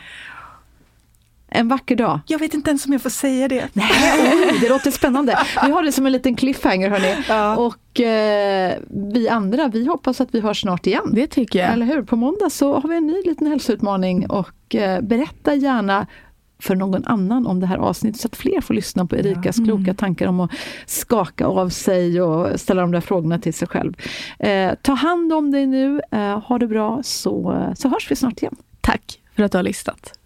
En 1.51 1.69
vacker 1.69 1.97
dag. 1.97 2.21
Jag 2.27 2.39
vet 2.39 2.55
inte 2.55 2.71
ens 2.71 2.87
om 2.87 2.93
jag 2.93 3.03
får 3.03 3.11
säga 3.11 3.49
det. 3.49 3.69
Nej, 3.73 3.91
det 4.61 4.69
låter 4.69 4.91
spännande. 4.91 5.39
Vi 5.65 5.71
har 5.71 5.83
det 5.83 5.93
som 5.93 6.07
en 6.07 6.13
liten 6.13 6.37
cliffhanger 6.37 6.91
hörni. 6.91 7.17
Ja. 7.29 7.57
Och 7.57 8.01
eh, 8.01 8.79
vi 9.13 9.29
andra, 9.29 9.69
vi 9.69 9.87
hoppas 9.87 10.21
att 10.21 10.35
vi 10.35 10.41
hörs 10.41 10.61
snart 10.61 10.87
igen. 10.87 11.11
Det 11.13 11.27
tycker 11.27 11.59
jag. 11.59 11.73
Eller 11.73 11.87
hur? 11.87 12.03
På 12.03 12.17
måndag 12.17 12.51
så 12.51 12.81
har 12.81 12.89
vi 12.89 12.97
en 12.97 13.07
ny 13.07 13.23
liten 13.25 13.47
hälsoutmaning 13.47 14.27
och 14.31 14.75
eh, 14.75 15.01
berätta 15.01 15.55
gärna 15.55 16.07
för 16.63 16.75
någon 16.75 17.05
annan 17.05 17.47
om 17.47 17.61
det 17.61 17.67
här 17.67 17.77
avsnittet 17.77 18.21
så 18.21 18.29
att 18.29 18.37
fler 18.37 18.61
får 18.61 18.75
lyssna 18.75 19.07
på 19.07 19.17
Erikas 19.17 19.57
kloka 19.57 19.95
tankar 19.95 20.27
om 20.27 20.41
att 20.41 20.51
skaka 20.87 21.47
av 21.47 21.69
sig 21.69 22.23
och 22.23 22.61
ställa 22.61 22.81
de 22.83 22.91
där 22.93 23.01
frågorna 23.01 23.39
till 23.39 23.55
sig 23.55 23.69
själv. 23.69 23.95
Eh, 24.39 24.73
ta 24.83 24.93
hand 24.93 25.33
om 25.33 25.51
dig 25.51 25.67
nu, 25.67 26.01
eh, 26.11 26.41
ha 26.41 26.59
det 26.59 26.67
bra 26.67 27.01
så, 27.03 27.65
så 27.77 27.89
hörs 27.89 28.11
vi 28.11 28.17
snart 28.17 28.43
igen. 28.43 28.57
Tack 28.81 29.21
för 29.37 29.43
att 29.43 29.53
du 29.53 29.59
har 29.59 29.63
lyssnat. 29.63 30.18